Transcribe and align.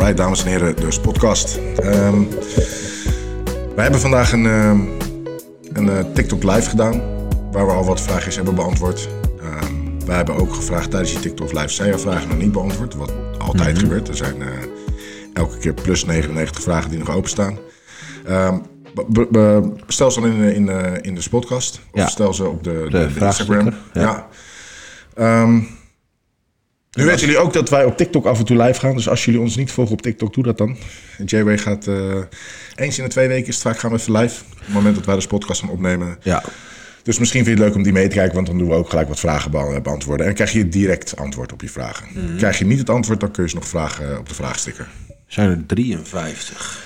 Alright, 0.00 0.16
dames 0.16 0.42
en 0.44 0.48
heren, 0.50 0.76
dus 0.76 1.00
podcast. 1.00 1.58
Ehm 1.76 2.22
wij 3.74 3.82
hebben 3.82 4.00
vandaag 4.00 4.32
een, 4.32 4.46
ehm, 4.46 4.80
een 5.72 5.88
eh, 5.88 6.04
TikTok 6.14 6.42
live 6.42 6.68
gedaan, 6.70 7.02
waar 7.52 7.66
we 7.66 7.72
al 7.72 7.84
wat 7.84 8.00
vragen 8.00 8.32
hebben 8.34 8.54
beantwoord. 8.54 9.08
Ehm 9.40 10.06
wij 10.06 10.16
hebben 10.16 10.34
ook 10.34 10.54
gevraagd 10.54 10.90
tijdens 10.90 11.12
die 11.12 11.20
TikTok 11.20 11.52
live, 11.52 11.68
zijn 11.68 11.92
er 11.92 12.00
vragen 12.00 12.28
nog 12.28 12.38
niet 12.38 12.52
beantwoord? 12.52 12.94
Wat 12.94 13.12
altijd 13.38 13.78
gebeurt. 13.78 14.08
Er 14.08 14.16
zijn 14.16 14.42
eh, 14.42 14.48
elke 15.34 15.58
keer 15.58 15.74
plus 15.74 16.04
99 16.04 16.62
vragen 16.62 16.90
die 16.90 16.98
nog 16.98 17.10
openstaan. 17.16 17.58
Stel 19.86 20.10
ze 20.10 20.20
dan 20.20 20.30
in, 20.30 20.40
de- 20.40 20.54
in, 20.54 20.68
in 21.02 21.14
de 21.14 21.28
podcast. 21.30 21.80
Of 21.92 22.00
Ja. 22.00 22.06
stel 22.08 22.34
ze 22.34 22.44
op 22.48 22.64
de, 22.64 22.86
de, 22.90 23.12
de 23.14 23.24
Instagram. 23.24 23.74
ja. 23.92 24.26
Ja. 25.16 25.68
Nu 26.96 27.04
weten 27.04 27.20
jullie 27.20 27.38
ook 27.38 27.52
dat 27.52 27.68
wij 27.68 27.84
op 27.84 27.96
TikTok 27.96 28.26
af 28.26 28.38
en 28.38 28.44
toe 28.44 28.62
live 28.62 28.80
gaan. 28.80 28.94
Dus 28.96 29.08
als 29.08 29.24
jullie 29.24 29.40
ons 29.40 29.56
niet 29.56 29.70
volgen 29.70 29.92
op 29.92 30.02
TikTok, 30.02 30.34
doe 30.34 30.44
dat 30.44 30.58
dan. 30.58 30.76
J-Way 31.26 31.58
gaat 31.58 31.86
eh, 31.86 32.16
eens 32.74 32.98
in 32.98 33.04
de 33.04 33.10
twee 33.10 33.28
weken 33.28 33.54
vaak 33.54 33.78
gaan 33.78 33.90
we 33.90 33.96
even 33.98 34.12
live. 34.16 34.42
Op 34.52 34.58
het 34.64 34.74
moment 34.74 34.94
dat 34.94 35.04
wij 35.06 35.16
de 35.18 35.26
podcast 35.26 35.60
gaan 35.60 35.70
opnemen. 35.70 36.18
Ja, 36.22 36.42
Dus 37.02 37.18
misschien 37.18 37.44
vind 37.44 37.56
je 37.58 37.62
het 37.62 37.70
leuk 37.72 37.78
om 37.78 37.82
die 37.84 37.92
mee 37.92 38.08
te 38.08 38.14
kijken, 38.16 38.34
want 38.34 38.46
dan 38.46 38.58
doen 38.58 38.68
we 38.68 38.74
ook 38.74 38.88
gelijk 38.90 39.08
wat 39.08 39.20
vragen 39.20 39.50
be- 39.50 39.80
beantwoorden. 39.82 40.26
En 40.26 40.34
dan 40.34 40.44
krijg 40.46 40.52
je 40.52 40.68
direct 40.68 41.16
antwoord 41.16 41.52
op 41.52 41.60
je 41.62 41.68
vragen. 41.68 42.06
Krijg 42.36 42.58
je 42.58 42.64
niet 42.66 42.78
het 42.78 42.90
antwoord, 42.90 43.20
dan 43.20 43.30
kun 43.30 43.42
je 43.42 43.48
ze 43.48 43.54
nog 43.54 43.68
vragen 43.68 44.18
op 44.18 44.28
de 44.28 44.34
vraagsticker. 44.34 44.88
zijn 45.26 45.50
er 45.50 45.62
53. 45.66 46.78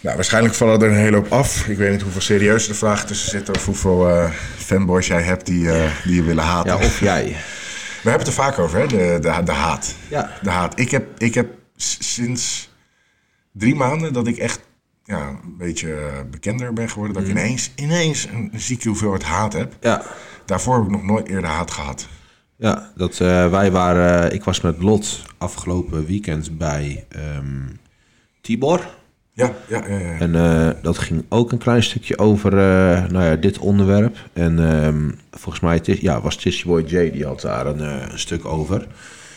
Nou, 0.00 0.16
waarschijnlijk 0.16 0.54
vallen 0.54 0.80
er 0.82 0.88
een 0.88 0.96
hele 0.96 1.16
hoop 1.16 1.32
af. 1.32 1.68
Ik 1.68 1.76
weet 1.76 1.90
niet 1.90 2.02
hoeveel 2.02 2.20
serieuze 2.20 2.74
vragen 2.74 3.06
tussen 3.06 3.30
zitten 3.30 3.54
of 3.54 3.64
hoeveel 3.64 4.08
eh, 4.08 4.30
fanboys 4.56 5.06
jij 5.06 5.22
hebt 5.22 5.46
die, 5.46 5.70
eh, 5.70 5.90
die 6.04 6.14
je 6.14 6.22
willen 6.22 6.44
haten. 6.44 6.70
Ja, 6.78 6.84
of 6.86 7.00
jij. 7.00 7.36
We 8.02 8.10
hebben 8.10 8.28
het 8.28 8.36
er 8.36 8.42
vaak 8.44 8.58
over, 8.58 8.78
hè? 8.78 8.86
De, 8.86 9.18
de, 9.20 9.42
de 9.44 9.52
haat. 9.52 9.94
Ja. 10.10 10.30
De 10.42 10.50
haat. 10.50 10.78
Ik 10.78 10.90
heb, 10.90 11.20
ik 11.20 11.34
heb 11.34 11.48
sinds 11.76 12.70
drie 13.52 13.74
maanden 13.74 14.12
dat 14.12 14.26
ik 14.26 14.36
echt 14.36 14.60
ja, 15.04 15.28
een 15.28 15.56
beetje 15.58 15.94
eh, 15.94 16.30
bekender 16.30 16.72
ben 16.72 16.88
geworden. 16.88 17.14
Dat 17.14 17.24
ik 17.24 17.30
ineens, 17.30 17.70
ineens 17.76 18.24
een 18.24 18.50
zieke 18.54 18.88
hoeveelheid 18.88 19.22
haat 19.22 19.52
heb. 19.52 19.76
Ja, 19.80 20.02
Daarvoor 20.44 20.74
heb 20.74 20.84
ik 20.84 20.90
nog 20.90 21.02
nooit 21.02 21.28
eerder 21.28 21.50
haat 21.50 21.70
gehad. 21.70 22.08
ja 22.56 22.92
dat, 22.96 23.20
eh, 23.20 23.50
wij 23.50 23.70
waren, 23.70 24.32
ik 24.32 24.44
was 24.44 24.60
met 24.60 24.82
Lot 24.82 25.22
afgelopen 25.38 26.06
weekend 26.06 26.58
bij 26.58 27.06
ehm, 27.08 27.66
Tibor. 28.40 28.97
Ja, 29.38 29.52
ja, 29.66 29.82
ja. 29.88 29.98
ja. 29.98 30.18
En 30.18 30.34
eh, 30.34 30.82
dat 30.82 30.98
ging 30.98 31.24
ook 31.28 31.52
een 31.52 31.58
klein 31.58 31.82
stukje 31.82 32.18
over 32.18 32.52
eh, 32.52 33.10
nou 33.10 33.24
ja, 33.24 33.36
dit 33.36 33.58
onderwerp. 33.58 34.16
En 34.32 34.70
ehm, 34.70 35.10
volgens 35.30 35.60
mij 35.60 35.74
het 35.74 35.88
is, 35.88 36.00
ja, 36.00 36.20
was 36.20 36.36
Tissy 36.36 36.66
Boy 36.66 36.82
J, 36.82 37.10
die 37.10 37.26
had 37.26 37.40
daar 37.40 37.66
een, 37.66 37.80
eh, 37.80 38.10
een 38.10 38.18
stuk 38.18 38.44
over. 38.44 38.86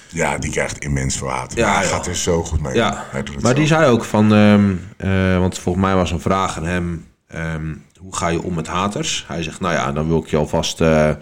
Ja, 0.08 0.38
die 0.38 0.52
krijgt 0.52 0.78
immens 0.78 1.18
veel 1.18 1.30
haat. 1.30 1.54
Ja, 1.56 1.68
Ja, 1.68 1.74
hij 1.74 1.84
ja. 1.84 1.90
gaat 1.90 2.08
er 2.08 2.16
zo 2.16 2.44
goed 2.44 2.62
mee. 2.62 2.74
Ja, 2.74 3.06
maar 3.42 3.56
die 3.56 3.68
zei 3.68 3.86
ook 3.86 4.04
van, 4.04 4.34
ehm, 4.34 4.72
eh, 4.98 5.40
want 5.40 5.60
volgens 5.60 5.86
mij 5.86 5.96
was 5.96 6.12
een 6.12 6.20
vraag 6.20 6.58
aan 6.58 6.66
hem, 6.66 7.06
ehm, 7.28 7.74
hoe 8.00 8.16
ga 8.16 8.28
je 8.28 8.42
om 8.42 8.54
met 8.54 8.68
haters? 8.68 9.26
Hij 9.28 9.44
zegt, 9.44 9.60
nou 9.60 9.74
ja, 9.74 9.92
dan 9.92 10.08
wil 10.08 10.18
ik 10.18 10.28
je 10.28 10.38
alvast 10.38 10.78
de 10.78 11.18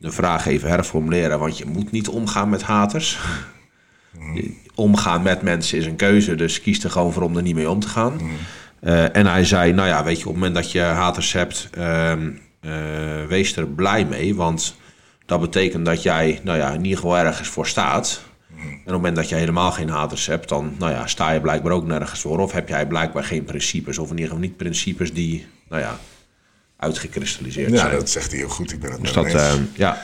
vraag 0.00 0.46
even 0.46 0.68
herformuleren, 0.68 1.38
want 1.38 1.58
je 1.58 1.66
moet 1.66 1.90
niet 1.90 2.08
omgaan 2.08 2.48
met 2.48 2.62
haters. 2.62 3.18
Omgaan 4.74 5.22
met 5.22 5.42
mensen 5.42 5.78
is 5.78 5.86
een 5.86 5.96
keuze, 5.96 6.34
dus 6.34 6.60
kies 6.60 6.84
er 6.84 6.90
gewoon 6.90 7.12
voor 7.12 7.22
om 7.22 7.36
er 7.36 7.42
niet 7.42 7.54
mee 7.54 7.70
om 7.70 7.80
te 7.80 7.88
gaan. 7.88 8.20
Eh, 8.80 9.16
en 9.16 9.26
hij 9.26 9.44
zei, 9.44 9.72
nou 9.72 9.88
ja, 9.88 10.04
weet 10.04 10.18
je, 10.18 10.24
op 10.24 10.30
het 10.30 10.34
moment 10.34 10.54
dat 10.54 10.72
je 10.72 10.80
haters 10.80 11.32
hebt, 11.32 11.68
ehm, 11.72 12.30
eh, 12.60 12.72
wees 13.28 13.56
er 13.56 13.66
blij 13.66 14.04
mee, 14.04 14.34
want 14.34 14.76
dat 15.26 15.40
betekent 15.40 15.84
dat 15.84 16.02
jij, 16.02 16.40
nou 16.42 16.58
ja, 16.58 16.70
in 16.70 16.82
ieder 16.84 16.98
geval 16.98 17.18
ergens 17.18 17.48
voor 17.48 17.66
staat. 17.66 18.22
En 18.60 18.66
op 18.66 18.84
het 18.84 18.94
moment 18.94 19.16
dat 19.16 19.28
je 19.28 19.34
helemaal 19.34 19.72
geen 19.72 19.88
haters 19.88 20.26
hebt, 20.26 20.48
dan 20.48 20.74
nou 20.78 20.92
ja, 20.92 21.06
sta 21.06 21.30
je 21.30 21.40
blijkbaar 21.40 21.72
ook 21.72 21.86
nergens 21.86 22.20
voor. 22.20 22.38
Of 22.38 22.52
heb 22.52 22.68
jij 22.68 22.86
blijkbaar 22.86 23.24
geen 23.24 23.44
principes, 23.44 23.98
of 23.98 24.10
in 24.10 24.16
ieder 24.16 24.28
geval 24.28 24.44
niet 24.44 24.56
principes 24.56 25.12
die, 25.12 25.46
nou 25.68 25.82
ja, 25.82 25.98
uitgekristalliseerd 26.80 27.70
Ja, 27.70 27.76
zijn. 27.76 27.90
dat 27.90 28.10
zegt 28.10 28.30
hij 28.30 28.38
heel 28.38 28.48
goed. 28.48 28.72
Ik 28.72 28.80
ben 28.80 28.90
het 28.90 29.00
dus 29.00 29.12
dat, 29.12 29.26
eh, 29.26 29.52
ja. 29.72 30.02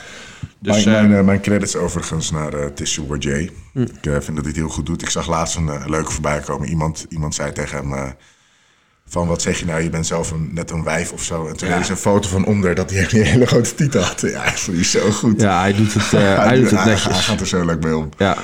Dus, 0.59 0.83
mijn, 0.85 1.07
mijn, 1.07 1.19
eh, 1.19 1.25
mijn 1.25 1.41
credits 1.41 1.75
overigens 1.75 2.31
naar 2.31 2.53
uh, 2.53 2.65
Tissue 2.65 3.17
J. 3.17 3.27
Ik 3.29 3.51
eh, 3.73 4.11
vind 4.11 4.25
dat 4.25 4.27
hij 4.27 4.45
het 4.47 4.55
heel 4.55 4.69
goed 4.69 4.85
doet. 4.85 5.01
Ik 5.01 5.09
zag 5.09 5.27
laatst 5.27 5.55
een 5.55 5.89
leuke 5.89 6.11
voorbij 6.11 6.39
komen. 6.39 6.67
Iemand, 6.67 7.05
iemand 7.09 7.35
zei 7.35 7.51
tegen 7.51 7.77
hem... 7.77 8.15
van 9.07 9.27
wat 9.27 9.41
zeg 9.41 9.59
je 9.59 9.65
nou, 9.65 9.81
je 9.81 9.89
bent 9.89 10.07
zelf 10.07 10.31
een, 10.31 10.49
net 10.53 10.71
een 10.71 10.83
wijf 10.83 11.11
of 11.11 11.23
zo. 11.23 11.47
En 11.47 11.57
toen 11.57 11.69
Ja. 11.69 11.77
is 11.77 11.89
een 11.89 11.97
foto 11.97 12.29
van 12.29 12.45
onder 12.45 12.75
dat 12.75 12.91
hij 12.91 13.01
een 13.11 13.23
hele 13.23 13.45
grote 13.45 13.75
titel 13.75 14.01
had. 14.01 14.21
Ja, 14.21 14.45
ik 14.45 14.57
vond 14.57 14.77
die 14.77 14.85
zo 14.85 15.11
goed. 15.11 15.41
ja, 15.41 15.59
hij 15.59 15.73
doet 15.73 15.93
het, 15.93 16.13
eh, 16.13 16.37
hij 16.45 16.55
doet 16.55 16.69
het 16.71 16.79
hij 16.79 16.85
netjes. 16.93 17.17
gaat 17.25 17.39
er 17.39 17.47
zo 17.47 17.65
leuk 17.65 17.83
mee 17.83 17.95
om. 17.97 18.09
Ja, 18.17 18.37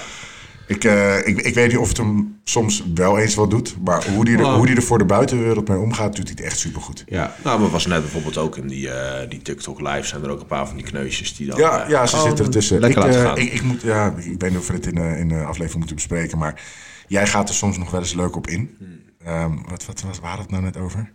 Ik, 0.74 0.84
eh, 0.84 1.18
ik, 1.28 1.42
ik 1.42 1.54
weet 1.54 1.68
niet 1.68 1.78
of 1.78 1.88
het 1.88 1.98
hem 1.98 2.40
soms 2.44 2.84
wel 2.96 3.20
eens 3.20 3.36
wat 3.36 3.50
doet. 3.50 3.76
Maar 3.84 4.06
hoe 4.10 4.26
die 4.26 4.38
er, 4.38 4.46
Oh. 4.46 4.56
hoe 4.56 4.66
die 4.66 4.76
er 4.76 4.84
voor 4.84 4.98
de 4.98 5.06
buitenwereld 5.06 5.68
mee 5.68 5.78
omgaat, 5.78 6.16
doet 6.16 6.28
hij 6.28 6.36
het 6.38 6.46
echt 6.46 6.58
supergoed. 6.60 7.04
ja. 7.08 7.36
Nou, 7.44 7.60
maar 7.60 7.70
was 7.70 7.86
net 7.88 8.02
bijvoorbeeld 8.02 8.38
ook 8.38 8.58
in 8.58 8.68
die, 8.68 8.90
eh, 8.90 9.30
die 9.30 9.42
TikTok 9.42 9.80
live 9.82 10.08
zijn 10.08 10.24
er 10.24 10.30
ook 10.30 10.40
een 10.40 10.46
paar 10.46 10.68
van 10.68 10.76
die 10.76 10.86
kneusjes 10.86 11.36
die 11.36 11.48
dan... 11.48 11.58
Ja, 11.60 11.84
eh, 11.84 11.90
ja 11.90 12.06
ze 12.06 12.16
gewoon 12.16 12.28
zitten 12.28 12.46
ertussen. 12.46 12.80
Lekker 12.80 13.00
ik, 13.00 13.06
laten 13.08 13.22
eh, 13.22 13.28
gaan. 13.28 13.38
ik, 13.38 13.54
ik, 13.54 13.64
moet, 13.64 13.82
ja, 13.82 14.14
ik 14.18 14.40
weet 14.42 14.50
niet 14.50 14.60
of 14.60 14.68
we 14.68 14.74
het 14.74 14.86
in, 14.86 14.98
eh, 14.98 15.20
in 15.20 15.28
de 15.28 15.44
aflevering 15.44 15.78
moeten 15.78 15.96
bespreken. 15.96 16.38
Maar 16.38 16.62
jij 17.08 17.28
gaat 17.28 17.50
er 17.50 17.56
soms 17.56 17.78
nog 17.78 17.92
wel 17.92 18.00
eens 18.00 18.14
leuk 18.14 18.36
op 18.36 18.48
in. 18.48 18.76
Hmm. 18.80 19.02
Ehm, 19.26 19.56
wat, 19.70 19.86
wat 19.86 20.02
was, 20.02 20.20
waar 20.20 20.38
het 20.38 20.52
nou 20.52 20.64
net 20.64 20.78
over? 20.78 21.12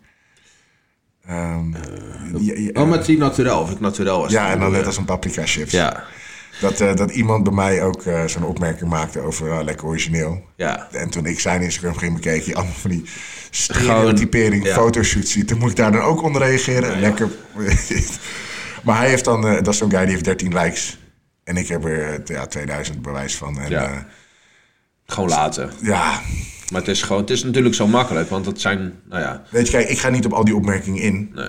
Ehm, 1.27 1.71
ja, 2.39 2.55
ja, 2.55 2.83
oh, 2.83 2.89
met 2.89 3.05
die 3.05 3.19
naturel, 3.19 3.61
of 3.61 3.71
ik 3.71 3.81
naturel 3.81 4.21
was. 4.21 4.33
ja, 4.33 4.51
en 4.51 4.61
dan 4.61 4.73
net 4.73 4.87
als 4.87 4.97
een 4.97 5.05
paprika 5.05 5.47
chips. 5.47 5.73
Ja, 5.73 6.05
Dat, 6.61 6.81
eh, 6.81 6.95
dat 6.95 7.11
iemand 7.11 7.45
bij 7.45 7.53
mij 7.53 7.83
ook 7.83 8.03
eh, 8.03 8.25
zo'n 8.25 8.45
opmerking 8.45 8.91
maakte 8.91 9.21
over 9.21 9.53
ah, 9.53 9.65
lekker 9.65 9.87
origineel. 9.87 10.45
ja. 10.57 10.89
En 10.93 11.11
toen 11.11 11.27
ik 11.27 11.41
zijn 11.41 11.63
Instagram 11.63 11.97
ging 11.97 12.15
bekeken, 12.15 12.47
je 12.47 12.55
allemaal 12.55 12.75
van 12.75 12.91
die 12.91 13.05
stereotypering 13.51 14.65
ja. 14.65 14.75
fotoshoots 14.75 15.33
ziet, 15.33 15.49
dan 15.49 15.59
moet 15.59 15.71
ik 15.71 15.77
daar 15.77 15.93
dan 15.93 16.01
ook 16.01 16.23
onder 16.23 16.43
reageren. 16.43 17.01
Lekker. 17.01 17.31
maar 18.85 18.99
hij 18.99 19.09
heeft 19.09 19.25
dan, 19.25 19.47
eh, 19.47 19.55
dat 19.55 19.69
is 19.69 19.79
zo'n 19.79 19.91
guy 19.91 20.01
die 20.01 20.11
heeft 20.11 20.25
13 20.25 20.59
likes. 20.59 20.99
En 21.45 21.57
ik 21.57 21.69
heb 21.69 21.85
er 21.85 22.15
eh, 22.15 22.25
ja, 22.25 22.47
2000 22.47 23.03
bewijs 23.03 23.37
van. 23.37 23.59
En 23.59 23.71
Ja. 23.71 24.07
Gewoon 25.07 25.29
laten. 25.29 25.71
ja, 25.83 26.21
Maar 26.71 26.81
het 26.81 26.91
is, 26.91 27.03
gewoon, 27.03 27.21
het 27.21 27.31
is 27.31 27.45
natuurlijk 27.45 27.75
zo 27.75 27.87
makkelijk, 27.87 28.29
want 28.29 28.47
het 28.47 28.61
zijn, 28.61 29.01
nou 29.09 29.23
ja, 29.23 29.43
weet 29.51 29.67
je, 29.67 29.73
kijk, 29.73 29.89
ik 29.89 29.99
ga 29.99 30.09
niet 30.09 30.25
op 30.25 30.33
al 30.33 30.45
die 30.45 30.57
opmerkingen 30.57 31.03
in. 31.03 31.31
nee. 31.35 31.49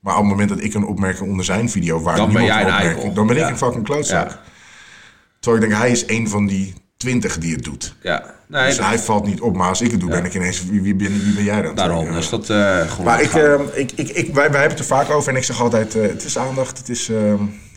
Maar 0.00 0.14
op 0.14 0.20
het 0.20 0.30
moment 0.30 0.48
dat 0.48 0.62
ik 0.62 0.74
een 0.74 0.84
opmerking 0.86 1.28
onder 1.30 1.44
zijn 1.44 1.70
video 1.70 2.02
waar 2.02 2.16
Dan 2.16 2.32
ben 2.32 2.44
jij 2.44 2.54
een 2.60 2.60
opmerking, 2.66 2.92
eikel. 2.94 3.12
dan 3.14 3.26
ben 3.26 3.36
ik 3.36 3.42
Ja. 3.42 3.48
een 3.48 3.56
fucking 3.58 3.84
klootzak. 3.84 4.28
Ja. 4.30 4.40
Terwijl 5.40 5.62
ik 5.62 5.68
denk, 5.68 5.82
hij 5.82 5.90
is 5.90 6.04
een 6.06 6.28
van 6.28 6.46
die 6.46 6.74
20 6.96 7.38
die 7.38 7.54
het 7.54 7.64
doet. 7.64 7.94
Ja, 8.02 8.34
nee, 8.48 8.66
Dus 8.66 8.76
dat- 8.76 8.86
hij 8.86 8.98
valt 8.98 9.26
niet 9.26 9.40
op, 9.40 9.56
maar 9.56 9.68
als 9.68 9.80
ik 9.80 9.90
het 9.90 10.00
doe, 10.00 10.10
ben 10.10 10.24
ik 10.24 10.34
ineens, 10.34 10.64
wie, 10.66 10.82
wie, 10.82 10.94
ben, 10.94 11.22
wie 11.24 11.34
ben 11.34 11.44
jij 11.44 11.62
dan? 11.62 11.74
daarom. 11.74 12.04
Ja. 12.06 12.12
Dus 12.12 12.28
dat 12.28 12.50
eh 12.50 12.80
gewoon 12.80 13.04
Maar 13.04 13.22
ik, 13.22 13.32
laten 13.32 13.58
gaan. 13.58 13.70
eh, 13.72 13.78
ik, 13.80 13.92
ik, 13.94 14.08
ik, 14.08 14.34
wij, 14.34 14.50
wij 14.50 14.60
hebben 14.60 14.68
het 14.70 14.78
er 14.78 14.84
vaak 14.96 15.10
over 15.10 15.30
en 15.32 15.36
ik 15.36 15.44
zeg 15.44 15.60
altijd, 15.62 15.94
eh, 15.94 16.02
het 16.02 16.24
is 16.24 16.38
aandacht, 16.38 16.78
het 16.78 16.88
is, 16.88 17.08
eh, 17.08 17.16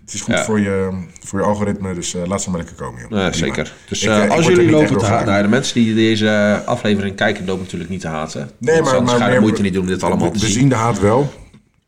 het 0.06 0.14
is 0.14 0.22
goed 0.22 0.34
Ja. 0.34 0.44
voor, 0.44 0.60
je, 0.60 0.90
voor 1.26 1.40
je 1.40 1.46
algoritme, 1.46 1.94
dus 1.94 2.16
eh, 2.16 2.22
laat 2.26 2.42
ze 2.42 2.50
maar 2.50 2.60
lekker 2.60 2.76
komen. 2.76 3.02
Joh. 3.02 3.10
Nee, 3.12 3.30
Prima. 3.30 3.46
zeker. 3.46 3.74
Dus 3.90 4.04
Ik, 4.04 4.30
als 4.30 4.46
jullie 4.46 4.70
lopen 4.72 4.98
te 4.98 5.06
haten, 5.06 5.28
nou, 5.28 5.42
de 5.44 5.48
mensen 5.50 5.74
die 5.76 5.96
deze 5.96 6.62
aflevering 6.66 7.16
kijken, 7.16 7.46
lopen 7.46 7.64
natuurlijk 7.64 7.90
niet 7.90 8.02
te 8.02 8.08
haten. 8.08 8.50
Nee, 8.58 8.82
maar, 8.82 9.04
maar 9.04 9.20
de 9.20 9.26
meer- 9.26 9.42
moeite 9.42 9.62
niet 9.62 9.74
doen 9.74 9.82
om 9.82 9.88
dit 9.88 10.04
allemaal 10.04 10.28
we, 10.28 10.34
te 10.34 10.40
we 10.40 10.46
zien. 10.46 10.60
zien 10.60 10.70
de 10.70 10.76
haat 10.76 11.00
wel. 11.00 11.34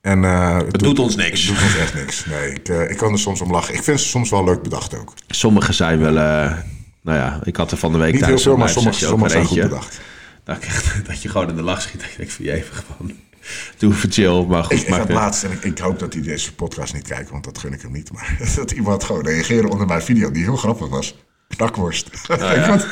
En, 0.06 0.24
eh, 0.24 0.58
het, 0.58 0.80
doet 0.80 1.00
ons 1.00 1.16
niks. 1.16 1.46
Het 1.48 1.56
doet 1.56 1.64
ons 1.64 1.78
echt 1.78 1.94
niks. 1.94 2.26
Nee, 2.26 2.54
ik, 2.54 2.70
eh, 2.70 2.90
ik 2.90 2.98
kan 2.98 3.12
er 3.12 3.20
soms 3.20 3.42
om 3.42 3.52
lachen. 3.52 3.74
Ik 3.74 3.84
vind 3.84 4.00
ze 4.00 4.08
soms 4.08 4.30
wel 4.30 4.44
leuk 4.44 4.62
bedacht 4.62 4.98
ook. 4.98 5.14
Sommige 5.28 5.74
zijn 5.74 6.00
wel, 6.00 6.18
eh, 6.18 6.58
nou 7.02 7.18
ja, 7.18 7.40
ik 7.44 7.56
had 7.56 7.72
er 7.72 7.78
van 7.78 7.92
de 7.92 7.98
week 7.98 8.12
Niet 8.14 8.16
heel 8.16 8.22
tijdens 8.24 8.44
veel, 8.44 8.58
maar 8.58 8.70
sommige, 8.70 9.06
sommige 9.06 9.32
zijn 9.32 9.46
goed 9.46 9.62
bedacht. 9.62 10.00
Dat, 10.44 10.56
ik 10.58 10.64
echt- 10.64 11.06
dat 11.08 11.22
je 11.22 11.30
gewoon 11.30 11.50
in 11.50 11.56
de 11.56 11.62
lach 11.62 11.82
schiet. 11.82 12.00
Dat 12.02 12.10
denkt 12.18 12.34
van 12.34 12.46
je 12.46 12.52
even 12.52 12.76
gewoon, 12.76 13.12
doe 13.78 13.94
even 13.94 14.12
chill. 14.12 14.46
Maar 14.46 14.64
goed, 14.64 14.72
Ik, 14.74 14.88
ik 14.88 15.10
laatst, 15.10 15.44
en 15.44 15.52
ik, 15.52 15.64
ik 15.64 15.78
hoop 15.78 16.00
dat 16.00 16.14
hij 16.14 16.22
deze 16.22 16.54
podcast 16.54 16.94
niet 16.94 17.08
kijkt, 17.08 17.30
want 17.30 17.44
dat 17.44 17.58
gun 17.58 17.74
ik 17.74 17.82
hem 17.82 17.92
niet. 17.92 18.12
Maar 18.12 18.38
dat 18.56 18.72
iemand 18.72 19.04
gewoon 19.04 19.26
reageerde 19.26 19.70
onder 19.70 19.88
mijn 19.88 20.02
video 20.02 20.32
die 20.32 20.44
heel 20.44 20.58
grappig 20.58 20.88
was. 20.88 21.16
Knakworst. 21.48 22.08
Ik 22.56 22.66
wat, 22.68 22.88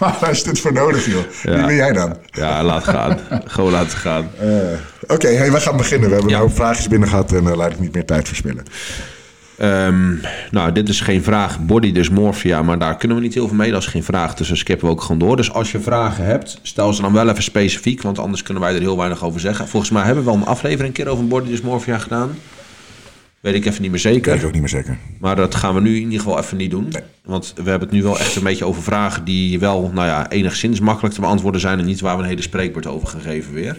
waar 0.20 0.30
is 0.30 0.42
dit 0.42 0.60
voor 0.60 0.72
nodig, 0.72 1.06
joh? 1.06 1.22
Wie 1.42 1.66
ben 1.66 1.74
jij 1.74 1.92
dan? 1.92 2.16
Ja, 2.30 2.62
laat 2.64 2.84
gaan. 2.84 3.18
gewoon 3.46 3.70
laten 3.72 3.98
gaan. 3.98 4.28
Eh, 4.40 4.48
Oké, 5.14 5.28
hey, 5.28 5.52
we 5.52 5.60
gaan 5.60 5.76
beginnen. 5.76 6.08
We 6.08 6.14
hebben 6.14 6.32
Ja. 6.32 6.38
hoop 6.38 6.54
vraagjes 6.54 6.88
binnen 6.88 7.08
gehad 7.08 7.32
en 7.32 7.44
uh, 7.44 7.54
laat 7.56 7.72
ik 7.72 7.80
niet 7.80 7.94
meer 7.94 8.04
tijd 8.04 8.26
verspillen. 8.28 8.64
Ehm, 9.58 10.14
nou, 10.50 10.72
dit 10.72 10.88
is 10.88 11.00
geen 11.00 11.22
vraag. 11.22 11.60
Body 11.60 11.92
dysmorphia, 11.92 12.62
maar 12.62 12.78
daar 12.78 12.96
kunnen 12.96 13.16
we 13.16 13.22
niet 13.22 13.34
heel 13.34 13.46
veel 13.48 13.56
mee. 13.56 13.70
Dat 13.70 13.80
is 13.82 13.86
geen 13.88 14.04
vraag, 14.04 14.34
dus 14.34 14.48
dan 14.48 14.56
skippen 14.56 14.86
we 14.86 14.92
ook 14.92 15.00
gewoon 15.00 15.18
door. 15.18 15.36
Dus 15.36 15.52
als 15.52 15.72
je 15.72 15.80
vragen 15.80 16.24
hebt, 16.24 16.58
stel 16.62 16.92
ze 16.92 17.02
dan 17.02 17.12
wel 17.12 17.28
even 17.28 17.42
specifiek, 17.42 18.02
want 18.02 18.18
anders 18.18 18.42
kunnen 18.42 18.62
wij 18.62 18.74
er 18.74 18.80
heel 18.80 18.96
weinig 18.96 19.24
over 19.24 19.40
zeggen. 19.40 19.68
Volgens 19.68 19.92
mij 19.92 20.02
hebben 20.02 20.24
we 20.24 20.30
wel 20.30 20.38
een 20.40 20.46
aflevering 20.46 20.86
een 20.88 21.04
keer 21.04 21.12
over 21.12 21.26
body 21.26 21.48
dysmorphia 21.48 21.98
gedaan. 21.98 22.38
Weet 23.46 23.54
ik 23.54 23.64
even 23.64 23.82
niet 23.82 23.90
meer 23.90 24.00
Ik 24.00 24.04
weet 24.04 24.14
zeker. 24.14 24.32
het 24.32 24.44
ook 24.44 24.52
niet 24.52 24.60
meer 24.60 24.70
zeker. 24.70 24.98
Maar 25.20 25.36
dat 25.36 25.54
gaan 25.54 25.74
we 25.74 25.80
nu 25.80 25.94
in 25.94 26.02
ieder 26.02 26.18
geval 26.18 26.38
even 26.38 26.56
niet 26.56 26.70
doen. 26.70 26.88
Nee. 26.90 27.02
Want 27.24 27.52
we 27.56 27.70
hebben 27.70 27.88
het 27.88 27.96
nu 27.96 28.02
wel 28.02 28.18
echt 28.18 28.36
een 28.36 28.42
beetje 28.42 28.64
over 28.64 28.82
vragen 28.82 29.24
die 29.24 29.58
wel, 29.58 29.90
nou 29.94 30.06
ja, 30.06 30.30
enigszins 30.30 30.80
makkelijk 30.80 31.14
te 31.14 31.20
beantwoorden 31.20 31.60
zijn. 31.60 31.78
En 31.78 31.84
niet 31.84 32.00
waar 32.00 32.16
we 32.16 32.22
een 32.22 32.28
hele 32.28 32.42
spreekwoord 32.42 32.86
over 32.86 33.08
gaan 33.08 33.20
geven 33.20 33.52
weer. 33.52 33.78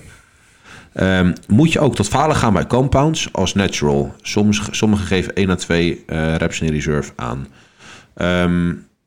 Ehm, 0.93 1.33
moet 1.47 1.71
je 1.71 1.79
ook 1.79 1.95
tot 1.95 2.07
falen 2.07 2.35
gaan 2.35 2.53
bij 2.53 2.67
compounds 2.67 3.33
als 3.33 3.53
natural? 3.53 4.15
Soms, 4.21 4.61
sommigen 4.71 5.05
geven 5.05 5.31
1 5.33 5.49
à 5.49 5.55
2 5.55 6.03
eh, 6.05 6.35
reps 6.35 6.61
in 6.61 6.71
reserve 6.71 7.11
aan. 7.15 7.47
Ehm, 8.15 8.65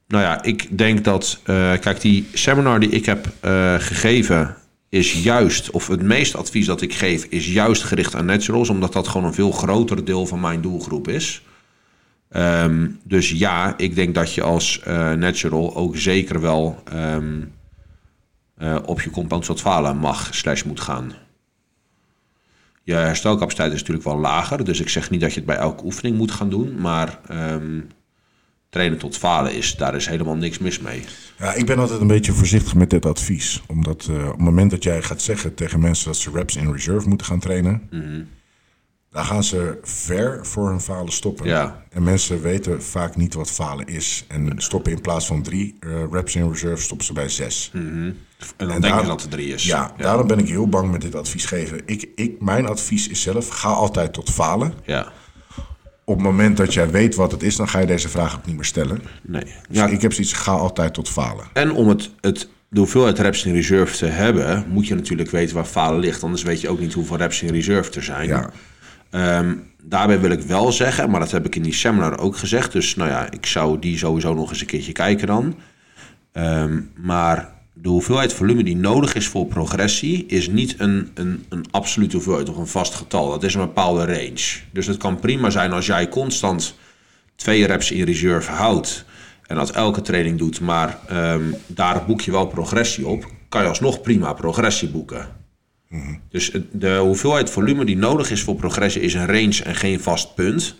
nou 0.09 0.23
ja, 0.25 0.43
ik 0.43 0.79
denk 0.79 1.05
dat, 1.05 1.41
eh, 1.45 1.73
kijk, 1.81 2.01
die 2.01 2.29
seminar 2.33 2.81
die 2.81 2.91
ik 2.91 3.07
heb 3.07 3.27
eh, 3.41 3.75
gegeven 3.79 4.57
is 4.91 5.23
juist, 5.23 5.71
of 5.71 5.87
het 5.87 6.03
meeste 6.03 6.37
advies 6.37 6.67
dat 6.67 6.81
ik 6.81 6.95
geef, 6.95 7.25
is 7.25 7.53
juist 7.53 7.83
gericht 7.83 8.15
aan 8.15 8.25
naturals, 8.25 8.69
omdat 8.69 8.93
dat 8.93 9.09
gewoon 9.09 9.27
een 9.27 9.35
veel 9.35 9.51
groter 9.51 10.05
deel 10.05 10.27
van 10.27 10.41
mijn 10.41 10.61
doelgroep 10.61 11.09
is. 11.09 11.43
Ehm, 12.29 12.89
dus 13.03 13.31
ja, 13.31 13.75
ik 13.77 13.95
denk 13.95 14.15
dat 14.15 14.35
je 14.35 14.43
als 14.43 14.83
uh, 14.89 15.13
natural 15.13 15.77
ook 15.77 15.97
zeker 15.97 16.41
wel 16.41 16.83
ehm, 16.85 17.43
op 18.85 19.01
je 19.01 19.11
compound 19.11 19.61
falen 19.61 19.97
mag 19.97 20.35
slash 20.35 20.63
moet 20.63 20.81
gaan. 20.81 21.13
Je 22.83 22.95
herstelcapaciteit 22.95 23.73
is 23.73 23.79
natuurlijk 23.79 24.07
wel 24.07 24.19
lager, 24.19 24.65
dus 24.65 24.81
ik 24.81 24.89
zeg 24.89 25.11
niet 25.11 25.21
dat 25.21 25.31
je 25.31 25.37
het 25.37 25.47
bij 25.47 25.57
elke 25.57 25.85
oefening 25.85 26.17
moet 26.17 26.31
gaan 26.31 26.51
doen, 26.51 26.81
maar 26.81 27.21
um, 27.31 27.89
trainen 28.71 28.99
tot 28.99 29.17
falen 29.17 29.55
is, 29.55 29.77
daar 29.77 29.95
is 29.95 30.07
helemaal 30.07 30.37
niks 30.37 30.59
mis 30.59 30.79
mee. 30.79 31.05
Ja, 31.39 31.55
ik 31.55 31.67
ben 31.67 31.79
altijd 31.79 32.01
een 32.01 32.07
beetje 32.07 32.33
voorzichtig 32.33 32.75
met 32.75 32.91
dit 32.91 33.07
advies. 33.07 33.63
Omdat 33.67 34.09
uh, 34.11 34.25
op 34.25 34.31
het 34.31 34.41
moment 34.41 34.71
dat 34.71 34.83
jij 34.83 35.03
gaat 35.03 35.23
zeggen 35.23 35.55
tegen 35.55 35.81
mensen 35.81 36.07
dat 36.07 36.17
ze 36.17 36.31
reps 36.31 36.57
in 36.57 36.73
reserve 36.73 37.09
moeten 37.09 37.27
gaan 37.27 37.41
trainen, 37.41 37.89
mm 37.91 38.27
dan 39.11 39.25
gaan 39.25 39.45
ze 39.45 39.79
ver 39.83 40.47
voor 40.47 40.69
hun 40.69 40.81
falen 40.81 41.13
stoppen. 41.13 41.47
Ja. 41.47 41.85
En 41.91 42.03
mensen 42.03 42.43
weten 42.43 42.83
vaak 42.83 43.17
niet 43.17 43.35
wat 43.35 43.51
falen 43.51 43.87
is. 43.87 44.25
En 44.29 44.53
stoppen 44.57 44.93
in 44.93 45.01
plaats 45.01 45.27
van 45.27 45.43
drie 45.43 45.77
uh, 45.81 46.03
reps 46.11 46.37
in 46.37 46.51
reserve, 46.51 46.83
stoppen 46.83 47.07
ze 47.07 47.13
bij 47.13 47.29
zes. 47.29 47.71
Mm 47.73 47.89
-hmm. 47.89 48.17
En 48.57 48.69
dan 48.69 48.81
denk 48.81 49.01
je 49.01 49.07
dat 49.07 49.23
het 49.23 49.31
drie 49.31 49.55
is. 49.55 49.65
Ja, 49.65 49.95
ja, 49.97 50.03
daarom 50.03 50.27
ben 50.27 50.39
ik 50.39 50.49
heel 50.49 50.69
bang 50.69 50.91
met 50.91 51.01
dit 51.01 51.15
advies 51.15 51.45
geven. 51.45 51.83
Ik, 51.85 52.09
ik, 52.15 52.41
mijn 52.41 52.67
advies 52.67 53.09
is 53.09 53.23
zelf, 53.23 53.49
ga 53.49 53.69
altijd 53.69 54.13
tot 54.13 54.31
falen. 54.31 54.73
Ja 54.85 55.13
op 56.11 56.17
het 56.17 56.27
moment 56.27 56.57
dat 56.57 56.75
jij 56.75 56.91
weet 56.91 57.15
wat 57.15 57.33
het 57.33 57.43
is, 57.43 57.57
dan 57.57 57.69
ga 57.69 57.79
je 57.79 57.87
deze 57.87 58.09
vraag 58.09 58.35
ook 58.37 58.47
niet 58.47 58.55
meer 58.55 58.65
stellen. 58.65 59.03
Nee. 59.23 59.45
Dus 59.45 59.55
ja. 59.69 59.87
ik 59.87 60.03
heb 60.03 60.13
zoiets, 60.13 60.33
ga 60.33 60.53
altijd 60.53 60.95
tot 60.95 61.09
falen. 61.09 61.45
En 61.53 61.73
om 61.73 61.89
het, 61.89 62.11
het, 62.21 62.49
de 62.69 62.79
hoeveelheid 62.79 63.19
reps 63.19 63.45
in 63.45 63.55
reserve 63.55 63.97
te 63.97 64.07
hebben, 64.07 64.65
moet 64.69 64.87
je 64.87 64.95
natuurlijk 64.95 65.31
weten 65.31 65.55
waar 65.55 65.65
falen 65.65 66.01
ligt. 66.01 66.23
Anders 66.23 66.43
weet 66.43 66.61
je 66.61 66.69
ook 66.69 66.81
niet 66.81 66.93
hoeveel 66.93 67.17
reps 67.17 67.43
in 67.43 67.53
reserve 67.53 67.93
er 67.93 68.03
zijn. 68.03 68.29
Ja. 68.29 68.51
Um, 69.39 69.63
daarbij 69.83 70.21
wil 70.21 70.31
ik 70.31 70.41
wel 70.41 70.73
zeggen, 70.73 71.11
maar 71.11 71.21
dat 71.21 71.31
heb 71.31 71.47
ik 71.47 71.57
in 71.57 71.63
die 71.63 71.75
seminar 71.75 72.19
ook 72.19 72.37
gezegd. 72.37 72.73
Dus 72.73 72.97
nou 72.97 73.11
ja, 73.11 73.31
ik 73.31 73.47
zou 73.47 73.79
die 73.79 73.99
sowieso 73.99 74.35
nog 74.35 74.51
eens 74.51 74.61
een 74.61 74.67
keertje 74.67 74.93
kijken 74.93 75.27
dan. 75.27 75.55
Um, 76.33 76.91
maar 76.97 77.53
de 77.83 77.89
hoeveelheid 77.89 78.33
volume 78.33 78.65
die 78.65 78.77
nodig 78.77 79.15
is 79.15 79.27
voor 79.27 79.47
progressie 79.47 80.27
is 80.27 80.49
niet 80.49 80.75
een, 80.79 81.11
een, 81.15 81.45
een 81.49 81.65
absolute 81.71 82.17
hoeveelheid 82.17 82.49
of 82.49 82.57
een 82.57 82.67
vast 82.67 82.95
getal. 82.95 83.31
Dat 83.31 83.43
is 83.43 83.55
een 83.55 83.61
bepaalde 83.61 84.05
range. 84.05 84.61
Dus 84.73 84.87
het 84.87 84.97
kan 84.97 85.21
prima 85.21 85.51
zijn 85.51 85.73
als 85.73 85.87
jij 85.87 86.09
constant 86.09 86.75
twee 87.37 87.67
reps 87.67 87.91
in 87.91 88.05
reserve 88.05 88.51
houdt 88.51 89.05
en 89.47 89.57
dat 89.57 89.71
elke 89.71 90.01
training 90.01 90.39
doet, 90.39 90.61
maar 90.61 90.99
um, 91.13 91.55
daar 91.67 92.05
boek 92.07 92.21
je 92.21 92.31
wel 92.31 92.47
progressie 92.47 93.07
op, 93.07 93.27
kan 93.49 93.63
je 93.63 93.69
alsnog 93.69 94.01
prima 94.01 94.33
progressie 94.33 94.89
boeken. 94.89 95.29
Mm-hmm. 95.89 96.21
Dus 96.29 96.53
de 96.73 96.97
hoeveelheid 96.97 97.51
volume 97.51 97.85
die 97.85 97.97
nodig 97.97 98.31
is 98.31 98.43
voor 98.43 98.55
progressie 98.55 99.03
is 99.03 99.15
een 99.15 99.27
range 99.27 99.63
en 99.65 99.75
geen 99.75 100.01
vast 100.01 100.35
punt. 100.35 100.77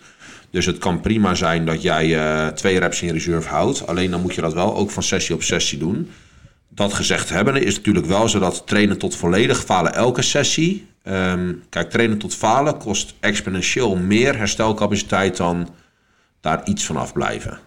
Dus 0.49 0.65
het 0.65 0.77
kan 0.77 1.01
prima 1.01 1.35
zijn 1.35 1.65
dat 1.65 1.81
jij 1.81 2.07
uh, 2.07 2.47
twee 2.47 2.79
reps 2.79 3.01
in 3.01 3.13
reserve 3.13 3.49
houdt. 3.49 3.87
Alleen 3.87 4.11
dan 4.11 4.21
moet 4.21 4.35
je 4.35 4.41
dat 4.41 4.53
wel 4.53 4.75
ook 4.75 4.91
van 4.91 5.03
sessie 5.03 5.35
op 5.35 5.43
sessie 5.43 5.77
doen 5.77 6.09
dat 6.73 6.93
gezegd 6.93 7.29
hebben, 7.29 7.63
is 7.63 7.75
natuurlijk 7.75 8.05
wel 8.05 8.29
zo 8.29 8.39
dat 8.39 8.67
trainen 8.67 8.97
tot 8.97 9.15
volledig 9.15 9.63
falen 9.63 9.93
elke 9.93 10.21
sessie. 10.21 10.87
Um, 11.03 11.63
kijk, 11.69 11.89
trainen 11.89 12.17
tot 12.17 12.35
falen 12.35 12.77
kost 12.77 13.13
exponentieel 13.19 13.95
meer 13.95 14.37
herstelcapaciteit 14.37 15.37
dan 15.37 15.69
daar 16.39 16.61
iets 16.65 16.85
van 16.85 16.97
afblijven. 16.97 17.59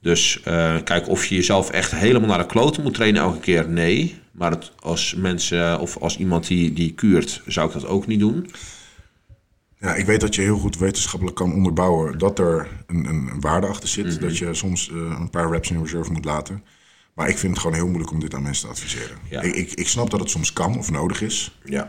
Dus 0.00 0.40
uh, 0.48 0.76
kijk, 0.84 1.08
of 1.08 1.26
je 1.26 1.34
jezelf 1.34 1.70
echt 1.70 1.94
helemaal 1.94 2.28
naar 2.28 2.38
de 2.38 2.46
kloten 2.46 2.82
moet 2.82 2.94
trainen 2.94 3.22
elke 3.22 3.40
keer, 3.40 3.68
nee. 3.68 4.20
Maar 4.32 4.50
het, 4.50 4.72
als 4.80 5.14
mensen 5.14 5.80
of 5.80 5.96
als 5.96 6.18
iemand 6.18 6.46
die, 6.46 6.72
die 6.72 6.94
kuurt, 6.94 7.42
zou 7.46 7.66
ik 7.66 7.72
dat 7.72 7.86
ook 7.86 8.06
niet 8.06 8.20
doen. 8.20 8.50
Ja, 9.80 9.94
ik 9.94 10.06
weet 10.06 10.20
dat 10.20 10.34
je 10.34 10.40
heel 10.40 10.58
goed 10.58 10.78
wetenschappelijk 10.78 11.36
kan 11.36 11.52
onderbouwen 11.52 12.18
dat 12.18 12.38
er 12.38 12.68
een, 12.86 13.04
een 13.04 13.40
waarde 13.40 13.66
achter 13.66 13.88
zit. 13.88 14.04
Mm 14.04 14.10
-hmm. 14.10 14.20
Dat 14.20 14.38
je 14.38 14.54
soms 14.54 14.88
uh, 14.88 14.96
een 14.96 15.30
paar 15.30 15.50
reps 15.50 15.70
in 15.70 15.82
reserve 15.82 16.12
moet 16.12 16.24
laten. 16.24 16.62
Maar 17.18 17.28
ik 17.28 17.38
vind 17.38 17.52
het 17.52 17.60
gewoon 17.60 17.76
heel 17.76 17.86
moeilijk 17.86 18.10
om 18.10 18.20
dit 18.20 18.34
aan 18.34 18.42
mensen 18.42 18.64
te 18.64 18.70
adviseren. 18.70 19.16
Ja. 19.30 19.40
Ik, 19.40 19.54
ik, 19.54 19.72
ik, 19.72 19.88
snap 19.88 20.10
dat 20.10 20.20
het 20.20 20.30
soms 20.30 20.52
kan 20.52 20.78
of 20.78 20.90
nodig 20.90 21.22
is. 21.22 21.58
Ja. 21.64 21.88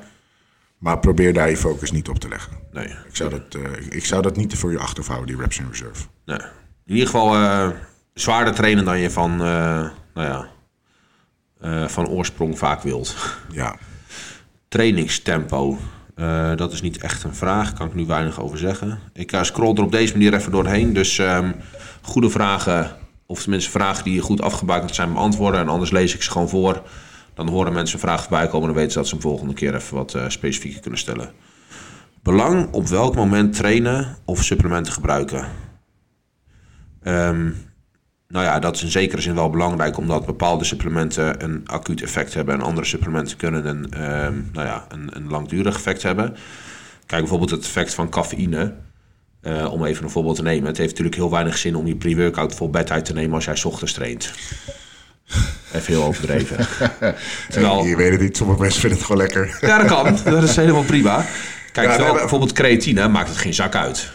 Maar 0.78 1.00
probeer 1.00 1.34
daar 1.34 1.50
je 1.50 1.58
focus 1.58 1.92
niet 1.92 2.10
op 2.10 2.20
te 2.20 2.28
leggen. 2.28 2.58
Nee. 2.72 2.86
Ik 2.86 3.16
zou 3.16 3.30
dat, 3.30 3.56
uh, 3.56 3.64
ik, 3.90 4.06
zou 4.06 4.22
dat 4.22 4.36
niet 4.36 4.56
voor 4.56 4.72
je 4.72 4.80
achterhouden, 4.80 5.28
die 5.28 5.38
reps 5.38 5.60
in 5.60 5.68
reserve. 5.70 6.06
Nee. 6.26 6.38
In 6.86 6.94
ieder 6.94 7.06
geval 7.06 7.36
uh, 7.36 7.70
zwaarder 8.14 8.54
trainen 8.54 8.86
dan 8.86 9.00
je 9.00 9.10
van, 9.10 9.32
uh, 9.32 9.90
nou 10.14 10.50
ja, 11.62 11.88
van 11.88 12.08
oorsprong 12.08 12.58
vaak 12.58 12.82
wilt. 12.82 13.16
Ja. 13.52 13.78
Trainingstempo. 14.68 15.78
dat 16.56 16.74
is 16.74 16.82
niet 16.82 16.98
echt 16.98 17.24
een 17.24 17.36
vraag, 17.36 17.74
kan 17.74 17.88
ik 17.88 17.94
nu 17.94 18.06
weinig 18.06 18.42
over 18.42 18.58
zeggen. 18.58 19.00
Ik 19.14 19.38
scroll 19.42 19.76
er 19.76 19.84
op 19.84 19.92
deze 19.92 20.14
manier 20.14 20.34
even 20.34 20.52
doorheen. 20.52 20.94
Dus 20.94 21.18
um, 21.18 21.56
goede 22.02 22.30
vragen 22.30 22.98
of 23.30 23.42
tenminste 23.42 23.72
vragen 23.72 24.04
die 24.04 24.22
goed 24.22 24.42
afgebakend 24.42 24.96
zijn 24.96 25.14
beantwoorden. 25.14 25.60
En 25.60 25.68
anders 25.68 25.92
lees 25.92 26.14
ik 26.14 26.22
ze 26.22 26.32
gewoon 26.32 26.50
voor. 26.50 26.82
Dan 27.34 27.48
horen 27.48 27.74
mensen 27.74 28.00
vraag 28.00 28.22
voorbij 28.22 28.48
komen. 28.48 28.68
Dan 28.68 28.76
weten 28.76 28.92
ze 28.92 28.98
dat 28.98 29.08
ze 29.08 29.14
hem 29.14 29.24
volgende 29.24 29.54
keer 29.54 29.76
even 29.76 29.96
wat 29.96 30.14
uh, 30.14 30.24
specifieker 30.28 30.80
kunnen 30.80 31.00
stellen. 31.00 31.32
Belang 32.24 32.74
op 32.74 32.88
welk 32.88 33.16
moment 33.16 33.54
trainen 33.54 34.18
of 34.26 34.44
supplementen 34.44 34.94
gebruiken. 34.94 35.48
Um, 37.04 37.56
nou 38.28 38.46
ja, 38.46 38.60
dat 38.60 38.76
is 38.76 38.84
in 38.84 38.92
zekere 38.92 39.22
zin 39.22 39.36
wel 39.36 39.50
belangrijk, 39.50 39.98
omdat 39.98 40.26
bepaalde 40.26 40.64
supplementen 40.64 41.44
een 41.44 41.62
acuut 41.66 42.02
effect 42.02 42.34
hebben 42.34 42.54
en 42.54 42.62
andere 42.62 42.86
supplementen 42.86 43.38
kunnen 43.38 43.66
een, 43.66 44.12
um, 44.26 44.50
nou 44.54 44.68
ja, 44.68 44.86
een, 44.90 45.16
een 45.16 45.28
langdurig 45.28 45.76
effect 45.76 46.04
hebben. 46.04 46.36
Kijk 47.06 47.22
bijvoorbeeld 47.22 47.52
het 47.52 47.64
effect 47.64 47.94
van 47.94 48.10
cafeïne. 48.10 48.74
Uh, 49.42 49.72
om 49.72 49.86
even 49.86 50.04
een 50.04 50.10
voorbeeld 50.10 50.36
te 50.36 50.42
nemen. 50.42 50.68
Het 50.68 50.78
heeft 50.78 50.90
natuurlijk 50.90 51.16
heel 51.16 51.30
weinig 51.30 51.58
zin 51.58 51.76
om 51.76 51.88
je 51.88 51.96
pre-workout 51.96 52.56
vol 52.56 52.70
bed 52.70 52.92
uit 52.92 53.06
te 53.06 53.14
nemen 53.14 53.36
als 53.36 53.46
jij 53.46 53.56
's 53.56 53.66
ochtends 53.66 53.94
traint. 53.94 54.32
Even 55.74 55.94
heel 55.94 56.04
overdreven. 56.04 56.58
Terwijl, 57.50 57.86
je 57.86 57.96
weet 57.96 58.12
het 58.12 58.22
niet, 58.22 58.38
sommige 58.38 58.62
mensen 58.62 58.80
vinden 58.80 58.98
het 58.98 59.08
gewoon 59.08 59.22
lekker. 59.22 59.58
ja, 59.62 59.78
dat 59.78 59.88
kan. 59.88 60.18
Dat 60.34 60.44
is 60.44 60.56
helemaal 60.56 60.84
prima. 60.84 61.26
Kijk, 61.72 61.88
ja, 61.88 61.96
terwijl, 61.96 62.16
bijvoorbeeld 62.16 62.54
creatine 62.54 63.08
maakt 63.08 63.30
het 63.30 63.38
geen 63.38 63.54
zak 63.54 63.76
uit. 63.76 64.12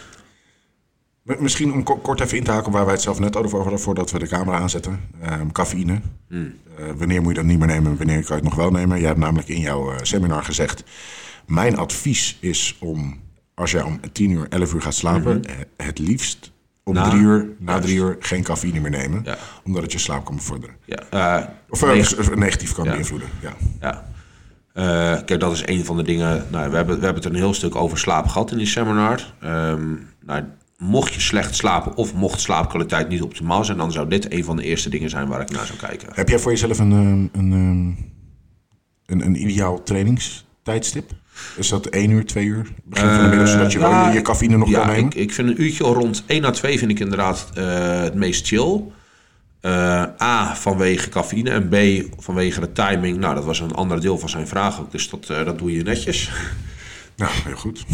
Misschien 1.23 1.73
om 1.73 1.83
kort 1.83 2.19
even 2.19 2.37
in 2.37 2.43
te 2.43 2.51
haken 2.51 2.71
waar 2.71 2.85
wij 2.85 2.93
het 2.93 3.03
zelf 3.03 3.19
net 3.19 3.35
over 3.35 3.59
hadden 3.59 3.79
voordat 3.79 4.11
we 4.11 4.19
de 4.19 4.27
camera 4.27 4.57
aanzetten. 4.57 4.99
Um, 5.31 5.51
cafeïne. 5.51 6.01
Hmm. 6.27 6.53
Uh, 6.79 6.85
wanneer 6.95 7.21
moet 7.21 7.31
je 7.31 7.37
dat 7.37 7.45
niet 7.45 7.59
meer 7.59 7.67
nemen? 7.67 7.97
Wanneer 7.97 8.15
kan 8.15 8.27
je 8.27 8.33
het 8.33 8.43
nog 8.43 8.55
wel 8.55 8.71
nemen? 8.71 8.97
Jij 8.97 9.07
hebt 9.07 9.19
namelijk 9.19 9.47
in 9.47 9.59
jouw 9.59 9.91
uh, 9.91 9.97
seminar 10.01 10.43
gezegd... 10.43 10.83
Mijn 11.45 11.77
advies 11.77 12.37
is 12.39 12.77
om 12.79 13.19
als 13.55 13.71
jij 13.71 13.81
om 13.81 13.99
10 14.11 14.31
uur, 14.31 14.47
11 14.49 14.73
uur 14.73 14.81
gaat 14.81 14.95
slapen, 14.95 15.37
mm 15.37 15.43
-hmm. 15.43 15.85
het 15.87 15.99
liefst 15.99 16.51
om 16.83 16.93
na, 16.93 17.09
drie 17.09 17.21
uur, 17.21 17.49
na 17.59 17.71
juist. 17.71 17.87
drie 17.87 17.97
uur 17.97 18.15
geen 18.19 18.43
cafeïne 18.43 18.79
meer 18.79 18.91
nemen. 18.91 19.21
Ja. 19.23 19.37
Omdat 19.63 19.83
het 19.83 19.91
je 19.91 19.97
slaap 19.97 20.25
kan 20.25 20.35
bevorderen. 20.35 20.75
Ja. 20.85 21.03
Uh, 21.39 21.47
of 21.69 21.83
uh, 21.83 21.93
neg 21.93 22.35
negatief 22.35 22.73
kan 22.73 22.85
ja. 22.85 22.91
beïnvloeden. 22.91 23.29
Ja. 23.41 23.53
ja. 23.81 24.05
Uh, 24.73 25.23
kijk, 25.25 25.39
dat 25.39 25.51
is 25.51 25.63
een 25.65 25.85
van 25.85 25.97
de 25.97 26.03
dingen. 26.03 26.45
Nou, 26.51 26.69
we, 26.69 26.75
hebben, 26.75 26.99
we 26.99 27.05
hebben 27.05 27.23
het 27.23 27.33
een 27.33 27.39
heel 27.39 27.53
stuk 27.53 27.75
over 27.75 27.97
slaap 27.97 28.27
gehad 28.27 28.51
in 28.51 28.57
die 28.57 28.67
seminar. 28.67 29.33
Um, 29.43 30.07
nou, 30.25 30.43
mocht 30.77 31.13
je 31.13 31.19
slecht 31.19 31.55
slapen 31.55 31.95
of 31.95 32.13
mocht 32.13 32.41
slaapkwaliteit 32.41 33.09
niet 33.09 33.21
optimaal 33.21 33.65
zijn, 33.65 33.77
dan 33.77 33.91
zou 33.91 34.07
dit 34.09 34.31
een 34.31 34.43
van 34.43 34.55
de 34.55 34.63
eerste 34.63 34.89
dingen 34.89 35.09
zijn 35.09 35.27
waar 35.27 35.41
ik 35.41 35.51
naar 35.51 35.65
zou 35.65 35.79
kijken. 35.79 36.09
Heb 36.11 36.29
jij 36.29 36.39
voor 36.39 36.51
jezelf 36.51 36.79
een, 36.79 36.91
een, 36.91 37.29
een, 37.33 37.97
een, 39.05 39.25
een 39.25 39.41
ideaal 39.41 39.83
trainingstijdstip? 39.83 41.11
Is 41.55 41.69
dat 41.69 41.85
1 41.85 42.09
uur, 42.09 42.25
2 42.25 42.45
uur? 42.45 42.67
Begin 42.83 43.09
van 43.09 43.23
de 43.23 43.29
middag, 43.29 43.47
zodat 43.47 43.71
je 43.71 43.77
uh, 43.77 43.89
wel 43.89 44.07
je, 44.07 44.13
je 44.13 44.21
cafeïne 44.21 44.57
nog 44.57 44.69
ja, 44.69 44.79
kan 44.79 44.87
nemen? 44.87 45.05
Ik, 45.05 45.15
ik 45.15 45.33
vind 45.33 45.49
een 45.49 45.61
uurtje 45.61 45.83
rond 45.83 46.23
1 46.27 46.45
à 46.45 46.51
2 46.51 46.77
vind 46.77 46.91
ik 46.91 46.99
inderdaad 46.99 47.49
uh, 47.57 48.01
het 48.01 48.13
meest 48.13 48.47
chill. 48.47 48.81
Uh, 49.61 49.71
A, 50.21 50.55
vanwege 50.55 51.09
cafeïne 51.09 51.49
en 51.49 51.69
B, 51.69 52.05
vanwege 52.21 52.59
de 52.59 52.71
timing. 52.71 53.17
Nou, 53.17 53.35
dat 53.35 53.45
was 53.45 53.59
een 53.59 53.73
ander 53.73 54.01
deel 54.01 54.17
van 54.17 54.29
zijn 54.29 54.47
vraag 54.47 54.79
ook, 54.79 54.91
dus 54.91 55.09
dat, 55.09 55.27
dat 55.27 55.57
doe 55.57 55.71
je 55.71 55.83
netjes. 55.83 56.29
Nou, 57.17 57.31
heel 57.43 57.55
goed. 57.55 57.85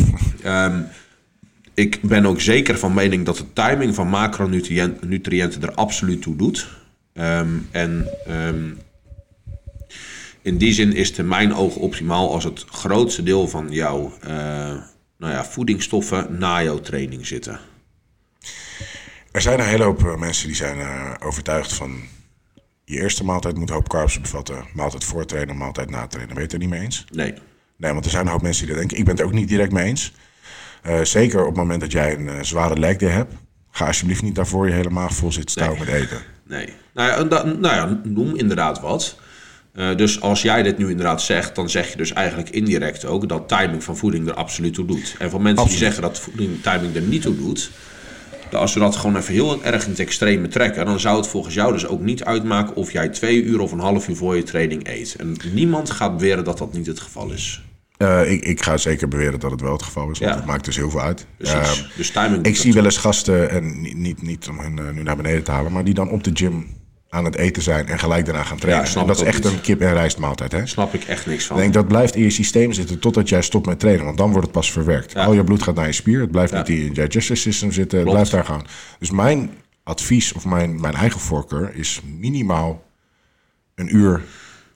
um, 0.46 0.88
ik 1.74 2.02
ben 2.02 2.26
ook 2.26 2.42
zeker 2.42 2.78
van 2.78 2.94
mening 2.94 3.26
dat 3.26 3.38
de 3.38 3.54
timing 3.54 3.96
van 3.96 4.08
macronutriënten 4.08 5.62
er 5.62 5.74
absoluut 5.74 6.22
toe 6.22 6.36
doet. 6.36 6.68
Um, 7.14 7.68
en... 7.72 8.08
Um, 8.30 8.78
in 10.42 10.58
die 10.58 10.74
zin 10.74 10.94
is 10.94 11.08
het 11.08 11.18
in 11.18 11.28
mijn 11.28 11.54
ogen 11.54 11.82
optimaal 11.82 12.32
als 12.32 12.44
het 12.44 12.66
grootste 12.70 13.24
deel 13.24 13.48
van 13.48 13.72
jouw 13.72 14.14
uh, 14.24 14.30
nou 15.18 15.34
ja, 15.34 15.46
voedingsstoffen 15.46 16.38
na 16.38 16.64
jouw 16.64 16.80
training 16.80 17.28
zitten. 17.28 17.60
Er 19.32 19.42
zijn 19.42 19.60
een 19.60 19.66
hele 19.66 19.84
hoop 19.84 20.04
uh, 20.04 20.16
mensen 20.16 20.48
die 20.48 20.56
zijn 20.56 20.78
uh, 20.78 21.12
overtuigd 21.24 21.74
van 21.74 22.02
je 22.86 23.00
eerste 23.00 23.24
maaltijd 23.24 23.58
moet 23.58 23.70
een 23.70 23.76
hoop 23.76 23.90
carbs 23.90 24.22
bevatten. 24.22 24.66
Maaltijd 24.74 25.04
voor 25.04 25.26
trainen, 25.26 25.58
maaltijd 25.58 25.90
na 25.90 26.08
trainen. 26.08 26.36
Ben 26.36 26.44
je 26.44 26.50
het 26.50 26.54
er 26.54 26.60
niet 26.60 26.70
mee 26.70 26.82
eens? 26.82 27.06
Nee. 27.12 27.34
Nee, 27.78 27.92
want 27.92 28.06
er 28.06 28.12
zijn 28.12 28.26
een 28.26 28.32
hoop 28.32 28.42
mensen 28.42 28.66
die 28.66 28.76
dat 28.76 28.80
denken. 28.80 28.98
Ik 28.98 29.06
ben 29.06 29.16
het 29.16 29.26
ook 29.26 29.32
niet 29.32 29.48
direct 29.48 29.72
mee 29.72 29.86
eens. 29.86 30.14
zeker 31.04 31.40
op 31.40 31.48
het 31.48 31.56
moment 31.56 31.82
dat 31.82 31.92
jij 31.92 32.18
een 32.18 32.46
zware 32.46 32.80
day 32.80 33.10
hebt. 33.10 33.34
Ga 33.72 33.86
alsjeblieft 33.86 34.22
niet 34.22 34.36
daarvoor 34.36 34.68
je 34.68 34.74
hele 34.74 34.90
maag 34.90 35.14
vol 35.14 35.32
zitten 35.32 35.52
stouwen 35.52 35.86
nee. 35.86 35.94
met 35.94 36.04
eten. 36.04 36.22
Nee. 36.48 36.74
Nou 36.94 37.10
ja, 37.10 37.44
nou 37.44 37.76
ja 37.76 38.00
noem 38.04 38.36
inderdaad 38.36 38.80
wat. 38.80 39.20
Eh, 39.74 39.96
dus 39.96 40.22
als 40.22 40.42
jij 40.42 40.64
dit 40.64 40.78
nu 40.78 40.90
inderdaad 40.90 41.22
zegt, 41.22 41.56
dan 41.56 41.70
zeg 41.70 41.92
je 41.92 41.98
dus 41.98 42.14
eigenlijk 42.14 42.50
indirect 42.50 43.06
ook 43.06 43.30
dat 43.30 43.48
timing 43.48 43.84
van 43.84 43.98
voeding 43.98 44.28
er 44.28 44.34
absoluut 44.34 44.74
toe 44.74 44.86
doet. 44.86 45.16
En 45.20 45.30
voor 45.30 45.42
mensen 45.42 45.68
die 45.68 45.78
zeggen 45.78 46.02
dat 46.02 46.20
voeding, 46.20 46.62
timing 46.62 46.96
er 46.96 47.02
niet 47.02 47.22
toe 47.22 47.36
doet, 47.36 47.72
als 48.52 48.74
we 48.74 48.80
dat 48.80 48.96
gewoon 48.96 49.16
even 49.18 49.34
heel 49.34 49.64
erg 49.64 49.84
in 49.84 49.90
het 49.90 50.00
extreme 50.00 50.48
trekken, 50.48 50.86
dan 50.86 51.00
zou 51.00 51.18
het 51.18 51.28
volgens 51.28 51.54
jou 51.56 51.74
dus 51.74 51.88
ook 51.88 52.02
niet 52.02 52.24
uitmaken 52.24 52.76
of 52.76 52.92
jij 52.92 53.10
twee 53.10 53.44
uur 53.44 53.60
of 53.60 53.72
een 53.72 53.80
half 53.80 54.08
uur 54.08 54.16
voor 54.16 54.36
je 54.36 54.44
training 54.44 54.88
eet. 54.88 55.16
En 55.20 55.36
niemand 55.54 55.90
gaat 55.92 56.18
beweren 56.18 56.44
dat 56.44 56.58
dat 56.58 56.74
niet 56.74 56.88
het 56.88 57.00
geval 57.00 57.32
is. 57.32 57.64
Eh, 57.98 58.32
ik, 58.32 58.44
ik 58.46 58.64
ga 58.64 58.78
zeker 58.78 59.08
beweren 59.08 59.40
dat 59.40 59.52
het 59.52 59.62
wel 59.62 59.72
het 59.72 59.84
geval 59.84 60.10
is, 60.12 60.20
want 60.20 60.32
Ja. 60.32 60.38
het 60.38 60.46
maakt 60.48 60.66
dus 60.66 60.76
heel 60.76 60.90
veel 60.90 61.02
uit. 61.02 61.26
Ehm, 61.38 61.66
dus 61.98 62.12
timing. 62.12 62.46
ik 62.46 62.56
zie 62.56 62.74
wel 62.74 62.84
eens 62.86 62.98
gasten, 62.98 63.50
en 63.50 63.82
niet, 63.82 63.98
niet, 63.98 64.22
niet 64.22 64.48
om 64.48 64.60
hen 64.60 64.80
eh, 64.80 64.94
nu 64.94 65.04
naar 65.04 65.16
beneden 65.16 65.44
te 65.44 65.52
halen, 65.52 65.72
maar 65.72 65.84
die 65.84 65.94
dan 65.94 66.10
op 66.10 66.24
de 66.24 66.32
gym 66.34 66.68
aan 67.14 67.26
het 67.26 67.36
eten 67.36 67.62
zijn 67.64 67.88
en 67.88 68.00
gelijk 68.00 68.26
daarna 68.26 68.44
gaan 68.44 68.58
trainen. 68.58 68.96
en 68.96 69.06
dat 69.08 69.16
is 69.16 69.24
echt 69.24 69.44
niet. 69.44 69.54
een 69.54 69.62
kip- 69.62 69.82
en 69.82 69.94
rijstmaaltijd. 69.94 70.52
Hè? 70.52 70.66
Snap 70.66 70.94
ik 70.94 71.04
echt 71.04 71.26
niks 71.26 71.46
van. 71.46 71.56
Ik 71.56 71.62
denk 71.62 71.74
dat 71.74 71.88
blijft 71.88 72.16
in 72.16 72.24
je 72.24 72.30
systeem 72.30 72.74
zitten 72.74 73.00
totdat 73.00 73.30
jij 73.30 73.42
stopt 73.42 73.66
met 73.66 73.80
trainen. 73.80 74.06
Want 74.06 74.18
dan 74.18 74.30
wordt 74.30 74.44
het 74.46 74.52
pas 74.56 74.72
verwerkt. 74.72 75.12
Ja. 75.12 75.26
Al 75.26 75.34
je 75.34 75.44
bloed 75.44 75.64
gaat 75.64 75.76
naar 75.76 75.86
je 75.86 75.92
spier. 75.92 76.22
Het 76.22 76.32
blijft 76.32 76.52
Ja. 76.52 76.58
niet 76.58 76.68
in 76.70 76.76
je 76.76 76.92
digestive 76.92 77.36
system 77.40 77.72
zitten. 77.72 77.98
Het 78.00 78.08
Klopt. 78.08 78.12
blijft 78.30 78.32
daar 78.32 78.46
gaan. 78.56 78.66
Dus 79.00 79.12
mijn 79.12 79.52
advies 79.84 80.34
of 80.34 80.46
mijn, 80.46 80.80
mijn 80.82 80.94
eigen 80.96 81.20
voorkeur 81.20 81.72
is 81.76 82.02
minimaal 82.20 82.84
een 83.76 83.96
uur 83.96 84.22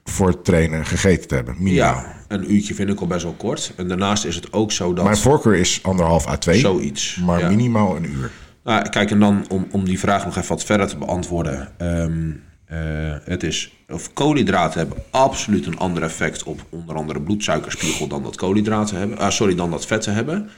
voor 0.04 0.28
het 0.28 0.44
trainen 0.44 0.86
gegeten 0.86 1.28
te 1.28 1.34
hebben. 1.34 1.54
Minimaal. 1.58 1.94
ja, 1.94 2.16
een 2.28 2.52
uurtje 2.54 2.74
vind 2.74 2.90
ik 2.90 3.00
al 3.00 3.06
best 3.06 3.22
wel 3.22 3.34
kort. 3.38 3.72
En 3.76 3.88
daarnaast 3.88 4.24
is 4.24 4.34
het 4.34 4.52
ook 4.52 4.72
zo 4.72 4.92
dat 4.92 5.04
Mijn 5.04 5.16
voorkeur 5.16 5.54
is 5.54 5.78
anderhalf 5.82 6.26
à 6.28 6.36
twee. 6.36 6.58
zoiets. 6.60 7.16
Maar 7.24 7.38
ja. 7.38 7.48
minimaal 7.48 7.96
een 7.96 8.04
uur. 8.10 8.30
Nou, 8.66 8.88
kijk, 8.88 9.10
en 9.10 9.20
dan 9.20 9.44
om, 9.48 9.66
om 9.70 9.84
die 9.84 9.98
vraag 9.98 10.24
nog 10.24 10.36
even 10.36 10.48
wat 10.48 10.64
verder 10.64 10.86
te 10.86 10.96
beantwoorden. 10.96 11.68
Ehm, 11.76 12.30
eh, 12.64 12.78
het 13.24 13.42
is, 13.42 13.72
of 13.88 14.12
koolhydraten 14.12 14.78
hebben 14.78 14.98
absoluut 15.10 15.66
een 15.66 15.78
ander 15.78 16.02
effect 16.02 16.42
op 16.42 16.66
onder 16.70 16.96
andere 16.96 17.20
bloedsuikerspiegel 17.20 18.06
dan 18.06 18.22
dat 18.22 18.36
koolhydraten 18.36 18.98
hebben. 18.98 19.18
Ah, 19.18 19.30
sorry, 19.30 19.54
dan 19.54 19.70
dat 19.70 19.86
vetten 19.86 20.14
hebben. 20.14 20.50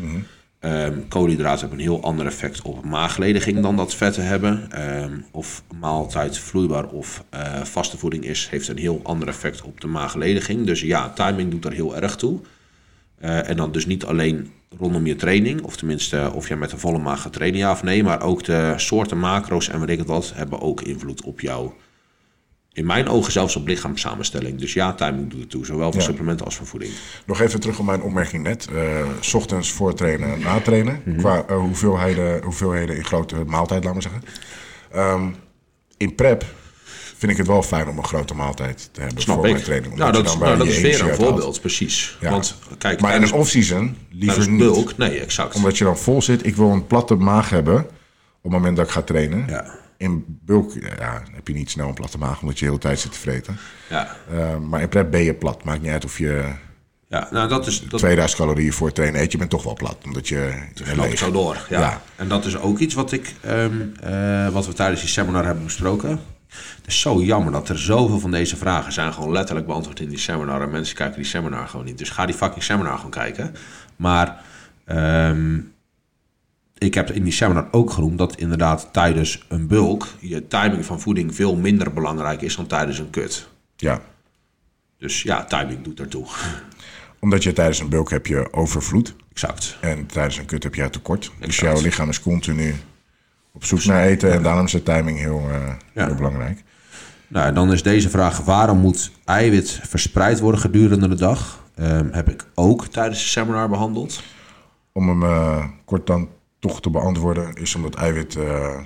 Ehm, 0.60 0.98
koolhydraten 1.08 1.60
hebben 1.60 1.78
een 1.78 1.84
heel 1.84 2.02
ander 2.02 2.26
effect 2.26 2.62
op 2.62 2.84
maaglediging 2.84 3.60
dan 3.60 3.76
dat 3.76 3.94
vetten 3.94 4.26
hebben. 4.26 4.70
Ehm, 4.70 5.20
of 5.30 5.62
maaltijd 5.80 6.38
vloeibaar 6.38 6.86
of 6.86 7.24
eh, 7.30 7.62
vaste 7.62 7.98
voeding 7.98 8.24
is, 8.24 8.48
heeft 8.50 8.68
een 8.68 8.78
heel 8.78 9.00
ander 9.02 9.28
effect 9.28 9.62
op 9.62 9.80
de 9.80 9.86
maaglediging. 9.86 10.66
Dus 10.66 10.80
ja, 10.80 11.10
timing 11.10 11.50
doet 11.50 11.64
er 11.64 11.72
heel 11.72 11.96
erg 11.96 12.16
toe. 12.16 12.40
Eh, 13.20 13.48
en 13.48 13.56
dan 13.56 13.72
dus 13.72 13.86
niet 13.86 14.04
alleen 14.04 14.52
rondom 14.78 15.06
je 15.06 15.16
training, 15.16 15.62
of 15.62 15.76
tenminste 15.76 16.30
of 16.34 16.48
jij 16.48 16.56
met 16.56 16.72
een 16.72 16.78
volle 16.78 16.98
maag 16.98 17.22
gaat 17.22 17.32
trainen, 17.32 17.58
ja 17.58 17.70
of 17.70 17.82
nee, 17.82 18.02
maar 18.02 18.22
ook 18.22 18.44
de 18.44 18.74
soorten 18.76 19.18
macro's 19.18 19.68
en 19.68 19.80
weet 19.80 19.88
ik 19.88 19.98
het 19.98 20.06
wat, 20.06 20.32
hebben 20.34 20.60
ook 20.60 20.82
invloed 20.82 21.22
op 21.22 21.40
jou. 21.40 21.70
In 22.72 22.86
mijn 22.86 23.08
ogen 23.08 23.32
zelfs 23.32 23.56
op 23.56 23.66
lichaamssamenstelling. 23.66 24.58
Dus 24.58 24.72
ja, 24.72 24.94
timing 24.94 25.30
doet 25.30 25.40
het 25.40 25.50
toe, 25.50 25.66
zowel 25.66 25.92
voor 25.92 26.00
Ja. 26.00 26.06
supplementen 26.06 26.44
als 26.44 26.56
voor 26.56 26.66
voeding. 26.66 26.92
Nog 27.26 27.40
even 27.40 27.60
terug 27.60 27.78
op 27.78 27.86
mijn 27.86 28.02
opmerking 28.02 28.42
net. 28.42 28.68
Eh, 28.74 29.06
s 29.20 29.34
ochtends 29.34 29.72
voor 29.72 29.94
trainen 29.94 30.32
en 30.32 30.40
na 30.40 30.60
trainen. 30.60 31.00
Mhm. 31.04 31.16
Qua 31.18 31.44
eh, 31.48 31.56
hoeveelheden, 31.56 32.42
hoeveelheden 32.42 32.96
in 32.96 33.04
grote 33.04 33.36
maaltijd, 33.46 33.84
laten 33.84 34.02
we 34.02 34.08
zeggen. 34.08 34.22
Ehm, 34.92 35.28
in 35.96 36.14
prep 36.14 36.44
vind 37.18 37.32
ik 37.32 37.38
het 37.38 37.46
wel 37.46 37.62
fijn 37.62 37.88
om 37.88 37.98
een 37.98 38.04
grote 38.04 38.34
maaltijd 38.34 38.88
te 38.92 39.00
hebben 39.00 39.22
Snap 39.22 39.36
voor 39.36 39.46
ik. 39.46 39.52
mijn 39.52 39.64
training. 39.64 39.94
nou, 39.94 40.06
omdat 40.06 40.24
dat, 40.24 40.34
is- 40.34 40.40
nou, 40.40 40.58
dat 40.58 40.66
is 40.66 40.80
weer 40.80 41.08
een 41.08 41.14
voorbeeld, 41.14 41.60
precies. 41.60 42.16
Ja. 42.20 42.30
Want 42.30 42.54
kijk, 42.78 43.00
Maar 43.00 43.14
in 43.14 43.22
een 43.22 43.32
off-season 43.32 43.96
liever 44.10 44.26
tijdens 44.38 44.46
niet. 44.46 44.58
bulk, 44.72 44.96
nee, 44.96 45.20
exact. 45.20 45.54
Omdat 45.54 45.78
je 45.78 45.84
dan 45.84 45.98
vol 45.98 46.22
zit. 46.22 46.46
Ik 46.46 46.56
wil 46.56 46.70
een 46.70 46.86
platte 46.86 47.14
maag 47.14 47.50
hebben 47.50 47.78
op 47.78 48.42
het 48.42 48.52
moment 48.52 48.76
dat 48.76 48.86
ik 48.86 48.92
ga 48.92 49.02
trainen. 49.02 49.44
Ja, 49.48 49.74
In 49.96 50.24
bulk 50.44 50.72
ja, 50.98 51.22
heb 51.32 51.48
je 51.48 51.54
niet 51.54 51.70
snel 51.70 51.88
een 51.88 51.94
platte 51.94 52.18
maag 52.18 52.40
omdat 52.40 52.58
je 52.58 52.64
de 52.64 52.70
hele 52.70 52.82
tijd 52.82 52.98
zit 53.00 53.12
te 53.12 53.18
vreten. 53.18 53.58
ja, 53.88 54.16
Eh, 54.32 54.56
maar 54.56 54.80
in 54.80 54.88
prep 54.88 55.10
ben 55.10 55.22
je 55.22 55.34
plat. 55.34 55.64
Maakt 55.64 55.82
niet 55.82 55.90
uit 55.90 56.04
of 56.04 56.18
je 56.18 56.44
ja, 57.08 57.28
nou 57.30 57.48
dat 57.48 57.66
is... 57.66 57.80
Dat, 57.88 57.98
2000 58.00 58.40
calorieën 58.40 58.72
voor 58.72 58.86
het 58.86 58.94
trainen 58.96 59.20
eet. 59.20 59.32
Je 59.32 59.38
bent 59.38 59.50
toch 59.50 59.62
wel 59.62 59.74
plat. 59.74 59.96
Omdat 60.04 60.28
je 60.28 60.34
je 60.74 60.84
loop 60.96 61.04
ik 61.04 61.10
leeg- 61.10 61.18
zo 61.18 61.30
door. 61.32 61.66
Ja. 61.68 61.80
Ja. 61.80 62.02
En 62.16 62.28
dat 62.28 62.44
is 62.44 62.56
ook 62.58 62.78
iets 62.78 62.94
wat, 62.94 63.12
ik, 63.12 63.34
ehm, 63.40 63.72
eh, 64.02 64.48
wat 64.48 64.66
we 64.66 64.72
tijdens 64.72 65.00
die 65.00 65.10
seminar 65.10 65.44
hebben 65.44 65.64
besproken. 65.64 66.20
Het 66.48 66.86
is 66.86 67.00
zo 67.00 67.22
jammer 67.22 67.52
dat 67.52 67.68
er 67.68 67.78
zoveel 67.78 68.18
van 68.18 68.30
deze 68.30 68.56
vragen 68.56 68.92
zijn 68.92 69.12
gewoon 69.12 69.32
letterlijk 69.32 69.66
beantwoord 69.66 70.00
in 70.00 70.08
die 70.08 70.18
seminar. 70.18 70.62
En 70.62 70.70
mensen 70.70 70.96
kijken 70.96 71.16
die 71.16 71.24
seminar 71.24 71.68
gewoon 71.68 71.86
niet. 71.86 71.98
Dus 71.98 72.10
ga 72.10 72.26
die 72.26 72.34
fucking 72.34 72.64
seminar 72.64 72.96
gewoon 72.96 73.10
kijken. 73.10 73.54
Maar 73.96 74.40
ehm, 74.84 75.60
ik 76.78 76.94
heb 76.94 77.10
in 77.10 77.22
die 77.22 77.32
seminar 77.32 77.68
ook 77.70 77.90
genoemd 77.90 78.18
dat 78.18 78.36
inderdaad 78.36 78.88
tijdens 78.92 79.44
een 79.48 79.66
bulk 79.66 80.06
je 80.20 80.46
timing 80.46 80.84
van 80.84 81.00
voeding 81.00 81.34
veel 81.34 81.56
minder 81.56 81.92
belangrijk 81.92 82.42
is 82.42 82.56
dan 82.56 82.66
tijdens 82.66 82.98
een 82.98 83.10
kut. 83.10 83.48
Ja. 83.76 84.00
Dus 84.98 85.22
ja, 85.22 85.44
timing 85.44 85.82
doet 85.82 86.00
ertoe. 86.00 86.26
Omdat 87.18 87.42
je 87.42 87.52
tijdens 87.52 87.80
een 87.80 87.88
bulk 87.88 88.10
heb 88.10 88.26
je 88.26 88.52
overvloed. 88.52 89.14
Exact. 89.32 89.76
En 89.80 90.06
tijdens 90.06 90.38
een 90.38 90.44
kut 90.44 90.62
heb 90.62 90.74
je 90.74 90.90
tekort. 90.90 91.30
Dus 91.40 91.58
jouw 91.58 91.80
lichaam 91.80 92.08
is 92.08 92.20
continu 92.20 92.74
op 93.58 93.64
zoek 93.64 93.84
naar 93.84 94.02
eten. 94.02 94.32
En 94.32 94.42
daarom 94.42 94.64
is 94.64 94.72
de 94.72 94.82
timing 94.82 95.18
heel, 95.18 95.42
eh, 95.50 95.72
Ja. 95.94 96.06
heel 96.06 96.14
belangrijk. 96.14 96.62
Nou, 97.28 97.46
en 97.46 97.54
dan 97.54 97.72
is 97.72 97.82
deze 97.82 98.10
vraag: 98.10 98.38
waarom 98.40 98.78
moet 98.78 99.10
eiwit 99.24 99.80
verspreid 99.82 100.40
worden 100.40 100.60
gedurende 100.60 101.08
de 101.08 101.14
dag? 101.14 101.64
Ehm, 101.74 102.08
heb 102.10 102.28
ik 102.28 102.44
ook 102.54 102.86
tijdens 102.86 103.18
de 103.22 103.28
seminar 103.28 103.68
behandeld. 103.68 104.22
Om 104.92 105.08
hem 105.08 105.22
eh, 105.22 105.64
kort 105.84 106.06
dan 106.06 106.28
toch 106.58 106.80
te 106.80 106.90
beantwoorden, 106.90 107.54
is 107.54 107.74
omdat 107.74 107.94
eiwit 107.94 108.36
eh, 108.36 108.76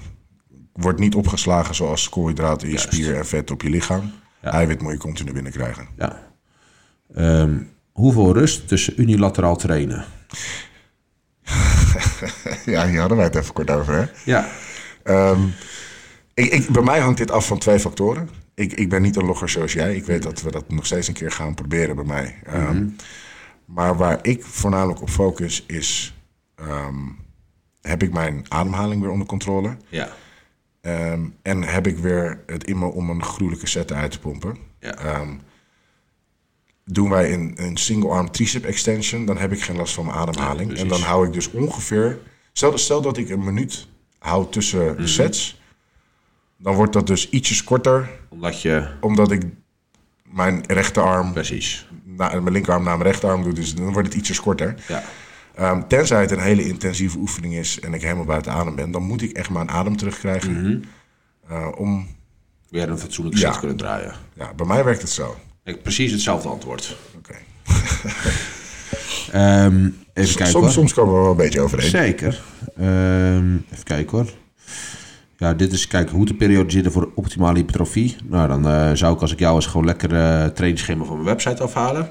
wordt 0.73 0.99
niet 0.99 1.15
opgeslagen 1.15 1.75
zoals 1.75 2.09
koolhydraten 2.09 2.67
in 2.69 2.73
je 2.73 2.79
Juist. 2.79 2.93
spier 2.95 3.17
en 3.17 3.27
vet 3.27 3.51
op 3.51 3.63
je 3.63 3.71
lichaam. 3.71 4.11
Eiwit 4.41 4.83
moet 4.83 4.93
je 4.93 4.99
continu 4.99 5.33
binnenkrijgen. 5.33 5.87
Ja. 5.97 6.23
Ehm, 7.15 7.59
hoeveel 7.93 8.33
rust 8.33 8.69
tussen 8.69 9.01
unilateraal 9.01 9.57
trainen? 9.57 10.05
ja, 12.65 12.87
hier 12.87 12.99
hadden 13.01 13.17
wij 13.17 13.27
het 13.27 13.35
even 13.37 13.55
kort 13.55 13.71
over. 13.71 13.95
Hè? 13.95 14.05
Ja, 14.25 14.49
Ehm, 15.05 15.41
ik, 16.35 16.53
ik, 16.53 16.69
bij 16.69 16.83
mij 16.83 17.01
hangt 17.01 17.19
dit 17.19 17.31
af 17.31 17.47
van 17.47 17.59
twee 17.59 17.79
factoren. 17.81 18.29
Ik, 18.55 18.73
ik 18.73 18.89
ben 18.89 19.03
niet 19.03 19.17
een 19.17 19.25
logger 19.25 19.49
zoals 19.49 19.73
jij. 19.73 19.97
Ik 19.97 20.05
weet 20.05 20.23
dat 20.23 20.43
we 20.43 20.51
dat 20.51 20.69
nog 20.71 20.87
steeds 20.87 21.09
een 21.09 21.15
keer 21.15 21.31
gaan 21.31 21.55
proberen 21.55 21.97
bij 21.97 22.05
mij. 22.05 22.39
Ehm, 22.45 22.87
Maar 23.65 23.97
waar 23.97 24.19
ik 24.23 24.45
voornamelijk 24.45 25.01
op 25.03 25.11
focus 25.11 25.65
is... 25.67 26.15
ehm, 26.55 26.97
heb 27.81 28.03
ik 28.03 28.13
mijn 28.13 28.45
ademhaling 28.49 29.01
weer 29.01 29.11
onder 29.11 29.27
controle? 29.27 29.77
ja, 29.89 30.09
en 31.43 31.63
heb 31.63 31.87
ik 31.87 31.99
weer 31.99 32.43
het 32.47 32.65
in 32.65 32.79
me 32.79 32.87
om 32.87 33.11
een 33.11 33.23
gruwelijke 33.25 33.67
set 33.67 33.93
uit 33.93 34.11
te 34.11 34.19
pompen? 34.19 34.57
ja. 34.81 35.25
Doen 36.85 37.11
wij 37.11 37.33
een, 37.33 37.53
een 37.57 37.77
single 37.77 38.11
arm 38.11 38.31
tricep 38.31 38.65
extension, 38.65 39.25
dan 39.25 39.39
heb 39.39 39.53
ik 39.53 39.63
geen 39.63 39.77
last 39.77 39.95
van 39.95 40.05
mijn 40.07 40.17
ademhaling. 40.17 40.73
Ja, 40.73 40.77
en 40.79 40.89
dan 40.89 41.01
hou 41.01 41.27
ik 41.27 41.33
dus 41.33 41.51
ongeveer. 41.51 42.19
Stel, 42.53 42.79
stel 42.79 43.03
dat 43.03 43.17
ik 43.17 43.29
een 43.31 43.45
minuut 43.45 43.89
hou 44.23 44.51
tussen 44.51 44.85
Mhm. 44.85 44.97
de 44.97 45.07
sets, 45.07 45.61
dan 46.57 46.75
wordt 46.75 46.93
dat 46.93 47.07
dus 47.07 47.29
ietsjes 47.31 47.65
korter, 47.65 48.11
Omdat 48.29 48.63
je. 48.63 48.89
omdat 49.01 49.31
ik 49.31 49.43
mijn 50.23 50.65
rechterarm, 50.67 51.33
Precies. 51.33 51.89
na, 52.05 52.29
mijn 52.29 52.51
linkerarm 52.53 52.85
naar 52.85 52.99
mijn 52.99 53.11
rechterarm 53.11 53.43
doe, 53.43 53.53
dus 53.53 53.75
dan 53.75 53.93
wordt 53.93 54.09
het 54.09 54.17
ietsjes 54.17 54.41
korter. 54.41 54.75
Ja, 54.89 55.03
Ehm, 55.55 55.83
tenzij 55.89 56.21
het 56.21 56.31
een 56.31 56.41
hele 56.41 56.65
intensieve 56.67 57.19
oefening 57.19 57.55
is 57.55 57.81
en 57.81 57.95
ik 57.95 58.03
helemaal 58.03 58.25
buiten 58.25 58.53
adem 58.53 58.75
ben, 58.75 58.91
dan 58.91 59.03
moet 59.03 59.23
ik 59.23 59.33
echt 59.37 59.51
mijn 59.51 59.71
adem 59.71 59.97
terugkrijgen. 59.97 60.53
Mhm. 60.63 60.79
Eh, 61.49 61.69
om, 61.77 62.07
weer 62.69 62.89
een 62.89 62.99
fatsoenlijk 62.99 63.37
Ja. 63.39 63.51
set 63.51 63.59
kunnen 63.59 63.77
draaien. 63.77 64.15
ja, 64.35 64.55
bij 64.55 64.67
mij 64.67 64.85
werkt 64.85 65.01
het 65.03 65.11
zo. 65.11 65.37
Ik, 65.65 65.83
precies 65.83 66.13
hetzelfde 66.13 66.49
antwoord. 66.49 66.97
Oké. 67.17 67.35
Ehm, 69.33 69.89
even 70.15 70.37
kijken 70.37 70.61
hoor. 70.61 70.63
Soms, 70.63 70.73
soms 70.73 70.95
komen 70.95 71.15
we 71.15 71.21
wel 71.21 71.31
een 71.31 71.37
beetje 71.37 71.61
overeen. 71.61 71.91
Zeker. 71.91 72.43
Ehm, 72.77 73.55
even 73.73 73.85
kijken 73.85 74.19
hoor. 74.19 74.31
Ja, 75.37 75.55
dit 75.55 75.73
is 75.73 75.87
kijken 75.87 76.17
hoe 76.17 76.27
de 76.27 76.35
periode 76.35 76.71
zitten 76.71 76.93
voor 76.93 77.11
optimale 77.15 77.59
hypertrofie. 77.59 78.17
Nou, 78.25 78.49
dan 78.49 78.69
eh, 78.69 78.91
zou 78.93 79.15
ik 79.15 79.21
als 79.21 79.33
ik 79.33 79.39
jou 79.39 79.55
eens 79.55 79.67
gewoon 79.67 79.87
lekker 79.87 80.15
eh 80.15 80.47
trainingsschema 80.47 81.05
van 81.05 81.15
mijn 81.15 81.27
website 81.27 81.63
afhalen. 81.63 82.09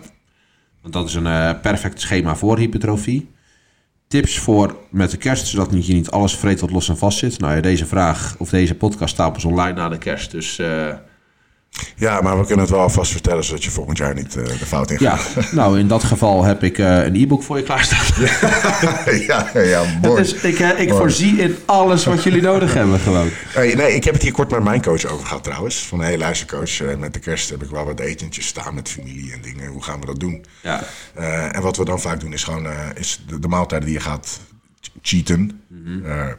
Want 0.81 0.93
dat 0.93 1.07
is 1.07 1.13
een 1.13 1.27
eh, 1.27 1.51
perfect 1.61 2.01
schema 2.01 2.35
voor 2.35 2.57
hypertrofie. 2.57 3.29
Tips 4.07 4.39
voor 4.39 4.75
met 4.89 5.11
de 5.11 5.17
kerst, 5.17 5.47
zodat 5.47 5.85
je 5.85 5.93
niet 5.93 6.09
alles 6.09 6.35
vreet 6.35 6.59
wat 6.59 6.71
los 6.71 6.89
en 6.89 6.97
vast 6.97 7.17
zit. 7.17 7.39
Nou 7.39 7.55
ja, 7.55 7.61
deze 7.61 7.85
vraag 7.85 8.35
of 8.37 8.49
deze 8.49 8.75
podcast 8.75 9.13
staat 9.13 9.33
pas 9.33 9.45
online 9.45 9.73
na 9.73 9.89
de 9.89 9.97
kerst. 9.97 10.31
Dus 10.31 10.61
Ja, 11.95 12.21
maar 12.21 12.39
we 12.39 12.45
kunnen 12.45 12.59
het 12.65 12.69
wel 12.73 12.79
alvast 12.83 13.11
vertellen, 13.11 13.43
zodat 13.43 13.63
je 13.63 13.71
volgend 13.71 13.97
jaar 13.97 14.13
niet 14.13 14.35
eh, 14.35 14.43
de 14.43 14.65
fout 14.65 14.91
in 14.91 14.97
ja, 14.99 15.15
gaat. 15.15 15.51
nou 15.51 15.79
in 15.79 15.87
dat 15.87 16.03
geval 16.03 16.43
heb 16.43 16.63
ik 16.63 16.77
eh, 16.77 17.03
een 17.03 17.15
e-book 17.15 17.43
voor 17.43 17.57
je 17.57 17.63
klaarstaan. 17.63 17.99
Ja, 19.27 19.49
ja, 19.53 19.59
ja, 19.61 19.83
mooi. 20.01 20.21
Dus 20.21 20.33
ik, 20.33 20.59
eh, 20.59 20.69
ik 20.69 20.75
Mooi. 20.77 20.89
voorzie 21.01 21.37
in 21.37 21.55
alles 21.65 22.05
wat 22.05 22.23
jullie 22.23 22.41
nodig 22.41 22.73
hebben 22.73 22.99
gewoon. 22.99 23.29
Hey, 23.47 23.73
nee, 23.75 23.95
ik 23.95 24.03
heb 24.03 24.13
het 24.13 24.23
hier 24.23 24.31
kort 24.31 24.51
met 24.51 24.63
mijn 24.63 24.81
coach 24.81 25.05
over 25.05 25.25
gehad 25.25 25.43
trouwens. 25.43 25.87
Van, 25.87 25.99
hé, 25.99 26.05
hey, 26.05 26.17
luister 26.17 26.47
coach, 26.47 26.81
eh, 26.81 26.95
met 26.97 27.13
de 27.13 27.19
kerst 27.19 27.49
heb 27.49 27.63
ik 27.63 27.69
wel 27.69 27.85
wat 27.85 27.99
etentjes 27.99 28.45
staan 28.47 28.73
met 28.73 28.89
familie 28.89 29.33
en 29.33 29.41
dingen. 29.41 29.67
Hoe 29.71 29.83
gaan 29.83 29.99
we 29.99 30.05
dat 30.05 30.19
doen? 30.19 30.45
Ja, 30.61 30.83
en 31.51 31.61
wat 31.61 31.77
we 31.77 31.85
dan 31.85 31.99
vaak 32.01 32.19
doen 32.19 32.33
is 32.33 32.43
gewoon 32.43 32.67
is 32.95 33.23
de, 33.27 33.39
de 33.39 33.47
maaltijden 33.47 33.87
die 33.87 33.97
je 33.97 34.03
gaat 34.03 34.39
ch- 34.81 34.89
cheaten. 35.01 35.61
Mhm. 35.67 36.33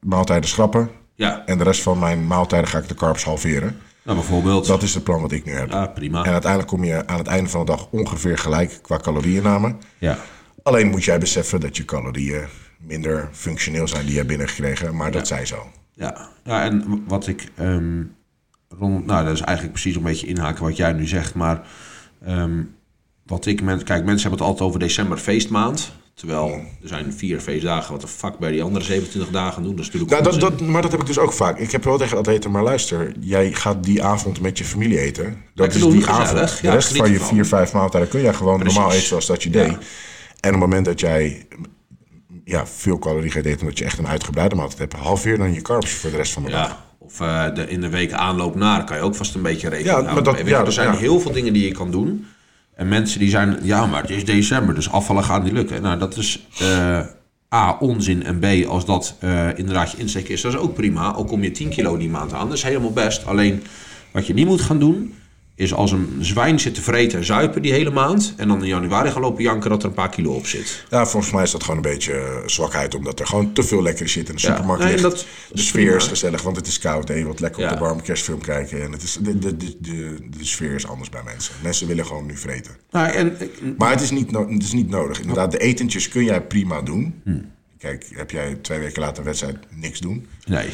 maaltijden 0.00 0.48
schrappen. 0.48 0.90
Ja, 1.14 1.42
En 1.46 1.58
de 1.58 1.64
rest 1.64 1.82
van 1.82 1.98
mijn 1.98 2.26
maaltijden 2.26 2.68
ga 2.68 2.78
ik 2.78 2.88
de 2.88 2.94
carbs 2.94 3.24
halveren. 3.24 3.78
Nou 4.02 4.18
bijvoorbeeld. 4.18 4.66
Dat 4.66 4.82
is 4.82 4.94
het 4.94 5.04
plan 5.04 5.20
wat 5.20 5.32
ik 5.32 5.44
nu 5.44 5.52
heb. 5.52 5.70
Ja, 5.70 5.86
prima. 5.86 6.24
En 6.24 6.32
uiteindelijk 6.32 6.70
kom 6.70 6.84
je 6.84 7.06
aan 7.06 7.18
het 7.18 7.26
einde 7.26 7.50
van 7.50 7.60
de 7.60 7.66
dag 7.66 7.88
ongeveer 7.90 8.38
gelijk 8.38 8.78
qua 8.82 8.96
calorieënname. 8.96 9.76
Ja. 9.98 10.18
Alleen 10.62 10.88
moet 10.88 11.04
jij 11.04 11.18
beseffen 11.18 11.60
dat 11.60 11.76
je 11.76 11.84
calorieën 11.84 12.44
minder 12.78 13.28
functioneel 13.32 13.88
zijn 13.88 14.02
die 14.02 14.10
je 14.10 14.16
hebt 14.16 14.28
binnengekregen. 14.28 14.96
Maar 14.96 15.10
dat 15.10 15.26
zij 15.26 15.46
zo. 15.46 15.66
Ja, 15.94 16.28
ja 16.44 16.64
en 16.64 17.04
wat 17.06 17.26
ik 17.26 17.48
ehm, 17.56 18.02
rond, 18.68 19.06
nou, 19.06 19.24
dat 19.24 19.34
is 19.34 19.40
eigenlijk 19.40 19.72
precies 19.72 19.96
een 19.96 20.02
beetje 20.02 20.26
inhaken 20.26 20.64
wat 20.64 20.76
jij 20.76 20.92
nu 20.92 21.06
zegt, 21.06 21.34
maar 21.34 21.66
ehm, 22.24 22.62
wat 23.26 23.46
ik 23.46 23.62
mensen, 23.62 23.86
kijk, 23.86 24.04
mensen 24.04 24.28
hebben 24.28 24.38
het 24.38 24.48
altijd 24.48 24.68
over 24.68 24.80
december 24.80 25.18
feestmaand, 25.18 25.92
terwijl 26.14 26.48
er 26.82 26.88
zijn 26.88 27.12
vier 27.12 27.40
feestdagen. 27.40 27.92
Wat 27.92 28.00
de 28.00 28.08
fuck 28.08 28.38
bij 28.38 28.50
die 28.50 28.62
andere 28.62 28.84
27 28.84 29.32
dagen 29.32 29.62
doen? 29.62 29.76
Dat 29.76 29.80
is 29.80 29.86
natuurlijk. 29.92 30.10
Nou, 30.10 30.38
dat, 30.38 30.40
dat, 30.58 30.60
maar 30.68 30.82
dat 30.82 30.90
heb 30.90 31.00
ik 31.00 31.06
dus 31.06 31.18
ook 31.18 31.32
vaak. 31.32 31.58
Ik 31.58 31.70
heb 31.70 31.84
wel 31.84 31.98
tegen 31.98 32.18
atleten, 32.18 32.50
maar 32.50 32.62
luister, 32.62 33.12
jij 33.20 33.52
gaat 33.52 33.84
die 33.84 34.02
avond 34.02 34.40
met 34.40 34.58
je 34.58 34.64
familie 34.64 34.98
eten. 35.00 35.36
Dat 35.54 35.74
is 35.74 35.82
die 35.82 36.06
avond. 36.06 36.60
De 36.60 36.70
rest 36.70 36.96
van 36.96 37.10
je 37.10 37.20
vier, 37.20 37.46
vijf 37.46 37.72
maaltijden 37.72 38.08
kun 38.08 38.20
jij 38.22 38.34
gewoon 38.34 38.58
Precies. 38.58 38.74
normaal 38.76 38.94
eten 38.94 39.06
zoals 39.06 39.26
dat 39.26 39.42
je 39.42 39.50
deed. 39.50 39.70
Ja. 39.70 39.78
En 40.40 40.54
op 40.54 40.60
het 40.60 40.68
moment 40.70 40.84
dat 40.84 41.00
jij 41.00 41.46
ja, 42.44 42.66
veel 42.66 42.98
calorieën 42.98 43.30
gaat 43.32 43.44
eten, 43.44 43.60
omdat 43.60 43.78
je 43.78 43.84
echt 43.84 43.98
een 43.98 44.06
uitgebreide 44.08 44.54
maaltijd 44.54 44.78
hebt, 44.78 44.94
halveer 44.94 45.38
dan 45.38 45.52
je 45.54 45.62
carbs 45.62 45.90
voor 45.92 46.10
de 46.10 46.16
rest 46.16 46.32
van 46.32 46.44
de 46.44 46.50
dag. 46.50 46.84
Of 46.98 47.20
eh, 47.20 47.54
de, 47.54 47.68
in 47.68 47.80
de 47.80 47.88
week 47.88 48.12
aanloop 48.12 48.54
naar 48.54 48.84
kan 48.84 48.96
je 48.96 49.02
ook 49.02 49.14
vast 49.14 49.34
een 49.34 49.42
beetje 49.42 49.68
rekenen 49.68 49.92
Ja, 49.92 49.96
maar 50.00 50.10
houden. 50.10 50.32
dat- 50.32 50.42
je, 50.42 50.48
ja, 50.50 50.64
er 50.64 50.72
zijn 50.72 50.94
heel 50.94 51.20
veel 51.20 51.32
dingen 51.32 51.52
die 51.52 51.66
je 51.66 51.72
kan 51.72 51.90
doen. 51.90 52.26
En 52.74 52.88
mensen 52.88 53.18
die 53.18 53.30
zijn, 53.30 53.58
ja, 53.62 53.86
maar 53.86 54.00
het 54.00 54.10
is 54.10 54.24
december, 54.24 54.74
dus 54.74 54.90
afvallen 54.90 55.24
gaat 55.24 55.44
niet 55.44 55.52
lukken. 55.52 55.82
Nou, 55.82 55.98
dat 55.98 56.16
is 56.16 56.46
eh, 56.58 57.00
A, 57.54 57.76
onzin. 57.80 58.24
En 58.24 58.38
B, 58.38 58.66
als 58.68 58.84
dat 58.84 59.16
eh, 59.20 59.58
inderdaad 59.58 59.90
je 59.90 59.96
insteek 59.96 60.28
is, 60.28 60.40
dat 60.40 60.52
is 60.52 60.58
ook 60.58 60.74
prima. 60.74 61.14
Ook 61.14 61.28
kom 61.28 61.42
je 61.42 61.50
10 61.50 61.68
kilo 61.68 61.96
die 61.96 62.08
maand 62.08 62.32
aan, 62.32 62.48
dat 62.48 62.56
is 62.56 62.62
helemaal 62.62 62.92
best. 62.92 63.26
Alleen, 63.26 63.62
wat 64.10 64.26
je 64.26 64.34
niet 64.34 64.46
moet 64.46 64.60
gaan 64.60 64.78
doen, 64.78 65.14
is 65.62 65.74
als 65.74 65.92
een 65.92 66.16
zwijn 66.20 66.60
zit 66.60 66.74
te 66.74 66.82
vreten 66.82 67.18
en 67.18 67.24
zuipen 67.24 67.62
die 67.62 67.72
hele 67.72 67.90
maand. 67.90 68.34
En 68.36 68.48
dan 68.48 68.60
in 68.62 68.68
januari 68.68 69.10
gaan 69.10 69.20
lopen 69.22 69.42
janken 69.42 69.70
dat 69.70 69.82
er 69.82 69.88
een 69.88 69.94
paar 69.94 70.08
kilo 70.10 70.32
op 70.32 70.46
zit. 70.46 70.84
Ja, 70.90 71.06
volgens 71.06 71.32
mij 71.32 71.42
is 71.42 71.50
dat 71.50 71.62
gewoon 71.62 71.76
een 71.76 71.90
beetje 71.90 72.12
eh, 72.12 72.36
zwakheid, 72.46 72.94
omdat 72.94 73.20
er 73.20 73.26
gewoon 73.26 73.52
te 73.52 73.62
veel 73.62 73.82
lekker 73.82 74.08
shit 74.08 74.28
in 74.28 74.34
de 74.36 74.42
Ja, 74.42 74.48
supermarkt 74.48 74.84
nee, 74.84 74.96
dat 75.00 75.26
de 75.52 75.60
sfeer 75.60 75.82
prima. 75.82 75.96
is 75.96 76.06
gezellig, 76.06 76.42
want 76.42 76.56
het 76.56 76.66
is 76.66 76.78
koud 76.78 77.10
en 77.10 77.18
je 77.18 77.24
wilt 77.24 77.40
lekker 77.40 77.62
op 77.64 77.68
de 77.70 77.78
warme 77.78 78.02
kerstfilm 78.02 78.40
kijken. 78.40 78.82
En 78.82 78.92
het 78.92 79.02
is, 79.02 79.18
de, 79.20 79.38
de, 79.38 79.56
de, 79.56 79.76
de, 79.80 80.16
de 80.38 80.44
sfeer 80.44 80.74
is 80.74 80.86
anders 80.86 81.08
bij 81.10 81.22
mensen. 81.24 81.54
Mensen 81.62 81.86
willen 81.86 82.06
gewoon 82.06 82.26
nu 82.26 82.36
vreten. 82.36 82.72
Nou, 82.90 83.10
en, 83.12 83.36
Maar 83.78 83.90
het 83.90 84.00
is 84.00 84.10
niet, 84.10 84.30
no- 84.30 84.48
het 84.52 84.62
is 84.62 84.72
niet 84.72 84.88
nodig. 84.90 85.20
Inderdaad, 85.20 85.50
de 85.50 85.58
etentjes 85.58 86.08
kun 86.08 86.24
jij 86.24 86.42
prima 86.42 86.80
doen. 86.82 87.20
Hm. 87.24 87.38
Kijk, 87.78 88.06
heb 88.14 88.30
jij 88.30 88.54
twee 88.54 88.78
weken 88.78 89.00
later 89.00 89.18
een 89.18 89.24
wedstrijd 89.24 89.56
niks 89.70 90.00
doen. 90.00 90.26
nee. 90.46 90.68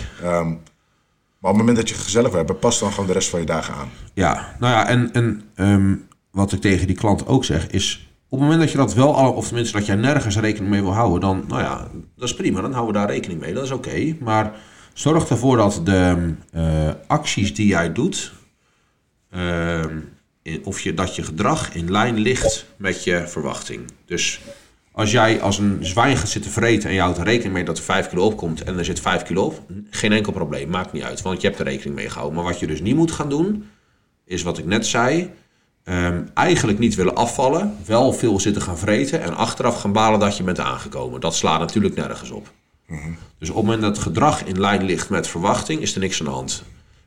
Maar 1.38 1.50
op 1.50 1.56
het 1.56 1.66
moment 1.66 1.76
dat 1.76 1.88
je 1.88 2.04
gezellig 2.04 2.28
wil 2.28 2.36
hebben, 2.36 2.58
pas 2.58 2.78
dan 2.78 2.90
gewoon 2.90 3.06
de 3.06 3.12
rest 3.12 3.28
van 3.28 3.40
je 3.40 3.46
dagen 3.46 3.74
aan. 3.74 3.90
Ja, 4.14 4.56
nou 4.58 4.72
ja, 4.72 4.88
en, 4.88 5.12
en 5.12 5.42
ehm, 5.54 5.94
wat 6.30 6.52
ik 6.52 6.60
tegen 6.60 6.86
die 6.86 6.96
klant 6.96 7.26
ook 7.26 7.44
zeg 7.44 7.66
is... 7.66 8.08
op 8.28 8.38
het 8.38 8.40
moment 8.40 8.60
dat 8.60 8.70
je 8.70 8.76
dat 8.76 8.94
wel 8.94 9.16
al, 9.16 9.32
of 9.32 9.46
tenminste 9.46 9.76
dat 9.76 9.86
jij 9.86 9.96
nergens 9.96 10.38
rekening 10.38 10.70
mee 10.70 10.82
wil 10.82 10.94
houden... 10.94 11.20
dan, 11.20 11.44
nou 11.48 11.62
ja, 11.62 11.88
dat 12.16 12.28
is 12.28 12.34
prima, 12.34 12.60
dan 12.60 12.72
houden 12.72 12.94
we 12.94 13.00
daar 13.00 13.10
rekening 13.14 13.40
mee, 13.40 13.54
dat 13.54 13.64
is 13.64 13.70
oké. 13.70 14.16
Maar 14.20 14.52
zorg 14.92 15.28
ervoor 15.28 15.56
dat 15.56 15.80
de 15.84 16.34
eh, 16.52 16.90
acties 17.06 17.54
die 17.54 17.66
jij 17.66 17.92
doet... 17.92 18.32
ehm, 19.30 19.98
of 20.64 20.80
je, 20.80 20.94
dat 20.94 21.16
je 21.16 21.22
gedrag 21.22 21.74
in 21.74 21.90
lijn 21.90 22.18
ligt 22.18 22.66
met 22.76 23.04
je 23.04 23.24
verwachting. 23.26 23.80
Dus 24.06 24.40
als 24.98 25.10
jij 25.10 25.40
als 25.40 25.58
een 25.58 25.78
zwijn 25.80 26.16
gaat 26.16 26.28
zitten 26.28 26.50
vreten 26.50 26.88
en 26.88 26.94
je 26.94 27.00
houdt 27.00 27.18
er 27.18 27.24
rekening 27.24 27.54
mee 27.54 27.64
dat 27.64 27.78
er 27.78 27.84
5 27.84 28.08
kilo 28.08 28.24
opkomt 28.24 28.62
en 28.62 28.78
er 28.78 28.84
zit 28.84 29.00
5 29.00 29.22
kilo 29.22 29.44
op, 29.44 29.62
geen 29.90 30.12
enkel 30.12 30.32
probleem, 30.32 30.70
maakt 30.70 30.92
niet 30.92 31.02
uit, 31.02 31.22
want 31.22 31.40
je 31.40 31.46
hebt 31.46 31.58
er 31.58 31.66
rekening 31.66 31.94
mee 31.94 32.08
gehouden. 32.08 32.36
Maar 32.36 32.50
wat 32.50 32.60
je 32.60 32.66
dus 32.66 32.80
niet 32.80 32.96
moet 32.96 33.12
gaan 33.12 33.28
doen, 33.28 33.70
is 34.24 34.42
wat 34.42 34.58
ik 34.58 34.64
net 34.64 34.86
zei, 34.86 35.30
ehm, 35.84 36.22
eigenlijk 36.34 36.78
niet 36.78 36.94
willen 36.94 37.14
afvallen, 37.14 37.76
wel 37.86 38.12
veel 38.12 38.40
zitten 38.40 38.62
gaan 38.62 38.78
vreten 38.78 39.22
en 39.22 39.36
achteraf 39.36 39.80
gaan 39.80 39.92
balen 39.92 40.20
dat 40.20 40.36
je 40.36 40.42
bent 40.42 40.60
aangekomen. 40.60 41.20
Dat 41.20 41.34
slaat 41.34 41.60
natuurlijk 41.60 41.94
nergens 41.94 42.30
op. 42.30 42.52
Dus 43.38 43.48
op 43.48 43.56
het 43.56 43.64
moment 43.64 43.82
dat 43.82 43.96
het 43.96 44.04
gedrag 44.04 44.44
in 44.44 44.60
lijn 44.60 44.82
ligt 44.82 45.10
met 45.10 45.28
verwachting, 45.28 45.80
is 45.80 45.94
er 45.94 46.00
niks 46.00 46.20
aan 46.20 46.26
de 46.26 46.32
hand. 46.32 46.62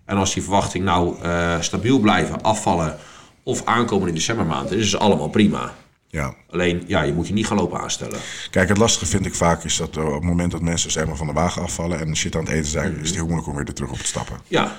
En 0.06 0.18
als 0.18 0.34
die 0.34 0.44
verwachting 0.44 0.84
nou 0.84 1.22
eh, 1.22 1.60
stabiel 1.60 2.00
blijven, 2.00 2.42
afvallen 2.42 2.98
of 3.44 3.66
aankomen 3.66 4.08
in 4.08 4.14
decembermaand, 4.14 4.72
is 4.72 4.92
het 4.92 5.02
allemaal 5.02 5.30
prima. 5.30 5.74
Ja. 6.12 6.34
Alleen, 6.50 6.84
ja, 6.88 7.02
je 7.02 7.14
moet 7.14 7.28
je 7.28 7.34
niet 7.34 7.48
gaan 7.48 7.58
lopen 7.58 7.80
aanstellen. 7.80 8.20
Kijk, 8.50 8.70
het 8.70 8.78
lastige 8.78 9.06
vind 9.06 9.26
ik 9.26 9.36
vaak 9.36 9.64
is 9.64 9.78
dat 9.78 9.98
eh, 9.98 10.06
op 10.06 10.14
het 10.14 10.24
moment 10.24 10.52
dat 10.52 10.62
mensen 10.62 10.92
zeg 10.92 11.06
maar, 11.06 11.16
van 11.16 11.28
de 11.28 11.34
wagen 11.34 11.62
afvallen 11.62 12.00
en 12.00 12.16
shit 12.16 12.36
aan 12.36 12.42
het 12.44 12.52
eten 12.54 12.70
zijn, 12.72 12.98
is 13.02 13.08
het 13.08 13.16
heel 13.16 13.26
moeilijk 13.26 13.48
om 13.48 13.56
weer 13.56 13.66
er 13.68 13.74
terug 13.74 13.92
op 13.92 13.98
te 13.98 14.06
stappen. 14.06 14.38
Ja, 14.48 14.76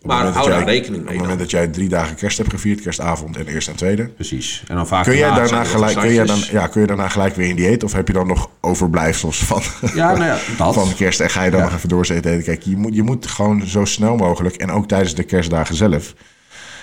Op 0.00 0.06
maar 0.06 0.26
hou 0.26 0.48
daar 0.48 0.64
rekening 0.64 1.02
Op 1.02 1.08
mee 1.08 1.16
het 1.18 1.26
moment 1.26 1.28
dan. 1.28 1.38
dat 1.38 1.50
jij 1.50 1.68
drie 1.68 1.88
dagen 1.88 2.16
kerst 2.16 2.38
hebt 2.38 2.50
gevierd, 2.50 2.80
kerstavond 2.80 3.36
en 3.36 3.46
eerste 3.46 3.70
en 3.70 3.76
tweede, 3.76 4.08
Precies. 4.08 4.62
En 4.66 4.76
dan 4.76 4.86
vaak 4.86 5.04
kun 5.04 5.16
jij 5.16 5.34
daarna 5.34 5.64
gelijk, 5.64 5.98
kun 5.98 6.12
jij 6.12 6.26
dan, 6.26 6.38
ja, 6.50 6.66
kun 6.66 6.80
je 6.80 6.86
daarna 6.86 7.08
gelijk 7.08 7.34
weer 7.34 7.48
in 7.48 7.56
dieet? 7.56 7.84
Of 7.84 7.92
heb 7.92 8.06
je 8.06 8.12
dan 8.12 8.26
nog 8.26 8.50
overblijfsels 8.60 9.38
van, 9.38 9.62
Ja, 9.94 10.12
nou 10.12 10.24
ja, 10.24 10.38
dat. 10.58 10.74
van 10.74 10.94
kerst 10.94 11.20
en 11.20 11.30
ga 11.30 11.42
je 11.42 11.50
dan 11.50 11.60
nog 11.60 11.74
even 11.74 11.88
doorzeten 11.88 12.30
eten? 12.32 12.44
Kijk, 12.44 12.62
je 12.62 12.76
moet, 12.76 12.94
je 12.94 13.02
moet 13.02 13.26
gewoon 13.26 13.66
zo 13.66 13.84
snel 13.84 14.16
mogelijk 14.16 14.56
en 14.56 14.70
ook 14.70 14.88
tijdens 14.88 15.14
de 15.14 15.22
kerstdagen 15.22 15.74
zelf. 15.74 16.14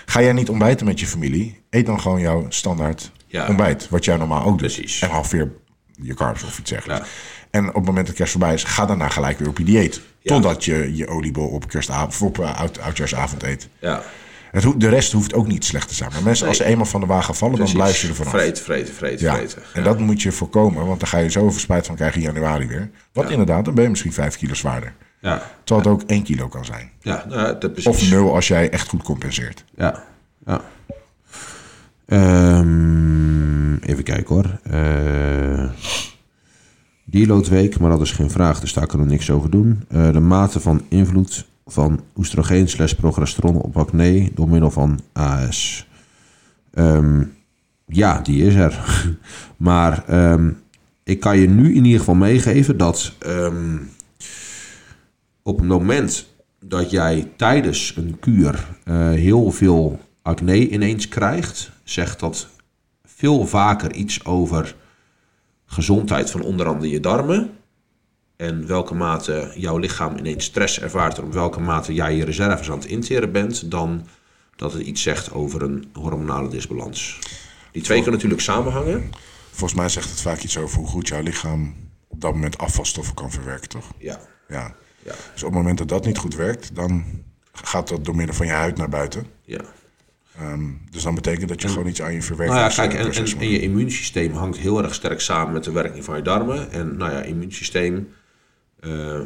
Ga 0.05 0.21
jij 0.21 0.34
niet 0.34 0.49
ontbijten 0.49 0.86
met 0.86 0.99
je 0.99 1.08
familie? 1.08 1.62
Eet 1.69 1.86
dan 1.86 2.01
gewoon 2.01 2.19
jouw 2.19 2.45
standaard 2.49 3.12
Ja. 3.36 3.48
ontbijt, 3.48 3.89
wat 3.89 4.06
jij 4.06 4.17
normaal 4.17 4.39
ook 4.43 4.60
doet. 4.60 4.74
Precies. 4.74 5.02
En 5.02 5.10
halveer 5.10 5.52
je 6.02 6.13
carbs 6.13 6.43
of 6.43 6.60
iets 6.60 6.69
dergelijks. 6.69 7.08
Ja. 7.08 7.13
En 7.52 7.67
op 7.67 7.76
het 7.76 7.86
moment 7.86 8.08
dat 8.08 8.15
kerst 8.15 8.32
voorbij 8.32 8.54
is, 8.54 8.63
ga 8.63 8.86
daarna 8.86 9.10
gelijk 9.10 9.39
weer 9.39 9.48
op 9.48 9.58
je 9.58 9.63
dieet. 9.63 10.02
Totdat 10.24 10.65
je 10.65 10.95
je 10.95 11.08
oliebol 11.08 11.48
op 11.48 11.67
kerstavond 11.67 12.21
op 12.21 12.38
uh, 12.38 12.60
oud, 12.60 12.80
oudjaarsavond 12.80 13.43
eet. 13.43 13.69
Ja, 13.80 14.02
Het, 14.52 14.74
de 14.78 14.89
rest 14.89 15.12
hoeft 15.12 15.34
ook 15.34 15.48
niet 15.48 15.65
slecht 15.65 15.88
te 15.88 15.93
zijn. 15.93 16.10
Maar 16.13 16.24
mensen, 16.24 16.48
als 16.48 16.58
ze 16.58 16.63
eenmaal 16.63 16.86
van 16.86 17.00
de 17.02 17.06
wagen 17.08 17.36
vallen, 17.36 17.56
precies. 17.56 17.74
dan 17.74 17.84
blijf 17.84 18.02
je 18.02 18.08
er 18.08 18.15
vanaf. 18.15 18.32
Vreten, 18.32 18.63
vreten, 18.63 18.93
vreten, 18.93 19.26
Ja, 19.26 19.34
vreten. 19.36 19.62
en 19.74 19.84
dat 19.84 20.00
moet 20.00 20.21
je 20.21 20.32
voorkomen, 20.32 20.86
want 20.86 21.00
dan 21.00 21.10
ga 21.10 21.17
je 21.17 21.30
zoveel 21.30 21.60
spijt 21.60 21.86
van 21.86 21.95
krijgen 21.95 22.17
in 22.21 22.26
januari 22.34 22.67
weer. 22.67 22.89
Want 23.13 23.30
inderdaad, 23.30 23.65
dan 23.65 23.74
ben 23.74 23.84
je 23.84 23.89
misschien 23.89 24.13
5 24.13 24.38
kilo 24.38 24.54
zwaarder. 24.54 24.93
Ja, 25.21 25.52
Terwijl 25.63 25.89
het 25.89 26.02
ook 26.04 26.10
1 26.10 26.24
kilo 26.24 26.48
kan 26.48 26.65
zijn. 26.65 26.91
ja 27.00 27.26
nou, 27.30 27.58
dat. 27.60 27.86
Of 27.86 28.10
0 28.10 28.34
als 28.36 28.48
jij 28.48 28.69
echt 28.69 28.88
goed 28.89 29.04
compenseert. 29.04 29.63
Ja, 29.76 30.04
ja. 30.45 30.62
Ehm, 32.06 33.76
even 33.76 34.04
kijken 34.04 34.36
hoor. 34.36 34.60
Eh 34.63 35.70
Deloadweek, 37.08 37.80
maar 37.80 37.89
dat 37.89 38.02
is 38.02 38.12
geen 38.12 38.30
vraag, 38.30 38.60
dus 38.60 38.74
daar 38.74 38.88
kunnen 38.88 39.08
we 39.08 39.13
niks 39.13 39.30
over 39.30 39.50
doen. 39.50 39.84
Eh, 39.88 40.12
de 40.12 40.20
mate 40.20 40.60
van 40.60 40.82
invloed 40.89 41.46
van 41.65 42.00
oestrogeen 42.15 42.68
slash 42.68 42.94
progesteron 42.94 43.62
op 43.62 43.78
acne 43.78 44.32
door 44.34 44.50
middel 44.50 44.72
van 44.72 45.00
AS. 45.13 45.88
Ehm, 46.74 47.24
ja, 47.86 48.20
die 48.22 48.44
is 48.44 48.56
er. 48.56 49.06
maar 49.58 50.04
ehm, 50.08 50.50
ik 51.04 51.20
kan 51.20 51.38
je 51.39 51.50
nu 51.50 51.76
in 51.76 51.86
ieder 51.86 52.00
geval 52.00 52.15
meegeven 52.15 52.78
dat 52.78 53.13
op 55.44 55.58
het 55.58 55.68
moment 55.68 56.28
dat 56.60 56.89
jij 56.89 57.32
tijdens 57.36 57.94
een 57.98 58.18
kuur 58.20 58.68
eh, 58.84 59.10
heel 59.10 59.52
veel 59.52 60.00
acne 60.22 60.70
ineens 60.70 61.08
krijgt, 61.08 61.72
zegt 61.86 62.19
dat 62.19 62.48
veel 63.04 63.48
vaker 63.48 63.93
iets 63.93 64.26
over 64.26 64.76
gezondheid 65.65 66.32
van 66.32 66.41
onder 66.41 66.67
andere 66.67 66.89
je 66.89 67.00
darmen. 67.00 67.58
En 68.36 68.67
welke 68.67 68.93
mate 68.93 69.52
jouw 69.56 69.78
lichaam 69.78 70.17
ineens 70.17 70.45
stress 70.45 70.80
ervaart 70.80 71.17
en 71.17 71.24
op 71.24 71.34
welke 71.34 71.60
mate 71.60 71.93
jij 71.93 72.15
je 72.15 72.26
reserves 72.26 72.69
aan 72.69 72.78
het 72.78 72.88
interen 72.88 73.32
bent, 73.32 73.71
dan 73.71 74.08
dat 74.56 74.74
het 74.74 74.82
iets 74.82 75.02
zegt 75.02 75.32
over 75.34 75.62
een 75.62 75.89
hormonale 75.93 76.50
disbalans. 76.50 77.19
Die 77.71 77.82
twee 77.82 77.98
kunnen 77.98 78.13
natuurlijk 78.13 78.41
samenhangen. 78.41 79.10
Volgens 79.52 79.80
mij 79.80 79.89
zegt 79.89 80.10
het 80.10 80.21
vaak 80.21 80.41
iets 80.41 80.58
over 80.58 80.78
hoe 80.78 80.88
goed 80.88 81.08
jouw 81.08 81.21
lichaam 81.21 81.76
op 82.08 82.21
dat 82.21 82.34
moment 82.34 82.58
afvalstoffen 82.58 83.15
kan 83.15 83.32
verwerken, 83.32 83.69
toch? 83.69 83.91
Ja, 83.98 84.19
Ja. 84.48 84.76
ja, 85.04 85.13
Dus 85.34 85.43
op 85.43 85.50
het 85.50 85.58
moment 85.58 85.78
dat 85.78 85.88
dat 85.88 86.06
niet 86.06 86.17
goed 86.17 86.36
werkt, 86.36 86.76
dan 86.76 87.06
gaat 87.52 87.88
dat 87.88 88.06
door 88.06 88.15
middel 88.15 88.36
van 88.36 88.45
je 88.45 88.52
huid 88.52 88.78
naar 88.78 88.89
buiten. 88.89 89.26
ja. 89.41 89.62
Ehm, 90.39 90.63
dus 90.91 91.04
dan 91.04 91.15
betekent 91.15 91.50
dat 91.50 91.62
je 91.62 91.67
gewoon 91.67 91.88
iets 91.88 92.02
aan 92.02 92.13
je 92.13 92.19
Nou 92.19 92.19
ja, 92.19 92.71
verwerking 92.71 92.76
kijk, 92.76 92.93
en, 92.93 93.26
en, 93.26 93.39
en 93.39 93.50
je 93.50 93.60
immuunsysteem 93.60 94.34
hangt 94.34 94.58
heel 94.58 94.84
erg 94.84 94.93
sterk 94.93 95.21
samen 95.21 95.54
met 95.54 95.63
de 95.63 95.71
werking 95.71 96.04
van 96.04 96.15
je 96.15 96.21
darmen. 96.21 96.71
En 96.71 96.98
nou 96.98 97.12
ja, 97.12 97.21
immuunsysteem 97.21 98.10
eh, 98.80 99.19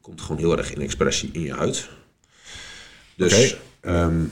komt 0.00 0.20
gewoon 0.20 0.38
heel 0.38 0.58
erg 0.58 0.74
in 0.74 0.80
expressie 0.80 1.30
in 1.32 1.40
je 1.40 1.52
huid. 1.52 1.88
Dus 3.16 3.52
Oké. 3.52 3.58
ehm, 3.80 4.22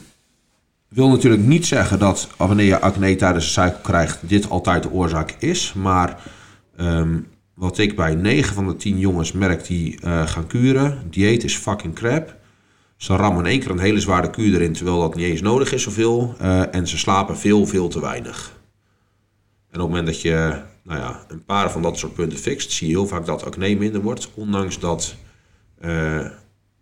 wil 0.88 1.08
natuurlijk 1.08 1.42
niet 1.42 1.66
zeggen 1.66 1.98
dat 1.98 2.28
wanneer 2.36 2.66
je 2.66 2.80
acne 2.80 3.16
tijdens 3.16 3.44
de 3.44 3.50
cycle 3.50 3.80
krijgt, 3.82 4.28
dit 4.28 4.50
altijd 4.50 4.82
de 4.82 4.90
oorzaak 4.90 5.34
is. 5.38 5.72
Maar 5.72 6.30
ehm, 6.76 7.18
wat 7.54 7.78
ik 7.78 7.96
bij 7.96 8.14
9 8.14 8.54
van 8.54 8.66
de 8.66 8.76
10 8.76 8.98
jongens 8.98 9.32
merk 9.32 9.66
die 9.66 10.00
eh, 10.00 10.26
gaan 10.26 10.46
kuren, 10.46 11.02
dieet 11.10 11.44
is 11.44 11.56
fucking 11.56 11.94
crap. 11.94 12.40
Ze 13.02 13.16
rammen 13.16 13.44
in 13.44 13.50
één 13.50 13.60
keer 13.60 13.70
een 13.70 13.78
hele 13.78 14.00
zware 14.00 14.30
kuur 14.30 14.54
erin, 14.54 14.72
terwijl 14.72 15.00
dat 15.00 15.14
niet 15.14 15.26
eens 15.26 15.40
nodig 15.40 15.72
is 15.72 15.82
zoveel. 15.82 16.34
Eh, 16.38 16.74
en 16.74 16.88
ze 16.88 16.98
slapen 16.98 17.38
veel, 17.38 17.66
veel 17.66 17.88
te 17.88 18.00
weinig. 18.00 18.52
En 19.70 19.80
op 19.80 19.80
het 19.80 19.80
moment 19.80 20.06
dat 20.06 20.20
je 20.20 20.62
nou 20.82 21.00
ja, 21.00 21.24
een 21.28 21.44
paar 21.44 21.70
van 21.70 21.82
dat 21.82 21.98
soort 21.98 22.14
punten 22.14 22.38
fixt, 22.38 22.72
zie 22.72 22.88
je 22.88 22.92
heel 22.92 23.06
vaak 23.06 23.26
dat 23.26 23.44
acne 23.44 23.76
minder 23.76 24.00
wordt. 24.00 24.30
Ondanks 24.34 24.78
dat 24.78 25.14
eh, 25.78 26.26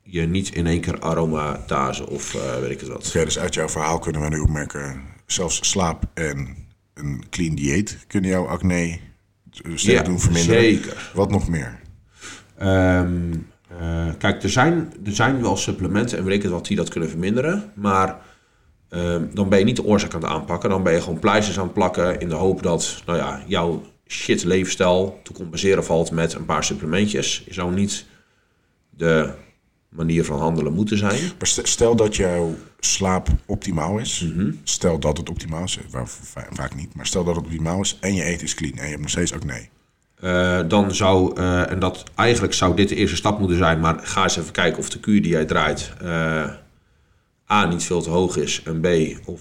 je 0.02 0.20
niet 0.20 0.54
in 0.54 0.66
één 0.66 0.80
keer 0.80 1.00
aromatase 1.00 2.08
of 2.08 2.34
uh, 2.34 2.58
weet 2.60 2.70
ik 2.70 2.80
het 2.80 2.88
wat. 2.88 3.06
Oké, 3.08 3.24
dus 3.24 3.38
uit 3.38 3.54
jouw 3.54 3.68
verhaal 3.68 3.98
kunnen 3.98 4.20
we 4.20 4.28
nu 4.28 4.38
opmerken... 4.38 5.02
zelfs 5.26 5.68
slaap 5.68 6.04
en 6.14 6.56
een 6.94 7.24
clean 7.30 7.54
dieet 7.54 8.04
kunnen 8.06 8.30
jouw 8.30 8.46
acne 8.46 8.98
sterk 9.50 9.98
ja, 9.98 10.02
doen 10.02 10.20
verminderen. 10.20 10.62
zeker. 10.62 11.10
Wat 11.14 11.30
nog 11.30 11.48
meer? 11.48 11.80
Um, 12.62 13.49
uh, 13.72 14.12
kijk, 14.18 14.42
er 14.42 14.50
zijn, 14.50 14.92
er 15.04 15.14
zijn 15.14 15.42
wel 15.42 15.56
supplementen 15.56 16.18
en 16.18 16.24
weet 16.24 16.44
ik 16.44 16.50
wat 16.50 16.66
die 16.66 16.76
dat 16.76 16.88
kunnen 16.88 17.08
verminderen. 17.08 17.72
Maar 17.74 18.20
um, 18.90 19.30
dan 19.34 19.48
ben 19.48 19.58
je 19.58 19.64
niet 19.64 19.76
de 19.76 19.84
oorzaak 19.84 20.14
aan 20.14 20.22
het 20.22 20.30
aanpakken. 20.30 20.70
Dan 20.70 20.82
ben 20.82 20.92
je 20.92 21.00
gewoon 21.00 21.18
pleisters 21.18 21.58
aan 21.58 21.64
het 21.64 21.74
plakken 21.74 22.20
in 22.20 22.28
de 22.28 22.34
hoop 22.34 22.62
dat 22.62 23.02
nou 23.06 23.18
ja, 23.18 23.42
jouw 23.46 23.82
shit 24.06 24.44
leefstijl 24.44 25.20
te 25.22 25.32
compenseren 25.32 25.84
valt 25.84 26.10
met 26.10 26.32
een 26.32 26.44
paar 26.44 26.64
supplementjes. 26.64 27.42
Je 27.46 27.54
zou 27.54 27.74
niet 27.74 28.06
de 28.90 29.30
manier 29.88 30.24
van 30.24 30.38
handelen 30.38 30.72
moeten 30.72 30.98
zijn. 30.98 31.20
Maar 31.38 31.48
stel 31.62 31.96
dat 31.96 32.16
jouw 32.16 32.54
slaap 32.80 33.28
optimaal 33.46 33.98
is. 33.98 34.26
Stel 34.62 34.98
dat 34.98 35.16
het 35.16 35.30
optimaal 35.30 35.64
is, 35.64 35.78
waar, 35.90 36.08
vaak 36.50 36.74
niet. 36.74 36.94
Maar 36.94 37.06
stel 37.06 37.24
dat 37.24 37.36
het 37.36 37.44
optimaal 37.44 37.80
is 37.80 37.98
en 38.00 38.14
je 38.14 38.22
eten 38.22 38.44
is 38.44 38.54
clean 38.54 38.76
en 38.76 38.84
je 38.84 38.88
hebt 38.88 39.00
nog 39.00 39.10
steeds 39.10 39.32
acne. 39.32 39.68
Uh, 40.22 40.60
dan 40.68 40.94
zou, 40.94 41.40
uh, 41.40 41.70
en 41.70 41.78
dat 41.78 42.04
eigenlijk 42.14 42.54
zou 42.54 42.76
dit 42.76 42.88
de 42.88 42.94
eerste 42.94 43.16
stap 43.16 43.38
moeten 43.38 43.56
zijn, 43.56 43.80
maar 43.80 43.98
ga 44.02 44.22
eens 44.22 44.36
even 44.36 44.52
kijken 44.52 44.78
of 44.78 44.90
de 44.90 45.00
kuur 45.00 45.22
die 45.22 45.30
jij 45.30 45.44
draait 45.44 45.92
uh, 46.02 46.44
A 47.50 47.66
niet 47.66 47.84
veel 47.84 48.02
te 48.02 48.10
hoog 48.10 48.36
is 48.36 48.62
en 48.62 48.80
B 48.80 48.86
of... 49.28 49.40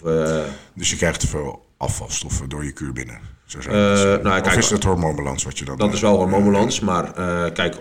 dus 0.73 0.89
je 0.89 0.95
krijgt 0.95 1.19
te 1.19 1.27
veel 1.27 1.65
afvalstoffen 1.77 2.49
door 2.49 2.65
je 2.65 2.71
kuur 2.71 2.93
binnen? 2.93 3.19
Zo 3.45 3.59
nou, 3.59 4.19
of 4.19 4.41
kijk, 4.41 4.55
is 4.55 4.69
het 4.69 4.83
hormoonbalans 4.83 5.43
wat 5.43 5.59
je 5.59 5.65
dan... 5.65 5.77
Dat 5.77 5.93
is 5.93 6.01
wel 6.01 6.15
hormoonbalans, 6.15 6.79
maar 6.79 7.13
kijk, 7.51 7.75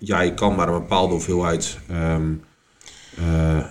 jij 0.00 0.34
kan 0.34 0.54
maar 0.54 0.68
een 0.68 0.80
bepaalde 0.80 1.12
hoeveelheid 1.12 1.78
um, 1.90 2.44
uh, 3.20 3.64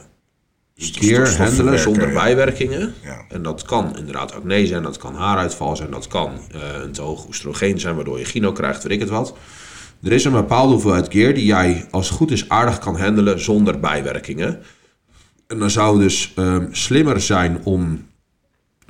keer 0.77 1.37
handelen 1.37 1.79
zonder 1.79 2.13
bijwerkingen. 2.13 2.93
Ja. 3.03 3.25
En 3.29 3.41
dat 3.43 3.61
kan 3.61 3.97
inderdaad 3.97 4.33
acne 4.33 4.67
zijn, 4.67 4.83
dat 4.83 4.97
kan 4.97 5.15
haaruitval 5.15 5.75
zijn, 5.75 5.91
dat 5.91 6.07
kan 6.07 6.31
uh, 6.55 6.61
een 6.83 6.91
te 6.91 7.01
hoog 7.01 7.27
oestrogeen 7.27 7.79
zijn, 7.79 7.95
waardoor 7.95 8.19
je 8.19 8.25
gyno 8.25 8.51
krijgt, 8.51 8.83
weet 8.83 8.91
ik 8.91 8.99
het 8.99 9.09
wat. 9.09 9.37
Er 10.03 10.11
is 10.11 10.25
een 10.25 10.31
bepaalde 10.31 10.71
hoeveelheid 10.71 11.07
keer 11.07 11.33
die 11.33 11.45
jij 11.45 11.85
als 11.91 12.07
het 12.07 12.17
goed 12.17 12.31
is 12.31 12.49
aardig 12.49 12.79
kan 12.79 12.99
handelen 12.99 13.39
zonder 13.39 13.79
bijwerkingen. 13.79 14.61
En 15.47 15.59
dan 15.59 15.69
zou 15.69 15.93
het 15.93 16.03
dus 16.03 16.33
um, 16.35 16.67
slimmer 16.71 17.21
zijn 17.21 17.59
om 17.63 18.07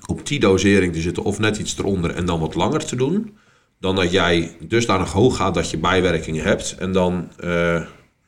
op 0.06 0.28
die 0.28 0.40
dosering 0.40 0.94
te 0.94 1.02
zitten 1.02 1.24
of 1.24 1.40
net 1.40 1.58
iets 1.58 1.78
eronder 1.78 2.16
en 2.16 2.26
dan 2.26 2.40
wat 2.40 2.56
langer 2.56 2.86
te 2.86 2.96
doen 2.96 3.38
dan 3.80 3.96
dat 3.96 4.12
jij 4.12 4.56
dusdanig 4.60 5.12
hoog 5.12 5.36
gaat 5.38 5.54
dat 5.54 5.70
je 5.70 5.78
bijwerkingen 5.78 6.44
hebt. 6.44 6.76
En 6.80 6.92
dan 6.92 7.30
uh, 7.40 7.48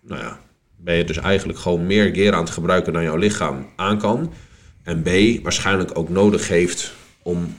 nou 0.01 0.21
ja, 0.21 0.39
ben 0.83 0.95
je 0.95 1.03
dus 1.03 1.17
eigenlijk 1.17 1.59
gewoon 1.59 1.85
meer 1.85 2.13
gear 2.13 2.33
aan 2.33 2.43
het 2.43 2.49
gebruiken 2.49 2.93
dan 2.93 3.03
jouw 3.03 3.15
lichaam 3.15 3.65
aan 3.75 3.97
kan. 3.97 4.33
En 4.83 5.01
B, 5.01 5.09
waarschijnlijk 5.43 5.97
ook 5.97 6.09
nodig 6.09 6.47
heeft 6.47 6.93
om 7.23 7.57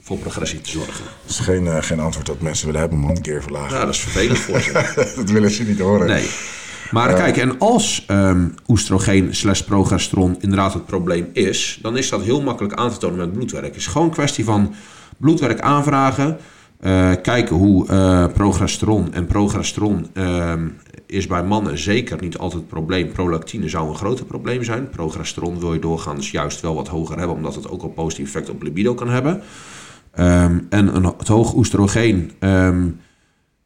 voor 0.00 0.18
progressie 0.18 0.60
te 0.60 0.70
zorgen. 0.70 1.04
Dat 1.22 1.30
is 1.30 1.38
geen, 1.38 1.64
uh, 1.64 1.76
geen 1.82 2.00
antwoord 2.00 2.26
dat 2.26 2.40
mensen 2.40 2.66
willen 2.66 2.80
hebben, 2.80 2.98
man. 2.98 3.18
Gear 3.22 3.42
verlagen. 3.42 3.76
Ja, 3.76 3.84
dat 3.84 3.94
is 3.94 4.00
vervelend 4.00 4.38
voor 4.38 4.60
ze. 4.60 4.72
dat 5.16 5.30
willen 5.30 5.50
ze 5.50 5.62
niet 5.62 5.78
horen. 5.78 6.06
Nee. 6.06 6.28
Maar 6.90 7.10
uh, 7.10 7.16
kijk, 7.16 7.36
en 7.36 7.58
als 7.58 8.04
um, 8.10 8.54
oestrogeen 8.66 9.34
slash 9.34 9.60
progesteron 9.60 10.36
inderdaad 10.40 10.72
het 10.72 10.86
probleem 10.86 11.28
is... 11.32 11.78
dan 11.82 11.96
is 11.96 12.08
dat 12.08 12.22
heel 12.22 12.42
makkelijk 12.42 12.74
aan 12.74 12.90
te 12.90 12.98
tonen 12.98 13.18
met 13.18 13.32
bloedwerk. 13.32 13.66
Het 13.66 13.76
is 13.76 13.86
gewoon 13.86 14.06
een 14.06 14.12
kwestie 14.12 14.44
van 14.44 14.74
bloedwerk 15.16 15.60
aanvragen... 15.60 16.38
Uh, 16.80 17.12
kijken 17.22 17.56
hoe 17.56 17.86
uh, 17.90 18.26
progesteron 18.32 19.14
en 19.14 19.26
progesteron 19.26 20.06
uh, 20.14 20.52
is 21.08 21.26
bij 21.26 21.44
mannen 21.44 21.78
zeker 21.78 22.20
niet 22.20 22.38
altijd 22.38 22.60
het 22.60 22.70
probleem. 22.70 23.12
Prolactine 23.12 23.68
zou 23.68 23.88
een 23.88 23.94
groter 23.94 24.24
probleem 24.24 24.64
zijn. 24.64 24.90
Progesteron 24.90 25.60
wil 25.60 25.72
je 25.72 25.80
doorgaans 25.80 26.30
juist 26.30 26.60
wel 26.60 26.74
wat 26.74 26.88
hoger 26.88 27.18
hebben, 27.18 27.36
omdat 27.36 27.54
het 27.54 27.68
ook 27.68 27.82
een 27.82 27.94
positief 27.94 28.26
effect 28.26 28.50
op 28.50 28.62
libido 28.62 28.94
kan 28.94 29.08
hebben. 29.08 29.42
Um, 30.18 30.66
en 30.70 30.96
een, 30.96 31.04
het 31.04 31.28
hoog 31.28 31.54
oestrogeen, 31.54 32.32
um, 32.40 33.00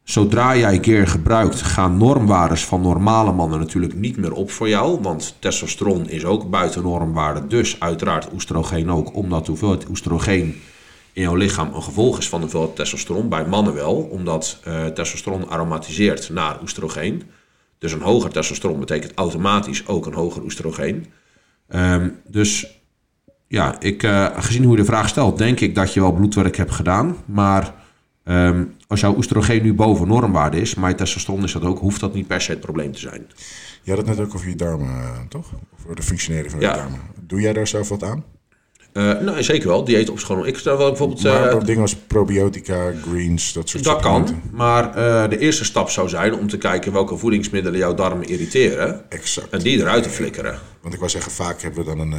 zodra 0.02 0.56
jij 0.56 0.74
een 0.74 0.80
keer 0.80 1.08
gebruikt, 1.08 1.62
gaan 1.62 1.96
normwaardes 1.96 2.64
van 2.64 2.80
normale 2.80 3.32
mannen 3.32 3.58
natuurlijk 3.58 3.94
niet 3.94 4.16
meer 4.16 4.32
op 4.32 4.50
voor 4.50 4.68
jou. 4.68 5.00
Want 5.00 5.36
testosteron 5.38 6.08
is 6.08 6.24
ook 6.24 6.50
buiten 6.50 6.82
normwaarde, 6.82 7.46
dus 7.46 7.80
uiteraard 7.80 8.32
oestrogeen 8.32 8.90
ook, 8.90 9.16
omdat 9.16 9.46
hoeveel 9.46 9.78
oestrogeen 9.90 10.54
in 11.12 11.22
jouw 11.22 11.34
lichaam 11.34 11.74
een 11.74 11.82
gevolg 11.82 12.18
is 12.18 12.28
van 12.28 12.38
de 12.38 12.44
hoeveelheid 12.44 12.76
testosteron. 12.76 13.28
Bij 13.28 13.46
mannen 13.46 13.74
wel, 13.74 13.96
omdat 13.96 14.60
uh, 14.66 14.86
testosteron 14.86 15.48
aromatiseert 15.48 16.30
naar 16.30 16.62
oestrogeen. 16.62 17.22
Dus 17.78 17.92
een 17.92 18.00
hoger 18.00 18.30
testosteron 18.30 18.78
betekent 18.78 19.12
automatisch 19.14 19.86
ook 19.86 20.06
een 20.06 20.14
hoger 20.14 20.42
oestrogeen. 20.42 21.06
Um, 21.68 22.16
dus 22.28 22.80
ja, 23.46 23.80
ik, 23.80 24.02
uh, 24.02 24.26
gezien 24.36 24.62
hoe 24.62 24.72
je 24.72 24.80
de 24.80 24.84
vraag 24.84 25.08
stelt, 25.08 25.38
denk 25.38 25.60
ik 25.60 25.74
dat 25.74 25.94
je 25.94 26.00
wel 26.00 26.12
bloedwerk 26.12 26.56
hebt 26.56 26.70
gedaan. 26.70 27.16
Maar 27.24 27.74
um, 28.24 28.76
als 28.86 29.00
jouw 29.00 29.16
oestrogeen 29.16 29.62
nu 29.62 29.74
boven 29.74 30.08
normwaarde 30.08 30.60
is, 30.60 30.74
maar 30.74 30.90
je 30.90 30.96
testosteron 30.96 31.44
is 31.44 31.52
dat 31.52 31.64
ook, 31.64 31.78
hoeft 31.78 32.00
dat 32.00 32.14
niet 32.14 32.26
per 32.26 32.40
se 32.40 32.50
het 32.50 32.60
probleem 32.60 32.92
te 32.92 32.98
zijn. 32.98 33.26
Je 33.82 33.90
had 33.90 33.98
het 33.98 34.08
net 34.16 34.26
ook 34.26 34.34
over 34.34 34.48
je 34.48 34.56
darmen, 34.56 34.88
uh, 34.88 35.20
toch? 35.28 35.50
Over 35.80 35.96
de 35.96 36.02
functionering 36.02 36.50
van 36.50 36.60
je 36.60 36.66
ja. 36.66 36.74
darmen. 36.74 37.00
Doe 37.20 37.40
jij 37.40 37.52
daar 37.52 37.66
zelf 37.66 37.88
wat 37.88 38.02
aan? 38.02 38.24
Uh, 38.92 39.18
nou, 39.20 39.42
zeker 39.42 39.68
wel. 39.68 39.84
Dieet 39.84 40.10
op 40.10 40.18
schoon. 40.18 40.46
Ik 40.46 40.58
stel 40.58 40.78
wel 40.78 40.88
bijvoorbeeld... 40.88 41.22
Maar 41.22 41.54
uh, 41.54 41.64
dingen 41.64 41.82
als 41.82 41.96
probiotica, 42.06 42.92
greens, 43.08 43.52
dat 43.52 43.68
soort 43.68 43.84
Dat 43.84 44.00
kan, 44.00 44.42
maar 44.50 44.86
uh, 44.86 45.28
de 45.28 45.38
eerste 45.38 45.64
stap 45.64 45.90
zou 45.90 46.08
zijn 46.08 46.34
om 46.34 46.48
te 46.48 46.58
kijken 46.58 46.92
welke 46.92 47.16
voedingsmiddelen 47.16 47.78
jouw 47.78 47.94
darmen 47.94 48.26
irriteren. 48.28 49.10
Exact. 49.10 49.50
En 49.50 49.58
die 49.58 49.78
eruit 49.78 50.02
te 50.02 50.08
flikkeren. 50.08 50.58
Want 50.80 50.94
ik 50.94 51.00
wou 51.00 51.10
zeggen, 51.10 51.32
vaak 51.32 51.62
hebben 51.62 51.84
we 51.84 51.90
dan 51.96 52.00
een, 52.00 52.12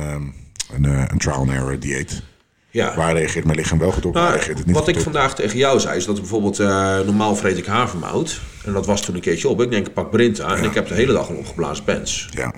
een, 0.74 0.84
een 0.84 1.18
trial 1.18 1.38
and 1.38 1.50
error 1.50 1.80
dieet. 1.80 2.22
Ja. 2.70 2.96
Waar 2.96 3.14
reageert 3.14 3.46
mijn 3.46 3.58
lichaam 3.58 3.80
wel 3.80 3.92
goed 3.92 4.06
op, 4.06 4.14
nou, 4.14 4.26
waar 4.26 4.36
reageert 4.36 4.58
het 4.58 4.68
niet 4.68 4.76
Wat 4.76 4.88
ik 4.88 4.96
op. 4.96 5.02
vandaag 5.02 5.36
tegen 5.36 5.58
jou 5.58 5.80
zei, 5.80 5.98
is 5.98 6.06
dat 6.06 6.16
bijvoorbeeld 6.16 6.58
normaal 7.06 7.36
vreet 7.36 7.58
ik 7.58 7.66
havermout. 7.66 8.42
En 8.66 8.74
dat 8.74 8.86
was 8.86 9.02
toen 9.02 9.16
een 9.16 9.22
keertje 9.22 9.48
op. 9.48 9.62
Ik 9.62 9.72
denk, 9.72 9.88
ik 9.88 9.94
pak 9.94 10.12
Brinta 10.12 10.48
ja. 10.50 10.56
en 10.56 10.64
ik 10.64 10.74
heb 10.74 10.88
de 10.88 10.94
hele 10.94 11.14
dag 11.14 11.30
een 11.30 11.38
opgeblazen 11.38 11.84
pens. 11.84 12.30
Ja. 12.32 12.54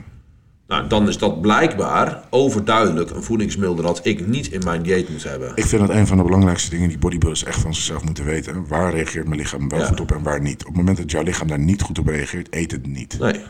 Nou, 0.67 0.87
dan 0.87 1.07
is 1.07 1.17
dat 1.17 1.41
blijkbaar 1.41 2.23
overduidelijk 2.29 3.09
een 3.09 3.23
voedingsmiddel 3.23 3.75
dat 3.75 4.05
ik 4.05 4.27
niet 4.27 4.47
in 4.47 4.61
mijn 4.63 4.81
dieet 4.81 5.09
moet 5.09 5.23
hebben. 5.23 5.51
Ik 5.55 5.65
vind 5.65 5.87
dat 5.87 5.95
een 5.95 6.07
van 6.07 6.17
de 6.17 6.23
belangrijkste 6.23 6.69
dingen 6.69 6.89
die 6.89 6.97
bodybuilders 6.97 7.43
echt 7.43 7.59
van 7.59 7.73
zichzelf 7.73 8.03
moeten 8.03 8.25
weten. 8.25 8.67
Waar 8.67 8.93
reageert 8.93 9.27
mijn 9.27 9.39
lichaam 9.39 9.69
wel 9.69 9.79
ja. 9.79 9.85
goed 9.85 9.99
op 9.99 10.11
en 10.11 10.23
waar 10.23 10.41
niet? 10.41 10.61
Op 10.61 10.67
het 10.67 10.77
moment 10.77 10.97
dat 10.97 11.11
jouw 11.11 11.23
lichaam 11.23 11.47
daar 11.47 11.59
niet 11.59 11.81
goed 11.81 11.99
op 11.99 12.07
reageert, 12.07 12.47
eet 12.49 12.71
het 12.71 12.87
niet. 12.87 13.19
Nee. 13.19 13.41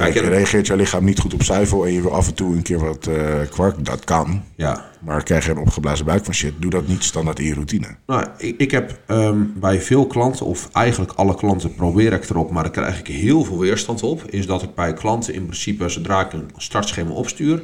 Kijk, 0.00 0.14
Kijk 0.14 0.26
reageert 0.26 0.66
jouw 0.66 0.76
lichaam 0.76 1.04
niet 1.04 1.18
goed 1.18 1.34
op 1.34 1.42
zuivel 1.42 1.86
en 1.86 1.92
je 1.92 2.02
wil 2.02 2.14
af 2.14 2.26
en 2.26 2.34
toe 2.34 2.56
een 2.56 2.62
keer 2.62 2.78
wat 2.78 3.06
uh, 3.08 3.40
kwark, 3.50 3.84
dat 3.84 4.04
kan. 4.04 4.42
Ja. 4.56 4.90
Maar 5.00 5.22
krijg 5.22 5.44
je 5.44 5.50
een 5.50 5.58
opgeblazen 5.58 6.04
buik 6.04 6.24
van 6.24 6.34
shit, 6.34 6.52
doe 6.58 6.70
dat 6.70 6.86
niet 6.86 7.04
standaard 7.04 7.38
in 7.38 7.44
je 7.44 7.54
routine. 7.54 7.86
Nou, 8.06 8.26
ik, 8.36 8.54
ik 8.58 8.70
heb 8.70 8.98
um, 9.08 9.52
bij 9.56 9.80
veel 9.80 10.06
klanten, 10.06 10.46
of 10.46 10.68
eigenlijk 10.72 11.12
alle 11.12 11.34
klanten, 11.34 11.74
probeer 11.74 12.12
ik 12.12 12.30
erop, 12.30 12.50
maar 12.50 12.62
daar 12.62 12.72
krijg 12.72 12.98
ik 12.98 13.06
heel 13.06 13.44
veel 13.44 13.58
weerstand 13.58 14.02
op. 14.02 14.24
Is 14.30 14.46
dat 14.46 14.62
ik 14.62 14.74
bij 14.74 14.92
klanten 14.92 15.34
in 15.34 15.42
principe, 15.42 15.88
zodra 15.88 16.24
ik 16.24 16.32
een 16.32 16.50
startschema 16.56 17.10
opstuur 17.10 17.62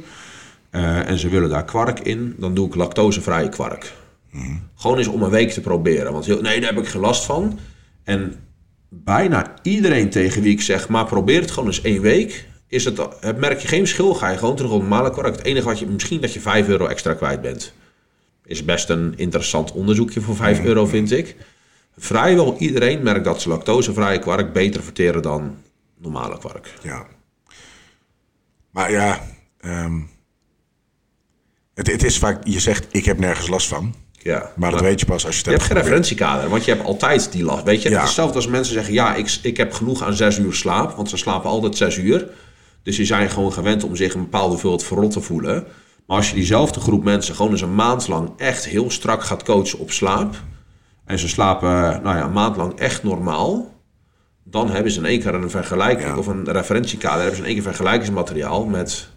uh, 0.71 1.09
en 1.09 1.17
ze 1.17 1.29
willen 1.29 1.49
daar 1.49 1.65
kwark 1.65 1.99
in, 1.99 2.35
dan 2.37 2.53
doe 2.53 2.67
ik 2.67 2.75
lactosevrije 2.75 3.49
kwark. 3.49 3.93
Mm. 4.31 4.61
Gewoon 4.75 4.97
eens 4.97 5.07
om 5.07 5.21
een 5.21 5.29
week 5.29 5.51
te 5.51 5.61
proberen. 5.61 6.11
Want 6.11 6.25
heel, 6.25 6.41
nee, 6.41 6.59
daar 6.59 6.73
heb 6.73 6.83
ik 6.83 6.89
geen 6.89 7.01
last 7.01 7.25
van. 7.25 7.59
En 8.03 8.35
bijna 9.03 9.53
iedereen 9.61 10.09
tegen 10.09 10.41
wie 10.41 10.51
ik 10.51 10.61
zeg, 10.61 10.89
maar 10.89 11.05
probeer 11.05 11.41
het 11.41 11.51
gewoon 11.51 11.69
eens 11.69 11.81
één 11.81 12.01
week. 12.01 12.47
Is 12.67 12.85
het, 12.85 12.97
merk 13.37 13.59
je 13.59 13.67
geen 13.67 13.79
verschil, 13.79 14.13
ga 14.13 14.29
je 14.29 14.37
gewoon 14.37 14.55
terug 14.55 14.71
op 14.71 14.81
normale 14.81 15.11
kwark. 15.11 15.35
Het 15.35 15.45
enige 15.45 15.65
wat 15.65 15.79
je, 15.79 15.85
misschien 15.85 16.21
dat 16.21 16.33
je 16.33 16.39
5 16.39 16.67
euro 16.67 16.85
extra 16.85 17.13
kwijt 17.13 17.41
bent. 17.41 17.73
Is 18.45 18.65
best 18.65 18.89
een 18.89 19.13
interessant 19.15 19.71
onderzoekje 19.71 20.21
voor 20.21 20.35
5 20.35 20.63
euro, 20.63 20.85
vind 20.85 21.11
ik. 21.11 21.35
Vrijwel 21.97 22.55
iedereen 22.57 23.03
merkt 23.03 23.25
dat 23.25 23.41
ze 23.41 23.49
lactosevrije 23.49 24.19
kwark 24.19 24.53
beter 24.53 24.83
verteren 24.83 25.21
dan 25.21 25.57
normale 25.97 26.37
kwark. 26.37 26.73
Ja. 26.83 27.05
Maar 28.71 28.91
ja, 28.91 29.27
um, 29.61 30.09
het, 31.73 31.87
het 31.87 32.03
is 32.03 32.17
vaak, 32.17 32.47
je 32.47 32.59
zegt 32.59 32.87
ik 32.91 33.05
heb 33.05 33.19
nergens 33.19 33.47
last 33.47 33.67
van. 33.67 33.95
Ja, 34.27 34.39
maar, 34.39 34.51
maar 34.55 34.71
dat 34.71 34.81
weet 34.81 34.99
je 34.99 35.05
pas 35.05 35.25
als 35.25 35.33
je 35.33 35.37
het 35.37 35.45
Je 35.45 35.51
hebt 35.51 35.63
geen 35.63 35.77
referentiekader, 35.77 36.49
want 36.49 36.65
je 36.65 36.71
hebt 36.71 36.85
altijd 36.85 37.31
die 37.31 37.43
last. 37.43 37.63
Weet 37.63 37.81
je, 37.81 37.89
ja. 37.89 37.93
het 37.93 38.03
is 38.03 38.09
hetzelfde 38.09 38.35
als 38.35 38.47
mensen 38.47 38.73
zeggen: 38.73 38.93
ja, 38.93 39.15
ik, 39.15 39.39
ik 39.41 39.57
heb 39.57 39.73
genoeg 39.73 40.03
aan 40.03 40.13
zes 40.13 40.37
uur 40.37 40.53
slaap, 40.53 40.95
want 40.95 41.09
ze 41.09 41.17
slapen 41.17 41.49
altijd 41.49 41.77
zes 41.77 41.97
uur. 41.97 42.27
Dus 42.83 42.95
die 42.95 43.05
zijn 43.05 43.29
gewoon 43.29 43.53
gewend 43.53 43.83
om 43.83 43.95
zich 43.95 44.13
een 44.13 44.21
bepaalde 44.21 44.49
hoeveelheid 44.49 44.83
verrot 44.83 45.11
te 45.11 45.21
voelen. 45.21 45.65
Maar 46.05 46.17
als 46.17 46.29
je 46.29 46.35
diezelfde 46.35 46.79
groep 46.79 47.03
mensen 47.03 47.35
gewoon 47.35 47.51
eens 47.51 47.61
een 47.61 47.75
maand 47.75 48.07
lang 48.07 48.29
echt 48.37 48.65
heel 48.65 48.91
strak 48.91 49.23
gaat 49.23 49.43
coachen 49.43 49.79
op 49.79 49.91
slaap. 49.91 50.35
En 51.05 51.19
ze 51.19 51.27
slapen 51.27 51.69
nou 52.03 52.17
ja, 52.17 52.23
een 52.23 52.31
maand 52.31 52.55
lang 52.55 52.79
echt 52.79 53.03
normaal. 53.03 53.75
Dan 54.43 54.69
hebben 54.71 54.91
ze 54.91 54.99
in 54.99 55.05
één 55.05 55.19
keer 55.19 55.33
een 55.33 55.49
vergelijking 55.49 56.09
ja. 56.09 56.17
of 56.17 56.27
een 56.27 56.51
referentiekader. 56.51 57.19
hebben 57.19 57.35
ze 57.35 57.41
in 57.41 57.47
één 57.47 57.55
keer 57.55 57.63
vergelijkingsmateriaal 57.63 58.65
met 58.65 59.09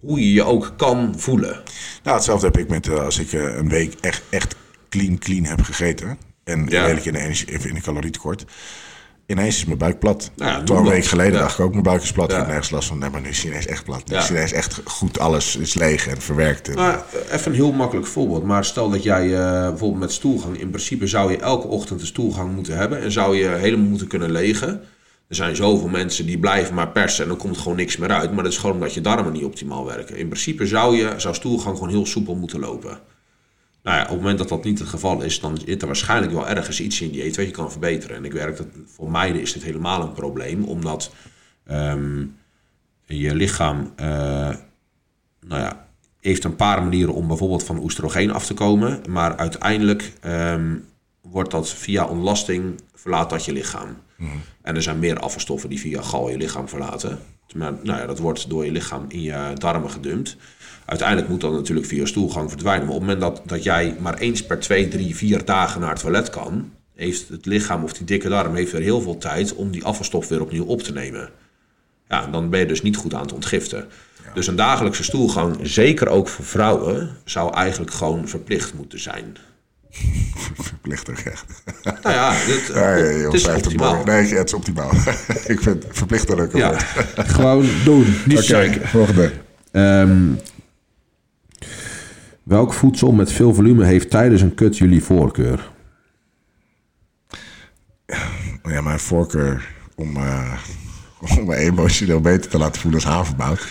hoe 0.00 0.20
je 0.20 0.32
je 0.32 0.42
ook 0.44 0.72
kan 0.76 1.14
voelen. 1.16 1.62
Nou, 2.02 2.16
hetzelfde 2.16 2.46
heb 2.46 2.58
ik 2.58 2.68
met 2.68 2.86
uh, 2.86 3.04
als 3.04 3.18
ik 3.18 3.32
uh, 3.32 3.56
een 3.56 3.68
week 3.68 3.94
echt, 4.00 4.22
echt 4.30 4.56
clean, 4.88 5.18
clean 5.18 5.44
heb 5.44 5.60
gegeten. 5.60 6.18
En 6.44 6.66
ja. 6.68 6.80
redelijk 6.80 7.06
in 7.06 7.12
de, 7.12 7.18
energie, 7.18 7.50
even 7.52 7.68
in 7.68 7.74
de 7.74 7.80
calorietekort. 7.80 8.44
ineens 9.26 9.56
is 9.56 9.64
mijn 9.64 9.78
buik 9.78 9.98
plat. 9.98 10.30
Nou 10.36 10.64
Toen 10.64 10.76
een 10.76 10.84
week 10.84 11.04
geleden 11.04 11.32
Ja. 11.32 11.38
dacht 11.38 11.58
ik 11.58 11.64
ook, 11.64 11.70
mijn 11.70 11.82
buik 11.82 12.02
is 12.02 12.12
plat. 12.12 12.30
Ik 12.30 12.36
heb 12.36 12.46
nergens 12.46 12.70
last 12.70 12.88
van. 12.88 12.98
Nee, 12.98 13.10
maar 13.10 13.20
nu 13.20 13.28
is 13.28 13.40
hij 13.40 13.50
ineens 13.50 13.66
echt 13.66 13.84
plat. 13.84 14.08
Nu 14.08 14.16
is 14.16 14.30
ineens 14.30 14.52
echt 14.52 14.80
goed, 14.84 15.18
alles 15.18 15.56
is 15.56 15.74
leeg 15.74 16.06
en 16.06 16.20
verwerkt. 16.20 16.68
En- 16.68 16.74
Nou, 16.74 16.98
even 17.30 17.50
een 17.50 17.56
heel 17.56 17.72
makkelijk 17.72 18.06
voorbeeld. 18.06 18.44
Maar 18.44 18.64
stel 18.64 18.90
dat 18.90 19.02
jij 19.02 19.24
eh, 19.34 19.68
bijvoorbeeld 19.68 20.00
met 20.00 20.12
stoelgang... 20.12 20.60
In 20.60 20.68
principe 20.70 21.06
zou 21.06 21.30
je 21.30 21.38
elke 21.38 21.66
ochtend 21.66 22.00
een 22.00 22.06
stoelgang 22.06 22.54
moeten 22.54 22.76
hebben. 22.76 23.02
En 23.02 23.12
zou 23.12 23.36
je 23.36 23.46
helemaal 23.48 23.86
moeten 23.88 24.06
kunnen 24.08 24.30
legen. 24.30 24.80
Er 25.28 25.34
zijn 25.34 25.56
zoveel 25.56 25.88
mensen 25.88 26.26
die 26.26 26.38
blijven 26.38 26.74
maar 26.74 26.88
persen. 26.88 27.22
En 27.22 27.28
dan 27.28 27.38
komt 27.38 27.58
gewoon 27.58 27.76
niks 27.76 27.96
meer 27.96 28.10
uit. 28.10 28.32
Maar 28.32 28.42
dat 28.42 28.52
is 28.52 28.58
gewoon 28.58 28.74
omdat 28.74 28.94
je 28.94 29.00
darmen 29.00 29.32
niet 29.32 29.44
optimaal 29.44 29.84
werken. 29.84 30.16
In 30.16 30.28
principe 30.28 30.66
zou, 30.66 30.96
je, 30.96 31.14
zou 31.16 31.34
stoelgang 31.34 31.74
gewoon 31.74 31.92
heel 31.92 32.06
soepel 32.06 32.34
moeten 32.34 32.60
lopen. 32.60 32.98
Nou 33.82 33.96
ja, 33.96 34.02
op 34.02 34.08
het 34.08 34.18
moment 34.18 34.38
dat 34.38 34.48
dat 34.48 34.64
niet 34.64 34.78
het 34.78 34.88
geval 34.88 35.22
is... 35.22 35.40
dan 35.40 35.58
zit 35.64 35.80
er 35.80 35.86
waarschijnlijk 35.86 36.32
wel 36.32 36.48
ergens 36.48 36.80
iets 36.80 37.00
in 37.00 37.10
die 37.10 37.22
eten 37.22 37.36
wat 37.36 37.46
je 37.46 37.56
kan 37.56 37.70
verbeteren. 37.70 38.16
En 38.16 38.24
ik 38.24 38.32
werk 38.32 38.56
dat... 38.56 38.66
Voor 38.86 39.10
mij 39.10 39.30
is 39.30 39.52
dit 39.52 39.62
helemaal 39.62 40.02
een 40.02 40.12
probleem. 40.12 40.64
Omdat 40.64 41.12
ehm, 41.64 42.24
je 43.04 43.34
lichaam... 43.34 43.92
eh, 43.96 44.06
nou 45.40 45.62
ja, 45.62 45.86
heeft 46.20 46.44
een 46.44 46.56
paar 46.56 46.82
manieren 46.82 47.14
om 47.14 47.26
bijvoorbeeld 47.26 47.64
van 47.64 47.82
oestrogeen 47.82 48.30
af 48.30 48.46
te 48.46 48.54
komen. 48.54 49.00
Maar 49.08 49.36
uiteindelijk 49.36 50.12
ehm, 50.20 50.74
wordt 51.30 51.50
dat 51.50 51.68
via 51.68 52.06
ontlasting 52.06 52.80
verlaat 52.94 53.30
dat 53.30 53.44
je 53.44 53.52
lichaam. 53.52 53.96
En 54.62 54.74
er 54.74 54.82
zijn 54.82 54.98
meer 54.98 55.18
afvalstoffen 55.18 55.68
die 55.68 55.80
via 55.80 56.02
gal 56.02 56.30
je 56.30 56.36
lichaam 56.36 56.68
verlaten. 56.68 57.18
Maar 57.54 57.72
nou 57.82 57.98
ja, 58.00 58.06
dat 58.06 58.18
wordt 58.18 58.48
door 58.48 58.64
je 58.64 58.72
lichaam 58.72 59.04
in 59.08 59.22
je 59.22 59.52
darmen 59.54 59.90
gedumpt. 59.90 60.36
Uiteindelijk 60.84 61.28
moet 61.28 61.40
dat 61.40 61.52
natuurlijk 61.52 61.86
via 61.86 62.06
stoelgang 62.06 62.50
verdwijnen. 62.50 62.86
Maar 62.86 62.94
op 62.94 63.00
het 63.00 63.10
moment 63.10 63.36
dat, 63.36 63.48
dat 63.48 63.62
jij 63.62 63.96
maar 64.00 64.18
eens 64.18 64.46
per 64.46 64.58
twee, 64.58 64.88
drie, 64.88 65.16
vier 65.16 65.44
dagen 65.44 65.80
naar 65.80 65.90
het 65.90 66.00
toilet 66.00 66.30
kan... 66.30 66.72
heeft 66.94 67.28
het 67.28 67.46
lichaam 67.46 67.84
of 67.84 67.92
die 67.92 68.06
dikke 68.06 68.28
darm 68.28 68.54
heeft 68.54 68.72
er 68.72 68.80
heel 68.80 69.00
veel 69.00 69.18
tijd 69.18 69.54
om 69.54 69.70
die 69.70 69.84
afvalstof 69.84 70.28
weer 70.28 70.40
opnieuw 70.40 70.64
op 70.64 70.82
te 70.82 70.92
nemen. 70.92 71.30
Ja, 72.08 72.26
dan 72.26 72.50
ben 72.50 72.60
je 72.60 72.66
dus 72.66 72.82
niet 72.82 72.96
goed 72.96 73.14
aan 73.14 73.22
het 73.22 73.32
ontgiften. 73.32 73.88
Dus 74.34 74.46
een 74.46 74.56
dagelijkse 74.56 75.04
stoelgang, 75.04 75.56
zeker 75.62 76.08
ook 76.08 76.28
voor 76.28 76.44
vrouwen, 76.44 77.16
zou 77.24 77.54
eigenlijk 77.54 77.92
gewoon 77.92 78.28
verplicht 78.28 78.74
moeten 78.74 79.00
zijn. 79.00 79.36
Verplichtig, 80.58 81.22
echt. 81.22 81.44
Nou 81.82 82.14
ja, 82.14 82.30
dit, 82.46 82.70
Ja, 82.74 82.94
ja, 82.96 83.04
het 83.04 83.34
is 83.34 83.46
optimaal. 83.46 84.04
Nee, 84.04 84.34
het 84.34 84.46
is 84.46 84.54
optimaal. 84.54 84.90
ik 85.46 85.60
vind 85.60 85.84
verplicht 85.90 86.28
een 86.28 86.36
leuke 86.36 86.56
Ja, 86.56 86.78
gewoon 87.36 87.66
doen. 87.84 88.16
Niet 88.26 88.38
zeiken. 88.38 88.88
volgende. 88.88 89.32
Ehm, 89.72 90.32
welk 92.42 92.72
voedsel 92.72 93.12
met 93.12 93.32
veel 93.32 93.54
volume 93.54 93.84
heeft 93.84 94.10
tijdens 94.10 94.42
een 94.42 94.54
kut 94.54 94.78
jullie 94.78 95.04
voorkeur? 95.04 95.70
Oh 98.62 98.72
ja, 98.72 98.80
mijn 98.80 99.00
voorkeur 99.00 99.74
om, 99.94 100.16
eh, 100.16 100.52
om 101.36 101.46
me 101.46 101.56
emotioneel 101.56 102.20
beter 102.20 102.50
te 102.50 102.58
laten 102.58 102.80
voelen 102.80 103.00
als 103.00 103.10
havermout. 103.10 103.66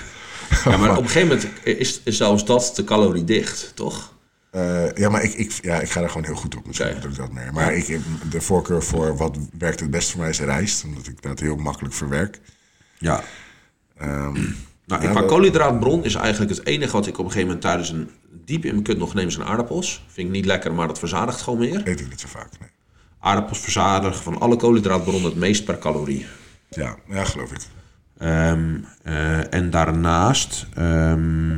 Ja, 0.66 0.78
maar 0.78 0.98
op 0.98 1.04
een 1.04 1.10
gegeven 1.10 1.28
moment 1.28 1.80
is, 1.80 2.02
is 2.04 2.18
zelfs 2.18 2.46
dat 2.46 2.76
te 2.76 2.84
caloriedicht, 2.84 3.72
toch? 3.76 4.14
Eh, 4.56 4.92
ja, 4.94 5.10
maar 5.10 5.24
ik, 5.24 5.34
ik, 5.34 5.52
ja, 5.62 5.80
ik 5.80 5.90
ga 5.90 6.00
daar 6.00 6.10
gewoon 6.10 6.26
heel 6.26 6.36
goed 6.36 6.56
op. 6.56 6.68
Misschien 6.68 7.00
doe 7.02 7.10
ik 7.10 7.16
dat 7.18 7.32
meer. 7.32 7.54
Maar 7.54 7.74
ik, 7.74 8.00
de 8.30 8.42
voorkeur 8.42 8.84
voor 8.84 9.18
wat 9.18 9.38
werkt 9.58 9.80
het 9.80 9.90
best 9.90 10.12
voor 10.12 10.20
mij 10.20 10.30
is 10.30 10.40
rijst. 10.40 10.84
Omdat 10.84 11.08
ik 11.08 11.22
dat 11.22 11.40
heel 11.40 11.56
makkelijk 11.56 11.94
verwerk. 11.94 12.40
Ja. 12.98 13.24
Ehm, 13.98 14.38
Nou, 14.88 15.02
Ja, 15.04 15.10
qua 15.10 15.20
dat- 15.20 15.30
koolhydraatbron 15.30 16.04
is 16.04 16.16
eigenlijk 16.16 16.52
het 16.56 16.66
enige 16.66 16.92
wat 16.92 17.08
ik 17.08 17.14
op 17.18 17.26
een 17.26 17.32
gegeven 17.32 17.48
moment 17.48 17.62
tijdens 17.66 17.90
een 17.90 18.10
diep 18.46 18.66
in 18.66 18.72
mijn 18.72 18.84
kut 18.84 18.98
nog 18.98 19.14
neem, 19.14 19.30
zijn 19.30 19.48
aardappels. 19.48 20.06
Vind 20.08 20.28
ik 20.28 20.34
niet 20.34 20.46
lekker, 20.46 20.74
maar 20.74 20.88
dat 20.88 21.00
verzadigt 21.00 21.42
gewoon 21.42 21.60
meer. 21.60 21.82
eet 21.88 22.00
ik 22.00 22.10
niet 22.10 22.20
zo 22.20 22.28
vaak. 22.28 22.50
Nee. 22.60 22.70
Aardappels 23.20 23.60
verzadigen 23.60 24.24
van 24.24 24.40
alle 24.40 24.56
koolhydraatbronnen 24.56 25.24
het 25.30 25.36
meest 25.40 25.66
per 25.66 25.78
calorie. 25.78 26.26
Ja, 26.70 26.96
ja, 27.10 27.24
geloof 27.24 27.52
ik. 27.52 27.62
Ehm, 28.18 28.76
eh, 29.04 29.54
en 29.54 29.70
daarnaast, 29.70 30.66
ehm, 30.74 31.58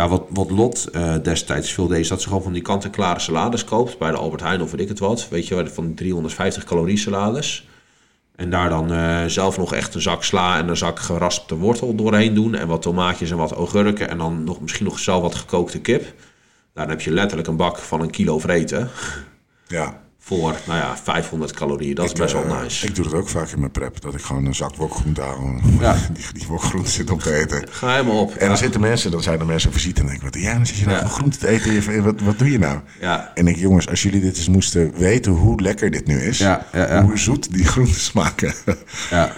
ja, 0.00 0.08
wat, 0.08 0.22
wat 0.28 0.50
Lot 0.50 0.86
eh, 0.86 1.14
destijds 1.22 1.72
veel 1.72 1.86
deed, 1.86 1.98
is 1.98 2.08
dat 2.08 2.20
ze 2.20 2.28
gewoon 2.28 2.42
van 2.42 2.52
die 2.52 2.62
kant-en-klare 2.62 3.20
salades 3.20 3.64
koopt 3.64 3.98
bij 3.98 4.10
de 4.10 4.16
Albert 4.16 4.42
Heijn 4.42 4.62
of 4.62 4.70
weet 4.70 4.80
ik 4.80 4.88
het 4.88 4.98
wat. 4.98 5.28
Weet 5.28 5.48
je, 5.48 5.66
van 5.68 5.86
die 5.86 5.94
350 5.94 6.64
calorie 6.64 6.98
salades. 6.98 7.68
En 8.36 8.50
daar 8.50 8.68
dan 8.68 8.92
eh, 8.92 9.24
zelf 9.24 9.56
nog 9.56 9.74
echt 9.74 9.94
een 9.94 10.00
zak 10.00 10.24
sla 10.24 10.58
en 10.58 10.68
een 10.68 10.76
zak 10.76 10.98
geraspte 10.98 11.56
wortel 11.56 11.94
doorheen 11.94 12.34
doen. 12.34 12.54
En 12.54 12.68
wat 12.68 12.82
tomaatjes 12.82 13.30
en 13.30 13.36
wat 13.36 13.52
augurken. 13.52 14.08
En 14.08 14.18
dan 14.18 14.44
nog, 14.44 14.60
misschien 14.60 14.86
nog 14.86 14.98
zelf 14.98 15.22
wat 15.22 15.34
gekookte 15.34 15.80
kip. 15.80 16.14
Dan 16.74 16.88
heb 16.88 17.00
je 17.00 17.12
letterlijk 17.12 17.48
een 17.48 17.56
bak 17.56 17.78
van 17.78 18.00
een 18.00 18.10
kilo 18.10 18.38
vreten. 18.38 18.88
Ja. 19.66 20.00
Voor, 20.22 20.56
nou 20.66 20.78
ja, 20.78 20.96
500 21.02 21.52
calorieën. 21.52 21.94
Dat 21.94 22.04
is 22.04 22.12
best 22.12 22.32
wel 22.32 22.44
Eh, 22.44 22.62
nice. 22.62 22.86
Ik 22.86 22.94
doe 22.94 23.04
dat 23.04 23.14
ook 23.14 23.28
vaak 23.28 23.48
in 23.48 23.58
mijn 23.60 23.70
prep. 23.70 24.00
Dat 24.00 24.14
ik 24.14 24.20
gewoon 24.20 24.44
een 24.46 24.54
zak 24.54 24.76
wokgroente 24.76 25.20
haal. 25.20 25.54
Ja. 25.80 25.96
Die, 26.12 26.24
die 26.32 26.46
wokgroente 26.48 26.90
zit 26.90 27.10
op 27.10 27.20
te 27.22 27.34
eten. 27.34 27.64
Ga 27.70 27.90
helemaal 27.92 28.20
op. 28.20 28.34
En 28.34 28.48
dan 28.48 28.56
zitten 28.56 28.80
mensen, 28.80 29.10
dan 29.10 29.22
zijn 29.22 29.40
er 29.40 29.46
mensen 29.46 29.68
op 29.68 29.74
visite 29.74 30.00
en 30.00 30.06
denk 30.06 30.18
ik, 30.18 30.24
wat, 30.24 30.34
ja, 30.42 30.54
dan 30.54 30.66
zit 30.66 30.76
je 30.76 30.86
nou 30.86 30.98
Ja. 30.98 31.06
groente 31.08 31.38
te 31.38 31.48
eten. 31.48 32.02
Wat, 32.04 32.20
wat 32.20 32.38
doe 32.38 32.50
je 32.50 32.58
nou? 32.58 32.78
Ja. 33.00 33.30
En 33.34 33.46
ik, 33.48 33.56
jongens, 33.56 33.88
als 33.88 34.02
jullie 34.02 34.20
dit 34.20 34.36
eens 34.36 34.48
moesten 34.48 34.92
weten 34.96 35.32
hoe 35.32 35.60
lekker 35.60 35.90
dit 35.90 36.06
nu 36.06 36.20
is. 36.22 36.44
Hoe 37.02 37.18
zoet 37.18 37.52
die 37.54 37.64
groenten 37.64 38.00
smaken. 38.00 38.54
Ja. 39.10 39.32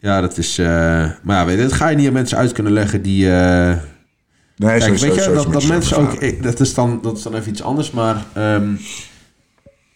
Ja, 0.00 0.20
dat 0.20 0.38
is... 0.38 0.58
eh, 0.58 0.66
maar 0.66 1.36
ja, 1.36 1.44
weet 1.44 1.56
je, 1.56 1.62
dat 1.62 1.72
ga 1.72 1.88
je 1.88 1.96
niet 1.96 2.06
aan 2.06 2.12
mensen 2.12 2.38
uit 2.38 2.52
kunnen 2.52 2.72
leggen 2.72 3.02
die... 3.02 3.30
eh, 3.30 3.76
Nee, 4.56 4.78
Kijk, 4.78 4.82
zo- 4.82 4.90
weet 4.90 5.00
zo- 5.00 5.06
je, 5.14 5.20
zo 5.22 5.34
dat, 5.34 5.52
dat 5.52 5.66
mensen 5.66 5.96
ook... 5.96 6.12
eh, 6.14 6.42
Dat 6.42 6.60
is, 6.60 6.74
dan, 6.74 6.98
dat 7.02 7.16
is 7.16 7.22
dan 7.22 7.34
even 7.34 7.48
iets 7.50 7.62
anders, 7.62 7.90
maar... 7.90 8.24
ehm, 8.34 8.74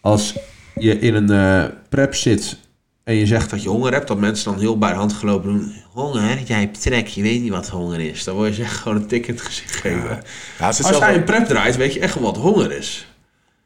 als 0.03 0.35
je 0.75 0.99
in 0.99 1.15
een 1.15 1.29
eh, 1.29 1.69
prep 1.89 2.15
zit 2.15 2.57
en 3.03 3.15
je 3.15 3.25
zegt 3.25 3.49
dat 3.49 3.63
je 3.63 3.69
honger 3.69 3.93
hebt... 3.93 4.07
dat 4.07 4.19
mensen 4.19 4.51
dan 4.51 4.59
heel 4.59 4.77
bij 4.77 4.89
de 4.89 4.95
hand 4.95 5.13
gelopen 5.13 5.49
doen... 5.51 5.73
Honger? 5.91 6.39
Jij 6.45 6.59
hebt 6.59 6.81
trek, 6.81 7.07
je 7.07 7.21
weet 7.21 7.41
niet 7.41 7.51
wat 7.51 7.69
honger 7.69 7.99
is. 7.99 8.23
Dan 8.23 8.35
word 8.35 8.55
je 8.55 8.63
echt 8.63 8.77
gewoon 8.77 8.97
een 8.97 9.07
tik 9.07 9.27
in 9.27 9.33
het 9.33 9.43
gezicht. 9.43 9.83
Ja, 9.83 10.69
is 10.69 10.83
Als 10.83 10.89
jij 10.89 10.99
wel- 10.99 11.15
een 11.15 11.23
prep 11.23 11.45
draait, 11.45 11.75
weet 11.75 11.93
je 11.93 11.99
echt 11.99 12.19
wat 12.19 12.37
honger 12.37 12.71
is. 12.71 13.07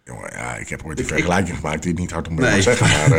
Jongen, 0.05 0.29
ja, 0.33 0.55
ik 0.55 0.69
heb 0.69 0.81
ooit 0.85 0.99
een 0.99 1.05
vergelijking 1.05 1.55
gemaakt 1.55 1.81
die 1.83 1.91
ik 1.91 1.97
niet 1.97 2.11
hard 2.11 2.27
om 2.27 2.35
Nee. 2.35 2.55
te 2.55 2.61
zeggen. 2.61 2.87
Maar, 3.09 3.17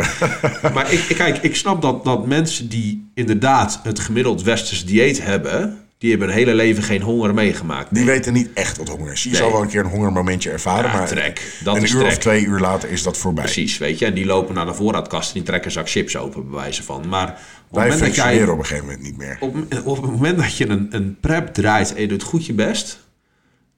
eh, 0.63 0.73
Maar 0.75 0.91
ik, 0.93 1.05
kijk, 1.15 1.37
ik 1.37 1.55
snap 1.55 1.81
dat, 1.81 2.03
dat 2.03 2.27
mensen 2.27 2.69
die 2.69 3.09
inderdaad 3.13 3.79
het 3.83 3.99
gemiddeld 3.99 4.43
westerse 4.43 4.85
dieet 4.85 5.23
hebben... 5.23 5.77
die 5.99 6.09
hebben 6.09 6.27
hun 6.27 6.37
hele 6.37 6.53
leven 6.53 6.83
geen 6.83 7.01
honger 7.01 7.33
meegemaakt. 7.33 7.93
die 7.93 8.05
weten 8.05 8.33
niet 8.33 8.49
echt 8.53 8.77
wat 8.77 8.89
honger 8.89 9.11
is. 9.11 9.23
Je 9.23 9.29
Nee. 9.29 9.37
zal 9.37 9.51
wel 9.51 9.61
een 9.61 9.67
keer 9.67 9.79
een 9.79 9.89
hongermomentje 9.89 10.49
ervaren. 10.49 10.91
Ja, 10.91 10.97
maar 10.97 11.07
trek. 11.07 11.57
Dat 11.63 11.75
een 11.75 11.83
is 11.83 11.91
uur 11.91 12.05
of 12.05 12.17
twee 12.17 12.43
uur 12.45 12.59
later 12.59 12.89
is 12.89 13.03
dat 13.03 13.17
voorbij. 13.17 13.43
Precies, 13.43 13.77
weet 13.77 13.99
je. 13.99 14.05
En 14.05 14.13
die 14.13 14.25
lopen 14.25 14.55
naar 14.55 14.65
de 14.65 14.73
voorraadkast 14.73 15.27
en 15.27 15.33
die 15.33 15.43
trekken 15.43 15.65
een 15.67 15.71
zak 15.75 15.89
chips 15.89 16.17
open, 16.17 16.49
bij 16.49 16.59
wijze 16.59 16.83
van. 16.83 17.07
Maar 17.07 17.27
op 17.27 17.35
het 17.35 17.37
Wij 17.69 17.81
moment 17.83 17.99
dat 17.99 17.99
functioneren 17.99 18.39
jij... 18.45 18.53
op 18.53 18.59
een 18.59 18.65
gegeven 18.65 18.85
moment 18.85 19.03
niet 19.03 19.17
meer. 19.17 19.37
Op, 19.39 19.55
op 19.85 20.01
het 20.01 20.11
moment 20.11 20.37
dat 20.37 20.57
je 20.57 20.69
een, 20.69 20.87
een 20.91 21.17
prep 21.19 21.53
draait 21.53 21.93
en 21.93 22.01
je 22.01 22.07
doet 22.07 22.23
goed 22.23 22.45
je 22.45 22.53
best... 22.53 22.99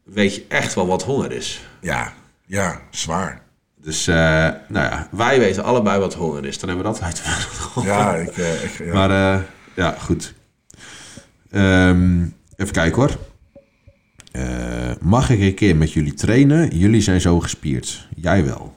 weet 0.04 0.36
je 0.36 0.46
echt 0.48 0.74
wel 0.74 0.88
wat 0.88 1.04
honger 1.04 1.32
is. 1.32 1.62
Ja, 1.82 2.14
ja, 2.46 2.82
zwaar. 2.92 3.42
Dus, 3.82 4.08
eh, 4.08 4.16
nou 4.68 4.86
ja, 4.86 5.08
wij 5.12 5.40
weten 5.40 5.64
allebei 5.64 6.00
wat 6.00 6.14
honger 6.14 6.46
is. 6.46 6.58
Dan 6.60 6.70
hebben 6.70 6.88
we 6.92 7.00
dat 7.00 7.02
uit. 7.02 7.22
Ja, 7.86 8.16
ik, 8.16 8.38
ik, 8.38 8.86
ja. 8.86 8.94
Maar 8.94 9.34
eh, 9.34 9.42
ja, 9.76 9.96
goed. 10.00 10.34
Ehm, 11.52 12.22
even 12.56 12.74
kijken 12.74 13.02
hoor. 13.02 13.18
Eh, 14.32 14.92
mag 15.02 15.30
ik 15.30 15.40
een 15.40 15.54
keer 15.54 15.76
met 15.76 15.94
jullie 15.94 16.14
trainen? 16.14 16.78
Jullie 16.78 17.02
zijn 17.02 17.22
zo 17.22 17.40
gespierd. 17.40 18.08
Jij 18.16 18.46
wel. 18.46 18.76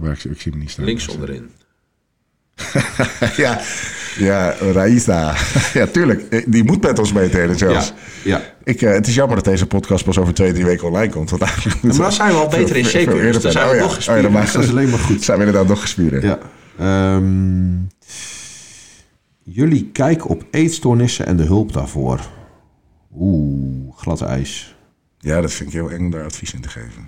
Waar 0.00 0.12
ik, 0.12 0.24
ik 0.24 0.40
zie 0.40 0.52
hem 0.52 0.60
niet 0.60 0.70
staan. 0.70 0.84
Links 0.84 1.08
onderin. 1.08 1.50
ja, 3.36 3.60
ja, 4.18 4.54
Raisa. 4.72 5.34
ja, 5.78 5.86
tuurlijk. 5.86 6.50
Die 6.52 6.64
moet 6.64 6.82
met 6.82 6.98
ons 6.98 7.12
meetrainen 7.12 7.58
zelfs. 7.58 7.92
Ja, 8.22 8.36
ja. 8.36 8.54
Ik, 8.64 8.82
eh, 8.82 8.92
het 8.92 9.06
is 9.06 9.14
jammer 9.14 9.36
dat 9.36 9.44
deze 9.44 9.66
podcast 9.66 10.04
pas 10.04 10.18
over 10.18 10.34
twee, 10.34 10.52
drie 10.52 10.64
weken 10.64 10.86
online 10.86 11.12
komt. 11.12 11.30
Want 11.30 11.42
eigenlijk 11.42 11.82
maar 11.82 11.96
dan 11.96 12.12
zijn 12.12 12.32
we 12.32 12.38
al 12.38 12.48
beter 12.48 12.76
in 12.76 12.84
shape, 12.84 13.38
Dan 13.40 13.52
zijn 13.52 13.68
we 13.68 13.74
Oh 13.74 13.80
nog 13.80 13.90
ja. 13.90 13.94
gespierd. 13.94 14.18
Oh 14.18 14.22
ja, 14.24 14.30
dan 14.30 14.40
Dus 14.42 14.52
dat 14.52 14.62
is 14.62 14.70
alleen 14.70 14.88
maar 14.90 14.98
goed. 14.98 15.22
Zijn 15.22 15.38
we 15.38 15.44
inderdaad 15.44 15.68
nog 15.68 15.80
gespierd. 15.80 16.22
Ja. 16.22 16.38
Ehm, 16.78 17.74
jullie 19.46 19.90
kijken 19.90 20.30
op 20.30 20.46
eetstoornissen 20.50 21.26
en 21.26 21.36
de 21.36 21.42
hulp 21.42 21.72
daarvoor. 21.72 22.20
Oeh, 23.18 23.96
glad 23.96 24.20
ijs. 24.20 24.76
Ja, 25.18 25.40
dat 25.40 25.52
vind 25.52 25.68
ik 25.68 25.74
heel 25.74 25.90
eng 25.90 26.04
om 26.04 26.10
daar 26.10 26.24
advies 26.24 26.54
in 26.54 26.60
te 26.60 26.68
geven. 26.68 27.06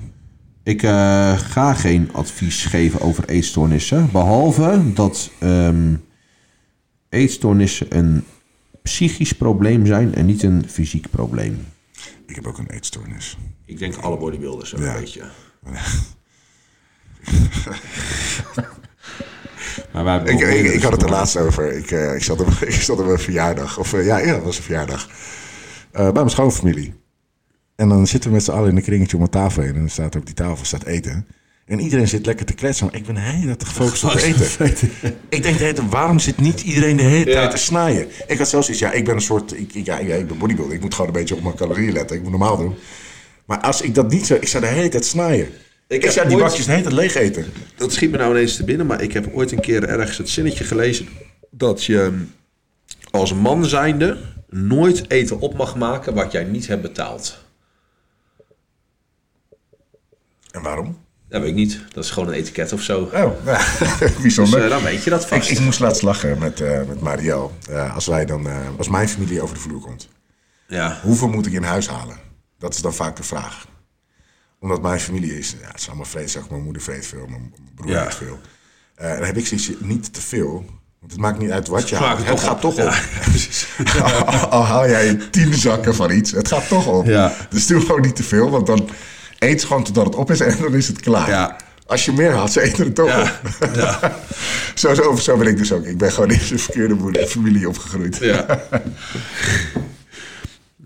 Ik 0.62 0.82
eh, 0.82 1.38
ga 1.38 1.74
geen 1.74 2.12
advies 2.12 2.64
geven 2.64 3.00
over 3.00 3.28
eetstoornissen. 3.28 4.08
Behalve 4.12 4.92
dat 4.94 5.30
ehm, 5.38 5.94
eetstoornissen 7.08 7.96
een 7.96 8.24
psychisch 8.82 9.32
probleem 9.32 9.86
zijn 9.86 10.14
en 10.14 10.26
niet 10.26 10.42
een 10.42 10.68
fysiek 10.68 11.10
probleem. 11.10 11.66
Ik 12.26 12.34
heb 12.34 12.46
ook 12.46 12.58
een 12.58 12.70
eetstoornis. 12.70 13.36
Ik 13.64 13.78
denk 13.78 13.96
alle 13.96 14.16
bodybuilders 14.16 14.70
hebben 14.70 14.88
Ja. 14.88 14.94
een 14.94 15.00
beetje. 15.00 15.24
Maar 19.92 20.04
wij 20.04 20.20
Ik, 20.24 20.40
ik, 20.40 20.72
ik 20.72 20.82
had 20.82 20.92
het 20.92 21.02
er 21.02 21.10
laatst 21.10 21.36
over. 21.36 21.72
Ik, 21.72 21.90
eh, 21.90 22.14
ik, 22.14 22.22
zat 22.22 22.40
op, 22.40 22.48
ik 22.66 22.72
zat 22.72 23.00
op 23.00 23.06
een 23.06 23.18
verjaardag. 23.18 23.78
Of 23.78 23.92
eh, 23.92 24.06
ja, 24.06 24.18
ja, 24.18 24.32
dat 24.32 24.42
was 24.42 24.56
een 24.56 24.62
verjaardag. 24.62 25.08
Eh, 25.92 26.02
bij 26.02 26.12
mijn 26.12 26.30
schoonfamilie. 26.30 26.94
En 27.76 27.88
dan 27.88 28.06
zitten 28.06 28.30
we 28.30 28.36
met 28.36 28.44
z'n 28.44 28.50
allen 28.50 28.70
in 28.70 28.76
een 28.76 28.82
kringetje 28.82 29.16
om 29.16 29.22
een 29.22 29.28
tafel 29.28 29.62
heen. 29.62 29.74
En 29.74 29.78
dan 29.80 29.88
staat 29.88 30.16
op 30.16 30.26
die 30.26 30.34
tafel 30.34 30.64
staat 30.64 30.84
eten. 30.84 31.26
En 31.66 31.80
iedereen 31.80 32.08
zit 32.08 32.26
lekker 32.26 32.46
te 32.46 32.52
kletsen. 32.52 32.86
Maar 32.86 32.94
ik 32.94 33.06
ben 33.06 33.16
hele 33.16 33.56
tijd 33.56 33.64
gefocust 33.64 34.04
op 34.04 34.14
eten. 34.28 34.44
ik 35.28 35.42
denk 35.42 35.58
de 35.58 35.64
hele 35.64 35.72
tijd, 35.74 35.90
waarom 35.90 36.18
zit 36.18 36.38
niet 36.40 36.60
iedereen 36.60 36.96
de 36.96 37.02
hele 37.02 37.24
tijd 37.32 37.50
te 37.50 37.56
snijden? 37.56 38.06
Ik 38.26 38.38
had 38.38 38.48
zelfs 38.48 38.70
iets, 38.70 38.78
ja, 38.78 38.92
ik 38.92 39.04
ben 39.04 39.14
een 39.14 39.20
soort, 39.20 39.52
ik, 39.58 39.74
ik- 39.74 39.86
ja, 39.86 39.98
ik 39.98 40.26
ben 40.28 40.38
bodybuilder. 40.38 40.76
Ik 40.76 40.82
moet 40.82 40.94
gewoon 40.94 41.06
een 41.10 41.16
beetje 41.18 41.34
op 41.34 41.42
mijn 41.42 41.54
calorieën 41.54 41.92
letten. 41.92 42.16
Ik 42.16 42.22
moet 42.22 42.30
normaal 42.30 42.56
doen. 42.56 42.74
Maar 43.46 43.58
als 43.60 43.80
ik 43.80 43.94
dat 43.94 44.10
niet 44.10 44.26
zou, 44.26 44.40
ik 44.40 44.48
zou 44.48 44.62
de 44.64 44.68
hele 44.70 44.88
tijd 44.88 45.04
snijden. 45.04 45.48
Ik, 45.88 46.02
heb 46.02 46.12
zou 46.12 46.26
die 46.28 46.36
ooit- 46.36 46.44
bakjes 46.44 46.64
de 46.64 46.70
hele 46.70 46.82
tijd 46.82 46.94
leeg 46.94 47.14
eten. 47.14 47.44
Dat 47.76 47.92
schiet 47.92 48.10
me 48.10 48.16
nou 48.16 48.30
ineens 48.30 48.56
te 48.56 48.64
binnen, 48.64 48.86
maar 48.86 49.02
ik 49.02 49.12
heb 49.12 49.28
ooit 49.34 49.52
een 49.52 49.60
keer 49.60 49.84
ergens 49.88 50.18
het 50.18 50.28
zinnetje 50.28 50.64
gelezen 50.64 51.08
dat 51.50 51.84
je 51.84 52.24
als 53.10 53.34
man 53.34 53.64
zijnde 53.64 54.18
nooit 54.48 55.10
eten 55.10 55.40
op 55.40 55.54
mag 55.56 55.76
maken 55.76 56.14
wat 56.14 56.32
jij 56.32 56.44
niet 56.44 56.66
hebt 56.66 56.82
betaald. 56.82 57.38
En 60.50 60.62
waarom? 60.62 60.98
Dat 61.28 61.40
weet 61.40 61.50
ik 61.50 61.56
niet. 61.56 61.80
Dat 61.92 62.04
is 62.04 62.10
gewoon 62.10 62.28
een 62.28 62.34
etiket 62.34 62.72
of 62.72 62.82
zo. 62.82 63.00
Oh, 63.02 63.32
ja, 63.44 63.58
Dus 63.98 64.16
bijzonder. 64.22 64.62
eh, 64.64 64.68
dan 64.70 64.82
weet 64.82 65.04
je 65.04 65.10
dat 65.10 65.26
vast. 65.26 65.50
ik 65.50 65.60
moest 65.60 65.80
laatst 65.80 66.02
lachen 66.02 66.38
met, 66.38 66.60
eh 66.60 66.82
met 66.88 67.00
Marielle. 67.00 67.48
Eh, 67.70 67.94
als, 67.94 68.06
wij 68.06 68.24
dan, 68.24 68.46
als 68.78 68.88
mijn 68.88 69.08
familie 69.08 69.42
over 69.42 69.54
de 69.54 69.60
vloer 69.60 69.80
komt. 69.80 70.08
Ja. 70.68 70.98
Hoeveel 71.02 71.28
moet 71.28 71.46
ik 71.46 71.52
in 71.52 71.62
huis 71.62 71.88
halen? 71.88 72.16
Dat 72.58 72.74
is 72.74 72.80
dan 72.80 72.94
vaak 72.94 73.16
de 73.16 73.22
vraag. 73.22 73.66
Omdat 74.60 74.82
mijn 74.82 75.00
familie 75.00 75.38
is, 75.38 75.54
ja, 75.60 75.66
het 75.66 75.80
is 75.80 75.86
allemaal. 75.88 76.06
Zeg, 76.26 76.50
mijn 76.50 76.62
moeder 76.62 76.82
vreet 76.82 77.06
veel, 77.06 77.26
mijn 77.26 77.54
broer 77.74 77.90
Ja. 77.90 78.06
eet 78.06 78.14
veel. 78.14 78.38
Eh, 78.94 79.12
dan 79.16 79.22
heb 79.24 79.36
ik 79.36 79.46
zoiets, 79.46 79.70
niet 79.78 80.12
te 80.14 80.20
veel. 80.20 80.64
Want 81.00 81.12
het 81.12 81.20
maakt 81.20 81.38
niet 81.38 81.50
uit 81.50 81.68
wat 81.68 81.88
je 81.88 81.96
haalt. 81.96 82.26
Het 82.26 82.40
gaat 82.40 82.54
op. 82.54 82.60
toch 82.60 82.72
op. 82.72 82.78
Ja, 82.92 83.00
precies. 83.30 83.66
al, 84.24 84.34
al 84.34 84.64
haal 84.64 84.88
jij 84.88 85.18
tien 85.30 85.54
zakken 85.54 85.94
van 85.94 86.10
iets, 86.10 86.30
het 86.30 86.48
gaat 86.48 86.68
toch 86.68 86.86
op. 86.86 87.06
Ja. 87.06 87.32
Dus 87.50 87.66
doe 87.66 87.80
gewoon 87.80 88.00
niet 88.00 88.16
te 88.16 88.22
veel, 88.22 88.50
want 88.50 88.66
dan 88.66 88.88
eet 89.38 89.64
gewoon 89.64 89.84
totdat 89.84 90.04
het 90.04 90.14
op 90.14 90.30
is 90.30 90.40
en 90.40 90.56
dan 90.60 90.74
is 90.74 90.88
het 90.88 91.00
klaar. 91.00 91.28
Ja. 91.28 91.56
Als 91.86 92.04
je 92.04 92.12
meer 92.12 92.32
haalt, 92.32 92.52
ze 92.52 92.60
eten 92.60 92.84
het 92.84 92.94
toch 92.94 93.08
Ja. 93.08 93.40
op. 93.60 94.14
zo, 94.74 94.94
zo, 94.94 95.16
zo 95.16 95.36
ben 95.36 95.46
ik 95.46 95.56
dus 95.56 95.72
ook. 95.72 95.84
Ik 95.84 95.98
ben 95.98 96.12
gewoon 96.12 96.30
in 96.30 96.38
de 96.48 96.58
verkeerde 96.58 96.94
moeder, 96.94 97.26
familie 97.26 97.68
opgegroeid. 97.68 98.16
Ja. 98.20 98.60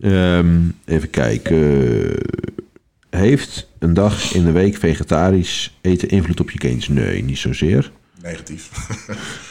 Ehm, 0.01 0.61
even 0.85 1.11
kijken. 1.11 2.17
Heeft 3.17 3.69
een 3.79 3.95
dag 3.95 4.35
in 4.35 4.45
de 4.45 4.53
week 4.53 4.77
vegetarisch 4.77 5.79
eten 5.81 6.09
invloed 6.09 6.41
op 6.41 6.51
je 6.51 6.61
gains? 6.61 6.89
Nee, 6.89 7.25
niet 7.25 7.39
zozeer. 7.39 7.93
Negatief. 8.23 8.71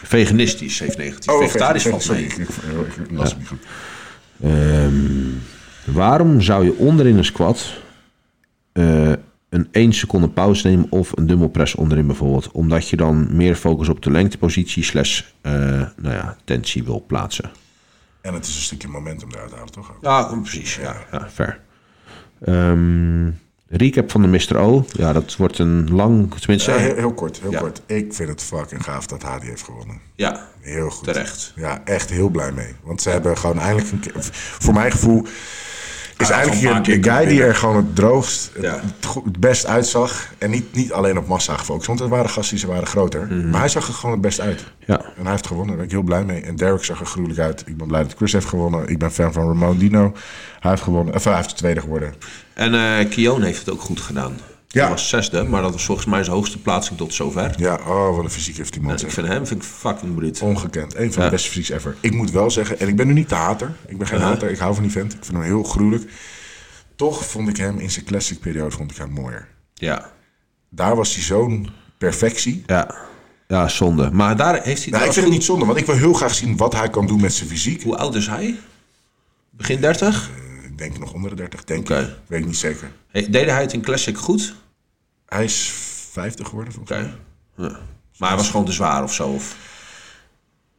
Veganistisch 0.03 0.79
heeft 0.79 0.97
negatief. 0.97 1.37
vegetarisch 1.37 1.83
valt 1.83 2.09
mee. 2.09 2.23
ik, 2.23 2.47
las 3.11 3.37
niet 3.37 3.47
goed. 3.47 3.59
Ehm, 4.43 4.93
waarom 5.85 6.41
zou 6.41 6.65
je 6.65 6.75
onderin 6.77 7.17
een 7.17 7.25
squat 7.25 7.73
eh, 8.71 9.11
een 9.49 9.67
1 9.71 9.93
seconde 9.93 10.29
pauze 10.29 10.67
nemen 10.67 10.87
of 10.89 11.17
een 11.17 11.27
dumbbell 11.27 11.49
press 11.49 11.75
onderin 11.75 12.07
bijvoorbeeld? 12.07 12.51
Omdat 12.51 12.89
je 12.89 12.95
dan 12.95 13.35
meer 13.35 13.55
focus 13.55 13.89
op 13.89 14.01
de 14.01 14.11
lengtepositie 14.11 14.83
slash 14.83 15.21
eh, 15.41 15.53
nou 15.95 16.15
ja, 16.15 16.37
tensie 16.43 16.83
wil 16.83 17.03
plaatsen. 17.07 17.51
En 18.21 18.33
het 18.33 18.45
is 18.45 18.55
een 18.55 18.61
stukje 18.61 18.87
momentum 18.87 19.29
eruit 19.31 19.49
te 19.49 19.55
halen, 19.55 19.71
toch? 19.71 19.93
Ja, 20.01 20.23
precies. 20.23 20.75
Ja, 20.75 20.95
ja 21.11 21.29
fair. 21.29 21.59
Ehm, 22.41 23.29
recap 23.71 24.11
van 24.11 24.21
de 24.21 24.27
Mr. 24.27 24.57
O. 24.57 24.85
Ja, 24.91 25.13
dat 25.13 25.35
wordt 25.35 25.57
een 25.59 25.91
lang, 25.93 26.33
tenminste... 26.39 26.71
Ja, 26.71 26.77
heel, 26.77 26.95
heel 26.95 27.13
kort, 27.13 27.39
heel 27.41 27.51
Ja. 27.51 27.59
kort. 27.59 27.81
Ik 27.85 28.13
vind 28.13 28.29
het 28.29 28.43
fucking 28.43 28.83
gaaf 28.83 29.05
dat 29.07 29.21
Hadi 29.23 29.45
heeft 29.47 29.63
gewonnen. 29.63 29.99
ja, 30.15 30.47
Heel 30.59 30.89
goed. 30.89 31.03
terecht. 31.03 31.53
Ja, 31.55 31.81
echt 31.85 32.09
heel 32.09 32.29
blij 32.29 32.51
mee. 32.51 32.75
Want 32.83 33.01
ze 33.01 33.09
hebben 33.09 33.37
gewoon 33.37 33.59
eindelijk 33.59 33.91
een 33.91 33.99
keer... 33.99 34.13
Voor 34.59 34.73
mijn 34.73 34.91
gevoel 34.91 35.25
is 36.21 36.27
gewoon 36.59 36.75
een 36.75 37.03
guy 37.03 37.25
die 37.25 37.43
er 37.43 37.55
gewoon 37.55 37.75
het 37.75 37.95
droogst, 37.95 38.51
Ja. 38.61 38.81
het, 39.23 39.39
best 39.39 39.65
uitzag. 39.65 40.27
En 40.37 40.49
niet, 40.49 40.73
niet 40.75 40.91
alleen 40.91 41.17
op 41.17 41.27
massa 41.27 41.57
gefocust. 41.57 41.87
Want 41.87 41.99
er 41.99 42.09
waren 42.09 42.29
gasten 42.29 42.55
die 42.55 42.65
ze 42.65 42.71
waren 42.71 42.87
groter. 42.87 43.25
Mhm. 43.29 43.49
Maar 43.49 43.59
hij 43.59 43.69
zag 43.69 43.87
er 43.87 43.93
gewoon 43.93 44.11
het 44.11 44.21
best 44.21 44.39
uit. 44.39 44.63
Ja. 44.85 44.99
En 44.99 45.21
hij 45.21 45.31
heeft 45.31 45.47
gewonnen. 45.47 45.67
Daar 45.67 45.77
ben 45.77 45.85
ik 45.85 45.91
heel 45.91 46.01
blij 46.01 46.23
mee. 46.23 46.41
En 46.41 46.55
Derek 46.55 46.83
zag 46.83 46.99
er 46.99 47.05
gruwelijk 47.05 47.39
uit. 47.39 47.63
Ik 47.65 47.77
ben 47.77 47.87
blij 47.87 48.03
dat 48.03 48.13
Chris 48.17 48.33
heeft 48.33 48.45
gewonnen. 48.47 48.87
Ik 48.87 48.97
ben 48.99 49.11
fan 49.11 49.33
van 49.33 49.47
Ramon 49.47 49.77
Dino. 49.77 50.13
Hij 50.59 50.71
heeft 50.71 50.83
gewonnen. 50.83 51.13
Of 51.15 51.23
hij 51.23 51.35
heeft 51.35 51.49
de 51.49 51.55
tweede 51.55 51.79
geworden. 51.81 52.13
En 52.53 52.73
eh 52.73 53.09
Kion 53.09 53.41
heeft 53.41 53.59
het 53.59 53.69
ook 53.69 53.81
goed 53.81 54.01
gedaan. 54.01 54.33
Ja. 54.71 54.81
Hij 54.81 54.89
was 54.89 55.09
zesde, 55.09 55.43
maar 55.43 55.61
dat 55.61 55.71
was 55.71 55.85
volgens 55.85 56.07
mij 56.07 56.23
zijn 56.23 56.35
hoogste 56.35 56.61
plaatsing 56.61 56.97
tot 56.97 57.13
zover. 57.13 57.53
Ja, 57.57 57.79
oh, 57.85 58.15
wat 58.15 58.23
een 58.23 58.29
fysiek 58.31 58.57
heeft 58.57 58.73
die 58.73 58.81
man. 58.81 58.91
Ik 58.99 59.11
vind 59.11 59.27
hem 59.27 59.47
vind 59.47 59.63
ik 59.63 59.67
fucking 59.69 60.15
bruut. 60.15 60.41
Ongekend. 60.41 60.95
Een 60.95 61.13
van 61.13 61.23
Ja. 61.23 61.29
de 61.29 61.35
beste 61.35 61.49
fysieks 61.49 61.69
ever. 61.69 61.95
Ik 61.99 62.13
moet 62.13 62.31
wel 62.31 62.51
zeggen, 62.51 62.79
en 62.79 62.87
ik 62.87 62.95
ben 62.95 63.07
nu 63.07 63.13
niet 63.13 63.29
de 63.29 63.35
hater. 63.35 63.73
Ik 63.87 63.97
ben 63.97 64.07
geen 64.07 64.19
hater. 64.21 64.49
Ik 64.49 64.57
hou 64.57 64.73
van 64.73 64.83
die 64.83 64.91
vent. 64.91 65.13
Ik 65.13 65.19
vind 65.25 65.37
hem 65.37 65.45
heel 65.45 65.63
gruwelijk. 65.63 66.11
Toch 66.95 67.25
vond 67.25 67.47
ik 67.49 67.57
hem 67.57 67.79
in 67.79 67.91
zijn 67.91 68.05
classic 68.05 68.39
periode 68.39 68.75
vond 68.75 68.91
ik 68.91 68.97
hem 68.97 69.09
mooier. 69.11 69.47
Ja. 69.73 70.11
Daar 70.69 70.95
was 70.95 71.13
hij 71.15 71.23
zo'n 71.23 71.69
perfectie. 71.97 72.63
Ja. 72.65 72.95
Ja, 73.47 73.67
zonde. 73.67 74.11
Maar 74.11 74.35
daar 74.35 74.63
heeft 74.63 74.83
hij... 74.83 74.91
Nou, 74.91 75.05
ik 75.05 75.11
vind 75.13 75.25
het 75.25 75.33
niet 75.35 75.43
zonde, 75.43 75.65
want 75.65 75.77
ik 75.77 75.85
wil 75.85 75.95
heel 75.95 76.13
graag 76.13 76.33
zien 76.35 76.57
wat 76.57 76.73
hij 76.73 76.89
kan 76.89 77.07
doen 77.07 77.21
met 77.21 77.33
zijn 77.33 77.49
fysiek. 77.49 77.83
Hoe 77.83 77.97
oud 77.97 78.15
is 78.15 78.27
hij? 78.27 78.59
Begin 79.49 79.81
30? 79.81 80.29
Eh, 80.35 80.65
Ik 80.65 80.77
denk 80.77 80.99
nog 80.99 81.13
onder 81.13 81.29
de 81.29 81.35
30, 81.35 81.63
denk 81.63 81.89
ik. 81.89 82.07
Weet 82.27 82.39
ik 82.39 82.45
niet 82.45 82.57
zeker. 82.57 82.91
Hey, 83.11 83.27
deed 83.29 83.49
hij 83.49 83.61
het 83.61 83.73
in 83.73 83.81
Classic 83.81 84.17
goed? 84.17 84.55
Hij 85.31 85.43
is 85.43 85.73
50 86.11 86.47
geworden 86.47 86.73
volgens 86.73 86.97
mij. 86.99 87.13
Ja. 87.55 87.79
Maar 88.17 88.29
hij 88.29 88.37
was 88.37 88.49
gewoon 88.49 88.65
te 88.65 88.71
zwaar 88.71 89.03
of 89.03 89.13
zo? 89.13 89.27
Of... 89.27 89.55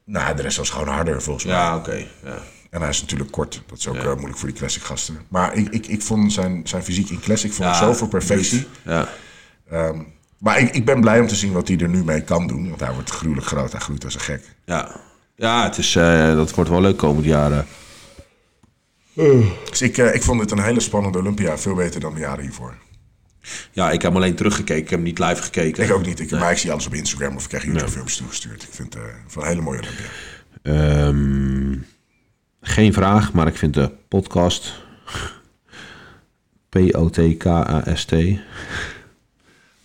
Nou, 0.04 0.36
de 0.36 0.42
rest 0.42 0.56
was 0.56 0.70
gewoon 0.70 0.88
harder 0.88 1.22
volgens 1.22 1.44
mij. 1.44 1.54
Ja, 1.54 1.76
oké. 1.76 2.06
Ja. 2.24 2.38
En 2.70 2.80
hij 2.80 2.88
is 2.90 3.00
natuurlijk 3.00 3.30
kort. 3.30 3.62
Dat 3.66 3.78
is 3.78 3.88
ook 3.88 3.94
Ja. 3.94 4.00
eh, 4.02 4.12
moeilijk 4.14 4.38
voor 4.38 4.48
die 4.48 4.56
classic 4.58 4.82
gasten. 4.82 5.18
Maar 5.28 5.54
ik, 5.54 5.68
ik, 5.68 5.86
ik 5.86 6.02
vond 6.02 6.32
zijn, 6.32 6.60
zijn 6.68 6.82
fysiek 6.82 7.10
in 7.10 7.20
classic 7.20 7.52
vond 7.52 7.68
Ja, 7.68 7.74
zoveel 7.74 8.06
perfectie. 8.08 8.66
Ja. 8.84 9.08
Ehm, 9.70 9.98
maar 10.38 10.58
ik, 10.58 10.74
ik 10.74 10.84
ben 10.84 11.00
blij 11.00 11.20
om 11.20 11.26
te 11.26 11.34
zien 11.36 11.52
wat 11.52 11.68
hij 11.68 11.76
er 11.78 11.88
nu 11.88 12.04
mee 12.04 12.22
kan 12.22 12.46
doen. 12.46 12.68
Want 12.68 12.80
hij 12.80 12.92
wordt 12.92 13.10
gruwelijk 13.10 13.46
groot. 13.46 13.72
Hij 13.72 13.80
groeit 13.80 14.04
als 14.04 14.14
een 14.14 14.20
gek. 14.20 14.54
Ja. 14.64 15.00
Ja, 15.36 15.62
het 15.64 15.78
is, 15.78 15.96
eh, 15.96 16.34
dat 16.34 16.54
wordt 16.54 16.70
wel 16.70 16.80
leuk 16.80 16.96
komend 16.96 17.24
jaren. 17.26 17.66
Dus 19.70 19.82
ik, 19.82 19.98
eh, 19.98 20.14
ik 20.14 20.22
vond 20.22 20.40
dit 20.40 20.50
een 20.50 20.62
hele 20.62 20.80
spannende 20.80 21.18
Olympia. 21.18 21.58
Veel 21.58 21.74
beter 21.74 22.00
dan 22.00 22.14
de 22.14 22.20
jaren 22.20 22.42
hiervoor. 22.44 22.74
Ja, 23.72 23.90
ik 23.90 24.02
heb 24.02 24.12
hem 24.12 24.22
alleen 24.22 24.34
teruggekeken. 24.34 24.82
Ik 24.82 24.90
heb 24.90 24.98
hem 24.98 25.08
niet 25.08 25.18
live 25.18 25.42
gekeken. 25.42 25.84
Ik 25.84 25.92
ook 25.92 26.06
niet. 26.06 26.20
Ik, 26.20 26.30
Maar 26.30 26.50
ik 26.50 26.58
zie 26.58 26.72
alles 26.72 26.86
op 26.86 26.94
Instagram 26.94 27.36
of 27.36 27.42
ik 27.42 27.48
krijg 27.48 27.64
YouTube-filmpjes 27.64 28.16
toegestuurd. 28.16 28.62
Ik 28.62 28.68
vind 28.72 28.94
het 28.94 29.02
eh, 29.02 29.08
van 29.26 29.42
een 29.42 29.48
hele 29.48 29.60
mooie 29.60 29.78
Olympia. 29.78 30.04
Ehm, 30.62 31.74
geen 32.60 32.92
vraag, 32.92 33.32
maar 33.32 33.46
ik 33.46 33.56
vind 33.56 33.74
de 33.74 33.90
podcast... 34.08 34.80
P-O-T-K-A-S-T... 36.68 38.12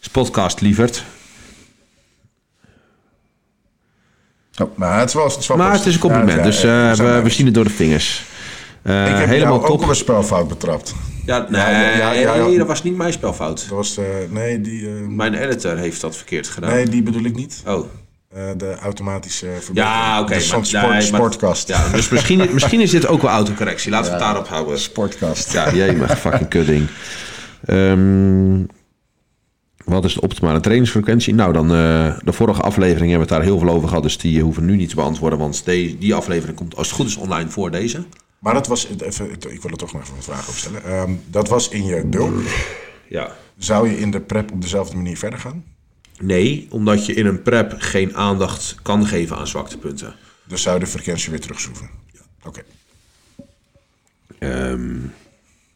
Is 0.02 0.08
podcast, 0.12 0.62
lieverd. 0.62 1.04
Oh, 4.62 4.78
maar 4.78 5.00
het 5.00 5.08
is 5.10 5.14
wel, 5.16 5.24
het 5.28 5.38
is 5.38 5.48
wel 5.48 5.58
Maar 5.58 5.72
het 5.72 5.86
is 5.86 5.94
een 5.94 6.00
compliment, 6.00 6.38
Ja, 6.38 6.44
dus 6.44 6.64
eh, 6.64 7.22
we, 7.24 7.30
zien 7.30 7.46
het 7.46 7.56
door 7.56 7.64
de 7.64 7.70
vingers. 7.70 8.24
Eh, 8.82 9.10
Ik 9.10 9.16
heb 9.18 9.28
helemaal 9.28 9.54
jou 9.54 9.62
ook 9.62 9.68
top. 9.68 9.82
op 9.82 9.90
een 9.90 9.96
spelfout 9.96 10.48
betrapt. 10.48 10.96
Ja, 11.28 11.46
nee, 11.50 11.62
Ja, 11.98 12.12
ja, 12.14 12.58
dat 12.58 12.68
was 12.68 12.84
niet 12.84 12.96
mijn 12.96 13.14
spelfout. 13.14 13.60
Dat 13.60 13.78
was, 13.78 13.98
eh, 13.98 14.06
nee, 14.30 14.62
die, 14.62 14.88
eh, 14.88 14.94
Mijn 15.08 15.34
editor 15.34 15.78
heeft 15.78 16.02
dat 16.02 16.16
verkeerd 16.16 16.48
gedaan. 16.48 16.70
nee, 16.70 16.90
die 16.90 17.04
bedoel 17.04 17.24
ik 17.24 17.36
niet. 17.36 17.64
Oh. 17.66 17.86
Eh, 18.30 18.44
de 18.58 18.76
automatische 18.76 19.46
verbetering. 19.46 19.78
Ja, 19.78 20.22
oké. 20.22 20.40
Sport, 20.40 20.72
nee, 20.72 20.82
maar- 20.82 21.02
sportkast. 21.02 21.68
Ja, 21.68 21.90
dus 21.90 22.10
misschien, 22.10 22.50
misschien 22.54 22.82
is 22.82 22.92
dit 22.92 23.08
ook 23.08 23.22
wel 23.22 23.32
autocorrectie. 23.32 23.92
Laten 23.92 24.06
we 24.06 24.12
het 24.12 24.26
daarop 24.26 24.48
houden. 24.48 24.80
Sportkast. 24.80 25.54
Ja, 25.54 25.74
jemig, 25.74 26.20
fucking 26.20 26.50
kudding. 26.50 26.88
Ehm 27.66 28.64
wat 29.86 30.06
is 30.06 30.14
de 30.14 30.22
optimale 30.22 30.60
trainingsfrequentie? 30.60 31.34
Nou, 31.34 31.54
dan 31.54 31.68
de 31.68 32.34
vorige 32.34 32.62
aflevering 32.62 33.10
hebben 33.10 33.28
we 33.28 33.34
het 33.34 33.44
daar 33.44 33.52
heel 33.52 33.60
veel 33.60 33.70
over 33.76 33.88
gehad. 33.88 34.04
Dus 34.04 34.18
die 34.18 34.42
hoeven 34.42 34.64
we 34.66 34.72
nu 34.72 34.76
niet 34.78 34.90
te 34.90 34.96
beantwoorden. 34.96 35.40
Want 35.40 35.66
die, 35.66 35.98
die 35.98 36.16
aflevering 36.16 36.58
komt 36.58 36.76
als 36.76 36.88
het 36.88 36.96
goed 36.96 37.08
is 37.08 37.16
online 37.16 37.50
voor 37.50 37.72
deze. 37.72 38.04
Maar 38.48 38.56
dat 38.56 38.68
was, 38.68 38.88
even, 39.00 39.32
ik 39.32 39.62
wil 39.62 39.72
er 39.72 39.78
toch 39.78 39.94
nog 39.94 40.02
even 40.04 40.16
een 40.16 40.24
vraag 40.24 40.48
over 40.48 40.60
stellen. 40.60 40.84
Ehm, 40.84 41.12
dat 41.26 41.48
was 41.48 41.70
in 41.70 41.86
je 41.86 42.06
bulk. 42.06 42.42
Ja. 43.10 43.36
Zou 43.58 43.90
je 43.90 44.00
in 44.00 44.12
de 44.12 44.20
prep 44.22 44.52
op 44.52 44.62
dezelfde 44.62 44.96
manier 44.96 45.18
verder 45.18 45.40
gaan? 45.40 45.66
Nee, 46.20 46.68
omdat 46.70 47.06
je 47.06 47.14
in 47.14 47.26
een 47.26 47.42
prep 47.42 47.76
geen 47.78 48.16
aandacht 48.16 48.76
kan 48.82 49.06
geven 49.08 49.38
aan 49.38 49.48
zwaktepunten. 49.48 50.16
Dus 50.44 50.62
zou 50.62 50.78
je 50.80 50.84
de 50.84 50.90
frequentie 50.90 51.30
weer 51.30 51.40
terugschroeven? 51.40 51.90
Ja. 52.14 52.20
Oké. 52.44 52.62
Ehm, 54.40 54.96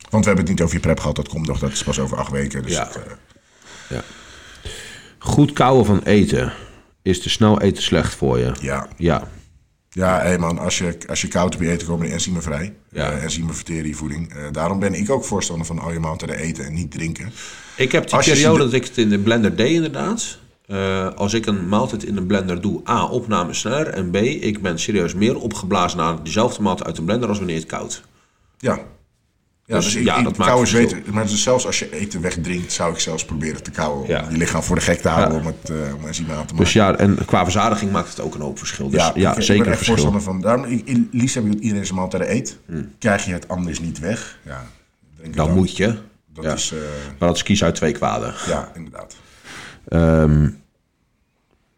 Want 0.09 0.23
we 0.25 0.29
hebben 0.31 0.37
het 0.37 0.47
niet 0.47 0.61
over 0.61 0.75
je 0.75 0.81
prep 0.81 0.99
gehad. 0.99 1.15
Dat 1.15 1.27
komt 1.29 1.47
nog, 1.47 1.59
dat 1.59 1.71
is 1.71 1.83
pas 1.83 1.99
over 1.99 2.17
acht 2.17 2.31
weken. 2.31 2.63
Dus 2.63 2.71
Ja. 2.71 2.87
het, 2.87 2.95
eh, 2.95 3.11
ja. 3.89 4.03
Goed 5.17 5.53
kouwen 5.53 5.85
van 5.85 6.01
eten. 6.03 6.53
Is 7.01 7.21
te 7.21 7.29
snel 7.29 7.61
eten 7.61 7.83
slecht 7.83 8.15
voor 8.15 8.39
je? 8.39 8.51
ja. 8.61 8.87
Ja. 8.97 9.27
Ja, 9.93 10.21
hé 10.21 10.37
man, 10.37 10.57
als 10.57 10.77
je, 10.77 10.97
als 11.07 11.21
je 11.21 11.27
koud 11.27 11.55
op 11.55 11.61
je 11.61 11.71
eten 11.71 11.87
komen 11.87 12.05
die 12.05 12.13
enzymen 12.13 12.41
vrij. 12.41 12.73
Ja. 12.91 13.11
Eh, 13.11 13.23
enzymen 13.23 13.55
verteren 13.55 13.87
je 13.87 13.95
voeding. 13.95 14.33
Eh, 14.33 14.43
daarom 14.51 14.79
ben 14.79 14.93
ik 14.93 15.09
ook 15.09 15.23
voorstander 15.23 15.65
van 15.65 15.79
al 15.79 15.91
je 15.91 15.99
maaltijden 15.99 16.37
eten 16.37 16.65
en 16.65 16.73
niet 16.73 16.91
drinken. 16.91 17.31
Ik 17.77 17.91
heb 17.91 18.03
die 18.03 18.13
Als 18.13 18.25
periode 18.25 18.63
dat 18.63 18.73
ik 18.73 18.83
het 18.83 18.97
in 18.97 19.09
de 19.09 19.19
blender 19.19 19.55
deed 19.55 19.71
inderdaad. 19.71 20.37
Eh, 20.65 21.13
als 21.15 21.33
ik 21.33 21.45
een 21.45 21.67
maaltijd 21.67 22.03
in 22.03 22.17
een 22.17 22.25
blender 22.25 22.61
doe, 22.61 22.89
A, 22.89 23.05
opname 23.05 23.53
sneller. 23.53 23.87
En 23.87 24.11
B, 24.11 24.15
ik 24.15 24.61
ben 24.61 24.79
serieus 24.79 25.13
meer 25.13 25.37
opgeblazen 25.37 25.97
naar 25.97 26.23
dezelfde 26.23 26.61
maaltijd 26.61 26.87
uit 26.87 26.97
een 26.97 27.05
blender 27.05 27.29
als 27.29 27.37
wanneer 27.37 27.55
het 27.55 27.65
koud. 27.65 28.03
Ja. 28.57 28.79
Ja, 29.71 29.77
Dus 29.77 29.85
dus 29.85 29.95
ik, 29.95 30.05
ja, 30.05 30.17
ik 30.17 30.23
dat 30.23 30.37
maakt 30.37 30.57
verschil. 30.57 30.79
weten. 30.79 31.03
Maar 31.13 31.27
dus 31.27 31.43
zelfs 31.43 31.65
als 31.65 31.79
je 31.79 31.93
eten 31.99 32.21
wegdrinkt, 32.21 32.71
zou 32.71 32.93
ik 32.93 32.99
zelfs 32.99 33.25
proberen 33.25 33.63
te 33.63 33.71
kauwen. 33.71 34.07
Ja. 34.07 34.23
Om 34.23 34.31
je 34.31 34.37
lichaam 34.37 34.63
voor 34.63 34.75
de 34.75 34.81
gek 34.81 35.01
te 35.01 35.09
houden 35.09 35.33
Ja. 35.33 35.39
om 35.39 35.45
het 35.61 35.69
uh, 35.69 35.93
om 35.95 36.07
enzymen 36.07 36.35
aan 36.35 36.45
te 36.45 36.53
maken. 36.53 36.57
Dus 36.65 36.73
ja, 36.73 36.95
en 36.95 37.17
qua 37.25 37.43
verzadiging 37.43 37.91
maakt 37.91 38.09
het 38.09 38.19
ook 38.19 38.35
een 38.35 38.41
hoop 38.41 38.57
verschil. 38.57 38.89
Dus 38.89 39.01
ja, 39.01 39.31
ik, 39.31 39.37
ik 39.37 39.43
zeker 39.43 39.45
ben 39.47 39.55
een 39.57 39.65
echt 39.65 39.85
verschil. 39.85 39.95
voorstander 39.95 40.21
van. 40.21 40.41
Daarom, 40.41 40.65
ik, 40.65 40.81
ik, 40.87 40.97
liefst 41.11 41.35
heb 41.35 41.45
ik 41.45 41.51
dat 41.51 41.61
iedereen 41.61 41.85
zijn 41.85 41.97
maaltijden 41.97 42.31
eet. 42.31 42.57
Hmm. 42.65 42.91
Krijg 42.99 43.25
je 43.25 43.33
het 43.33 43.47
anders 43.47 43.79
niet 43.79 43.99
weg? 43.99 44.37
Ja, 44.45 44.61
denk 45.15 45.27
ik 45.29 45.35
Dan 45.35 45.53
moet 45.53 45.77
je. 45.77 45.95
Dat 46.33 46.43
ja. 46.43 46.53
is, 46.53 46.71
uh, 46.73 46.79
Maar 47.19 47.27
dat 47.27 47.35
is 47.37 47.43
kies 47.43 47.63
uit 47.63 47.75
twee 47.75 47.91
kwaden. 47.91 48.33
ja, 48.47 48.71
inderdaad. 48.75 49.15
Um, 49.89 50.60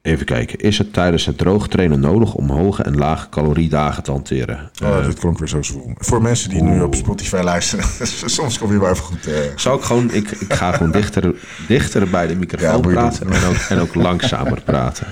even 0.03 0.25
kijken. 0.25 0.59
Is 0.59 0.77
het 0.77 0.93
tijdens 0.93 1.25
het 1.25 1.37
droogtrainen 1.37 1.99
nodig 1.99 2.33
om 2.33 2.49
hoge 2.49 2.83
en 2.83 2.97
lage 2.97 3.29
caloriedagen 3.29 4.03
te 4.03 4.11
hanteren? 4.11 4.71
Oh, 4.83 4.89
uh, 4.89 5.05
dit 5.05 5.19
klonk 5.19 5.39
weer 5.39 5.47
zo 5.47 5.61
zwoel. 5.61 5.91
Voor 5.97 6.21
mensen 6.21 6.49
die 6.49 6.63
nu 6.63 6.81
op 6.81 6.95
Spotify 6.95 7.41
luisteren, 7.43 7.85
soms 8.25 8.57
kom 8.57 8.71
je 8.71 8.79
wel 8.79 8.89
even 8.89 9.03
goed. 9.03 9.27
Uh... 9.27 9.35
Zou 9.55 9.77
ik 9.77 9.83
gewoon, 9.83 10.11
ik, 10.11 10.31
ik 10.31 10.53
ga 10.53 10.71
gewoon 10.71 10.91
dichter, 10.91 11.35
dichter 11.67 12.09
bij 12.09 12.27
de 12.27 12.35
microfoon 12.35 12.81
ja, 12.81 12.93
praten 12.93 13.31
en 13.31 13.43
ook, 13.43 13.55
en 13.55 13.79
ook 13.79 13.95
langzamer 13.95 14.61
praten. 14.71 15.07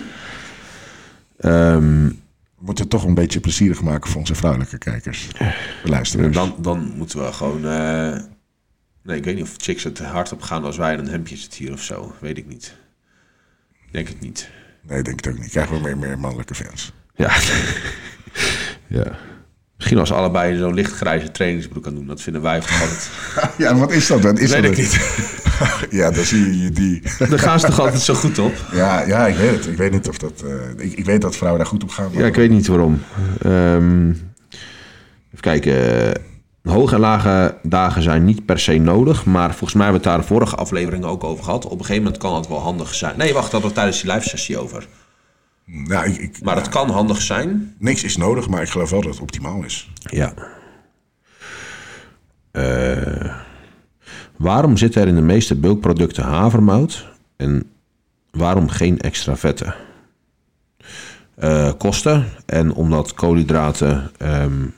Um, 1.40 2.08
we 2.58 2.68
moeten 2.68 2.84
het 2.84 2.94
toch 2.94 3.04
een 3.04 3.14
beetje 3.14 3.40
plezierig 3.40 3.82
maken 3.82 4.10
voor 4.10 4.20
onze 4.20 4.36
vrouwelijke 4.36 4.78
kijkers. 4.78 5.28
Luisteren. 5.84 6.32
Dan, 6.32 6.56
dan 6.58 6.94
moeten 6.98 7.26
we 7.26 7.34
gewoon. 7.34 7.66
Uh, 7.66 8.18
nee, 9.04 9.18
ik 9.18 9.24
weet 9.24 9.36
niet 9.36 9.44
of 9.44 9.54
chicks 9.58 9.84
het 9.84 10.00
hard 10.00 10.32
op 10.32 10.42
gaan 10.42 10.64
als 10.64 10.78
wij 10.78 10.94
in 10.94 11.00
een 11.00 11.08
hemdje 11.08 11.38
zitten 11.38 11.64
hier 11.64 11.74
of 11.74 11.82
zo. 11.82 12.16
Weet 12.20 12.38
ik 12.38 12.48
niet. 12.48 12.76
Denk 13.92 14.08
het 14.08 14.20
niet. 14.20 14.50
Nee, 14.82 14.98
ik 14.98 15.06
denk 15.06 15.26
het 15.26 15.34
ook 15.34 15.40
niet. 15.40 15.50
Krijgen 15.50 15.76
we 15.76 15.82
meer, 15.82 15.98
meer 15.98 16.20
mannelijke 16.20 16.56
fans. 16.56 16.94
Ja. 17.16 17.32
ja. 19.00 19.18
Misschien 19.76 20.00
als 20.00 20.12
allebei 20.12 20.58
zo'n 20.58 20.74
lichtgrijze 20.74 21.32
trainingsbroek 21.32 21.88
aan 21.88 21.96
doen. 21.96 22.08
Dat 22.08 22.22
vinden 22.22 22.42
wij 22.42 22.60
toch 22.60 22.82
altijd... 22.82 23.10
ja, 23.58 23.76
wat 23.76 23.92
is 23.92 24.08
dat 24.08 24.22
dan? 24.22 24.38
Is 24.38 24.52
weet 24.52 24.64
dat 24.64 24.72
ik 24.72 24.78
niet. 24.78 25.00
ja, 26.00 26.12
dan 26.12 26.24
zie 26.24 26.64
je 26.64 26.72
die. 26.72 27.02
Daar 27.18 27.40
gaan 27.40 27.60
ze 27.60 27.66
toch 27.66 27.80
altijd 27.80 28.02
zo 28.02 28.14
goed 28.14 28.40
op? 28.40 28.54
Ja, 28.72 29.02
ja 29.02 29.28
ik 29.28 29.36
weet 29.36 29.52
het. 29.52 29.68
Ik 29.68 29.78
weet 29.78 29.92
niet 29.92 30.08
of 30.08 30.18
dat... 30.18 30.44
Uh, 30.46 30.86
ik, 30.86 30.94
ik, 30.94 31.06
weet 31.06 31.22
dat 31.22 31.36
vrouwen 31.36 31.62
daar 31.62 31.70
goed 31.70 31.84
op 31.84 31.90
gaan. 31.90 32.10
Ja, 32.12 32.26
ik 32.26 32.36
weet 32.36 32.50
niet 32.50 32.68
waarom. 32.68 33.02
Um, 33.46 34.10
even 35.28 35.40
kijken. 35.40 36.30
Hoge 36.64 36.96
en 36.96 37.02
lage 37.02 37.58
dagen 37.64 38.02
zijn 38.02 38.26
niet 38.26 38.46
per 38.46 38.60
se 38.60 38.78
nodig. 38.78 39.26
Maar 39.26 39.50
volgens 39.50 39.74
mij 39.74 39.84
hebben 39.84 40.02
we 40.02 40.08
het 40.08 40.18
daar 40.18 40.28
de 40.28 40.34
vorige 40.34 40.56
aflevering 40.56 41.04
ook 41.04 41.24
over 41.24 41.44
gehad. 41.44 41.66
Op 41.66 41.72
een 41.72 41.86
gegeven 41.86 42.04
moment 42.04 42.22
kan 42.22 42.36
het 42.36 42.48
wel 42.48 42.60
handig 42.60 42.94
zijn. 42.94 43.18
Nee, 43.18 43.34
wacht, 43.34 43.52
dat 43.52 43.62
was 43.62 43.74
tijdens 43.74 44.02
die 44.02 44.12
live 44.14 44.30
sessie 44.30 44.58
over. 44.58 44.88
Nou, 45.66 46.06
ik, 46.06 46.18
ik, 46.18 46.44
maar 46.44 46.56
het 46.56 46.70
kan 46.70 46.90
handig 46.90 47.22
zijn. 47.22 47.76
Niks 47.80 48.04
is 48.04 48.18
nodig, 48.18 48.50
maar 48.50 48.62
ik 48.62 48.70
geloof 48.70 48.90
wel 48.90 49.02
dat 49.02 49.12
het 49.12 49.22
optimaal 49.22 49.64
is. 49.64 49.92
Ja. 50.00 50.34
Uh, 52.52 53.36
waarom 54.38 54.78
zit 54.78 54.96
er 54.96 55.08
in 55.08 55.16
de 55.16 55.22
meeste 55.22 55.56
bulkproducten 55.56 56.24
havermout 56.24 57.08
en 57.38 57.72
waarom 58.32 58.70
geen 58.70 59.00
extra 59.00 59.36
vetten? 59.36 59.76
Uh, 61.44 61.72
kosten 61.78 62.26
en 62.46 62.74
omdat 62.74 63.14
koolhydraten, 63.14 64.12
um, 64.22 64.74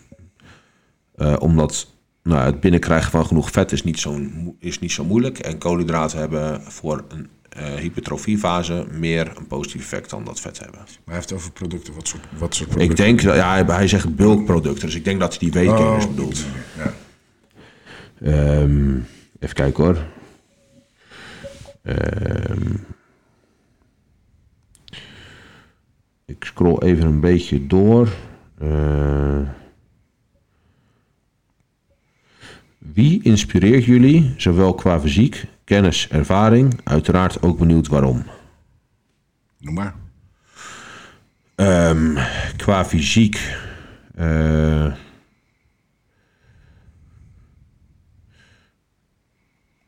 uh, 1.15 1.35
omdat 1.39 1.87
nou, 2.23 2.45
het 2.45 2.59
binnenkrijgen 2.59 3.11
van 3.11 3.25
genoeg 3.25 3.51
vet 3.51 3.71
is 3.71 3.83
niet, 3.83 3.99
zo, 3.99 4.19
is 4.59 4.79
niet 4.79 4.91
zo 4.91 5.03
moeilijk 5.03 5.39
en 5.39 5.57
koolhydraten 5.57 6.19
hebben 6.19 6.61
voor 6.61 7.05
een 7.07 7.29
uh, 7.57 7.73
hypertrofiefase 7.73 8.85
meer 8.91 9.31
een 9.37 9.47
positief 9.47 9.81
effect 9.81 10.09
dan 10.09 10.23
dat 10.23 10.39
vet 10.39 10.59
hebben. 10.59 10.79
Maar 10.79 10.87
hij 11.05 11.15
heeft 11.15 11.33
over 11.33 11.51
producten. 11.51 11.93
Wat 11.93 12.07
soort, 12.07 12.23
wat 12.37 12.55
soort 12.55 12.69
producten? 12.69 12.91
Ik 12.91 12.97
denk, 13.05 13.21
dat, 13.21 13.35
ja, 13.35 13.51
hij, 13.51 13.75
hij 13.75 13.87
zegt 13.87 14.15
bulkproducten, 14.15 14.85
dus 14.85 14.95
ik 14.95 15.05
denk 15.05 15.19
dat 15.19 15.29
hij 15.29 15.39
die 15.39 15.51
weetgainers 15.51 16.05
Oh, 16.05 16.09
bedoelt. 16.09 16.45
Ja. 16.77 16.93
Um, 18.61 19.05
even 19.39 19.55
kijken 19.55 19.83
hoor. 19.83 19.97
Um, 21.83 22.85
ik 26.25 26.43
scroll 26.43 26.77
even 26.77 27.05
een 27.05 27.19
beetje 27.19 27.67
door. 27.67 28.09
Uh, 28.61 29.39
wie 32.93 33.23
inspireert 33.23 33.85
jullie, 33.85 34.33
zowel 34.37 34.73
qua 34.73 34.99
fysiek, 34.99 35.45
kennis, 35.63 36.07
ervaring? 36.09 36.79
Uiteraard 36.83 37.41
ook 37.41 37.57
benieuwd 37.57 37.87
waarom. 37.87 38.23
Noem 39.59 39.73
maar. 39.73 39.95
Um, 41.55 42.17
qua 42.57 42.85
fysiek. 42.85 43.55
Uh, 44.19 44.93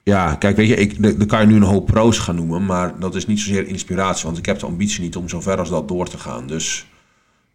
Ja, 0.05 0.35
kijk, 0.35 0.55
weet 0.55 0.67
je, 0.67 0.75
ik, 0.75 1.19
dan 1.19 1.27
kan 1.27 1.41
je 1.41 1.47
nu 1.47 1.55
een 1.55 1.61
hoop 1.61 1.85
pro's 1.85 2.17
gaan 2.17 2.35
noemen, 2.35 2.65
maar 2.65 2.99
dat 2.99 3.15
is 3.15 3.25
niet 3.25 3.39
zozeer 3.39 3.67
inspiratie, 3.67 4.25
want 4.25 4.37
ik 4.37 4.45
heb 4.45 4.59
de 4.59 4.65
ambitie 4.65 5.01
niet 5.01 5.15
om 5.15 5.29
zo 5.29 5.41
ver 5.41 5.57
als 5.57 5.69
dat 5.69 5.87
door 5.87 6.07
te 6.07 6.17
gaan. 6.17 6.47
Dus 6.47 6.87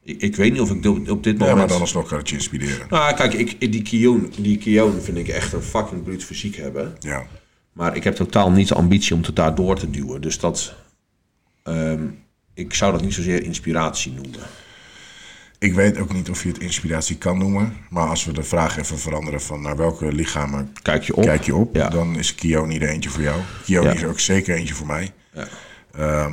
ik, 0.02 0.22
ik 0.22 0.36
weet 0.36 0.52
niet 0.52 0.60
of 0.60 0.70
ik 0.70 0.86
op, 0.86 1.04
dit 1.04 1.38
moment... 1.38 1.40
Ja, 1.40 1.54
maar 1.54 1.68
dan 1.68 1.80
alsnog 1.80 2.08
kan 2.08 2.18
het 2.18 2.28
je 2.28 2.34
inspireren. 2.34 2.86
Nou, 2.90 3.14
kijk, 3.14 3.32
ik, 3.32 3.72
die 3.72 3.82
Kion, 3.82 4.32
die 4.38 4.58
Kion 4.58 5.00
vind 5.00 5.16
ik 5.16 5.28
echt 5.28 5.52
een 5.52 5.62
fucking 5.62 6.02
bruut 6.02 6.24
fysiek 6.24 6.56
hebben. 6.56 6.96
Ja. 6.98 7.26
Maar 7.72 7.96
ik 7.96 8.04
heb 8.04 8.14
totaal 8.14 8.50
niet 8.50 8.68
de 8.68 8.74
ambitie 8.74 9.14
om 9.14 9.22
het 9.22 9.36
daar 9.36 9.54
door 9.54 9.78
te 9.78 9.90
duwen. 9.90 10.20
Dus 10.20 10.38
dat... 10.38 10.74
Um, 11.64 12.18
ik 12.54 12.74
zou 12.74 12.92
dat 12.92 13.02
niet 13.02 13.14
zozeer 13.14 13.42
inspiratie 13.42 14.12
noemen. 14.12 14.40
Ik 15.58 15.74
weet 15.74 15.98
ook 15.98 16.12
niet 16.12 16.30
of 16.30 16.42
je 16.42 16.48
het 16.48 16.58
inspiratie 16.58 17.16
kan 17.16 17.38
noemen. 17.38 17.76
Maar 17.90 18.08
als 18.08 18.24
we 18.24 18.32
de 18.32 18.42
vraag 18.42 18.78
even 18.78 18.98
veranderen 18.98 19.40
van 19.40 19.62
naar 19.62 19.76
welke 19.76 20.12
lichamen 20.12 20.72
kijk 20.82 21.02
je 21.02 21.16
op, 21.16 21.22
kijk 21.22 21.44
je 21.44 21.54
op 21.54 21.76
ja. 21.76 21.88
dan 21.88 22.16
is 22.16 22.34
Kioni 22.34 22.78
er 22.78 22.88
eentje 22.88 23.10
voor 23.10 23.22
jou. 23.22 23.40
Kioni 23.64 23.86
Ja. 23.86 23.94
is 23.94 24.04
ook 24.04 24.20
zeker 24.20 24.54
eentje 24.54 24.74
voor 24.74 24.86
mij. 24.86 25.12
Ja. 25.32 25.48
Ehm, 25.92 26.32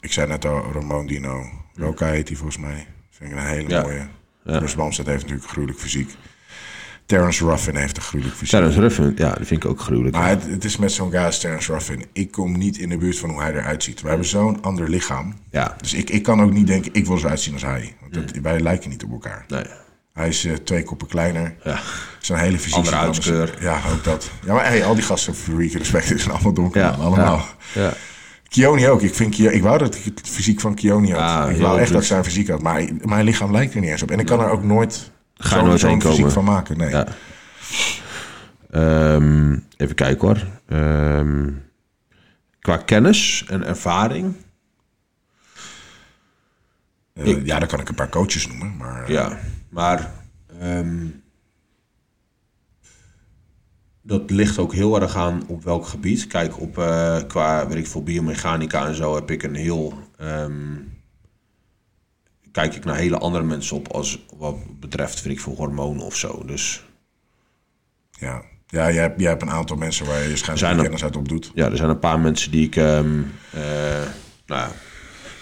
ik 0.00 0.12
zei 0.12 0.26
net 0.26 0.44
al, 0.44 0.72
Ramon 0.72 1.06
Dino. 1.06 1.44
Roca 1.78 2.06
heet 2.06 2.28
hij 2.28 2.36
volgens 2.36 2.58
mij. 2.58 2.86
Vind 3.10 3.30
ik 3.32 3.36
een 3.36 3.44
hele 3.44 3.68
Ja. 3.68 3.82
mooie. 3.82 4.06
Ja. 4.44 4.58
Bruce 4.58 4.76
Bamstead 4.76 5.06
heeft 5.06 5.22
natuurlijk 5.22 5.48
gruwelijk 5.50 5.78
fysiek. 5.78 6.14
Terence 7.06 7.44
Ruffin 7.44 7.76
heeft 7.76 7.96
een 7.96 8.02
gruwelijk 8.02 8.36
fysiek. 8.36 8.58
Terence 8.58 8.80
Ruffin, 8.80 9.12
ja, 9.16 9.32
die 9.34 9.46
vind 9.46 9.64
ik 9.64 9.70
ook 9.70 9.80
gruwelijk. 9.80 10.16
Maar 10.16 10.28
het, 10.28 10.46
het 10.46 10.64
is 10.64 10.76
met 10.76 10.92
zo'n 10.92 11.10
guy 11.10 11.20
als 11.20 11.40
Terence 11.40 11.72
Ruffin. 11.72 12.06
Ik 12.12 12.30
kom 12.30 12.58
niet 12.58 12.78
in 12.78 12.88
de 12.88 12.96
buurt 12.96 13.18
van 13.18 13.30
hoe 13.30 13.40
hij 13.42 13.52
eruit 13.52 13.82
ziet. 13.82 14.00
We 14.02 14.08
hebben 14.08 14.26
zo'n 14.26 14.62
ander 14.62 14.88
lichaam. 14.90 15.34
Ja, 15.50 15.76
Dus 15.80 15.94
ik, 15.94 16.10
ik 16.10 16.22
kan 16.22 16.42
ook 16.42 16.52
niet 16.52 16.66
denken, 16.66 16.90
ik 16.94 17.06
wil 17.06 17.18
zo 17.18 17.26
uitzien 17.28 17.52
als 17.52 17.62
hij. 17.62 17.96
Want 18.00 18.14
dat, 18.14 18.24
wij 18.42 18.60
lijken 18.60 18.90
niet 18.90 19.04
op 19.04 19.10
elkaar. 19.10 19.44
nee. 19.48 19.64
Hij 20.12 20.28
is 20.28 20.44
eh, 20.44 20.52
twee 20.54 20.82
koppen 20.82 21.06
kleiner. 21.08 21.54
Ja. 21.64 21.80
Zijn 22.20 22.38
hele 22.38 22.58
fysiek 22.58 22.74
Andere 22.76 22.96
er 22.96 23.02
huidskleur. 23.02 23.56
Ja, 23.60 23.80
ook 23.92 24.04
dat. 24.04 24.30
Ja, 24.44 24.54
maar 24.54 24.66
hey, 24.66 24.84
al 24.84 24.94
die 24.94 25.02
gasten 25.04 25.34
voor 25.34 25.56
Week 25.56 25.72
Respect 25.72 26.06
zijn 26.06 26.30
allemaal 26.30 26.52
donker. 26.52 26.80
Ja, 26.80 26.88
allemaal. 26.90 27.46
Ja. 27.74 27.82
ja. 27.82 27.92
Kioni 28.48 28.88
ook. 28.88 29.02
Ik, 29.02 29.14
vind, 29.14 29.38
ik 29.38 29.62
wou 29.62 29.78
dat 29.78 29.94
ik 29.94 30.04
het 30.04 30.20
fysiek 30.28 30.60
van 30.60 30.74
Kioni 30.74 31.10
had. 31.10 31.20
Ja, 31.20 31.48
ik 31.48 31.56
wou 31.60 31.78
echt 31.80 31.92
dat 31.92 32.00
ik 32.00 32.06
zijn 32.06 32.24
fysiek 32.24 32.48
had. 32.48 32.62
Maar 32.62 32.88
mijn 33.02 33.24
lichaam 33.24 33.52
lijkt 33.52 33.74
er 33.74 33.80
niet 33.80 33.90
eens 33.90 34.02
op. 34.02 34.10
En 34.10 34.18
ik 34.18 34.26
kan 34.26 34.40
er 34.40 34.50
ook 34.50 34.62
nooit 34.62 35.10
zo'n 35.34 35.90
heen 35.90 36.00
fysiek 36.02 36.30
van 36.30 36.44
maken. 36.44 36.76
Nee. 36.78 36.90
Ja. 36.90 37.06
Ehm, 38.70 39.56
even 39.76 39.94
kijken 39.94 40.26
hoor. 40.28 40.46
Ehm, 40.68 41.50
qua 42.60 42.76
kennis 42.76 43.44
en 43.48 43.64
ervaring. 43.66 44.34
Eh, 47.14 47.26
Ik- 47.26 47.46
ja, 47.46 47.58
dan 47.58 47.68
kan 47.68 47.80
ik 47.80 47.88
een 47.88 47.94
paar 47.94 48.08
coaches 48.08 48.46
noemen. 48.46 48.76
Maar 48.76 49.02
eh, 49.02 49.08
Ja, 49.08 49.38
maar 49.68 50.10
ehm, 50.60 50.96
dat 54.08 54.30
ligt 54.30 54.58
ook 54.58 54.72
heel 54.74 55.00
erg 55.00 55.16
aan 55.16 55.42
op 55.46 55.64
welk 55.64 55.86
gebied. 55.86 56.26
Kijk, 56.26 56.60
op, 56.60 56.78
eh, 56.78 57.18
qua 57.26 57.68
weet 57.68 57.78
ik 57.78 57.86
veel, 57.86 58.02
biomechanica 58.02 58.86
en 58.86 58.94
zo 58.94 59.14
heb 59.14 59.30
ik 59.30 59.42
een 59.42 59.54
heel. 59.54 59.92
ehm, 60.18 60.74
kijk 62.52 62.74
ik 62.74 62.84
naar 62.84 62.96
hele 62.96 63.18
andere 63.18 63.44
mensen 63.44 63.76
op 63.76 63.88
als 63.92 64.24
wat 64.36 64.56
betreft, 64.80 65.20
vind 65.20 65.34
ik 65.34 65.40
veel 65.40 65.54
hormonen 65.54 66.02
of 66.04 66.16
zo. 66.16 66.42
Dus 66.46 66.84
ja. 68.10 68.42
Ja, 68.66 68.92
jij, 68.92 69.02
hebt- 69.02 69.20
jij 69.20 69.28
hebt 69.30 69.42
een 69.42 69.50
aantal 69.50 69.76
mensen 69.76 70.06
waar 70.06 70.22
je 70.22 70.28
er- 70.28 70.82
kennis 70.82 71.02
uit 71.04 71.16
op 71.16 71.28
doet. 71.28 71.50
ja, 71.54 71.66
er 71.70 71.76
zijn 71.76 71.90
een 71.90 71.98
paar 71.98 72.20
mensen 72.20 72.50
die 72.50 72.66
ik. 72.66 72.76
ehm, 72.76 73.22
eh, 73.52 73.62
nou 74.46 74.60
ja, 74.60 74.70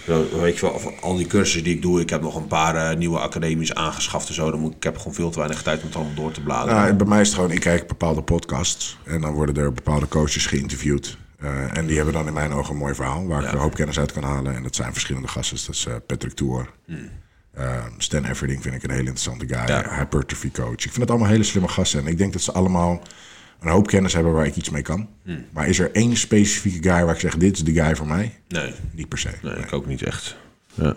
zo, 0.07 0.39
weet 0.39 0.57
je 0.57 0.61
wel, 0.61 0.79
van 0.79 0.93
al 1.01 1.15
die 1.15 1.27
cursussen 1.27 1.63
die 1.63 1.75
ik 1.75 1.81
doe, 1.81 2.01
ik 2.01 2.09
heb 2.09 2.21
nog 2.21 2.35
een 2.35 2.47
paar 2.47 2.75
eh, 2.75 2.97
nieuwe 2.97 3.19
academies 3.19 3.73
aangeschaft 3.73 4.27
en 4.27 4.33
zo. 4.33 4.51
Dan 4.51 4.59
moet, 4.59 4.75
ik 4.75 4.83
heb 4.83 4.97
gewoon 4.97 5.13
veel 5.13 5.29
te 5.29 5.37
weinig 5.37 5.61
tijd 5.61 5.79
om 5.81 5.87
het 5.87 5.95
allemaal 5.95 6.13
door 6.13 6.31
te 6.31 6.41
bladeren. 6.41 6.75
Nou, 6.75 6.93
bij 6.93 7.07
mij 7.07 7.21
is 7.21 7.27
het 7.27 7.35
gewoon, 7.35 7.51
ik 7.51 7.59
kijk 7.59 7.87
bepaalde 7.87 8.21
podcasts 8.21 8.97
en 9.03 9.21
dan 9.21 9.33
worden 9.33 9.55
er 9.55 9.73
bepaalde 9.73 10.07
coaches 10.07 10.45
geïnterviewd. 10.45 11.17
Eh, 11.37 11.77
en 11.77 11.85
die 11.85 11.95
hebben 11.95 12.13
dan 12.13 12.27
in 12.27 12.33
mijn 12.33 12.51
ogen 12.51 12.71
een 12.71 12.79
mooi 12.79 12.95
verhaal 12.95 13.27
waar 13.27 13.43
ik 13.43 13.51
een 13.51 13.57
hoop 13.57 13.75
kennis 13.75 13.99
uit 13.99 14.11
kan 14.11 14.23
halen. 14.23 14.55
En 14.55 14.63
dat 14.63 14.75
zijn 14.75 14.91
verschillende 14.91 15.27
gasten. 15.27 15.57
Dat 15.65 15.75
is 15.75 15.85
eh, 15.85 15.93
Patrick 16.07 16.33
Tour. 16.33 16.69
Eh, 17.51 17.85
Stan 17.97 18.25
Everding 18.25 18.61
vind 18.61 18.75
ik 18.75 18.83
een 18.83 18.89
hele 18.89 19.09
interessante 19.09 19.47
guy. 19.47 19.67
Ja. 19.67 19.97
Hypertrophy 19.97 20.51
coach. 20.51 20.71
Ik 20.71 20.81
vind 20.81 20.95
het 20.95 21.09
allemaal 21.09 21.29
hele 21.29 21.43
slimme 21.43 21.67
gasten. 21.67 21.99
En 21.99 22.07
ik 22.07 22.17
denk 22.17 22.33
dat 22.33 22.41
ze 22.41 22.51
allemaal 22.51 23.01
een 23.59 23.69
hoop 23.69 23.87
kennis 23.87 24.13
hebben 24.13 24.33
waar 24.33 24.45
ik 24.45 24.55
iets 24.55 24.69
mee 24.69 24.81
kan. 24.81 25.07
Maar 25.53 25.67
is 25.67 25.79
er 25.79 25.91
één 25.91 26.17
specifieke 26.17 26.89
guy 26.89 27.03
waar 27.05 27.13
ik 27.13 27.19
zeg, 27.19 27.37
dit 27.37 27.55
is 27.55 27.63
de 27.63 27.73
guy 27.73 27.95
voor 27.95 28.07
mij? 28.07 28.39
nee. 28.47 28.73
Niet 28.93 29.07
per 29.07 29.17
se. 29.17 29.29
Nee, 29.41 29.53
Nee. 29.53 29.63
ik 29.63 29.73
ook 29.73 29.85
niet 29.85 30.01
echt. 30.01 30.35
Ja. 30.73 30.95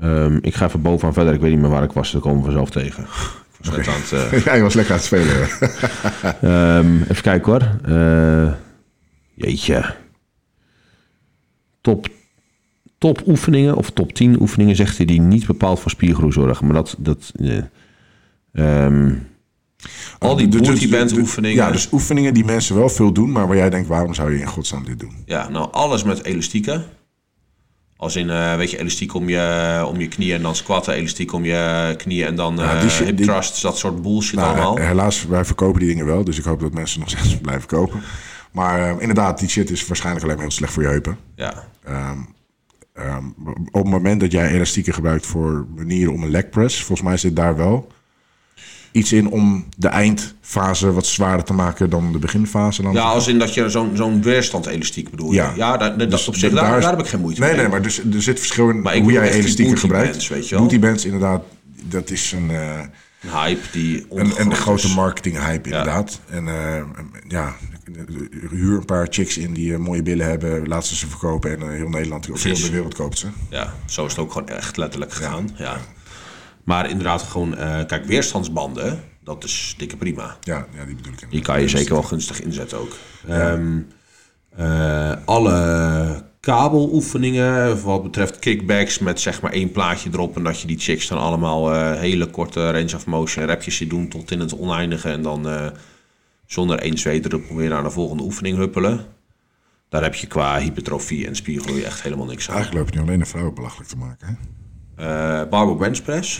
Ehm, 0.00 0.38
ik 0.40 0.54
ga 0.54 0.66
even 0.66 0.82
bovenaan 0.82 1.12
verder. 1.14 1.34
Ik 1.34 1.40
weet 1.40 1.50
niet 1.50 1.60
meer 1.60 1.70
waar 1.70 1.82
ik 1.82 1.92
was. 1.92 2.12
Daar 2.12 2.20
komen 2.20 2.38
we 2.38 2.44
vanzelf 2.44 2.70
tegen. 2.70 3.06
was 3.60 3.76
net 3.76 3.88
aan 3.88 3.94
het, 4.00 4.12
eh, 4.32 4.40
ja, 4.44 4.54
je 4.54 4.62
was 4.62 4.74
lekker 4.74 4.92
aan 4.94 4.98
het 5.00 5.06
spelen. 5.06 5.48
Ehm, 6.52 7.02
even 7.02 7.22
kijken 7.22 7.52
hoor. 7.52 7.94
Eh, 7.96 8.52
jeetje. 9.34 9.94
Top, 11.80 12.08
top 12.98 13.26
oefeningen 13.26 13.76
of 13.76 13.90
top 13.90 14.12
10 14.12 14.40
oefeningen 14.40 14.76
zegt 14.76 14.96
hij 14.96 15.06
die 15.06 15.20
niet 15.20 15.46
bepaald 15.46 15.80
voor 15.80 15.90
spiergroei 15.90 16.32
zorgen. 16.32 16.66
Maar 16.66 16.74
dat. 16.74 16.96
dat 16.98 17.32
eh, 17.36 17.62
ehm, 18.52 19.14
al 20.18 20.36
die 20.36 20.48
Dus- 20.48 21.12
oefeningen. 21.12 21.56
Ja, 21.56 21.70
dus 21.70 21.88
oefeningen 21.92 22.34
die 22.34 22.44
mensen 22.44 22.76
wel 22.76 22.88
veel 22.88 23.12
doen, 23.12 23.32
maar 23.32 23.46
waar 23.46 23.56
jij 23.56 23.70
denkt, 23.70 23.88
waarom 23.88 24.14
zou 24.14 24.32
je 24.32 24.40
in 24.40 24.46
godsnaam 24.46 24.84
dit 24.84 25.00
doen? 25.00 25.16
Ja, 25.26 25.48
nou 25.48 25.68
alles 25.72 26.02
met 26.04 26.24
elastieken. 26.24 26.84
Als 27.96 28.16
in, 28.16 28.30
eh, 28.30 28.56
weet 28.56 28.70
je, 28.70 28.78
elastiek 28.78 29.14
om 29.14 29.28
je, 29.28 29.84
om 29.88 30.00
je 30.00 30.08
knieën 30.08 30.36
en 30.36 30.42
dan 30.42 30.54
squatten, 30.56 30.94
elastiek 30.94 31.32
om 31.32 31.44
je 31.44 31.94
knieën 31.96 32.26
en 32.26 32.34
dan 32.36 32.56
Ja, 32.56 32.74
eh 32.74 32.80
die 32.80 33.06
hip 33.06 33.16
die- 33.16 33.26
thrusts, 33.26 33.60
dat 33.60 33.78
soort 33.78 34.02
bullshit 34.02 34.34
Nou, 34.38 34.48
allemaal. 34.52 34.76
he- 34.76 34.86
helaas, 34.86 35.26
wij 35.26 35.44
verkopen 35.44 35.78
die 35.80 35.88
dingen 35.88 36.06
wel, 36.06 36.24
dus 36.24 36.38
ik 36.38 36.44
hoop 36.44 36.60
dat 36.60 36.72
mensen 36.72 37.00
nog 37.00 37.08
steeds 37.18 37.36
blijven 37.40 37.68
kopen. 37.68 38.00
Maar 38.52 38.80
eh, 38.88 38.94
inderdaad, 39.00 39.38
die 39.38 39.48
shit 39.48 39.70
is 39.70 39.86
waarschijnlijk 39.86 40.24
alleen 40.24 40.36
maar 40.36 40.44
heel 40.46 40.54
slecht 40.54 40.72
voor 40.72 40.82
je 40.82 40.88
heupen. 40.88 41.16
Ja, 41.36 41.64
Ehm, 42.94 43.26
op 43.70 43.82
het 43.82 43.90
moment 43.92 44.20
dat 44.20 44.32
jij 44.32 44.48
elastieken 44.50 44.94
gebruikt 44.94 45.26
voor 45.26 45.66
manieren 45.76 46.12
om 46.12 46.22
een 46.22 46.30
leg 46.30 46.48
press, 46.48 46.76
volgens 46.84 47.08
mij 47.08 47.16
zit 47.16 47.36
daar 47.36 47.56
wel 47.56 47.86
iets 48.92 49.12
in 49.12 49.28
om 49.28 49.64
de 49.76 49.88
eindfase 49.88 50.92
wat 50.92 51.06
zwaarder 51.06 51.44
te 51.44 51.52
maken 51.52 51.90
dan 51.90 52.12
de 52.12 52.18
beginfase. 52.18 52.82
Dan 52.82 52.92
ja 52.92 53.02
als 53.02 53.28
in 53.28 53.38
dat 53.38 53.54
je 53.54 53.68
zo'n 53.68 53.90
zo'n 53.94 54.22
weerstand 54.22 54.66
elastiek 54.66 55.10
bedoel 55.10 55.30
je. 55.30 55.36
Ja. 55.36 55.52
Ja, 55.56 55.76
dat 55.76 56.10
Dus 56.10 56.28
op 56.28 56.36
zich, 56.36 56.52
daar, 56.52 56.80
daar 56.80 56.90
heb 56.90 57.00
ik 57.00 57.06
geen 57.06 57.20
moeite 57.20 57.40
nee, 57.40 57.50
mee. 57.50 57.60
Nee, 57.60 57.68
maar 57.68 57.82
dus, 57.82 57.98
er 57.98 58.22
zit 58.22 58.38
verschil 58.38 58.68
in 58.68 58.82
Maar 58.82 58.96
ik 58.96 59.02
hoe 59.02 59.12
jij 59.12 59.42
booty 59.42 59.76
gebruikt. 59.76 60.10
bands, 60.10 60.28
weet 60.28 60.48
je 60.48 60.54
wel. 60.54 60.64
Booty 60.64 60.78
bands, 60.78 61.04
inderdaad, 61.04 61.42
dat 61.82 62.10
is 62.10 62.32
een, 62.32 62.50
eh, 62.50 62.80
Een 63.20 63.30
hype 63.30 63.60
die 63.72 64.06
een, 64.10 64.40
een 64.40 64.54
grote 64.54 64.86
is. 64.86 64.94
marketing 64.94 65.38
hype 65.38 65.68
inderdaad. 65.68 66.20
En 66.28 66.48
eh, 66.48 66.82
ja, 67.28 67.54
huur 68.50 68.76
een 68.76 68.84
paar 68.84 69.06
chicks 69.10 69.38
in 69.38 69.52
die 69.52 69.72
eh, 69.72 69.78
mooie 69.78 70.02
billen 70.02 70.26
hebben, 70.26 70.68
laat 70.68 70.86
ze 70.86 70.96
ze 70.96 71.08
verkopen 71.08 71.60
en 71.60 71.70
heel 71.70 71.88
Nederland, 71.88 72.30
of 72.30 72.42
heel 72.42 72.54
de 72.54 72.70
wereld 72.70 72.94
koopt 72.94 73.18
ze. 73.18 73.26
Ja, 73.50 73.74
zo 73.86 74.04
is 74.04 74.10
het 74.10 74.20
ook 74.20 74.32
gewoon 74.32 74.48
echt 74.48 74.76
letterlijk 74.76 75.12
gegaan. 75.12 75.50
Ja. 75.56 75.80
Maar 76.64 76.90
inderdaad, 76.90 77.22
gewoon, 77.22 77.56
eh, 77.56 77.86
kijk, 77.86 78.04
weerstandsbanden, 78.04 79.00
dat 79.24 79.44
is 79.44 79.74
dikke 79.78 79.96
prima. 79.96 80.36
Ja, 80.40 80.66
ja 80.76 80.84
die 80.84 80.94
bedoel 80.94 81.12
ik. 81.12 81.30
Die 81.30 81.42
kan 81.42 81.60
je 81.60 81.68
zeker 81.68 81.92
wel 81.92 82.02
gunstig 82.02 82.42
inzetten 82.42 82.78
ook. 82.78 82.96
Ehm, 83.28 83.78
eh, 84.56 85.12
alle 85.24 86.24
kabeloefeningen, 86.40 87.82
wat 87.82 88.02
betreft 88.02 88.38
kickbacks 88.38 88.98
met 88.98 89.20
zeg 89.20 89.40
maar 89.40 89.52
één 89.52 89.70
plaatje 89.70 90.10
erop 90.12 90.36
en 90.36 90.42
dat 90.42 90.60
je 90.60 90.66
die 90.66 90.78
chicks 90.78 91.08
dan 91.08 91.18
allemaal 91.18 91.72
eh, 91.72 91.98
hele 91.98 92.26
korte 92.26 92.70
range 92.70 92.96
of 92.96 93.06
motion 93.06 93.44
repjes 93.44 93.76
ziet 93.76 93.90
doen 93.90 94.08
tot 94.08 94.30
in 94.30 94.40
het 94.40 94.58
oneindige 94.58 95.10
en 95.10 95.22
dan 95.22 95.72
zonder 96.46 96.78
één 96.78 96.98
zweetdruppel 96.98 97.56
weer 97.56 97.68
naar 97.68 97.82
de 97.82 97.90
volgende 97.90 98.22
oefening 98.22 98.56
huppelen. 98.56 99.06
Daar 99.88 100.02
heb 100.02 100.14
je 100.14 100.26
qua 100.26 100.58
hypertrofie 100.58 101.26
en 101.26 101.36
spiergroei 101.36 101.82
echt 101.82 102.02
helemaal 102.02 102.26
niks 102.26 102.48
aan. 102.48 102.54
Eigenlijk 102.54 102.84
loop 102.84 102.94
je 102.94 103.00
nu 103.00 103.06
alleen 103.06 103.18
de 103.18 103.26
vrouwen 103.26 103.54
belachelijk 103.54 103.88
te 103.88 103.96
maken. 103.96 104.26
Hè? 104.26 104.34
Eh 104.96 105.42
barbell 105.50 105.76
bench 105.76 106.02
press. 106.02 106.38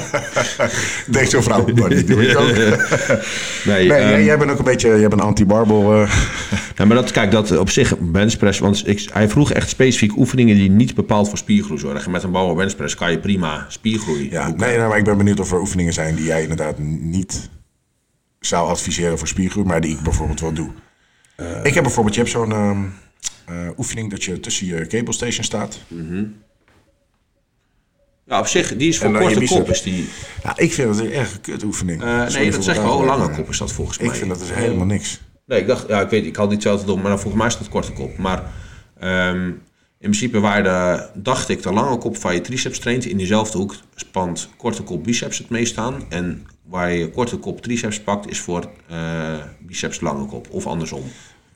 Denk 1.10 1.26
zo'n 1.26 1.42
vrouw, 1.42 1.66
maar 1.74 1.88
die 1.88 2.04
doe 2.04 2.26
ik 2.28 2.38
ook. 2.42 2.50
Nee, 3.64 3.88
Nee, 3.88 3.92
ehm, 3.92 4.22
jij, 4.22 4.38
bent 4.38 4.50
ook 4.50 4.58
een 4.58 4.64
beetje, 4.64 4.88
jij 4.88 5.08
bent 5.08 5.20
anti-barbel. 5.20 5.94
eh. 6.02 6.12
Ja, 6.76 6.84
maar 6.84 6.96
dat, 6.96 7.10
kijk, 7.10 7.30
dat 7.30 7.56
op 7.56 7.70
zich 7.70 7.98
benchpress, 7.98 8.58
want 8.58 8.88
ik, 8.88 9.08
hij 9.12 9.28
vroeg 9.28 9.52
echt 9.52 9.68
specifiek 9.68 10.16
oefeningen 10.16 10.56
die 10.56 10.70
niet 10.70 10.94
bepaald 10.94 11.28
voor 11.28 11.38
spiergroei 11.38 11.78
zorgen. 11.80 12.10
Met 12.10 12.22
een 12.22 12.30
bouwen 12.30 12.56
benchpress 12.56 12.94
kan 12.94 13.10
je 13.10 13.18
prima 13.18 13.66
spiergroei 13.68 14.30
ja, 14.30 14.46
boeken. 14.46 14.66
nee, 14.66 14.78
maar 14.78 14.98
ik 14.98 15.04
ben 15.04 15.16
benieuwd 15.16 15.40
of 15.40 15.52
er 15.52 15.60
oefeningen 15.60 15.92
zijn 15.92 16.14
die 16.14 16.24
jij 16.24 16.42
inderdaad 16.42 16.78
niet 16.78 17.50
zou 18.40 18.68
adviseren 18.68 19.18
voor 19.18 19.28
spiergroei, 19.28 19.66
maar 19.66 19.80
die 19.80 19.90
ik 19.96 20.00
bijvoorbeeld 20.02 20.40
wel 20.40 20.52
doe. 20.52 20.70
ik 21.62 21.74
heb 21.74 21.82
bijvoorbeeld, 21.82 22.14
je 22.14 22.20
hebt 22.20 22.32
zo'n 22.32 22.52
ehm, 22.52 22.78
eh, 23.46 23.54
oefening 23.78 24.10
dat 24.10 24.24
je 24.24 24.40
tussen 24.40 24.66
je 24.66 24.86
cable 24.86 25.12
station 25.12 25.44
staat. 25.44 25.78
Ja, 28.26 28.38
op 28.38 28.46
zich, 28.46 28.76
die 28.76 28.88
is 28.88 28.98
voor 28.98 29.18
korte 29.18 29.38
bicep. 29.38 29.58
kop. 29.58 29.68
Is 29.68 29.82
die, 29.82 30.08
Ja, 30.42 30.52
ik 30.56 30.72
vind 30.72 30.88
dat 30.88 30.98
een 30.98 31.12
erg 31.12 31.40
kut 31.40 31.62
oefening. 31.62 32.02
eh, 32.02 32.28
nee, 32.28 32.50
dat 32.50 32.64
zeg 32.64 32.76
ik 32.76 32.82
wel. 32.82 33.04
Lange 33.04 33.28
eh, 33.28 33.36
kop 33.36 33.48
is 33.48 33.58
dat 33.58 33.72
volgens 33.72 33.98
mij. 33.98 34.06
Ik 34.06 34.14
vind 34.14 34.28
dat 34.28 34.38
dus 34.38 34.54
helemaal 34.54 34.86
niks. 34.86 35.20
Nee, 35.46 35.60
ik 35.60 35.66
dacht, 35.66 35.88
ja, 35.88 36.00
ik 36.00 36.08
weet, 36.08 36.24
ik 36.26 36.36
had 36.36 36.44
niet 36.46 36.54
hetzelfde 36.54 36.86
doen, 36.86 37.00
maar 37.00 37.10
dan 37.10 37.20
volgens 37.20 37.42
mij 37.42 37.46
is 37.52 37.58
dat 37.58 37.68
korte 37.68 37.92
kop. 37.92 38.16
Maar 38.18 38.42
ehm, 38.98 39.46
in 39.46 39.58
principe 39.98 40.40
waar 40.40 40.62
de, 40.62 41.06
dacht 41.14 41.48
ik, 41.48 41.62
de 41.62 41.72
lange 41.72 41.98
kop 41.98 42.16
van 42.16 42.34
je 42.34 42.40
triceps 42.40 42.78
traint, 42.78 43.04
in 43.04 43.16
diezelfde 43.16 43.58
hoek 43.58 43.74
spant 43.94 44.48
korte 44.56 44.82
kop 44.82 45.04
biceps 45.04 45.38
het 45.38 45.48
meest 45.48 45.78
aan. 45.78 46.02
En 46.08 46.46
waar 46.68 46.92
je 46.92 47.10
korte 47.10 47.36
kop 47.36 47.62
triceps 47.62 48.00
pakt, 48.00 48.30
is 48.30 48.40
voor 48.40 48.70
eh, 48.88 48.98
biceps 49.60 50.00
lange 50.00 50.26
kop. 50.26 50.46
Of 50.50 50.66
andersom. 50.66 51.02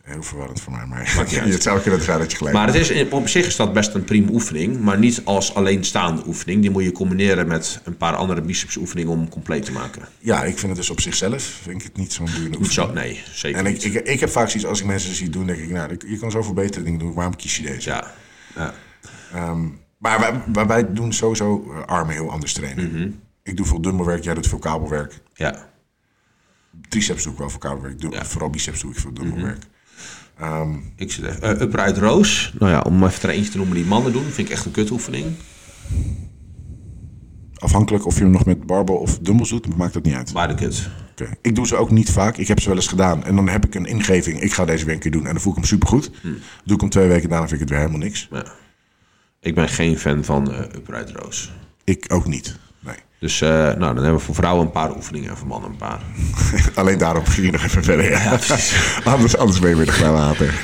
Heel 0.07 0.23
verwarrend 0.23 0.61
voor 0.61 0.73
mij, 0.73 0.87
maar 0.87 0.99
het 1.25 1.63
zou 1.63 1.81
kunnen 1.81 2.03
zijn 2.03 2.19
dat 2.19 2.31
je 2.31 2.37
gelijk 2.37 2.57
Maar 2.57 2.67
het 2.67 2.77
is, 2.91 3.09
op 3.09 3.29
zich 3.29 3.47
is 3.47 3.57
dat 3.57 3.73
best 3.73 3.95
een 3.95 4.05
prima 4.05 4.31
oefening, 4.31 4.81
maar 4.81 4.99
niet 4.99 5.21
als 5.25 5.55
alleenstaande 5.55 6.23
oefening. 6.27 6.61
Die 6.61 6.71
moet 6.71 6.83
je 6.83 6.93
combineren 6.93 7.47
met 7.47 7.81
een 7.85 7.97
paar 7.97 8.15
andere 8.17 8.41
biceps 8.41 8.77
oefeningen 8.77 9.13
om 9.13 9.29
compleet 9.29 9.65
te 9.65 9.73
maken. 9.73 10.03
Ja, 10.19 10.45
ik 10.45 10.59
vind 10.59 10.67
het 10.69 10.77
dus 10.77 10.91
op 10.91 11.01
zichzelf 11.01 11.43
vind 11.43 11.81
ik 11.81 11.87
het 11.87 11.97
niet 11.97 12.13
zo'n 12.13 12.25
boeiende 12.25 12.49
Niet 12.49 12.59
oefening. 12.59 12.89
zo, 12.89 12.93
nee, 12.95 13.23
zeker 13.33 13.59
En 13.59 13.67
ik, 13.67 13.83
ik, 13.83 13.95
ik 13.95 14.21
heb 14.21 14.31
vaak 14.31 14.49
zoiets 14.49 14.69
als 14.69 14.81
ik 14.81 14.87
mensen 14.87 15.15
zie 15.15 15.31
doen, 15.31 15.47
denk 15.47 15.59
ik, 15.59 15.71
nou, 15.71 15.97
je 16.07 16.19
kan 16.19 16.31
zoveel 16.31 16.55
betere 16.55 16.85
dingen 16.85 16.99
doen. 16.99 17.15
Waarom 17.15 17.37
kies 17.37 17.57
je 17.57 17.63
deze? 17.63 17.89
ja, 17.91 18.13
ja. 18.55 18.75
Ehm, 19.33 19.65
maar 19.99 20.21
wij, 20.21 20.43
wij, 20.53 20.67
wij 20.67 20.93
doen 20.93 21.13
sowieso 21.13 21.73
eh, 21.73 21.87
armen 21.87 22.15
heel 22.15 22.31
anders 22.31 22.53
trainen. 22.53 22.91
Mhm. 22.93 23.11
Ik 23.43 23.57
doe 23.57 23.67
veel 23.67 23.81
dumbbellwerk, 23.81 24.25
jij 24.25 24.35
doet 24.35 24.49
veel 24.49 24.59
kabelwerk. 24.59 25.21
ja. 25.35 25.69
Triceps 26.89 27.23
doe 27.23 27.33
ik 27.33 27.39
wel 27.39 27.51
veel 27.51 27.59
kabelwerk. 27.59 28.01
Doe, 28.01 28.11
Ja. 28.11 28.19
Mhm. 28.19 28.27
Vooral 28.27 28.51
biceps 28.51 28.81
doe 28.81 28.91
ik 28.91 28.99
veel 28.99 29.13
dumbbellwerk. 29.13 29.63
Ehm, 30.39 30.75
Ik 30.97 31.13
zit. 31.13 31.25
Uh, 31.43 31.51
upright 31.51 31.99
roos. 31.99 32.53
Nou 32.59 32.73
ja, 32.73 32.81
om 32.81 33.05
even 33.05 33.29
er 33.29 33.35
eentje 33.35 33.51
te 33.51 33.57
noemen 33.57 33.77
die 33.77 33.85
mannen 33.85 34.13
doen, 34.13 34.23
vind 34.25 34.49
ik 34.49 34.55
echt 34.55 34.65
een 34.65 34.71
kutoefening. 34.71 35.27
afhankelijk 37.55 38.07
of 38.07 38.15
je 38.17 38.23
hem 38.23 38.31
nog 38.31 38.45
met 38.45 38.67
barbell 38.67 38.95
of 38.95 39.19
dumbbells 39.19 39.51
doet, 39.51 39.77
maakt 39.77 39.93
dat 39.95 40.05
niet 40.05 40.15
uit. 40.15 40.33
Beide 40.33 40.55
kut. 40.55 40.89
Oké. 41.11 41.31
Ik 41.43 41.55
doe 41.55 41.67
ze 41.67 41.77
ook 41.77 41.91
niet 41.91 42.11
vaak. 42.11 42.37
Ik 42.37 42.49
heb 42.49 42.61
ze 42.61 42.69
wel 42.69 42.77
eens 42.77 42.87
gedaan. 42.87 43.25
En 43.25 43.37
dan 43.37 43.49
heb 43.49 43.67
ik 43.67 43.75
een 43.75 43.87
ingeving. 43.87 44.41
Ik 44.41 44.53
ga 44.53 44.65
deze 44.65 44.85
weer 44.85 44.95
een 44.95 45.01
keer 45.01 45.11
doen. 45.11 45.27
En 45.27 45.33
dan 45.33 45.41
voel 45.41 45.53
ik 45.53 45.59
hem 45.59 45.67
supergoed. 45.69 46.11
Hm. 46.23 46.29
Doe 46.65 46.75
ik 46.75 46.81
hem 46.81 46.91
twee 46.91 47.09
weken 47.09 47.29
daarna 47.29 47.49
vind 47.49 47.61
ik 47.61 47.69
het 47.69 47.71
weer 47.71 47.79
helemaal 47.79 48.07
niks. 48.07 48.29
Ja. 48.31 48.45
Ik 49.41 49.55
ben 49.55 49.69
geen 49.69 49.99
fan 49.99 50.25
van 50.25 50.51
uh, 50.51 50.59
upright 50.59 51.11
roos. 51.11 51.53
Ik 51.85 52.05
ook 52.09 52.27
niet. 52.27 52.59
Dus 53.27 53.41
uh, 53.41 53.49
nou, 53.49 53.79
dan 53.79 53.97
hebben 53.97 54.15
we 54.15 54.19
voor 54.19 54.35
vrouwen 54.35 54.65
een 54.65 54.71
paar 54.71 54.97
oefeningen 54.97 55.31
en 55.31 55.37
voor 55.37 55.47
mannen 55.47 55.71
een 55.71 55.77
paar. 55.77 56.01
Alleen 56.75 56.99
daarop 56.99 57.27
ging 57.27 57.47
je 57.47 57.53
nog 57.53 57.65
even 57.65 57.85
verder. 57.85 58.11
Ja. 58.11 58.39
anders, 59.13 59.37
anders 59.37 59.61
ben 59.61 59.71
je 59.71 59.77
weer 59.77 59.87
de 59.87 59.93
vrouwenhater. 59.93 60.55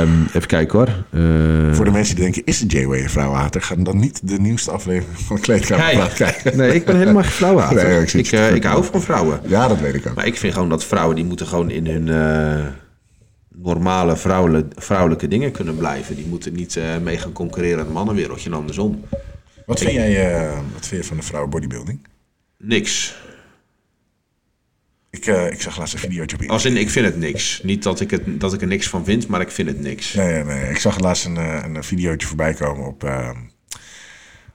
um, 0.00 0.26
even 0.36 0.46
kijken 0.46 0.78
hoor. 0.78 0.88
Uh... 1.10 1.74
Voor 1.74 1.84
de 1.84 1.90
mensen 1.90 2.14
die 2.14 2.24
denken, 2.24 2.42
is 2.44 2.58
de 2.58 2.78
J-Way 2.78 3.02
een 3.02 3.10
vrouwenhater? 3.10 3.62
Ga 3.62 3.74
dan 3.74 3.98
niet 3.98 4.28
de 4.28 4.38
nieuwste 4.38 4.70
aflevering 4.70 5.18
van 5.18 5.40
Kleedkamerpraat 5.40 6.12
kijken. 6.12 6.56
Nee, 6.56 6.74
ik 6.74 6.84
ben 6.84 6.96
helemaal 6.96 7.22
geen 7.22 7.32
vrouwenhater. 7.32 7.84
Nee, 7.84 8.00
ik, 8.00 8.12
ik, 8.12 8.32
uh, 8.32 8.54
ik 8.54 8.64
hou 8.64 8.84
van 8.84 9.02
vrouwen. 9.02 9.40
Ja, 9.46 9.68
dat 9.68 9.80
weet 9.80 9.94
ik 9.94 10.06
ook. 10.08 10.14
Maar 10.14 10.26
ik 10.26 10.36
vind 10.36 10.52
gewoon 10.52 10.68
dat 10.68 10.84
vrouwen, 10.84 11.16
die 11.16 11.24
moeten 11.24 11.46
gewoon 11.46 11.70
in 11.70 11.86
hun 11.86 12.10
normale 13.48 14.16
vrouwelijke, 14.16 14.80
vrouwelijke 14.80 15.28
dingen 15.28 15.52
kunnen 15.52 15.76
blijven. 15.76 16.16
Die 16.16 16.26
moeten 16.26 16.54
niet 16.54 16.78
mee 17.02 17.18
gaan 17.18 17.32
concurreren 17.32 17.78
in 17.78 17.84
het 17.84 17.94
mannenwereldje 17.94 18.50
en 18.50 18.56
andersom. 18.56 19.04
Wat 19.68 19.78
vind 19.78 19.92
jij 19.92 20.32
uh, 20.50 20.58
wat 20.72 20.86
vind 20.86 21.02
je 21.02 21.08
van 21.08 21.16
de 21.16 21.22
vrouwen 21.22 21.50
bodybuilding? 21.50 22.06
Niks. 22.58 23.16
Ik, 25.10 25.26
uh, 25.26 25.46
ik 25.46 25.60
zag 25.60 25.78
laatst 25.78 25.94
een 25.94 26.00
videootje 26.00 26.36
op 26.36 26.50
Als 26.50 26.64
in, 26.64 26.76
ik 26.76 26.90
vind 26.90 27.06
het 27.06 27.16
niks. 27.16 27.60
Niet 27.62 27.82
dat 27.82 28.00
ik, 28.00 28.10
het, 28.10 28.40
dat 28.40 28.52
ik 28.52 28.60
er 28.60 28.66
niks 28.66 28.88
van 28.88 29.04
vind, 29.04 29.26
maar 29.26 29.40
ik 29.40 29.50
vind 29.50 29.68
het 29.68 29.80
niks. 29.80 30.14
Nee, 30.14 30.32
nee, 30.32 30.44
nee. 30.44 30.70
Ik 30.70 30.78
zag 30.78 30.98
laatst 30.98 31.24
een, 31.24 31.36
uh, 31.36 31.64
een 31.64 31.84
videootje 31.84 32.26
voorbij 32.26 32.54
komen 32.54 32.86
op, 32.86 33.04
uh, 33.04 33.30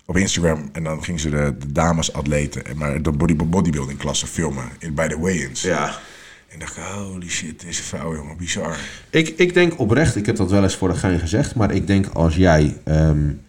op 0.05 0.17
Instagram. 0.17 0.69
En 0.71 0.83
dan 0.83 1.03
gingen 1.03 1.19
ze 1.19 1.29
de, 1.29 1.55
de 1.59 1.71
damesatleten, 1.71 2.77
maar 2.77 3.01
de 3.01 3.11
body, 3.11 3.35
bodybuilding 3.35 3.99
klasse 3.99 4.27
filmen 4.27 4.65
in, 4.79 4.93
bij 4.93 5.07
de 5.07 5.19
weigh-ins. 5.19 5.61
Ja. 5.61 5.99
En 6.47 6.59
dacht 6.59 6.77
ik, 6.77 6.83
holy 6.83 7.29
shit, 7.29 7.61
deze 7.61 7.83
vrouw, 7.83 8.15
jongen, 8.15 8.37
bizar. 8.37 8.77
Ik, 9.09 9.27
ik 9.27 9.53
denk 9.53 9.79
oprecht, 9.79 10.15
ik 10.15 10.25
heb 10.25 10.35
dat 10.35 10.51
wel 10.51 10.63
eens 10.63 10.75
voor 10.75 10.89
de 10.89 10.95
gein 10.95 11.19
gezegd, 11.19 11.55
maar 11.55 11.71
ik 11.71 11.87
denk 11.87 12.07
als 12.07 12.35
jij 12.35 12.77
um, 12.85 13.41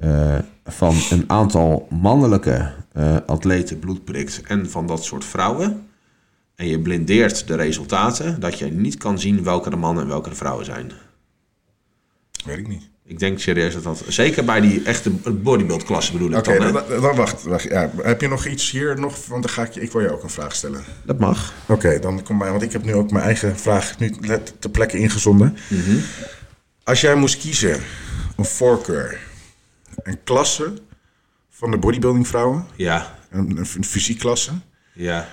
uh, 0.00 0.38
van 0.70 0.94
een 1.10 1.24
aantal 1.26 1.86
mannelijke 1.90 2.72
uh, 2.96 3.16
atleten 3.26 3.78
bloed 3.78 4.04
prikt 4.04 4.42
en 4.42 4.70
van 4.70 4.86
dat 4.86 5.04
soort 5.04 5.24
vrouwen, 5.24 5.88
en 6.54 6.66
je 6.66 6.80
blindeert 6.80 7.46
de 7.46 7.54
resultaten, 7.54 8.40
dat 8.40 8.58
je 8.58 8.66
niet 8.66 8.96
kan 8.96 9.18
zien 9.18 9.44
welke 9.44 9.70
de 9.70 9.76
mannen 9.76 10.02
en 10.02 10.08
welke 10.08 10.28
de 10.28 10.34
vrouwen 10.34 10.64
zijn. 10.64 10.92
Weet 12.44 12.58
ik 12.58 12.68
niet. 12.68 12.88
Ik 13.04 13.18
denk 13.18 13.38
serieus 13.38 13.74
dat 13.74 13.82
dat... 13.82 14.04
Zeker 14.08 14.44
bij 14.44 14.60
die 14.60 14.82
echte 14.82 15.10
bodybuild-klasse 15.30 16.12
bedoel 16.12 16.30
ik 16.30 16.44
dan. 16.44 16.58
dan, 16.58 16.72
dan, 16.72 17.00
dan, 17.00 17.16
wacht. 17.16 17.42
wacht 17.42 17.62
ja. 17.62 17.90
Heb 18.02 18.20
je 18.20 18.28
nog 18.28 18.46
iets 18.46 18.70
hier 18.70 19.00
nog? 19.00 19.26
Want 19.26 19.42
dan 19.42 19.52
ga 19.52 19.62
ik, 19.62 19.72
je, 19.72 19.80
ik 19.80 19.92
wil 19.92 20.00
je 20.00 20.12
ook 20.12 20.22
een 20.22 20.30
vraag 20.30 20.54
stellen. 20.54 20.84
Dat 21.04 21.18
mag. 21.18 21.52
Oké, 21.62 21.72
okay, 21.72 22.00
dan 22.00 22.22
kom 22.22 22.36
maar. 22.36 22.50
Want 22.50 22.62
ik 22.62 22.72
heb 22.72 22.84
nu 22.84 22.94
ook 22.94 23.10
mijn 23.10 23.24
eigen 23.24 23.56
vraag 23.56 23.98
nu 23.98 24.12
ter 24.58 24.70
plekke 24.70 24.98
ingezonden. 24.98 25.56
Mhm. 25.68 25.80
Mm 25.80 25.86
-hmm. 25.86 26.02
Als 26.84 27.00
jij 27.00 27.14
moest 27.14 27.38
kiezen, 27.38 27.80
een 28.36 28.44
voorkeur, 28.44 29.18
een 30.02 30.18
klasse 30.24 30.72
van 31.50 31.70
de 31.70 31.78
bodybuilding 31.78 32.28
vrouwen. 32.28 32.66
Ja. 32.76 33.18
Een, 33.30 33.56
een 33.56 33.84
fysiekklasse. 33.84 34.52
Ja. 34.92 35.28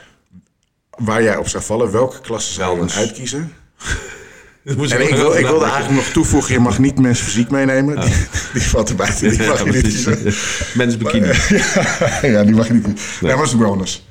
waar 0.90 1.24
jij 1.24 1.38
op 1.38 1.48
zou 1.48 1.64
vallen. 1.64 1.92
Welke 1.92 2.22
klasse 2.22 2.54
zou 2.54 2.74
je 2.74 2.80
dan 2.80 2.92
uitkiezen? 2.92 3.54
Dat 4.76 4.92
En 4.92 5.02
ik, 5.02 5.16
wil, 5.16 5.36
ik 5.38 5.46
wilde 5.46 5.66
eigenlijk 5.66 5.96
nog 5.96 6.14
toevoegen, 6.14 6.54
je 6.54 6.60
mag 6.60 6.80
niet 6.80 7.00
mensen 7.00 7.26
fysiek 7.26 7.50
meenemen. 7.50 8.02
Die, 8.02 8.14
die 8.54 8.62
valt 8.62 8.90
er 8.90 8.96
buiten, 8.96 9.30
die 9.30 9.48
mag 9.48 9.64
je 9.64 9.72
niet 9.72 9.82
kiezen. 9.82 10.34
Men's 10.76 10.98
bikini. 10.98 11.28
ja, 12.34 12.44
die 12.44 12.56
mag 12.56 12.68
je 12.68 12.74
niet 12.74 12.84
kiezen. 12.84 13.26
Nee, 13.26 13.36
maar 13.36 13.46
is 13.46 13.56
wellness. 13.56 14.08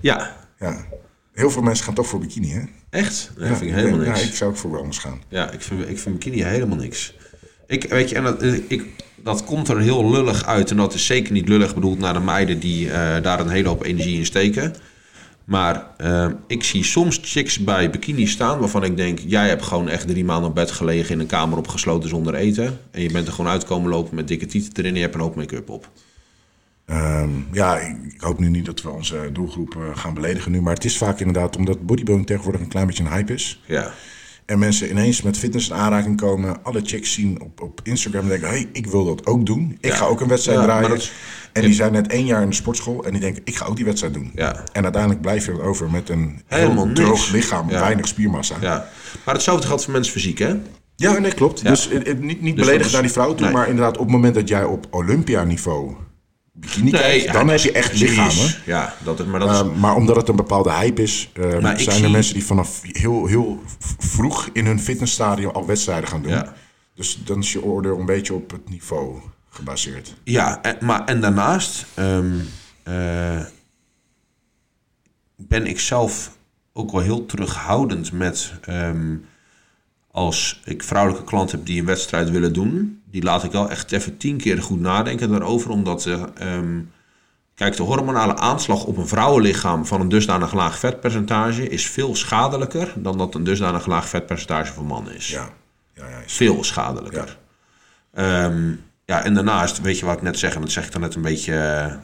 Ja, 0.00 0.36
Ja. 0.58 0.86
Heel 1.32 1.50
veel 1.50 1.62
mensen 1.62 1.84
gaan 1.84 1.94
toch 1.94 2.06
voor 2.06 2.20
bikini, 2.20 2.52
hè? 2.52 2.60
echt? 2.90 3.30
Nee, 3.36 3.48
dat 3.48 3.58
vind 3.58 3.70
ik 3.70 3.76
helemaal 3.76 4.02
ja, 4.02 4.12
niks. 4.12 4.22
ik 4.22 4.34
zou 4.34 4.50
ook 4.50 4.56
voor 4.56 4.70
wellness 4.70 4.98
gaan. 4.98 5.22
Ja, 5.28 5.50
ik 5.50 5.60
vind, 5.62 5.88
ik 5.88 5.98
vind 5.98 6.18
bikini 6.18 6.42
helemaal 6.42 6.76
niks. 6.76 7.14
Ik, 7.66 7.84
weet 7.88 8.08
je, 8.08 8.16
en 8.16 8.22
dat, 8.22 8.42
ik, 8.68 8.84
dat 9.22 9.44
komt 9.44 9.68
er 9.68 9.80
heel 9.80 10.10
lullig 10.10 10.44
uit. 10.44 10.70
En 10.70 10.76
dat 10.76 10.94
is 10.94 11.06
zeker 11.06 11.32
niet 11.32 11.48
lullig 11.48 11.74
bedoeld 11.74 11.98
naar 11.98 12.12
de 12.12 12.20
meiden 12.20 12.58
die 12.58 12.90
eh, 12.90 13.22
daar 13.22 13.40
een 13.40 13.48
hele 13.48 13.68
hoop 13.68 13.84
energie 13.84 14.18
in 14.18 14.26
steken. 14.26 14.74
Maar 15.44 15.86
eh, 15.96 16.28
ik 16.46 16.64
zie 16.64 16.84
soms 16.84 17.20
chicks 17.22 17.58
bij 17.58 17.90
bikini 17.90 18.26
staan 18.26 18.58
waarvan 18.58 18.84
ik 18.84 18.96
denk... 18.96 19.18
jij 19.26 19.48
hebt 19.48 19.62
gewoon 19.62 19.88
echt 19.88 20.08
drie 20.08 20.24
maanden 20.24 20.48
op 20.48 20.54
bed 20.54 20.70
gelegen 20.70 21.14
in 21.14 21.20
een 21.20 21.26
kamer 21.26 21.58
opgesloten 21.58 22.08
zonder 22.08 22.34
eten. 22.34 22.78
En 22.90 23.02
je 23.02 23.12
bent 23.12 23.26
er 23.26 23.32
gewoon 23.32 23.50
uitkomen 23.50 23.90
lopen 23.90 24.14
met 24.14 24.28
dikke 24.28 24.46
tieten 24.46 24.72
erin 24.76 24.90
en 24.90 24.94
je 24.94 25.02
hebt 25.02 25.14
een 25.14 25.20
hoop 25.20 25.36
make-up 25.36 25.70
op. 25.70 25.90
Ehm, 26.86 27.30
ja, 27.52 27.78
ik, 27.78 27.96
ik 28.14 28.20
hoop 28.20 28.38
nu 28.38 28.48
niet 28.48 28.66
dat 28.66 28.82
we 28.82 28.90
onze 28.90 29.30
doelgroep 29.32 29.76
eh, 29.76 29.96
gaan 29.96 30.14
beledigen 30.14 30.52
nu. 30.52 30.60
Maar 30.60 30.74
het 30.74 30.84
is 30.84 30.98
vaak 30.98 31.18
inderdaad 31.18 31.56
omdat 31.56 31.86
bodybuilding 31.86 32.26
tegenwoordig 32.26 32.60
een 32.60 32.68
klein 32.68 32.86
beetje 32.86 33.04
een 33.04 33.12
hype 33.12 33.32
is. 33.32 33.62
Ja, 33.66 33.92
En 34.48 34.58
mensen 34.58 34.90
ineens 34.90 35.22
met 35.22 35.38
fitness 35.38 35.68
in 35.68 35.74
aanraking 35.74 36.16
komen. 36.20 36.64
Alle 36.64 36.80
chicks 36.84 37.12
zien 37.12 37.40
op, 37.42 37.60
op 37.62 37.80
Instagram 37.82 38.22
en 38.22 38.28
denken... 38.28 38.48
hey, 38.48 38.68
ik 38.72 38.86
wil 38.86 39.04
dat 39.04 39.26
ook 39.26 39.46
doen. 39.46 39.76
Ik 39.80 39.90
Ja. 39.90 39.96
ga 39.96 40.04
ook 40.04 40.20
een 40.20 40.28
wedstrijd 40.28 40.58
Ja, 40.58 40.64
draaien. 40.64 40.94
is- 40.96 41.12
En 41.52 41.62
die 41.64 41.72
zijn 41.74 41.92
net 41.92 42.06
één 42.06 42.24
jaar 42.26 42.42
in 42.42 42.48
de 42.48 42.54
sportschool. 42.54 43.04
En 43.04 43.12
die 43.12 43.20
denken, 43.20 43.42
ik 43.44 43.56
ga 43.56 43.64
ook 43.66 43.76
die 43.76 43.84
wedstrijd 43.84 44.14
doen. 44.14 44.30
Ja. 44.34 44.64
En 44.72 44.82
uiteindelijk 44.82 45.22
blijf 45.22 45.46
je 45.46 45.60
over 45.62 45.90
met 45.90 46.08
een 46.08 46.42
Helemaal 46.46 46.84
heel 46.84 46.94
droog 46.94 47.08
niks. 47.10 47.30
lichaam. 47.30 47.70
Ja. 47.70 47.80
Weinig 47.80 48.08
spiermassa. 48.08 48.56
Ja, 48.60 48.66
ja. 48.72 48.88
Maar 49.24 49.34
hetzelfde 49.34 49.66
geldt 49.66 49.84
voor 49.84 49.92
mensen 49.92 50.12
fysiek, 50.12 50.38
hè? 50.38 50.54
nee, 50.96 51.34
klopt. 51.34 51.60
Ja. 51.60 51.68
Dus 51.70 51.88
eh, 51.88 52.10
eh, 52.10 52.18
niet, 52.18 52.40
niet 52.40 52.56
Dus 52.56 52.64
beledigend 52.64 52.92
naar 52.92 53.02
die 53.02 53.10
vrouw 53.12 53.34
toe. 53.34 53.46
nee. 53.46 53.54
Maar 53.54 53.68
inderdaad 53.68 53.96
op 53.96 54.02
het 54.02 54.10
moment 54.10 54.34
dat 54.34 54.48
jij 54.48 54.64
op 54.64 54.86
Olympia-niveau 54.90 55.92
bikini 56.60 56.90
kijkt... 56.90 57.24
ja, 57.24 57.32
dan 57.32 57.48
heb 57.48 57.58
je 57.58 57.72
echt 57.72 58.00
lichamen. 58.00 58.54
Ja, 58.66 58.94
dat 59.04 59.26
maar 59.26 59.40
dat 59.40 59.50
is... 59.50 59.60
Uh, 59.60 59.76
maar 59.76 59.94
omdat 59.94 60.16
het 60.16 60.28
een 60.28 60.36
bepaalde 60.36 60.72
hype 60.72 61.02
is, 61.02 61.30
uh, 61.34 61.46
ik 61.46 61.60
zijn 61.60 61.76
er 61.76 61.92
zie- 61.92 62.08
mensen 62.08 62.34
die 62.34 62.44
vanaf 62.44 62.80
heel, 62.82 63.26
heel 63.26 63.62
vroeg 63.98 64.48
in 64.52 64.66
hun 64.66 64.80
fitnessstadium 64.80 65.50
al 65.50 65.66
wedstrijden 65.66 66.08
gaan 66.08 66.22
doen. 66.22 66.32
Ja. 66.32 66.54
Dus 66.94 67.20
dan 67.24 67.38
is 67.38 67.52
je 67.52 67.64
oordeel 67.64 67.98
een 67.98 68.06
beetje 68.06 68.34
op 68.34 68.50
het 68.50 68.68
niveau 68.68 69.20
gebaseerd. 69.48 70.14
Ja, 70.24 70.62
en, 70.62 70.76
maar 70.80 71.04
en 71.04 71.20
daarnaast 71.20 71.86
ehm, 71.94 72.38
eh, 72.82 73.40
ben 75.36 75.66
ik 75.66 75.80
zelf 75.80 76.36
ook 76.72 76.90
wel 76.90 77.00
heel 77.00 77.26
terughoudend 77.26 78.12
met 78.12 78.52
ehm, 78.60 79.16
als 80.10 80.60
ik 80.64 80.82
vrouwelijke 80.82 81.24
klanten 81.24 81.56
heb 81.56 81.66
die 81.66 81.80
een 81.80 81.86
wedstrijd 81.86 82.30
willen 82.30 82.52
doen, 82.52 82.97
die 83.10 83.22
laat 83.22 83.44
ik 83.44 83.52
wel 83.52 83.70
echt 83.70 83.92
even 83.92 84.16
tien 84.16 84.36
keer 84.36 84.62
goed 84.62 84.80
nadenken 84.80 85.30
daarover, 85.30 85.70
omdat 85.70 86.06
eh, 86.06 86.22
ehm, 86.34 86.80
kijk, 87.54 87.76
de 87.76 87.82
hormonale 87.82 88.36
aanslag 88.36 88.84
op 88.84 88.96
een 88.96 89.08
vrouwenlichaam 89.08 89.86
van 89.86 90.00
een 90.00 90.08
dusdanig 90.08 90.52
laag 90.54 90.78
vetpercentage 90.78 91.68
is 91.68 91.86
veel 91.86 92.14
schadelijker 92.16 92.92
dan 92.96 93.18
dat 93.18 93.34
een 93.34 93.44
dusdanig 93.44 93.86
laag 93.86 94.08
vetpercentage 94.08 94.72
voor 94.72 94.84
mannen 94.84 95.14
is 95.14 95.28
Ja, 95.30 95.48
ja, 95.94 96.08
ja. 96.08 96.18
is- 96.18 96.32
veel 96.32 96.64
schadelijker. 96.64 97.38
Ehm, 98.14 98.72
ja, 99.08 99.24
en 99.24 99.34
daarnaast, 99.34 99.80
weet 99.80 99.98
je 99.98 100.04
wat 100.06 100.16
ik 100.16 100.22
net 100.22 100.38
zeg, 100.38 100.54
en 100.54 100.60
dat 100.60 100.70
zeg 100.72 100.86
ik 100.86 100.92
dan 100.92 101.00
net 101.00 101.14
een 101.14 101.22
beetje 101.22 101.54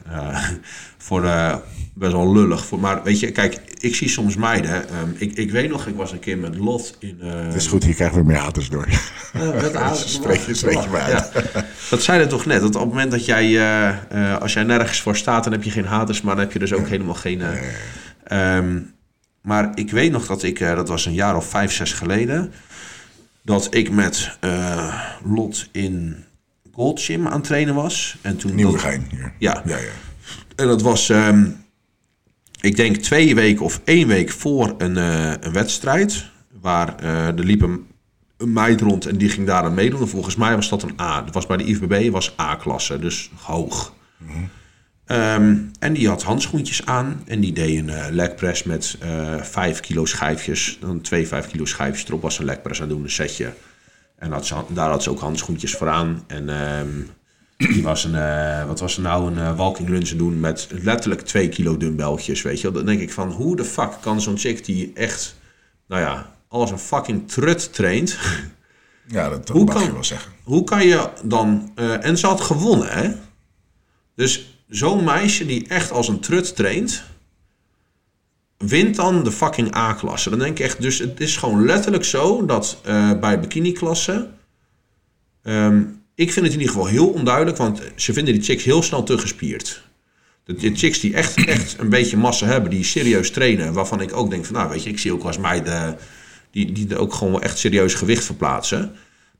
eh, 0.09 0.43
voor 0.97 1.23
eh, 1.25 1.55
best 1.93 2.11
wel 2.11 2.33
lullig. 2.33 2.65
Voor, 2.65 2.79
maar 2.79 3.03
weet 3.03 3.19
je, 3.19 3.31
kijk, 3.31 3.59
ik 3.79 3.95
zie 3.95 4.09
soms 4.09 4.35
meiden. 4.35 4.89
ehm, 4.89 5.09
ik, 5.17 5.33
ik 5.33 5.51
weet 5.51 5.69
nog, 5.69 5.87
ik 5.87 5.95
was 5.95 6.11
een 6.11 6.19
keer 6.19 6.37
met 6.37 6.57
Lot 6.57 6.95
in. 6.99 7.17
eh, 7.21 7.29
Het 7.45 7.53
is 7.53 7.67
goed, 7.67 7.83
hier 7.83 7.93
krijgen 7.95 8.17
we 8.17 8.23
meer 8.23 8.37
haters 8.37 8.69
door. 8.69 8.85
eh, 9.33 9.59
de 9.59 9.77
haar- 9.77 9.95
Spreek 9.95 10.39
je- 10.39 10.53
spreek 10.53 10.81
je 10.83 10.89
maar 10.89 11.01
uit. 11.01 11.31
Ja. 11.53 11.63
Dat 11.89 12.01
zei 12.03 12.19
het 12.19 12.29
toch 12.29 12.45
net, 12.45 12.61
dat 12.61 12.75
op 12.75 12.81
het 12.81 12.89
moment 12.89 13.11
dat 13.11 13.25
jij, 13.25 13.45
eh, 13.45 13.87
eh, 14.33 14.41
als 14.41 14.53
jij 14.53 14.63
nergens 14.63 15.01
voor 15.01 15.15
staat, 15.17 15.43
dan 15.43 15.53
heb 15.53 15.63
je 15.63 15.71
geen 15.71 15.85
haters, 15.85 16.21
maar 16.21 16.35
dan 16.35 16.43
heb 16.43 16.53
je 16.53 16.59
dus 16.59 16.73
ook 16.73 16.87
helemaal 16.87 17.13
geen. 17.13 17.41
eh, 17.41 17.57
ehm, 18.57 18.79
maar 19.41 19.71
ik 19.75 19.91
weet 19.91 20.11
nog 20.11 20.25
dat 20.25 20.43
ik, 20.43 20.59
eh, 20.59 20.75
dat 20.75 20.87
was 20.87 21.05
een 21.05 21.13
jaar 21.13 21.35
of 21.35 21.49
vijf, 21.49 21.71
zes 21.73 21.93
geleden, 21.93 22.51
dat 23.41 23.67
ik 23.73 23.91
met 23.91 24.37
eh, 24.39 24.93
Lot 25.23 25.69
in 25.71 26.23
Gold 26.75 27.01
Gym 27.01 27.27
aan 27.27 27.33
het 27.33 27.43
trainen 27.43 27.75
was. 27.75 28.17
En 28.21 28.37
toen 28.37 28.49
dat- 28.49 28.59
Nieuwegein 28.59 29.07
hier. 29.09 29.33
Ja. 29.39 29.61
ja, 29.65 29.77
ja. 29.77 29.91
en 30.55 30.67
dat 30.67 30.81
was, 30.81 31.09
ehm, 31.09 31.45
ik 32.61 32.75
denk 32.75 32.97
twee 32.97 33.35
weken 33.35 33.65
of 33.65 33.81
één 33.83 34.07
week 34.07 34.31
voor 34.31 34.75
een, 34.77 34.97
eh, 34.97 35.33
een 35.39 35.53
wedstrijd. 35.53 36.25
Waar 36.61 36.95
eh, 36.99 37.27
er 37.27 37.43
liep 37.43 37.61
een, 37.61 37.85
een 38.37 38.53
meid 38.53 38.81
rond 38.81 39.05
en 39.05 39.17
die 39.17 39.29
ging 39.29 39.47
daar 39.47 39.63
aan 39.63 39.73
meedoen. 39.73 39.99
En 40.01 40.07
volgens 40.07 40.35
mij 40.35 40.55
was 40.55 40.69
dat 40.69 40.83
een 40.83 40.99
A. 41.01 41.21
Dat 41.21 41.33
was 41.33 41.45
bij 41.45 41.57
de 41.57 41.63
IFBB 41.63 42.09
was 42.11 42.33
A-klasse, 42.39 42.99
dus 42.99 43.29
hoog. 43.41 43.93
Ehm, 45.05 45.55
en 45.79 45.93
die 45.93 46.07
had 46.07 46.23
handschoentjes 46.23 46.85
aan 46.85 47.21
en 47.25 47.39
die 47.39 47.53
deed 47.53 47.77
een 47.79 47.89
eh 47.89 48.05
legpress 48.11 48.63
met 48.63 48.97
5 49.41 49.79
kilo 49.79 50.05
schijfjes. 50.05 50.77
Dan 50.81 51.01
twee 51.01 51.27
5 51.27 51.47
kilo 51.47 51.65
schijfjes 51.65 52.07
erop 52.07 52.21
was 52.21 52.39
een 52.39 52.45
legpress 52.45 52.81
aan 52.81 52.89
doen, 52.89 53.03
een 53.03 53.09
setje. 53.11 53.53
En 54.25 54.31
had 54.31 54.45
ze, 54.45 54.55
daar 54.69 54.89
had 54.89 55.03
ze 55.03 55.09
ook 55.09 55.19
handschoentjes 55.19 55.75
voor 55.75 55.89
aan. 55.89 56.23
En 56.27 56.49
ehm, 56.49 56.89
die 57.73 57.83
was 57.83 58.03
een, 58.03 58.15
eh, 58.15 58.65
wat 58.67 58.79
was 58.79 58.95
er 58.95 59.01
nou, 59.01 59.31
een 59.31 59.37
eh, 59.37 59.57
walking 59.57 59.89
lunge 59.89 60.15
doen 60.15 60.39
met 60.39 60.67
letterlijk 60.71 61.21
2 61.21 61.49
kilo 61.49 61.77
dumbbelltjes, 61.77 62.41
weet 62.41 62.57
je 62.61 62.63
wel. 62.63 62.71
Dan 62.71 62.85
denk 62.85 62.99
ik 63.01 63.11
van, 63.13 63.31
hoe 63.31 63.55
de 63.55 63.65
fuck 63.65 63.91
kan 64.01 64.21
zo'n 64.21 64.37
chick 64.37 64.65
die 64.65 64.91
echt, 64.93 65.35
nou 65.87 66.01
ja, 66.01 66.35
als 66.47 66.71
een 66.71 66.79
fucking 66.79 67.29
trut 67.31 67.73
traint... 67.73 68.17
ja 69.07 69.29
dat, 69.29 69.47
dat 69.47 69.55
Hoe 69.55 69.65
mag 69.65 69.75
kan- 69.75 69.83
je 69.83 69.91
wel 69.93 70.03
zeggen. 70.03 70.31
Hoe 70.43 70.63
kan 70.63 70.85
je 70.87 71.09
dan... 71.23 71.71
eh, 71.75 72.05
en 72.05 72.17
ze 72.17 72.27
had 72.27 72.41
gewonnen, 72.41 72.87
hè? 72.89 73.11
Dus 74.15 74.59
zo'n 74.69 75.03
meisje 75.03 75.45
die 75.45 75.67
echt 75.67 75.91
als 75.91 76.07
een 76.07 76.19
trut 76.19 76.55
traint... 76.55 77.03
wint 78.57 78.95
dan 78.95 79.23
de 79.23 79.31
fucking 79.31 79.75
A-klasse. 79.75 80.29
Dan 80.29 80.39
denk 80.39 80.59
ik 80.59 80.65
echt... 80.65 80.81
Dus 80.81 80.99
het 80.99 81.19
is 81.19 81.37
gewoon 81.37 81.65
letterlijk 81.65 82.03
zo 82.03 82.45
dat 82.45 82.79
eh, 82.83 83.19
bij 83.19 83.39
bikini-klasse... 83.39 84.29
ehm, 85.43 85.83
ik 86.15 86.31
vind 86.31 86.45
het 86.45 86.53
in 86.55 86.59
ieder 86.61 86.73
geval 86.75 86.89
heel 86.89 87.07
onduidelijk... 87.07 87.57
want 87.57 87.81
ze 87.95 88.13
vinden 88.13 88.33
die 88.33 88.43
chicks 88.43 88.63
heel 88.63 88.83
snel 88.83 89.03
te 89.03 89.17
gespierd. 89.17 89.83
De, 90.43 90.71
chicks 90.73 90.99
die 90.99 91.13
echt, 91.13 91.45
echt 91.45 91.79
een 91.79 91.89
beetje 91.89 92.17
massa 92.17 92.45
hebben... 92.45 92.69
die 92.69 92.83
serieus 92.83 93.31
trainen... 93.31 93.73
waarvan 93.73 94.01
ik 94.01 94.15
ook 94.15 94.29
denk 94.29 94.45
van... 94.45 94.55
nou, 94.55 94.69
weet 94.69 94.83
je, 94.83 94.89
ik 94.89 94.99
zie 94.99 95.13
ook 95.13 95.23
wel 95.23 95.31
eens 95.31 95.41
meiden... 95.41 95.97
die, 96.51 96.71
die 96.71 96.97
ook 96.97 97.13
gewoon 97.13 97.41
echt 97.41 97.57
serieus 97.57 97.93
gewicht 97.93 98.25
verplaatsen... 98.25 98.95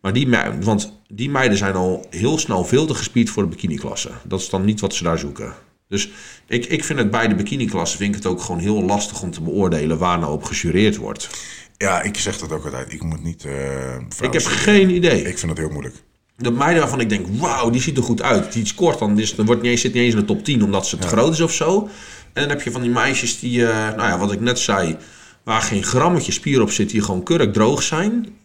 Maar 0.05 0.13
die, 0.13 0.27
me- 0.27 0.57
want 0.61 0.99
die 1.07 1.29
meiden 1.29 1.57
zijn 1.57 1.73
al 1.73 2.05
heel 2.09 2.37
snel 2.37 2.65
veel 2.65 2.85
te 2.85 2.93
gespierd 2.93 3.29
voor 3.29 3.43
de 3.43 3.49
bikini-klasse. 3.49 4.09
Dat 4.23 4.39
is 4.39 4.49
dan 4.49 4.65
niet 4.65 4.79
wat 4.79 4.93
ze 4.93 5.03
daar 5.03 5.19
zoeken. 5.19 5.53
Dus 5.87 6.09
ik, 6.47 6.65
ik 6.65 6.83
vind 6.83 6.99
het 6.99 7.11
bij 7.11 7.27
de 7.27 7.35
bikini-klasse 7.35 7.97
vind 7.97 8.09
ik 8.09 8.23
het 8.23 8.31
ook 8.31 8.41
gewoon 8.41 8.61
heel 8.61 8.83
lastig 8.83 9.21
om 9.21 9.31
te 9.31 9.41
beoordelen 9.41 9.97
waar 9.97 10.19
nou 10.19 10.33
op 10.33 10.43
gejureerd 10.43 10.95
wordt. 10.95 11.29
Ja, 11.77 12.01
ik 12.01 12.17
zeg 12.17 12.37
dat 12.37 12.51
ook 12.51 12.65
altijd. 12.65 12.93
Ik 12.93 13.03
moet 13.03 13.23
niet... 13.23 13.41
vrouwen 13.41 14.09
Ik 14.21 14.33
heb 14.33 14.45
geen 14.45 14.89
idee. 14.89 15.19
Ik 15.19 15.37
vind 15.37 15.47
dat 15.47 15.57
heel 15.57 15.69
moeilijk. 15.69 15.95
De 16.37 16.51
meiden 16.51 16.79
waarvan 16.79 16.99
ik 16.99 17.09
denk, 17.09 17.25
wauw, 17.27 17.69
die 17.69 17.81
ziet 17.81 17.97
er 17.97 18.03
goed 18.03 18.21
uit. 18.21 18.53
Die 18.53 18.65
scoort 18.65 18.99
dan, 18.99 19.21
dan 19.35 19.45
wordt 19.45 19.61
niet 19.61 19.71
eens, 19.71 19.81
zit 19.81 19.93
niet 19.93 20.03
eens 20.03 20.13
in 20.13 20.19
de 20.19 20.25
top 20.25 20.43
10 20.43 20.63
omdat 20.63 20.87
ze 20.87 20.97
te 20.97 21.07
groot 21.07 21.33
is 21.33 21.41
of 21.41 21.53
zo. 21.53 21.89
En 22.33 22.41
dan 22.41 22.49
heb 22.49 22.61
je 22.61 22.71
van 22.71 22.81
die 22.81 22.91
meisjes 22.91 23.39
die, 23.39 23.67
eh, 23.67 23.95
nou 23.95 24.09
ja, 24.09 24.17
wat 24.17 24.31
ik 24.31 24.39
net 24.39 24.59
zei, 24.59 24.97
waar 25.43 25.61
geen 25.61 25.83
grammetje 25.83 26.31
spier 26.31 26.61
op 26.61 26.71
zit, 26.71 26.89
die 26.89 27.01
gewoon 27.01 27.23
kurk 27.23 27.53
droog 27.53 27.83
zijn. 27.83 28.37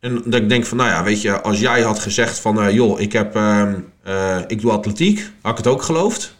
En 0.00 0.22
dat 0.24 0.40
ik 0.40 0.48
denk 0.48 0.66
van, 0.66 0.76
nou 0.76 0.90
ja, 0.90 1.02
weet 1.02 1.22
je, 1.22 1.40
als 1.40 1.60
jij 1.60 1.82
had 1.82 1.98
gezegd 1.98 2.38
van, 2.38 2.62
eh, 2.62 2.74
joh, 2.74 3.00
ik, 3.00 3.12
heb, 3.12 3.34
ehm, 3.34 3.74
eh, 4.02 4.38
ik 4.46 4.60
doe 4.60 4.70
atletiek, 4.70 5.30
had 5.42 5.50
ik 5.52 5.64
het 5.64 5.66
ook 5.66 5.82
geloofd. 5.82 6.36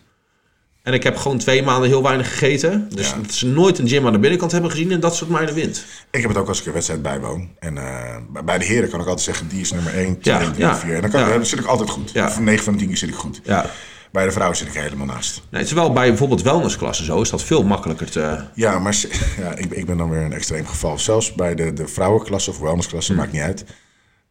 En 0.88 0.94
ik 0.94 1.02
heb 1.02 1.16
gewoon 1.16 1.38
twee 1.38 1.62
maanden 1.62 1.88
heel 1.88 2.02
weinig 2.02 2.28
gegeten. 2.30 2.88
Dus 2.94 3.08
Ja. 3.08 3.16
dat 3.22 3.32
ze 3.34 3.46
nooit 3.46 3.78
een 3.78 3.88
gym 3.88 4.06
aan 4.06 4.12
de 4.12 4.18
binnenkant 4.18 4.52
hebben 4.52 4.70
gezien 4.70 4.92
en 4.92 5.00
dat 5.00 5.16
soort 5.16 5.30
meiden 5.30 5.54
wint. 5.54 5.84
Ik 6.10 6.20
heb 6.20 6.30
het 6.30 6.38
ook 6.38 6.48
als 6.48 6.60
ik 6.60 6.66
een 6.66 6.72
wedstrijd 6.72 7.02
bijwoon. 7.02 7.48
En 7.58 7.78
eh, 7.78 8.16
bij- 8.44 8.58
de 8.58 8.64
heren 8.64 8.88
kan 8.88 9.00
ik 9.00 9.06
altijd 9.06 9.24
zeggen, 9.24 9.48
die 9.48 9.60
is 9.60 9.72
nummer 9.72 9.94
1, 9.98 10.20
2, 10.20 10.34
Ja, 10.34 10.40
3, 10.40 10.52
ja, 10.56 10.76
4. 10.76 10.94
En 10.94 11.00
dan, 11.00 11.10
kan, 11.10 11.28
dan 11.28 11.46
zit 11.46 11.58
ik 11.58 11.64
altijd 11.66 11.90
goed. 11.90 12.10
Ja. 12.12 12.26
Of 12.26 12.40
9 12.40 12.64
van 12.64 12.72
de 12.72 12.78
10 12.78 12.88
keer 12.88 12.96
zit 12.96 13.08
ik 13.08 13.14
goed. 13.14 13.40
Ja. 13.44 13.70
Bij 14.12 14.24
de 14.24 14.30
vrouwen 14.32 14.56
zit 14.56 14.66
ik 14.66 14.74
helemaal 14.74 15.06
naast. 15.06 15.42
Nee, 15.50 15.64
terwijl 15.64 15.92
bij 15.92 16.08
bijvoorbeeld 16.08 16.42
wellnessklassen 16.42 17.04
zo 17.06 17.20
is 17.20 17.30
dat 17.30 17.42
veel 17.42 17.64
makkelijker 17.64 18.10
te... 18.10 18.38
Ja, 18.54 18.78
maar 18.78 18.96
ja, 19.42 19.54
ik, 19.56 19.70
ik 19.72 19.86
ben 19.86 19.96
dan 19.96 20.10
weer 20.10 20.20
een 20.22 20.32
extreem 20.32 20.66
geval. 20.66 20.98
Zelfs 20.98 21.34
bij 21.34 21.54
de, 21.54 21.72
de 21.72 21.88
vrouwenklasse 21.88 22.50
of 22.50 22.58
wellnessklasse, 22.58 23.14
maakt 23.14 23.32
niet 23.32 23.40
uit. 23.42 23.64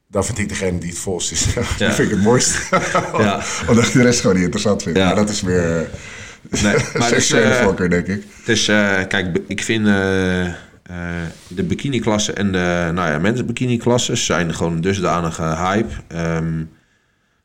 Dan 0.10 0.26
vind 0.26 0.38
ik 0.38 0.50
degene 0.50 0.78
die 0.78 0.90
het 0.90 0.98
volst 1.00 1.32
is, 1.32 1.44
die 1.78 1.90
vind 1.90 2.00
ik 2.00 2.10
het 2.10 2.22
mooist. 2.24 2.58
Ja. 3.18 3.42
Omdat 3.70 3.86
ik 3.88 3.92
de 3.94 4.02
rest 4.02 4.20
gewoon 4.20 4.36
niet 4.36 4.44
interessant 4.44 4.84
vind. 4.84 4.98
Ja. 4.98 5.06
Maar 5.06 5.16
dat 5.16 5.30
is 5.30 5.42
weer 5.42 5.90
Nee, 6.50 6.76
maar 6.98 7.10
dus, 7.16 7.34
voorkeur, 7.62 7.90
denk 7.90 8.08
ik. 8.08 8.24
Dus 8.46 8.68
eh, 8.68 9.00
kijk, 9.08 9.38
ik 9.48 9.64
vind 9.64 9.88
eh, 9.88 9.94
de 11.48 11.64
bikini-klasse 11.64 12.34
en 12.34 12.52
de 12.52 12.90
nou 12.94 13.12
ja, 13.12 13.20
mensen-bikini-klasses 13.20 14.26
zijn 14.26 14.54
gewoon 14.54 14.74
een 14.74 14.82
dusdanige 14.82 15.44
hype. 15.44 15.94
ehm, 16.08 16.64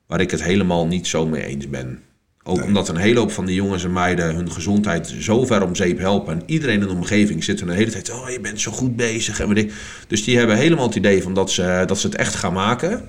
waar 0.07 0.21
ik 0.21 0.31
het 0.31 0.43
helemaal 0.43 0.87
niet 0.87 1.07
zo 1.07 1.27
mee 1.27 1.45
eens 1.45 1.69
ben. 1.69 2.03
Ook 2.45 2.65
omdat 2.65 2.89
een 2.89 2.97
hele 2.97 3.19
hoop 3.19 3.33
van 3.33 3.47
die 3.47 3.55
jongens 3.55 3.85
en 3.85 3.93
meiden 3.93 4.35
hun 4.35 4.53
gezondheid 4.53 5.15
zo 5.19 5.45
ver 5.45 5.63
om 5.63 5.75
zeep 5.75 5.99
helpen. 5.99 6.35
En 6.35 6.43
iedereen 6.47 6.81
in 6.81 6.87
de 6.87 6.95
omgeving 6.95 7.45
zit 7.45 7.61
er 7.61 7.67
de 7.67 7.73
hele 7.73 7.91
tijd. 7.91 8.11
Oh, 8.11 8.31
je 8.31 8.41
bent 8.41 8.61
zo 8.61 8.71
goed 8.71 8.97
bezig. 8.97 9.41
En 9.41 9.49
weet 9.49 9.65
ik. 9.65 9.73
Dus 10.07 10.25
die 10.25 10.39
hebben 10.39 10.57
helemaal 10.57 10.87
het 10.87 10.97
idee 10.97 11.23
van 11.23 11.35
dat 11.35 11.51
ze, 11.51 11.83
dat 11.87 11.99
ze 11.99 12.07
het 12.07 12.17
echt 12.17 12.35
gaan 12.35 12.53
maken. 12.53 13.09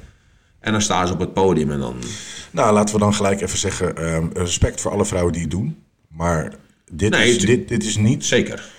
En 0.64 0.72
dan 0.72 0.82
staan 0.82 1.08
ze 1.08 1.14
op 1.14 1.20
het 1.20 1.34
podium 1.34 1.72
en 1.72 1.80
dan. 1.80 1.96
Nou, 2.52 2.74
laten 2.74 2.96
we 2.96 3.02
dan 3.02 3.14
gelijk 3.14 3.42
even 3.42 3.58
zeggen: 3.58 3.98
ehm, 3.98 4.28
respect 4.34 4.82
voor 4.82 4.92
alle 4.92 5.06
vrouwen 5.06 5.34
die 5.34 5.42
het 5.42 5.52
doen. 5.52 5.84
Maar 6.08 6.54
dit, 6.92 7.12
Nee, 7.12 7.30
is, 7.36 7.40
dit, 7.46 7.68
dit 7.68 7.84
is 7.84 7.98
niet. 7.98 8.26
Zeker. 8.26 8.72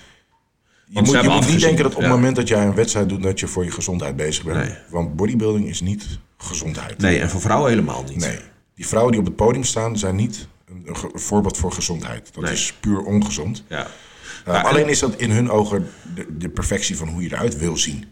Je 0.87 1.01
moet, 1.03 1.11
je 1.23 1.29
moet 1.29 1.49
niet 1.49 1.61
denken 1.61 1.83
dat 1.83 1.93
op 1.95 1.99
het 2.01 2.07
ja. 2.07 2.15
moment 2.15 2.37
dat 2.37 2.49
jij 2.49 2.67
een 2.67 2.75
wedstrijd 2.75 3.09
doet, 3.09 3.23
dat 3.23 3.41
je 3.41 3.47
voor 3.47 3.65
je 3.65 3.71
gezondheid 3.71 4.17
bezig 4.17 4.45
bent. 4.45 4.57
Nee. 4.57 4.77
Want 4.91 5.17
bodybuilding 5.17 5.69
is 5.69 5.81
niet 5.81 6.07
gezondheid. 6.39 6.99
Nee, 6.99 7.19
en 7.21 7.31
voor 7.31 7.41
vrouwen 7.41 7.71
helemaal 7.71 8.05
niet. 8.09 8.17
Nee. 8.17 8.39
Die 8.75 8.87
vrouwen 8.87 9.13
die 9.13 9.21
op 9.21 9.27
het 9.27 9.37
podium 9.37 9.65
staan, 9.65 9.99
zijn 9.99 10.17
niet 10.17 10.49
een, 10.85 10.97
voorbeeld 11.13 11.57
voor 11.57 11.73
gezondheid. 11.73 12.35
Dat 12.35 12.45
Nee. 12.45 12.53
is 12.53 12.73
puur 12.81 12.99
ongezond. 13.03 13.65
Ja. 13.69 13.81
Uh, 13.81 14.55
Ja, 14.55 14.59
en- 14.61 14.65
alleen 14.71 14.89
is 14.89 14.99
dat 14.99 15.15
in 15.17 15.31
hun 15.31 15.51
ogen 15.51 15.89
de, 16.15 16.27
de 16.39 16.49
perfectie 16.49 16.97
van 16.97 17.09
hoe 17.09 17.23
je 17.23 17.29
eruit 17.33 17.57
wil 17.59 17.77
zien. 17.77 18.05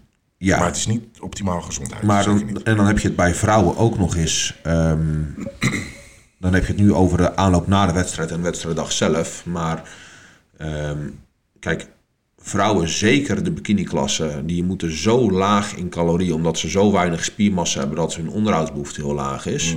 Ja. 0.45 0.59
Maar 0.59 0.66
het 0.66 0.76
is 0.76 0.86
niet 0.86 1.05
optimaal 1.20 1.61
gezondheid. 1.61 2.03
Maar 2.03 2.24
dan, 2.24 2.62
en 2.64 2.76
dan 2.76 2.86
heb 2.86 2.99
je 2.99 3.07
het 3.07 3.16
bij 3.16 3.34
vrouwen 3.34 3.76
ook 3.76 3.99
nog 3.99 4.16
eens. 4.16 4.59
ehm, 4.62 5.20
dan 6.38 6.55
heb 6.55 6.66
je 6.66 6.72
het 6.72 6.80
nu 6.82 6.93
over 6.93 7.16
de 7.18 7.36
aanloop 7.36 7.66
na 7.66 7.86
de 7.86 7.93
wedstrijd 7.93 8.30
en 8.30 8.36
de 8.36 8.43
wedstrijddag 8.43 8.93
zelf. 8.93 9.45
Maar 9.47 9.90
ehm, 10.59 10.99
kijk, 11.59 11.86
vrouwen, 12.38 12.88
zeker 12.88 13.45
de 13.45 13.51
bikini-klasse, 13.51 14.43
die 14.45 14.64
moeten 14.64 14.97
zo 14.97 15.30
laag 15.30 15.74
in 15.74 15.88
calorieën, 15.88 16.34
omdat 16.34 16.59
ze 16.59 16.70
zo 16.70 16.93
weinig 16.93 17.24
spiermassa 17.24 17.78
hebben 17.78 17.97
dat 17.97 18.14
hun 18.14 18.28
onderhoudsbehoefte 18.28 19.01
heel 19.01 19.14
laag 19.14 19.47
is. 19.47 19.76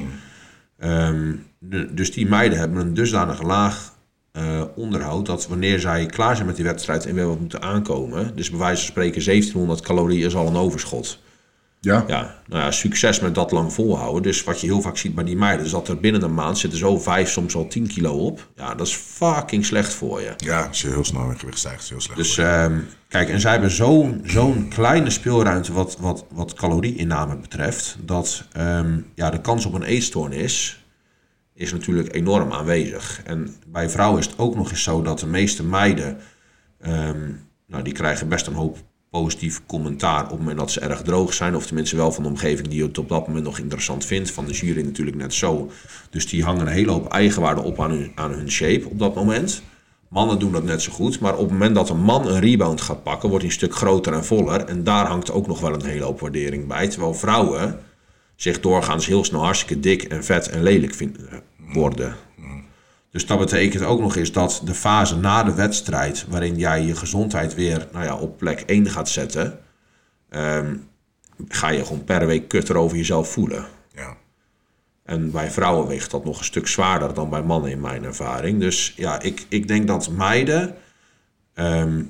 Ehm, 0.78 1.34
de- 1.60 1.94
dus 1.94 2.12
die 2.14 2.28
meiden 2.28 2.58
hebben 2.60 2.80
een 2.82 2.94
dusdanig 2.94 3.42
laag 3.42 3.94
eh, 4.36 4.62
onderhoud 4.76 5.26
dat 5.26 5.48
wanneer 5.48 5.80
zij 5.80 6.06
klaar 6.06 6.36
zijn 6.36 6.48
met 6.48 6.56
die 6.56 6.66
wedstrijd 6.66 7.06
en 7.06 7.16
weer 7.16 7.28
wat 7.28 7.40
moeten 7.40 7.62
aankomen, 7.62 8.36
dus 8.36 8.50
bij 8.50 8.60
wijze 8.60 8.82
van 8.82 8.92
spreken 8.92 9.26
1700 9.26 9.82
calorieën 9.82 10.26
is 10.26 10.36
al 10.36 10.48
een 10.48 10.56
overschot. 10.56 11.20
Ja. 11.80 12.04
Ja, 12.08 12.36
nou 12.48 12.64
ja, 12.64 12.72
succes 12.72 13.20
met 13.20 13.36
dat 13.36 13.52
lang 13.52 13.74
volhouden. 13.74 14.24
Dus 14.24 14.44
wat 14.44 14.62
je 14.62 14.68
heel 14.68 14.82
vaak 14.82 14.98
ziet 14.98 15.16
bij 15.16 15.24
die 15.24 15.36
meiden, 15.36 15.66
is 15.66 15.72
dat 15.72 15.88
er 15.88 16.00
binnen 16.00 16.22
een 16.22 16.34
maand 16.34 16.58
zitten 16.58 16.80
zo 16.80 17.00
5, 17.00 17.30
soms 17.30 17.56
al 17.56 17.68
10 17.68 17.88
kilo 17.88 18.14
op. 18.14 18.48
Ja, 18.56 18.76
dat 18.76 18.88
is 18.88 18.96
fucking 18.96 19.66
slecht 19.66 19.94
voor 19.94 20.22
je. 20.22 20.34
ja, 20.38 20.66
als 20.66 20.82
je 20.82 20.88
heel 20.88 21.04
snel 21.04 21.30
in 21.30 21.40
gewicht 21.40 21.58
stijgt, 21.58 21.84
is 21.84 21.90
heel 21.90 22.02
slecht. 22.02 22.20
Dus 22.20 22.38
ehm, 22.38 22.80
kijk, 23.08 23.30
en 23.30 23.40
zij 23.40 23.52
hebben 23.52 23.72
zo'n 23.72 24.22
zo'n 24.24 24.70
kleine 24.70 25.10
speelruimte 25.10 25.74
wat, 25.74 25.98
wat, 26.00 26.26
wat 26.32 26.54
calorieinname 26.54 27.38
betreft, 27.38 27.98
dat 28.02 28.44
ehm, 28.52 29.00
ja, 29.16 29.30
de 29.30 29.42
kans 29.42 29.66
op 29.66 29.74
een 29.74 29.84
eetstoornis 29.84 30.85
is 31.56 31.72
natuurlijk 31.72 32.16
enorm 32.16 32.52
aanwezig. 32.52 33.22
En 33.24 33.56
bij 33.68 33.90
vrouwen 33.90 34.20
is 34.20 34.26
het 34.26 34.38
ook 34.38 34.56
nog 34.56 34.70
eens 34.70 34.84
zo 34.84 35.02
dat 35.02 35.20
de 35.20 35.28
meeste 35.28 35.64
meiden, 35.64 36.18
ehm, 36.80 37.32
nou, 37.68 37.84
die 37.84 37.94
krijgen 37.94 38.30
best 38.30 38.48
een 38.48 38.54
hoop 38.54 38.78
positief 39.10 39.62
commentaar 39.66 40.24
op 40.24 40.30
het 40.30 40.40
moment 40.40 40.58
dat 40.58 40.72
ze 40.72 40.80
erg 40.80 41.02
droog 41.02 41.34
zijn. 41.34 41.56
Of 41.56 41.66
tenminste 41.66 41.96
wel 41.96 42.12
van 42.12 42.24
de 42.24 42.30
omgeving 42.30 42.68
die 42.68 42.84
het 42.84 42.98
op 42.98 43.10
dat 43.10 43.28
moment 43.28 43.46
nog 43.46 43.60
interessant 43.60 44.06
vindt. 44.06 44.32
Van 44.32 44.46
de 44.46 44.54
jury 44.54 44.82
natuurlijk 44.82 45.18
net 45.18 45.34
zo. 45.34 45.72
Dus 46.10 46.28
die 46.28 46.44
hangen 46.44 46.62
een 46.62 46.74
hele 46.74 46.92
hoop 46.92 47.08
eigenwaarde 47.08 47.62
op 47.62 47.82
aan 47.82 47.92
hun, 47.92 48.12
aan 48.16 48.32
hun 48.32 48.52
shape 48.52 48.90
op 48.90 49.00
dat 49.00 49.16
moment. 49.16 49.62
Mannen 50.10 50.40
doen 50.40 50.52
dat 50.52 50.64
net 50.64 50.82
zo 50.82 50.92
goed. 50.92 51.20
Maar 51.20 51.34
op 51.34 51.40
het 51.40 51.52
moment 51.52 51.76
dat 51.76 51.90
een 51.90 52.02
man 52.02 52.28
een 52.28 52.40
rebound 52.40 52.82
gaat 52.82 53.04
pakken, 53.04 53.30
wordt 53.30 53.44
hij 53.44 53.54
een 53.54 53.60
stuk 53.60 53.76
groter 53.76 54.14
en 54.14 54.26
voller. 54.26 54.66
En 54.66 54.84
daar 54.84 55.08
hangt 55.08 55.32
ook 55.32 55.48
nog 55.48 55.60
wel 55.60 55.74
een 55.74 55.86
hele 55.86 56.04
hoop 56.04 56.20
waardering 56.20 56.68
bij. 56.68 56.88
Terwijl 56.88 57.14
vrouwen 57.14 57.80
zich 58.36 58.60
doorgaans 58.60 59.06
heel 59.06 59.24
snel 59.24 59.44
hartstikke 59.44 59.80
dik 59.80 60.04
en 60.04 60.24
vet 60.24 60.50
en 60.50 60.64
lelijk 60.64 60.94
vinden, 60.94 61.42
worden. 61.58 62.16
Dus 63.12 63.26
dat 63.26 63.40
betekent 63.40 63.84
ook 63.84 64.00
nog 64.00 64.16
eens 64.16 64.32
dat 64.32 64.62
de 64.66 64.74
fase 64.74 65.16
na 65.18 65.44
de 65.44 65.54
wedstrijd, 65.54 66.26
waarin 66.30 66.58
jij 66.58 66.82
je 66.82 66.96
gezondheid 66.96 67.54
weer 67.54 67.88
nou 67.92 68.06
ja, 68.06 68.16
op 68.16 68.38
plek 68.38 68.64
1 68.66 68.90
gaat 68.90 69.10
zetten, 69.10 69.60
ehm, 70.30 70.76
ga 71.48 71.70
je 71.70 71.86
gewoon 71.86 72.04
per 72.04 72.26
week 72.26 72.48
kutter 72.48 72.78
over 72.78 72.98
jezelf 72.98 73.32
voelen. 73.32 73.66
ja. 73.94 74.18
En 75.04 75.32
bij 75.32 75.52
vrouwen 75.52 75.88
weegt 75.88 76.12
dat 76.12 76.26
nog 76.26 76.38
een 76.40 76.46
stuk 76.46 76.68
zwaarder 76.68 77.14
dan 77.14 77.30
bij 77.30 77.44
mannen 77.44 77.72
in 77.72 77.80
mijn 77.80 78.04
ervaring. 78.04 78.60
Dus 78.60 78.94
ja, 78.96 79.22
ik, 79.22 79.46
ik 79.50 79.68
denk 79.68 79.88
dat 79.88 80.10
meiden 80.10 80.76
ehm, 81.54 82.04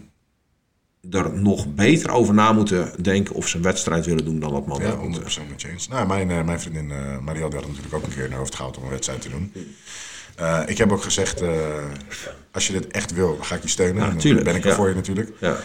er 1.12 1.34
nog 1.34 1.74
beter 1.74 2.12
over 2.12 2.34
na 2.34 2.52
moeten 2.54 2.92
denken 3.04 3.36
of 3.36 3.48
ze 3.48 3.58
een 3.58 3.64
wedstrijd 3.64 4.06
willen 4.06 4.26
doen 4.26 4.40
dan 4.40 4.52
wat 4.52 4.66
mannen 4.66 4.88
Ja, 4.88 4.94
dat 4.96 5.04
moeten. 5.04 5.44
100% 5.44 5.50
met 5.50 5.62
je 5.62 5.70
eens. 5.70 5.88
Nou, 5.88 6.08
mijn, 6.08 6.32
eh, 6.32 6.44
mijn 6.44 6.60
vriendin 6.60 6.90
uh, 6.90 7.20
Marielle 7.20 7.56
had 7.56 7.68
natuurlijk 7.68 7.94
ook 7.94 8.04
een 8.04 8.14
keer 8.14 8.24
in 8.24 8.30
haar 8.30 8.40
hoofd 8.40 8.56
gehaald 8.56 8.78
om 8.78 8.84
een 8.84 8.90
wedstrijd 8.90 9.22
te 9.22 9.30
doen. 9.30 9.54
Uh, 10.40 10.62
ik 10.66 10.78
heb 10.78 10.92
ook 10.92 11.04
gezegd, 11.04 11.42
als 12.52 12.68
je 12.68 12.74
dit 12.74 12.88
echt 12.88 13.14
wil, 13.14 13.36
dan 13.36 13.46
ga 13.46 13.56
ik 13.56 13.62
je 13.62 13.68
steunen. 13.68 14.04
Ja, 14.04 14.10
dan 14.10 14.18
tuurlijk, 14.18 14.46
ben 14.46 14.56
ik 14.56 14.64
er 14.64 14.70
ja. 14.70 14.76
voor 14.76 14.90
je 14.90 14.96
natuurlijk. 14.96 15.32
Ja. 15.40 15.58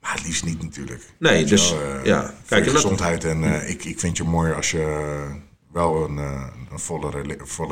Maar 0.00 0.12
het 0.12 0.24
liefst 0.24 0.44
niet 0.44 0.62
natuurlijk. 0.62 1.02
Nee, 1.18 1.32
Weet 1.38 1.48
dus 1.48 1.70
wel, 1.70 1.80
eh, 1.80 2.04
ja. 2.04 2.34
Kijk, 2.46 2.64
je 2.64 2.70
dat- 2.70 2.80
gezondheid. 2.80 3.24
En 3.24 3.44
eh, 3.44 3.70
ik, 3.70 3.84
ik 3.84 4.00
vind 4.00 4.16
je 4.16 4.24
mooier 4.24 4.54
als 4.54 4.70
je 4.70 4.80
eh, 4.80 5.34
wel 5.72 6.04
een, 6.04 6.18
eh, 6.18 6.46
een 6.72 6.78
voller 6.78 7.26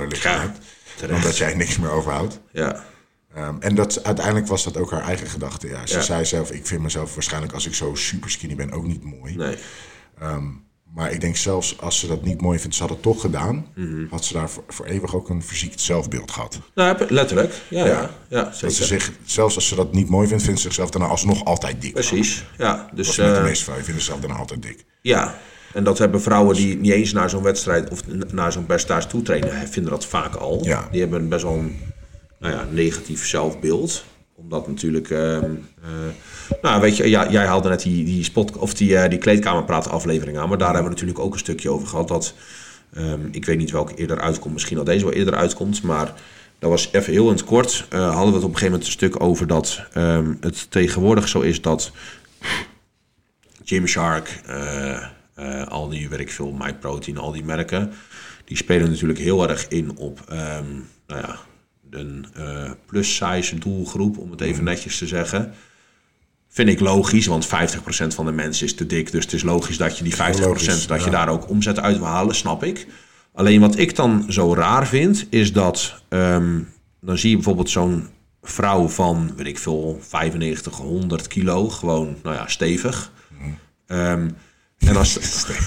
lichaam 0.09 0.41
hebt. 0.41 0.59
terecht. 0.97 1.13
Dan 1.23 1.31
dat 1.31 1.37
jij 1.37 1.55
niks 1.55 1.79
meer 1.79 1.91
overhoudt. 1.91 2.41
ja. 2.53 2.85
Ehm, 3.35 3.55
en 3.61 3.75
dat, 3.75 4.05
uiteindelijk 4.05 4.47
was 4.47 4.65
dat 4.65 4.77
ook 4.77 4.91
haar 4.91 5.03
eigen 5.03 5.27
gedachte. 5.27 5.69
Ja, 5.69 5.87
ze 5.87 5.95
Ja. 5.97 6.01
zei 6.03 6.25
zelf, 6.25 6.51
ik 6.51 6.67
vind 6.67 6.83
mezelf 6.83 7.15
waarschijnlijk 7.15 7.53
als 7.53 7.67
ik 7.67 7.75
zo 7.75 7.95
super 7.95 8.31
skinny 8.31 8.55
ben 8.57 8.73
ook 8.73 8.87
niet 8.87 9.05
mooi. 9.05 9.37
Nee. 9.37 9.57
Maar 10.95 11.13
ik 11.13 11.21
denk 11.21 11.37
zelfs 11.37 11.81
als 11.81 11.99
ze 11.99 12.07
dat 12.07 12.23
niet 12.25 12.41
mooi 12.41 12.59
vindt, 12.59 12.75
ze 12.77 12.83
had 12.83 12.91
het 12.91 13.03
toch 13.03 13.21
gedaan. 13.21 13.67
Mhm. 13.75 14.07
Had 14.11 14.25
ze 14.25 14.33
daar 14.33 14.51
voor, 14.51 14.65
voor 14.69 14.87
eeuwig 14.87 15.15
ook 15.15 15.29
een 15.29 15.43
verziekt 15.43 15.81
zelfbeeld 15.81 16.31
gehad. 16.31 16.59
Nou, 16.75 17.07
letterlijk. 17.09 17.55
Ja, 17.69 17.87
ja. 17.87 18.11
ja, 18.29 18.43
Dat 18.61 18.73
ze 18.73 18.85
zich, 18.85 19.13
zelfs 19.25 19.55
als 19.55 19.69
ze 19.69 19.75
dat 19.75 19.93
niet 19.93 20.09
mooi 20.09 20.29
vindt, 20.29 20.43
vindt 20.43 20.59
ze 20.61 20.67
zichzelf 20.67 20.91
daarna 20.91 21.09
alsnog 21.09 21.45
altijd 21.45 21.81
dik. 21.83 21.93
Precies. 21.93 22.45
Ja, 22.59 22.89
dus 22.95 23.07
Dat 23.07 23.15
is 23.15 23.17
met 23.25 23.35
de 23.35 23.41
eh, 23.41 23.45
meeste 23.45 23.63
vrouwen, 23.63 23.85
vinden 23.85 24.03
zichzelf 24.03 24.21
daarna 24.27 24.39
altijd 24.41 24.63
dik. 24.63 24.85
ja. 25.01 25.39
En 25.73 25.85
dat 25.85 25.99
hebben 25.99 26.23
vrouwen 26.23 26.57
die 26.57 26.77
niet 26.77 26.93
eens 26.93 27.13
naar 27.13 27.31
zo'n 27.31 27.43
wedstrijd 27.43 27.91
of 27.91 28.01
naar 28.33 28.53
zo'n 28.53 28.67
percentage 28.67 29.09
toe 29.09 29.23
trainen, 29.23 29.69
vinden 29.69 29.93
dat 29.93 30.07
vaak 30.07 30.35
al. 30.35 30.61
Ja. 30.65 30.89
Die 30.91 31.01
hebben 31.01 31.29
best 31.29 31.43
wel 31.43 31.53
een 31.55 31.79
nou 32.43 32.55
ja, 32.55 32.67
negatief 32.71 33.27
zelfbeeld. 33.27 34.05
Omdat 34.35 34.69
natuurlijk. 34.69 35.11
ehm, 35.11 35.55
eh, 35.83 35.91
nou, 36.63 36.81
weet 36.81 36.97
je, 36.97 37.09
ja, 37.09 37.31
jij 37.31 37.47
haalde 37.47 37.69
net 37.69 37.83
die, 37.83 38.05
die, 38.05 38.25
spot, 38.25 38.57
of 38.57 38.75
die, 38.75 38.97
eh, 38.97 39.11
die 39.11 39.19
kleedkamerpraat 39.19 39.89
aflevering 39.89 40.39
aan. 40.39 40.49
Maar 40.49 40.59
daar 40.59 40.75
hebben 40.75 40.85
we 40.85 40.91
natuurlijk 40.93 41.19
ook 41.19 41.33
een 41.33 41.39
stukje 41.39 41.71
over 41.71 41.89
gehad. 41.89 42.09
Dat, 42.09 42.35
ehm, 42.95 43.21
ik 43.31 43.45
weet 43.45 43.59
niet 43.59 43.71
welke 43.71 43.95
eerder 43.95 44.21
uitkomt. 44.21 44.53
Misschien 44.53 44.77
dat 44.77 44.87
deze 44.87 45.05
wel 45.05 45.15
eerder 45.15 45.35
uitkomt. 45.35 45.83
Maar 45.83 46.15
dat 46.59 46.71
was 46.71 46.89
even 46.93 47.13
heel 47.13 47.27
in 47.27 47.33
het 47.33 47.45
kort. 47.45 47.87
eh, 47.89 48.15
hadden 48.15 48.29
we 48.29 48.35
het 48.35 48.45
op 48.45 48.51
een 48.51 48.59
gegeven 48.59 48.65
moment 48.65 48.87
een 48.87 48.93
stuk 48.93 49.23
over 49.23 49.47
dat 49.47 49.83
ehm, 49.93 50.35
het 50.41 50.71
tegenwoordig 50.71 51.29
zo 51.29 51.41
is 51.41 51.61
dat 51.61 51.93
Gymshark, 53.65 54.41
eh 54.47 55.03
eh 55.35 55.67
al 55.67 55.89
die, 55.89 56.09
weet 56.09 56.21
ik 56.21 56.31
veel, 56.31 56.53
MyProtein, 56.53 57.19
al 57.19 57.33
die 57.33 57.45
merken, 57.45 57.93
die 58.45 58.57
spelen 58.57 58.91
natuurlijk 58.91 59.19
heel 59.19 59.49
erg 59.49 59.69
in 59.69 59.97
op 59.97 60.25
nou 61.07 61.21
ja, 61.21 61.39
een 61.95 62.27
eh 62.35 62.71
plus-size 62.87 63.59
doelgroep, 63.59 64.19
om 64.19 64.31
het 64.31 64.41
even 64.41 64.65
netjes 64.65 64.99
te 64.99 65.07
zeggen. 65.07 65.55
Vind 66.49 66.69
ik 66.69 66.81
logisch, 66.81 67.27
want 67.27 67.47
50% 67.47 67.49
van 68.15 68.25
de 68.25 68.33
mensen 68.33 68.67
is 68.67 68.75
te 68.75 68.87
dik. 68.87 69.13
Dus 69.13 69.25
het 69.25 69.33
is 69.33 69.43
logisch 69.43 69.77
dat 69.77 69.99
je 69.99 70.05
die 70.05 70.17
50% 70.17 70.17
logisch, 70.41 70.87
dat 70.87 71.05
je 71.05 71.11
ja. 71.11 71.17
daar 71.17 71.29
ook 71.29 71.49
omzet 71.49 71.81
uit 71.81 71.97
wil 71.97 72.07
halen, 72.07 72.35
snap 72.35 72.65
ik. 72.65 72.87
Alleen 73.35 73.61
wat 73.61 73.79
ik 73.79 73.97
dan 73.97 74.25
zo 74.29 74.55
raar 74.55 74.87
vind, 74.87 75.27
is 75.31 75.53
dat 75.53 76.03
ehm, 76.09 76.61
dan 77.01 77.19
zie 77.19 77.31
je 77.31 77.37
bijvoorbeeld 77.37 77.71
zo'n 77.71 78.09
vrouw 78.43 78.89
van, 78.89 79.33
weet 79.37 79.47
ik 79.47 79.59
veel, 79.59 79.99
95, 80.03 80.77
100 80.77 81.27
kilo, 81.27 81.69
gewoon, 81.69 82.17
nou 82.23 82.37
ja, 82.37 82.49
stevig. 82.49 83.13
Ehm, 83.87 84.29
en 84.79 84.97
als, 84.97 85.13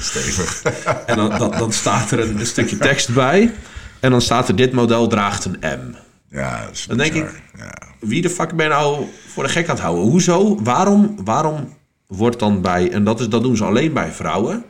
Stevig. 0.02 0.62
en 1.06 1.16
dan, 1.16 1.30
dan, 1.30 1.52
dan 1.52 1.72
staat 1.72 2.12
er 2.12 2.20
een, 2.20 2.40
een 2.40 2.46
stukje 2.46 2.78
tekst 2.78 3.14
bij. 3.14 3.54
En 4.00 4.12
dan 4.12 4.22
staat 4.22 4.48
er: 4.48 4.56
Dit 4.56 4.72
model 4.72 5.08
draagt 5.08 5.46
een 5.46 5.58
M. 5.62 5.96
ja, 6.30 6.62
dat 6.66 6.72
is 6.72 6.86
Dan 6.86 6.98
denk 6.98 7.14
ik- 7.14 7.42
Ja. 7.58 7.74
Wie 8.00 8.22
de 8.22 8.30
fuck 8.30 8.56
ben 8.56 8.66
je 8.66 8.72
nou 8.72 9.06
voor 9.28 9.44
de 9.44 9.50
gek 9.50 9.64
aan 9.70 9.76
het 9.76 9.84
houden? 9.84 10.04
Hoezo? 10.06 10.62
Waarom, 10.64 11.16
waarom 11.24 11.74
wordt 12.08 12.40
dan 12.40 12.62
bij, 12.62 12.92
en 12.92 13.04
dat, 13.04 13.20
is, 13.20 13.30
dat 13.30 13.42
doen 13.44 13.56
ze 13.58 13.64
alleen 13.66 13.94
bij 13.94 14.12
vrouwen, 14.12 14.64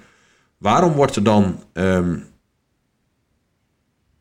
waarom 0.57 0.91
wordt 0.93 1.15
er 1.15 1.23
dan 1.23 1.63
ehm, 1.73 2.17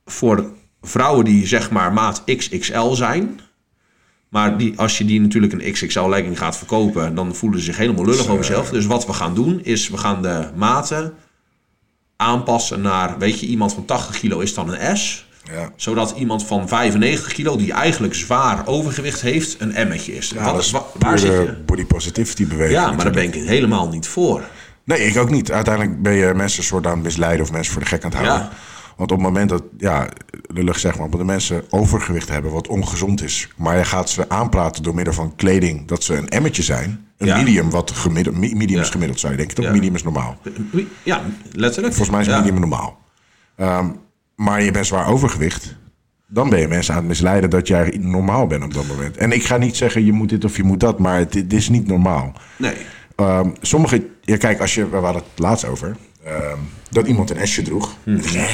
voor 0.05 0.53
vrouwen 0.83 1.25
die 1.25 1.47
zeg 1.47 1.71
maar 1.71 1.93
maat 1.93 2.23
XXL 2.25 2.91
zijn, 2.93 3.41
maar 4.29 4.57
die, 4.59 4.79
als 4.79 4.99
je 4.99 5.05
die 5.05 5.21
natuurlijk 5.21 5.53
een 5.53 5.73
XXL 5.73 6.09
legging 6.09 6.39
gaat 6.39 6.57
verkopen, 6.57 7.15
dan 7.15 7.35
voelen 7.35 7.59
ze 7.59 7.65
zich 7.65 7.77
helemaal 7.77 8.05
lullig 8.05 8.21
over 8.29 8.45
zichzelf. 8.45 8.71
Dus 8.71 8.87
wat 8.87 9.07
we 9.07 9.13
gaan 9.13 9.35
doen, 9.35 9.61
is 9.65 9.89
we 9.89 9.97
gaan 9.97 10.23
de 10.23 10.49
maten 10.57 11.15
aanpassen 12.17 12.81
naar, 12.81 13.19
weet 13.19 13.41
je, 13.41 13.47
iemand 13.47 13.73
van 13.75 13.85
80 13.85 14.19
kilo 14.19 14.39
is 14.41 14.55
dan 14.55 14.75
een 14.75 14.97
S 14.97 15.24
Ja. 15.53 15.71
zodat 15.77 16.15
iemand 16.17 16.45
van 16.47 16.69
95 16.69 17.33
kilo, 17.33 17.57
die 17.57 17.73
eigenlijk 17.73 18.15
zwaar 18.15 18.67
overgewicht 18.67 19.21
heeft, 19.21 19.57
een 19.61 19.75
emmetje 19.75 20.17
is. 20.17 20.29
Ja, 20.35 20.53
dat 20.53 20.63
is 20.63 20.71
wa- 20.71 20.85
waar 20.99 21.19
zit 21.19 21.31
je? 21.33 21.57
body 21.67 21.85
positivity 21.85 22.47
beweging. 22.47 22.79
Ja, 22.79 22.93
maar 22.93 23.05
daar 23.05 23.13
ben 23.13 23.23
ik 23.25 23.35
helemaal 23.35 23.89
niet 23.89 24.07
voor. 24.09 24.43
Nee, 24.85 24.99
ik 25.01 25.17
ook 25.17 25.31
niet. 25.31 25.53
Uiteindelijk 25.53 26.03
ben 26.03 26.13
je 26.13 26.33
mensen 26.35 26.65
soort 26.65 26.87
aan 26.87 26.93
het 26.95 27.03
misleiden 27.03 27.45
of 27.45 27.53
mensen 27.53 27.73
voor 27.73 27.83
de 27.83 27.89
gek 27.89 28.05
aan 28.05 28.11
het 28.11 28.19
houden. 28.19 28.47
Ja. 28.47 28.53
Want 28.97 29.11
op 29.13 29.17
het 29.19 29.27
moment 29.27 29.49
dat, 29.49 29.63
ja, 29.79 30.09
lullig 30.47 30.79
zeg 30.79 30.99
maar, 30.99 31.11
dat 31.11 31.19
de 31.19 31.25
mensen 31.27 31.65
overgewicht 31.71 32.29
hebben 32.29 32.53
wat 32.53 32.69
ongezond 32.69 33.23
is, 33.23 33.49
maar 33.57 33.77
je 33.79 33.85
gaat 33.85 34.11
ze 34.11 34.29
aanpraten 34.29 34.83
door 34.83 34.95
middel 34.95 35.15
van 35.15 35.33
kleding 35.37 35.89
dat 35.89 36.03
ze 36.03 36.17
een 36.17 36.29
emmetje 36.29 36.63
zijn, 36.63 37.07
een 37.19 37.27
Ja. 37.27 37.37
medium 37.37 37.71
wat 37.71 37.91
gemiddeld, 37.91 38.37
mi- 38.37 38.55
medium 38.55 38.81
is 38.81 38.89
gemiddeld 38.91 39.21
zou 39.21 39.33
je 39.33 39.39
denken, 39.39 39.57
toch? 39.57 39.71
Medium 39.73 39.95
is 39.95 40.03
normaal. 40.03 40.37
Ja, 41.03 41.23
letterlijk. 41.53 41.95
Volgens 41.95 42.17
mij 42.17 42.21
is 42.35 42.41
medium 42.43 42.61
normaal. 42.61 42.99
Ehm, 43.57 43.89
maar 44.37 44.63
je 44.63 44.71
bent 44.71 44.87
zwaar 44.87 45.07
overgewicht. 45.09 45.75
Dan 46.29 46.49
ben 46.51 46.61
je 46.61 46.69
mensen 46.69 46.93
aan 46.95 46.99
het 47.01 47.09
misleiden 47.09 47.51
dat 47.51 47.69
jij 47.69 47.99
normaal 48.01 48.47
bent 48.47 48.65
op 48.65 48.75
dat 48.75 48.87
moment. 48.87 49.17
En 49.17 49.33
ik 49.33 49.45
ga 49.45 49.57
niet 49.57 49.77
zeggen 49.77 50.05
je 50.05 50.13
moet 50.13 50.29
dit 50.29 50.45
of 50.45 50.57
je 50.57 50.63
moet 50.63 50.81
dat, 50.81 50.99
maar 50.99 51.19
het, 51.19 51.35
het 51.35 51.53
is 51.53 51.69
niet 51.69 51.87
normaal. 51.87 52.33
Nee. 52.57 52.75
Ehm, 53.17 53.49
sommige, 53.61 54.07
ja, 54.21 54.37
kijk, 54.37 54.61
als 54.61 54.75
je, 54.75 54.89
we 54.89 54.97
hadden 54.97 55.23
het 55.31 55.39
laatst 55.39 55.65
over, 55.67 55.97
ehm, 56.25 56.59
dat 56.91 57.07
iemand 57.07 57.31
een 57.31 57.37
esje 57.37 57.63
droeg. 57.63 57.97
Je, 58.05 58.49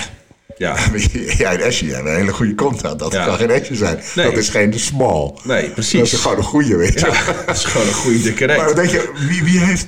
Ja. 0.56 0.76
"Eh, 0.94 1.38
Jij 1.38 1.54
een 1.54 1.60
esje, 1.60 1.84
hebt 1.86 2.06
een 2.08 2.14
hele 2.14 2.32
goede 2.32 2.54
kont 2.54 2.86
aan. 2.86 2.96
Dat 2.96 3.12
Ja. 3.12 3.24
kan 3.24 3.34
geen 3.36 3.50
esje 3.50 3.74
zijn. 3.74 3.98
Nee. 4.14 4.24
Dat 4.24 4.36
is 4.36 4.48
geen 4.48 4.78
small. 4.78 5.34
Nee, 5.44 5.62
Dat 5.64 5.72
precies. 5.74 6.12
is 6.12 6.20
gewoon 6.20 6.36
een 6.36 6.42
goede, 6.44 6.76
weet 6.76 7.00
je. 7.00 7.06
Ja, 7.06 7.32
dat 7.46 7.56
is 7.56 7.64
gewoon 7.64 7.86
een 7.86 7.92
goede 7.94 8.22
dikke. 8.22 8.46
Maar 8.46 8.74
denk 8.74 8.88
je, 8.90 9.12
wie, 9.28 9.42
wie 9.44 9.58
heeft... 9.58 9.86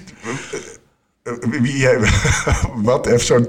Wie, 1.61 1.89
wat 2.83 3.07
heeft 3.07 3.27
zo'n 3.27 3.49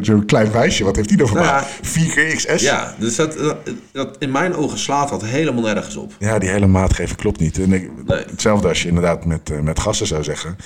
zo'n 0.00 0.24
klein 0.26 0.50
meisje, 0.52 0.84
wat 0.84 0.96
heeft 0.96 1.08
die 1.08 1.16
dan 1.16 1.28
voor 1.28 1.38
Nou? 1.38 1.64
4 1.82 2.12
keer 2.12 2.34
XS? 2.36 2.62
Ja, 2.62 2.94
dus 2.98 3.16
dat, 3.16 3.32
dat, 3.38 3.56
dat 3.92 4.16
in 4.18 4.30
mijn 4.30 4.54
ogen 4.54 4.78
slaat 4.78 5.08
dat 5.08 5.24
helemaal 5.24 5.62
nergens 5.62 5.96
op. 5.96 6.12
Ja, 6.18 6.38
die 6.38 6.48
hele 6.48 6.66
maatgeving 6.66 7.18
klopt 7.18 7.40
niet. 7.40 7.58
En 7.58 7.72
ik, 7.72 7.90
Nee. 8.06 8.24
Hetzelfde 8.30 8.68
als 8.68 8.82
je 8.82 8.88
inderdaad 8.88 9.24
met, 9.24 9.50
eh, 9.50 9.60
met 9.60 9.80
gasten 9.80 10.06
zou 10.06 10.22
zeggen. 10.22 10.56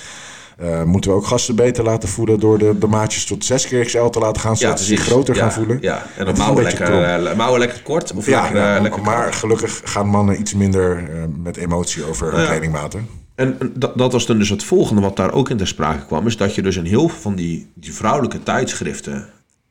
Eh, 0.58 0.82
moeten 0.82 1.10
we 1.10 1.16
ook 1.16 1.26
gasten 1.26 1.56
beter 1.56 1.84
laten 1.84 2.08
voeden 2.08 2.40
door 2.40 2.58
de, 2.58 2.78
de 2.78 2.86
maatjes 2.86 3.24
tot 3.24 3.44
6 3.44 3.66
keer 3.68 3.84
XL 3.84 4.04
te 4.06 4.18
laten 4.18 4.40
gaan, 4.42 4.56
zodat 4.56 4.78
ze 4.78 4.84
zich 4.84 5.00
groter 5.00 5.34
Ja, 5.34 5.40
gaan 5.40 5.52
voelen? 5.52 5.78
Ja, 5.80 6.06
en 6.16 6.24
dan 6.24 6.36
mouwen 6.38 6.62
lekker, 6.62 7.02
eh, 7.02 7.36
mouwen 7.36 7.60
lekker 7.60 7.82
kort 7.82 8.12
of 8.14 8.26
Ja, 8.26 8.42
lekker, 8.42 8.82
lekker 8.82 9.02
maar 9.02 9.22
kort. 9.22 9.34
gelukkig 9.36 9.80
gaan 9.84 10.06
mannen 10.08 10.40
iets 10.40 10.54
minder 10.54 11.08
met 11.42 11.56
emotie 11.56 12.04
over 12.04 12.32
hun 12.32 12.40
Ja. 12.40 12.46
kledingmaten. 12.46 13.24
En 13.36 13.58
dat, 13.74 13.98
dat 13.98 14.12
was 14.12 14.26
dan 14.26 14.38
dus 14.38 14.48
het 14.48 14.64
volgende 14.64 15.00
wat 15.00 15.16
daar 15.16 15.32
ook 15.32 15.50
in 15.50 15.56
ter 15.56 15.66
sprake 15.66 16.06
kwam. 16.06 16.26
Is 16.26 16.36
dat 16.36 16.54
je 16.54 16.62
dus 16.62 16.76
in 16.76 16.84
heel 16.84 17.08
veel 17.08 17.20
van 17.20 17.34
die, 17.34 17.70
die 17.74 17.94
vrouwelijke 17.94 18.42
tijdschriften... 18.42 19.28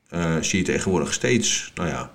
eh, 0.08 0.36
zie 0.42 0.60
je 0.60 0.66
tegenwoordig 0.66 1.14
steeds, 1.14 1.72
nou 1.76 1.90
ja... 1.90 2.14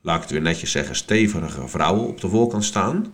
Laat 0.00 0.16
ik 0.16 0.22
het 0.22 0.30
weer 0.30 0.42
netjes 0.42 0.70
zeggen, 0.70 0.96
stevige 0.96 1.68
vrouwen 1.68 2.06
op 2.06 2.20
de 2.20 2.28
voorkant 2.28 2.64
staan. 2.64 3.12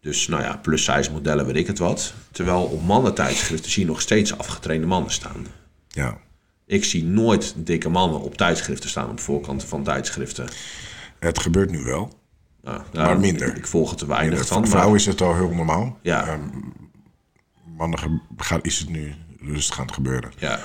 Dus 0.00 0.28
nou 0.28 0.42
ja, 0.42 0.56
plus 0.56 0.84
size 0.84 1.12
modellen, 1.12 1.46
weet 1.46 1.56
ik 1.56 1.66
het 1.66 1.78
wat. 1.78 2.14
Terwijl 2.30 2.62
op 2.62 2.84
mannentijdschriften 2.84 3.70
zie 3.70 3.82
je 3.82 3.88
nog 3.88 4.00
steeds 4.00 4.38
afgetrainde 4.38 4.86
mannen 4.86 5.12
staan. 5.12 5.46
Ja. 5.88 6.18
Ik 6.66 6.84
zie 6.84 7.04
nooit 7.04 7.54
dikke 7.56 7.88
mannen 7.88 8.20
op 8.20 8.36
tijdschriften 8.36 8.88
staan, 8.88 9.10
op 9.10 9.20
voorkanten 9.20 9.68
van 9.68 9.82
tijdschriften. 9.82 10.48
Het 11.18 11.38
gebeurt 11.38 11.70
nu 11.70 11.84
wel. 11.84 12.12
Nou, 12.62 12.80
Maar 12.92 13.04
nou, 13.04 13.18
minder. 13.18 13.48
Ik, 13.48 13.56
ik 13.56 13.66
volg 13.66 13.90
het 13.90 13.98
te 13.98 14.06
weinig 14.06 14.38
Voor 14.38 14.46
van. 14.46 14.66
vrouwen 14.68 14.90
maar- 14.90 15.00
is 15.00 15.06
het 15.06 15.20
al 15.20 15.34
heel 15.34 15.50
normaal. 15.54 15.98
Ja. 16.02 16.26
Ehm, 16.26 16.40
mannen 17.76 18.20
gaat, 18.36 18.64
is 18.64 18.78
het 18.78 18.88
nu 18.88 19.14
rustig 19.40 19.78
aan 19.78 19.84
het 19.86 19.94
gebeuren. 19.94 20.32
Ja. 20.38 20.60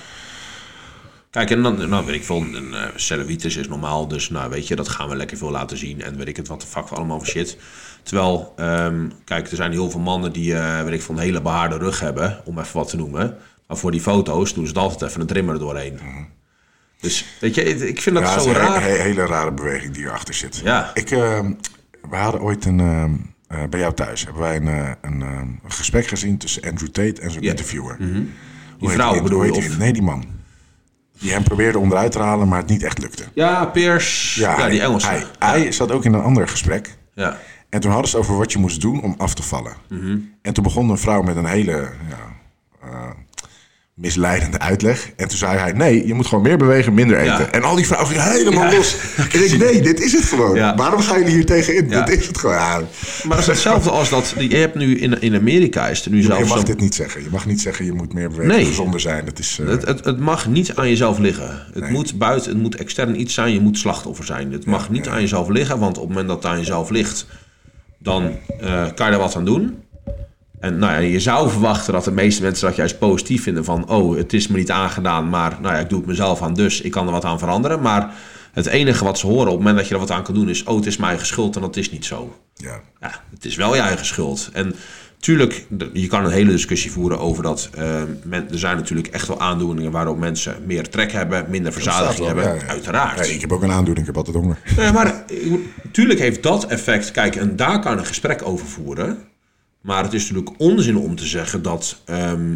Kijk, 1.30 1.52
en 1.52 1.62
dan, 1.64 1.89
nou 1.89 2.06
weet 2.06 2.16
ik 2.16 2.24
veel, 2.26 2.38
een 2.41 2.72
uh, 2.72 2.84
cellulitis 2.95 3.56
is 3.56 3.68
normaal, 3.68 4.08
dus 4.08 4.30
nou 4.30 4.50
weet 4.50 4.68
je, 4.68 4.76
dat 4.76 4.88
gaan 4.89 5.10
we 5.10 5.16
lekker 5.16 5.38
veel 5.38 5.52
laten 5.52 5.78
zien 5.78 6.02
en 6.02 6.18
weet 6.18 6.28
ik 6.28 6.36
het 6.36 6.48
wat 6.48 6.62
de 6.62 6.68
fuck 6.68 6.88
allemaal 6.89 7.18
voor 7.18 7.28
shit. 7.28 7.58
Terwijl, 8.04 8.54
ehm, 8.56 9.10
kijk, 9.24 9.50
er 9.50 9.56
zijn 9.56 9.72
heel 9.72 9.89
veel 9.89 10.00
mannen 10.00 10.32
die, 10.34 10.54
eh, 10.56 10.84
weet 10.84 10.93
ik 10.93 11.02
veel, 11.02 11.16
een 11.16 11.22
hele 11.22 11.41
behaarde 11.41 11.78
rug 11.78 12.00
hebben, 12.00 12.41
om 12.45 12.60
even 12.60 12.78
wat 12.78 12.89
te 12.89 12.95
noemen. 12.98 13.38
Maar 13.68 13.78
voor 13.78 13.91
die 13.91 14.02
foto's 14.02 14.54
doen 14.54 14.68
ze 14.68 14.74
er 14.74 14.80
altijd 14.80 15.02
even 15.10 15.22
een 15.22 15.28
trimmer 15.28 15.54
er 15.54 15.60
doorheen. 15.60 16.00
Dus, 17.00 17.26
weet 17.39 17.56
je, 17.56 17.64
ik 17.88 18.02
vind 18.02 18.16
dat 18.16 18.26
Ja, 18.26 18.34
het 18.34 18.41
zo 18.41 18.50
een 18.50 18.56
raar. 18.56 18.82
he- 18.82 19.02
hele 19.02 19.26
rare 19.26 19.52
beweging 19.52 19.93
die 19.93 20.04
erachter 20.06 20.34
zit. 20.34 20.62
Ja. 20.64 20.91
Ik, 20.93 21.12
ehm, 21.12 21.52
we 22.10 22.16
hadden 22.16 22.41
ooit 22.41 22.66
een, 22.66 22.80
ehm, 22.80 23.12
eh, 23.47 23.70
bij 23.70 23.80
jou 23.80 23.93
thuis 23.93 24.24
hebben 24.24 24.41
wij 24.41 24.55
een, 24.55 24.68
eh, 24.68 24.89
een, 25.01 25.22
ehm, 25.22 25.38
een 25.64 25.72
gesprek 25.72 26.08
gezien 26.08 26.38
tussen 26.38 26.64
Andrew 26.64 26.89
Tate 26.89 27.22
en 27.22 27.32
zijn 27.32 27.43
interviewer. 27.43 27.95
Hoe 27.97 28.08
Die 28.08 28.26
heet 28.80 28.91
vrouw 28.91 29.14
die- 29.14 29.22
bedoel 29.22 29.43
je? 29.43 29.51
die? 29.51 29.70
Of, 29.70 29.78
Nee, 29.78 29.93
die 29.93 30.01
man. 30.01 30.24
Die 31.20 31.32
hem 31.32 31.43
probeerde 31.43 31.80
onderuit 31.80 32.12
te 32.12 32.20
halen, 32.20 32.47
maar 32.47 32.58
het 32.60 32.70
niet 32.70 32.84
echt 32.84 32.97
lukte. 32.99 33.24
ja, 33.34 33.66
Peers. 33.66 34.36
Ja, 34.36 34.70
die 34.70 34.82
Engelse. 34.82 35.08
Hij, 35.08 35.24
hij 35.39 35.72
zat 35.72 35.91
ook 35.91 36.05
in 36.05 36.14
een 36.14 36.22
ander 36.22 36.47
gesprek. 36.47 36.97
Ja. 37.14 37.38
En 37.70 37.80
toen 37.80 37.91
hadden 37.91 38.10
ze 38.10 38.18
over 38.18 38.38
wat 38.38 38.51
je 38.51 38.60
moest 38.60 38.82
doen 38.82 39.01
om 39.03 39.16
af 39.18 39.34
te 39.34 39.43
vallen. 39.43 39.74
Mhm. 39.89 40.18
En 40.41 40.53
toen 40.53 40.64
begon 40.64 40.89
een 40.89 40.97
vrouw 40.97 41.22
met 41.22 41.36
een 41.36 41.45
hele 41.45 41.72
ja, 42.10 42.36
eh, 42.82 43.10
misleidende 43.98 44.60
uitleg. 44.60 45.12
En 45.16 45.28
toen 45.28 45.38
zei 45.38 45.58
hij, 45.58 45.72
nee, 45.72 46.08
je 46.08 46.14
moet 46.14 46.28
gewoon 46.28 46.43
meer 46.43 46.58
bewegen, 46.58 46.93
minder 46.93 47.18
eten. 47.18 47.34
Ja. 47.39 47.52
En 47.52 47.64
al 47.64 47.76
die 47.76 47.86
vrouwen 47.86 48.10
gingen 48.12 48.32
helemaal 48.32 48.70
Ja. 48.72 48.76
los. 48.78 48.95
En 49.34 49.43
ik 49.45 49.58
nee, 49.58 49.82
dit 49.82 50.00
is 50.00 50.14
het 50.14 50.24
gewoon. 50.24 50.56
Ja. 50.56 50.76
Waarom 50.76 51.02
gaan 51.02 51.18
jullie 51.20 51.34
hier 51.34 51.45
tegenin? 51.45 51.88
Dit 51.89 52.10
is 52.10 52.28
het 52.28 52.38
gewoon. 52.38 52.58
Maar 52.58 52.88
dat 53.28 53.38
is 53.39 53.45
hetzelfde 53.48 53.89
als 53.89 54.10
dat, 54.10 54.34
je 54.39 54.56
hebt 54.58 54.76
nu 54.76 54.98
in, 54.98 55.22
in 55.22 55.36
Amerika 55.36 55.88
is 55.88 56.06
er 56.06 56.12
nu 56.12 56.18
je 56.18 56.24
zelfs 56.24 56.48
mag 56.50 56.58
zo'n- 56.58 56.66
dit 56.66 56.80
niet 56.80 56.95
zeggen. 56.95 57.24
Je 57.24 57.30
mag 57.32 57.45
niet 57.45 57.62
zeggen, 57.62 57.86
je 57.86 57.93
moet 57.93 58.14
meer 58.14 58.30
bewegen, 58.30 58.56
Nee. 58.56 58.66
gezonder 58.66 59.00
zijn. 59.00 59.26
Dat 59.26 59.39
is, 59.39 59.60
eh, 59.62 59.68
Het, 59.68 59.86
het, 59.86 60.06
het 60.06 60.20
mag 60.20 60.48
niet 60.48 60.76
aan 60.76 60.89
jezelf 60.89 61.18
liggen. 61.18 61.66
Het 61.74 61.84
Nee. 61.84 61.91
moet 61.91 62.18
buiten, 62.18 62.52
het 62.52 62.60
moet 62.62 62.76
extern 62.76 63.20
iets 63.20 63.34
zijn. 63.34 63.54
Je 63.54 63.60
moet 63.62 63.78
slachtoffer 63.78 64.26
zijn. 64.26 64.52
Het 64.52 64.66
mag 64.66 64.89
niet 64.89 65.08
aan 65.08 65.22
jezelf 65.22 65.50
liggen, 65.50 65.80
want 65.80 65.98
op 65.98 66.02
het 66.04 66.10
moment 66.10 66.28
dat 66.28 66.38
het 66.43 66.52
aan 66.52 66.58
jezelf 66.60 66.89
ligt, 66.89 67.26
dan 68.00 68.32
eh, 68.60 68.84
kan 68.95 69.08
je 69.08 69.14
er 69.14 69.20
wat 69.20 69.36
aan 69.36 69.45
doen. 69.45 69.78
En 70.60 70.78
nou 70.78 70.91
ja, 70.91 70.97
je 70.97 71.20
zou 71.20 71.49
verwachten 71.49 71.93
dat 71.93 72.03
de 72.03 72.12
meeste 72.12 72.41
mensen 72.41 72.68
dat 72.68 72.76
juist 72.76 72.99
positief 72.99 73.43
vinden 73.43 73.64
van, 73.66 73.89
oh, 73.89 74.18
het 74.18 74.34
is 74.34 74.47
me 74.47 74.58
niet 74.58 74.72
aangedaan, 74.72 75.30
maar 75.30 75.58
nou 75.62 75.74
ja, 75.74 75.80
ik 75.80 75.89
doe 75.89 75.97
het 75.99 76.08
mezelf 76.08 76.41
aan, 76.41 76.53
dus 76.53 76.82
ik 76.82 76.91
kan 76.91 77.05
er 77.05 77.12
wat 77.12 77.26
aan 77.26 77.39
veranderen. 77.39 77.82
Maar 77.82 78.14
het 78.53 78.66
enige 78.66 79.03
wat 79.03 79.18
ze 79.20 79.28
horen 79.28 79.41
op 79.41 79.47
het 79.47 79.58
moment 79.58 79.78
dat 79.78 79.88
je 79.88 79.93
er 79.93 79.99
wat 79.99 80.12
aan 80.12 80.24
kan 80.24 80.34
doen 80.34 80.49
is, 80.49 80.64
oh, 80.64 80.76
het 80.76 80.86
is 80.86 80.97
mijn 80.97 81.10
eigen 81.10 81.28
schuld 81.28 81.55
en 81.55 81.62
dat 81.62 81.76
is 81.76 81.91
niet 81.91 82.05
zo. 82.05 82.36
ja. 82.55 82.82
Ja, 83.01 83.12
het 83.34 83.45
is 83.45 83.55
wel 83.55 83.76
je 83.76 83.82
eigen 83.82 84.05
schuld. 84.05 84.49
En 84.53 84.76
tuurlijk, 85.20 85.66
je 85.93 86.08
kan 86.08 86.26
een 86.26 86.32
hele 86.32 86.51
discussie 86.51 86.91
voeren 86.91 87.20
over 87.20 87.43
dat. 87.43 87.70
eh, 87.74 88.01
men, 88.24 88.51
er 88.51 88.60
zijn 88.60 88.76
natuurlijk 88.78 89.08
echt 89.08 89.28
wel 89.28 89.39
aandoeningen 89.39 89.91
waarop 89.91 90.18
mensen 90.18 90.55
meer 90.66 90.89
trek 90.89 91.12
hebben, 91.12 91.45
minder 91.49 91.74
verzadiging 91.74 92.18
wel, 92.34 92.43
hebben. 92.43 92.66
ja. 92.66 92.72
Uiteraard. 92.72 93.20
Nee, 93.20 93.34
ik 93.34 93.41
heb 93.41 93.51
ook 93.51 93.64
een 93.64 93.72
aandoening, 93.72 93.99
ik 93.99 94.05
heb 94.05 94.18
altijd 94.18 94.36
honger. 94.36 94.58
Nee, 94.78 94.91
maar 94.91 95.24
natuurlijk 95.84 96.20
heeft 96.20 96.43
dat 96.43 96.66
effect. 96.66 97.12
Kijk, 97.12 97.36
en 97.36 97.55
daar 97.55 97.80
kan 97.80 97.97
een 97.97 98.05
gesprek 98.05 98.41
over 98.43 98.68
voeren. 98.68 99.18
Maar 99.82 100.03
het 100.03 100.13
is 100.13 100.30
natuurlijk 100.30 100.59
onzin 100.61 100.97
om 100.97 101.15
te 101.15 101.25
zeggen 101.25 101.61
dat 101.61 102.01
ehm, 102.05 102.55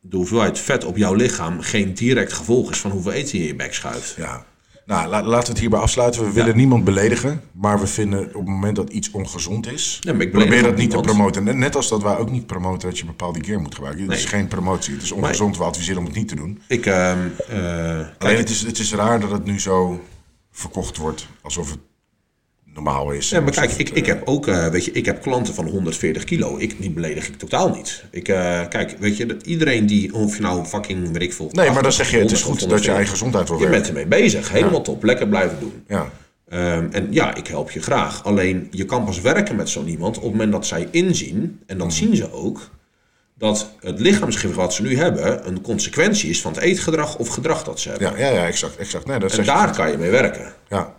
de 0.00 0.16
hoeveelheid 0.16 0.58
vet 0.58 0.84
op 0.84 0.96
jouw 0.96 1.14
lichaam 1.14 1.60
geen 1.60 1.94
direct 1.94 2.32
gevolg 2.32 2.70
is 2.70 2.80
van 2.80 2.90
hoeveel 2.90 3.12
eten 3.12 3.36
je 3.38 3.42
in 3.44 3.48
je 3.50 3.54
bek 3.56 3.74
schuift. 3.74 4.14
Ja. 4.16 4.44
Nou, 4.86 5.08
la- 5.08 5.22
laten 5.24 5.44
we 5.46 5.50
het 5.50 5.58
hierbij 5.60 5.78
afsluiten. 5.80 6.24
We 6.24 6.32
willen 6.32 6.56
niemand 6.56 6.84
beledigen, 6.84 7.40
maar 7.52 7.80
we 7.80 7.86
vinden 7.86 8.26
op 8.26 8.34
het 8.34 8.44
moment 8.46 8.76
dat 8.76 8.90
iets 8.90 9.10
ongezond 9.10 9.72
is, 9.72 9.98
Ja, 10.00 10.12
ik 10.12 10.32
probeer 10.32 10.62
dat 10.62 10.76
niet 10.76 10.90
te 10.90 11.00
promoten. 11.00 11.58
Net- 11.58 11.76
als 11.76 11.88
dat 11.88 12.02
wij 12.02 12.16
ook 12.16 12.30
niet 12.30 12.46
promoten 12.46 12.88
dat 12.88 12.98
je 12.98 13.04
bepaalde 13.04 13.44
gear 13.44 13.60
moet 13.60 13.74
gebruiken. 13.74 14.04
Het 14.08 14.18
is 14.18 14.24
geen 14.24 14.48
promotie, 14.48 14.94
het 14.94 15.02
is 15.02 15.12
ongezond. 15.12 15.56
We 15.56 15.64
adviseren 15.64 15.98
om 15.98 16.04
het 16.06 16.14
niet 16.14 16.28
te 16.28 16.34
doen. 16.34 16.62
Ik, 16.68 16.86
ehm, 16.86 17.18
eh, 17.48 17.58
Alleen 17.58 18.06
kijk, 18.18 18.38
het 18.38 18.50
is, 18.50 18.60
het 18.62 18.78
is 18.78 18.92
raar 18.94 19.20
dat 19.20 19.30
het 19.30 19.44
nu 19.44 19.60
zo 19.60 20.04
verkocht 20.52 20.96
wordt 20.96 21.26
alsof 21.42 21.70
het 21.70 21.78
normaal 22.74 23.10
is. 23.10 23.30
Ja, 23.30 23.40
maar 23.40 23.48
Alsof 23.48 23.64
kijk, 23.64 23.88
ik, 23.88 23.96
ik 23.96 24.06
eh, 24.06 24.14
heb 24.14 24.22
ook, 24.28 24.46
eh, 24.46 24.66
weet 24.66 24.84
je, 24.84 24.92
ik 24.92 25.06
heb 25.06 25.22
klanten 25.22 25.54
van 25.54 25.68
140 25.68 26.24
kilo. 26.24 26.58
Ik, 26.58 26.80
die 26.80 26.90
beledig 26.90 27.28
ik 27.28 27.36
totaal 27.36 27.68
niet. 27.68 28.04
Ik, 28.10 28.28
eh, 28.28 28.60
kijk, 28.68 28.96
weet 28.98 29.16
je, 29.16 29.36
iedereen 29.44 29.86
die, 29.86 30.14
of 30.14 30.36
je 30.36 30.42
nou 30.42 30.64
fucking, 30.64 31.12
weet 31.12 31.22
ik 31.22 31.32
veel... 31.32 31.48
Nee, 31.52 31.70
maar 31.70 31.82
dan 31.82 31.92
zeg 31.92 32.10
je, 32.10 32.18
het 32.18 32.30
is 32.30 32.42
100 32.42 32.62
goed 32.62 32.70
dat 32.70 32.84
je 32.84 32.90
140. 32.90 32.94
eigen 32.94 33.12
gezondheid 33.12 33.48
wil 33.48 33.58
Je 33.58 33.68
bent 33.68 33.88
ermee 33.88 34.06
bezig, 34.06 34.50
helemaal 34.52 34.82
top. 34.82 35.04
Lekker 35.04 35.28
blijven 35.28 35.58
doen. 35.60 35.84
Ja, 35.88 36.10
Ehm, 36.48 36.88
en 36.90 37.06
ja, 37.10 37.34
ik 37.34 37.46
help 37.46 37.70
je 37.70 37.82
graag. 37.82 38.24
Alleen, 38.24 38.68
je 38.70 38.84
kan 38.84 39.04
pas 39.04 39.20
werken 39.20 39.56
met 39.56 39.68
zo'n 39.68 39.88
iemand 39.88 40.16
op 40.16 40.22
het 40.22 40.32
moment 40.32 40.52
dat 40.52 40.66
zij 40.66 40.88
inzien, 40.90 41.60
en 41.66 41.78
dat 41.78 41.92
zien 41.92 42.16
ze 42.16 42.32
ook, 42.32 42.70
dat 43.38 43.70
het 43.80 44.00
lichaamsgewicht 44.00 44.58
wat 44.58 44.74
ze 44.74 44.82
nu 44.82 44.96
hebben 44.96 45.48
een 45.48 45.60
consequentie 45.60 46.30
is 46.30 46.40
van 46.40 46.52
het 46.52 46.60
eetgedrag 46.60 47.16
of 47.16 47.28
gedrag 47.28 47.64
dat 47.64 47.80
ze 47.80 47.88
hebben. 47.88 48.10
ja, 48.10 48.26
ja, 48.26 48.34
ja 48.34 48.46
exact. 48.46 48.76
exact. 48.76 49.06
Nee, 49.06 49.18
dat 49.18 49.38
en 49.38 49.44
daar 49.44 49.76
kan 49.76 49.90
je 49.90 49.98
mee 49.98 50.10
werken. 50.10 50.52
Ja. 50.68 50.94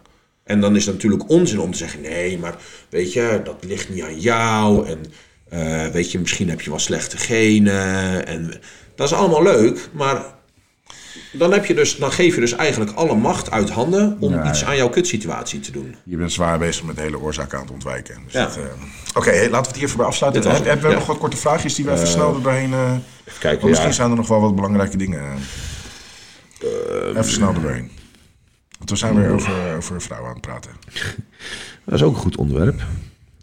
En 0.45 0.59
dan 0.61 0.75
is 0.75 0.85
het 0.85 0.93
natuurlijk 0.93 1.29
onzin 1.29 1.59
om 1.59 1.71
te 1.71 1.77
zeggen: 1.77 2.01
nee, 2.01 2.37
maar 2.39 2.55
weet 2.89 3.13
je, 3.13 3.41
dat 3.43 3.63
ligt 3.67 3.89
niet 3.89 4.03
aan 4.03 4.19
jou. 4.19 4.87
En 4.87 4.99
eh, 5.49 5.87
weet 5.91 6.11
je, 6.11 6.19
misschien 6.19 6.49
heb 6.49 6.61
je 6.61 6.69
wel 6.69 6.79
slechte 6.79 7.17
genen. 7.17 8.27
En 8.27 8.53
dat 8.95 9.07
is 9.07 9.13
allemaal 9.13 9.43
leuk, 9.43 9.89
maar 9.93 10.33
dan, 11.31 11.51
heb 11.53 11.65
je 11.65 11.73
dus, 11.73 11.95
dan 11.97 12.11
geef 12.11 12.35
je 12.35 12.41
dus 12.41 12.51
eigenlijk 12.51 12.91
alle 12.91 13.15
macht 13.15 13.51
uit 13.51 13.69
handen 13.69 14.17
om 14.19 14.33
Ja, 14.33 14.49
iets 14.49 14.59
ja. 14.59 14.65
aan 14.67 14.75
jouw 14.75 14.89
kutsituatie 14.89 15.59
te 15.59 15.71
doen. 15.71 15.95
Je 16.03 16.17
bent 16.17 16.31
zwaar 16.31 16.59
bezig 16.59 16.83
met 16.83 16.95
de 16.95 17.01
hele 17.01 17.19
oorzaak 17.19 17.53
aan 17.53 17.61
het 17.61 17.71
ontwijken. 17.71 18.17
Dus 18.25 18.33
Ja. 18.33 18.47
eh, 18.49 18.63
Oké, 19.15 19.31
laten 19.31 19.49
we 19.51 19.57
het 19.67 19.75
hier 19.75 19.87
voorbij 19.89 20.07
afsluiten. 20.07 20.51
Heb- 20.51 20.65
Hebben 20.65 20.85
we 20.85 20.91
ja. 20.91 20.95
nog 20.97 21.05
wat 21.07 21.17
korte 21.17 21.37
vraagjes 21.37 21.75
die 21.75 21.85
we 21.85 21.91
even 21.91 22.07
snel 22.07 22.35
er 22.35 22.41
doorheen... 22.41 22.73
eh, 22.73 22.91
Even 23.27 23.39
kijken, 23.39 23.69
misschien 23.69 23.93
zijn 23.93 24.09
er 24.09 24.15
nog 24.15 24.27
wel 24.27 24.41
wat 24.41 24.55
belangrijke 24.55 24.97
dingen. 24.97 25.19
eh. 25.21 25.33
Ehm, 26.61 27.09
even 27.17 27.31
snel 27.31 27.53
er 27.53 27.61
doorheen. 27.61 27.91
Want 28.77 28.89
we 28.89 28.95
zijn 28.95 29.15
weer 29.15 29.29
over, 29.29 29.75
over 29.75 30.01
vrouwen 30.01 30.29
aan 30.29 30.35
het 30.35 30.45
praten. 30.45 30.71
Dat 31.85 31.93
is 31.93 32.03
ook 32.03 32.13
een 32.13 32.21
goed 32.21 32.37
onderwerp. 32.37 32.81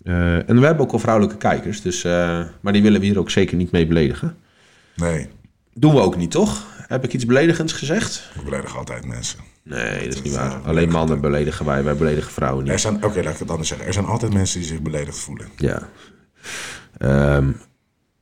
Eh, 0.04 0.48
en 0.48 0.60
we 0.60 0.66
hebben 0.66 0.84
ook 0.84 0.92
al 0.92 0.98
vrouwelijke 0.98 1.36
kijkers, 1.36 1.82
dus, 1.82 2.04
eh, 2.04 2.40
maar 2.60 2.72
die 2.72 2.82
willen 2.82 3.00
we 3.00 3.06
hier 3.06 3.18
ook 3.18 3.30
zeker 3.30 3.56
niet 3.56 3.70
mee 3.70 3.86
beledigen. 3.86 4.36
Nee, 4.96 5.28
Doen 5.74 5.94
we 5.94 6.00
ook 6.00 6.16
niet, 6.16 6.30
toch? 6.30 6.66
Heb 6.86 7.04
ik 7.04 7.12
iets 7.12 7.26
beledigends 7.26 7.72
gezegd? 7.72 8.30
we 8.34 8.42
beledigen 8.42 8.78
altijd 8.78 9.06
mensen. 9.06 9.38
Nee, 9.62 10.04
dat 10.04 10.14
is 10.14 10.22
niet 10.22 10.34
waar. 10.34 10.60
Alleen 10.64 10.90
mannen 10.90 11.20
beledigen 11.20 11.66
wij, 11.66 11.84
wij 11.84 11.96
beledigen 11.96 12.32
vrouwen 12.32 12.64
niet. 12.64 12.86
oké, 12.86 13.22
laat 13.22 13.32
ik 13.32 13.38
het 13.38 13.50
anders 13.50 13.68
zeggen. 13.68 13.86
Er 13.86 13.92
zijn 13.92 14.04
altijd 14.06 14.32
mensen 14.32 14.58
die 14.58 14.68
zich 14.68 14.82
beledigd 14.82 15.18
voelen. 15.18 15.46
Ja. 15.56 15.88
Ehm 16.98 17.50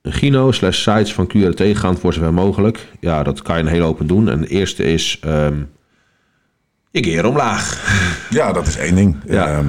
Gino 0.02 0.52
slash 0.52 0.78
sites 0.78 1.14
van 1.14 1.26
QRT 1.26 1.78
gaan 1.78 1.98
voor 1.98 2.12
zover 2.12 2.34
mogelijk. 2.34 2.86
Ja, 3.00 3.22
dat 3.22 3.42
kan 3.42 3.56
je 3.56 3.62
een 3.62 3.68
hele 3.68 3.84
open 3.84 4.06
doen. 4.06 4.28
En 4.28 4.40
de 4.40 4.46
eerste 4.48 4.84
is 4.84 5.18
ehm 5.20 5.62
je 6.91 7.01
keer 7.01 7.26
omlaag. 7.26 7.88
Ja, 8.30 8.53
dat 8.53 8.66
is 8.66 8.76
één 8.76 8.95
ding. 8.95 9.16
Ja. 9.26 9.47
Ehm, 9.47 9.66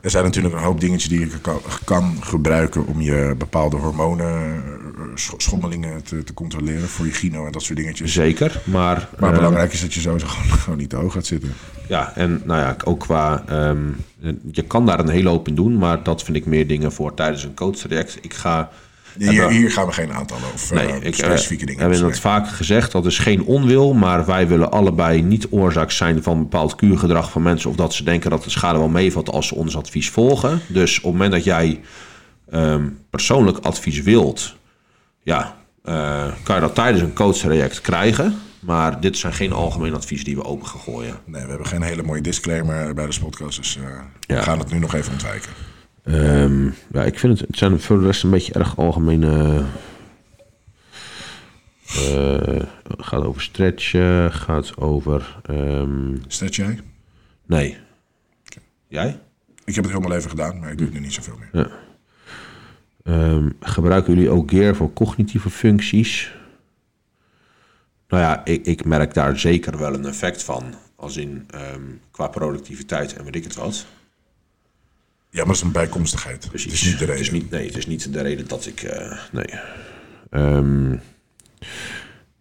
er 0.00 0.10
zijn 0.10 0.24
natuurlijk 0.24 0.54
een 0.54 0.62
hoop 0.62 0.80
dingetjes 0.80 1.08
die 1.10 1.20
je 1.20 1.26
kan, 1.40 1.60
kan 1.84 2.16
gebruiken 2.20 2.86
om 2.86 3.00
je 3.00 3.34
bepaalde 3.38 3.76
hormonen, 3.76 4.26
eh, 4.96 5.02
sch- 5.14 5.32
schommelingen 5.36 6.02
te, 6.02 6.24
te 6.24 6.34
controleren 6.34 6.88
voor 6.88 7.06
je 7.06 7.12
gyno 7.12 7.46
en 7.46 7.52
dat 7.52 7.62
soort 7.62 7.78
dingetjes. 7.78 8.12
Zeker, 8.12 8.60
maar... 8.64 9.08
Maar 9.18 9.28
ehm, 9.28 9.38
belangrijk 9.38 9.72
is 9.72 9.80
dat 9.80 9.94
je 9.94 10.00
sowieso 10.00 10.26
gewoon, 10.36 10.58
gewoon 10.58 10.78
niet 10.78 10.90
te 10.90 10.96
hoog 10.96 11.12
gaat 11.12 11.26
zitten. 11.26 11.52
Ja, 11.88 12.12
en 12.16 12.42
nou 12.44 12.60
ja, 12.60 12.76
ook 12.84 13.00
qua... 13.00 13.44
ehm, 13.48 13.78
je 14.50 14.62
kan 14.62 14.86
daar 14.86 14.98
een 15.00 15.08
hele 15.08 15.28
hoop 15.28 15.48
in 15.48 15.54
doen, 15.54 15.78
maar 15.78 16.02
dat 16.02 16.22
vind 16.22 16.36
ik 16.36 16.46
meer 16.46 16.66
dingen 16.66 16.92
voor 16.92 17.14
tijdens 17.14 17.44
een 17.44 17.54
coachtraject. 17.54 18.18
Ik 18.20 18.34
ga... 18.34 18.70
Hier, 19.18 19.48
hier 19.48 19.70
gaan 19.70 19.86
we 19.86 19.92
geen 19.92 20.12
aantallen 20.12 20.52
of 20.54 20.72
Nee, 20.72 20.86
eh, 20.86 21.02
ik 21.02 21.14
specifieke 21.14 21.62
eh, 21.62 21.68
dingen 21.68 21.82
heb 21.90 21.92
dat 22.00 22.08
bespreken. 22.08 22.42
vaak 22.42 22.48
gezegd. 22.56 22.92
Dat 22.92 23.06
is 23.06 23.18
geen 23.18 23.44
onwil, 23.44 23.92
maar 23.94 24.26
wij 24.26 24.48
willen 24.48 24.70
allebei 24.70 25.22
niet 25.22 25.46
oorzaak 25.50 25.90
zijn 25.90 26.22
van 26.22 26.38
bepaald 26.38 26.74
kuurgedrag 26.74 27.30
van 27.30 27.42
mensen. 27.42 27.70
Of 27.70 27.76
dat 27.76 27.94
ze 27.94 28.04
denken 28.04 28.30
dat 28.30 28.44
de 28.44 28.50
schade 28.50 28.78
wel 28.78 28.88
meevalt 28.88 29.30
als 29.30 29.46
ze 29.46 29.54
ons 29.54 29.76
advies 29.76 30.10
volgen. 30.10 30.60
Dus 30.66 30.96
op 30.96 31.02
het 31.02 31.12
moment 31.12 31.32
dat 31.32 31.44
jij 31.44 31.80
ehm, 32.50 32.88
persoonlijk 33.10 33.58
advies 33.58 34.02
wilt, 34.02 34.54
ja, 35.22 35.56
eh, 35.84 36.26
kan 36.42 36.54
je 36.54 36.60
dat 36.60 36.74
tijdens 36.74 37.02
een 37.02 37.12
coachtraject 37.12 37.80
krijgen. 37.80 38.38
Maar 38.60 39.00
dit 39.00 39.16
zijn 39.18 39.32
geen 39.32 39.52
algemeen 39.52 39.94
advies 39.94 40.24
die 40.24 40.36
we 40.36 40.44
open 40.44 40.66
gaan 40.66 40.80
gooien. 40.80 41.16
Nee, 41.24 41.42
we 41.42 41.48
hebben 41.48 41.66
geen 41.66 41.82
hele 41.82 42.02
mooie 42.02 42.20
disclaimer 42.20 42.94
bij 42.94 43.06
de 43.06 43.18
podcast, 43.20 43.56
dus 43.58 43.76
eh, 43.76 43.82
Ja. 44.20 44.36
we 44.36 44.42
gaan 44.42 44.58
het 44.58 44.70
nu 44.72 44.78
nog 44.78 44.94
even 44.94 45.12
ontwijken. 45.12 45.50
Ehm, 46.04 46.64
ja, 46.92 47.04
ik 47.04 47.18
vind 47.18 47.38
het, 47.38 47.48
het 47.48 47.58
zijn 47.58 47.80
voor 47.80 47.98
de 47.98 48.06
rest 48.06 48.22
een 48.24 48.30
beetje 48.30 48.52
erg 48.52 48.78
algemene. 48.78 49.64
eh 51.86 52.62
gaat 52.98 53.22
over 53.24 53.42
stretchen, 53.42 54.32
gaat 54.32 54.76
over. 54.76 55.40
ehm, 55.46 56.16
Stretch 56.26 56.56
jij? 56.56 56.80
nee. 57.46 57.76
Jij? 58.88 59.20
Ik 59.64 59.74
heb 59.74 59.84
het 59.84 59.92
helemaal 59.92 60.16
even 60.16 60.30
gedaan, 60.30 60.58
maar 60.58 60.70
ik 60.70 60.78
doe 60.78 60.86
het 60.86 60.96
nu 60.96 61.02
niet 61.02 61.12
zoveel 61.12 61.38
meer. 61.52 61.70
Ehm, 63.04 63.50
gebruiken 63.60 64.14
jullie 64.14 64.30
ook 64.30 64.50
gear 64.50 64.74
voor 64.74 64.92
cognitieve 64.92 65.50
functies? 65.50 66.34
Nou 68.08 68.22
ja, 68.22 68.44
ik, 68.44 68.66
ik 68.66 68.84
merk 68.84 69.14
daar 69.14 69.38
zeker 69.38 69.78
wel 69.78 69.94
een 69.94 70.06
effect 70.06 70.42
van. 70.42 70.74
Als 70.96 71.16
in 71.16 71.46
qua 72.10 72.28
productiviteit 72.28 73.16
en 73.16 73.24
weet 73.24 73.36
ik 73.36 73.44
het 73.44 73.54
wat. 73.54 73.86
Ja, 75.30 75.38
maar 75.38 75.46
dat 75.46 75.56
is 75.56 75.62
een 75.62 75.72
bijkomstigheid. 75.72 76.46
Precies. 76.48 76.72
Het 76.72 76.80
is 76.80 76.86
niet 76.86 76.98
de 76.98 77.04
reden. 77.04 77.16
Het 77.16 77.20
is 77.26 77.30
niet, 77.30 77.50
nee, 77.50 77.66
het 77.66 77.76
is 77.76 77.86
niet 77.86 78.12
de 78.12 78.20
reden 78.22 78.48
dat 78.48 78.66
ik. 78.66 78.82
eh, 78.82 79.18
nee. 79.32 79.54
Ehm, 80.30 80.92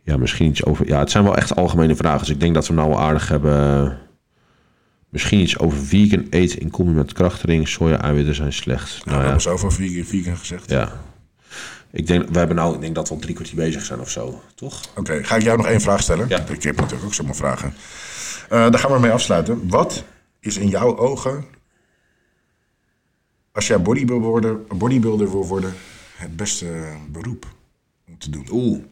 ja, 0.04 0.18
misschien 0.18 0.50
iets 0.50 0.66
over. 0.66 0.88
Ja, 0.88 1.00
het 1.00 1.12
zijn 1.12 1.24
wel 1.24 1.36
echt 1.38 1.56
algemene 1.56 1.96
vragen. 1.96 2.20
Dus 2.20 2.30
ik 2.30 2.40
denk 2.40 2.54
dat 2.54 2.68
we 2.68 2.74
nou 2.74 2.90
wel 2.90 3.00
aardig 3.00 3.28
hebben. 3.28 3.98
Misschien 5.10 5.40
iets 5.40 5.58
over 5.60 5.78
vegan 5.78 6.28
eten 6.30 6.60
in 6.60 6.70
combi 6.70 6.92
met 6.92 7.14
krachtering. 7.14 7.68
Soja-eiwitten 7.68 8.36
zijn 8.36 8.54
slecht. 8.54 8.90
Nou, 8.90 9.00
Nou 9.06 9.18
we 9.18 9.22
ja, 9.22 9.24
hebben 9.24 9.42
zoveel 9.42 9.72
vegan, 9.72 10.06
vegan 10.06 10.38
gezegd. 10.38 10.70
ja. 10.70 10.92
Ik 11.92 12.08
denk, 12.08 12.30
we 12.30 12.38
hebben 12.38 12.56
nou, 12.56 12.76
ik 12.76 12.82
denk 12.82 12.96
dat 12.96 13.08
we 13.10 13.14
al 13.14 13.20
drie 13.20 13.34
kwartier 13.36 13.56
bezig 13.56 13.84
zijn 13.86 14.00
of 14.00 14.10
zo, 14.10 14.42
toch? 14.56 14.82
Oké, 14.96 15.24
ga 15.24 15.36
ik 15.36 15.42
jou 15.42 15.58
nog 15.58 15.66
één 15.68 15.82
vraag 15.82 16.02
stellen? 16.02 16.26
Ja. 16.28 16.38
Ik 16.48 16.64
heb 16.64 16.76
natuurlijk 16.76 17.06
ook 17.06 17.14
zomaar 17.14 17.36
vragen. 17.36 17.74
Daar 18.50 18.80
gaan 18.80 18.92
we 18.92 19.00
mee 19.00 19.12
afsluiten. 19.12 19.68
Wat 19.68 20.04
is 20.40 20.58
in 20.58 20.68
jouw 20.70 20.98
ogen, 20.98 21.46
als 23.52 23.68
jij 23.68 23.82
bodybuilder, 23.82 24.62
bodybuilder 24.64 25.32
wil 25.32 25.48
worden, 25.48 25.74
het 26.16 26.36
beste 26.36 26.98
beroep 27.12 27.46
om 28.08 28.18
te 28.18 28.30
doen? 28.30 28.48
Oeh. 28.52 28.84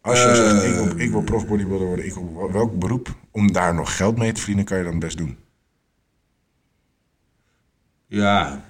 Als 0.00 0.22
je 0.22 0.34
zegt, 0.34 0.64
ik 0.64 0.74
wil, 0.74 0.98
ik 0.98 1.10
wil 1.10 1.22
prof 1.22 1.46
bodybuilder 1.46 1.86
worden, 1.86 2.06
ik 2.06 2.14
wil, 2.14 2.50
welk 2.52 2.78
beroep 2.78 3.14
om 3.30 3.52
daar 3.52 3.74
nog 3.74 3.96
geld 3.96 4.18
mee 4.18 4.32
te 4.32 4.38
verdienen, 4.38 4.64
kan 4.64 4.78
je 4.78 4.84
dan 4.84 4.98
best 4.98 5.16
doen? 5.16 5.38
Ja. 8.06 8.64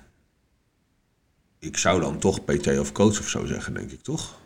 Ik 1.59 1.77
zou 1.77 2.01
dan 2.01 2.19
toch 2.19 2.45
PT 2.45 2.79
of 2.79 2.93
coach 2.93 3.19
of 3.19 3.29
zo 3.29 3.47
zeggen, 3.47 3.75
denk 3.75 3.91
ik, 3.91 4.03
toch? 4.03 4.39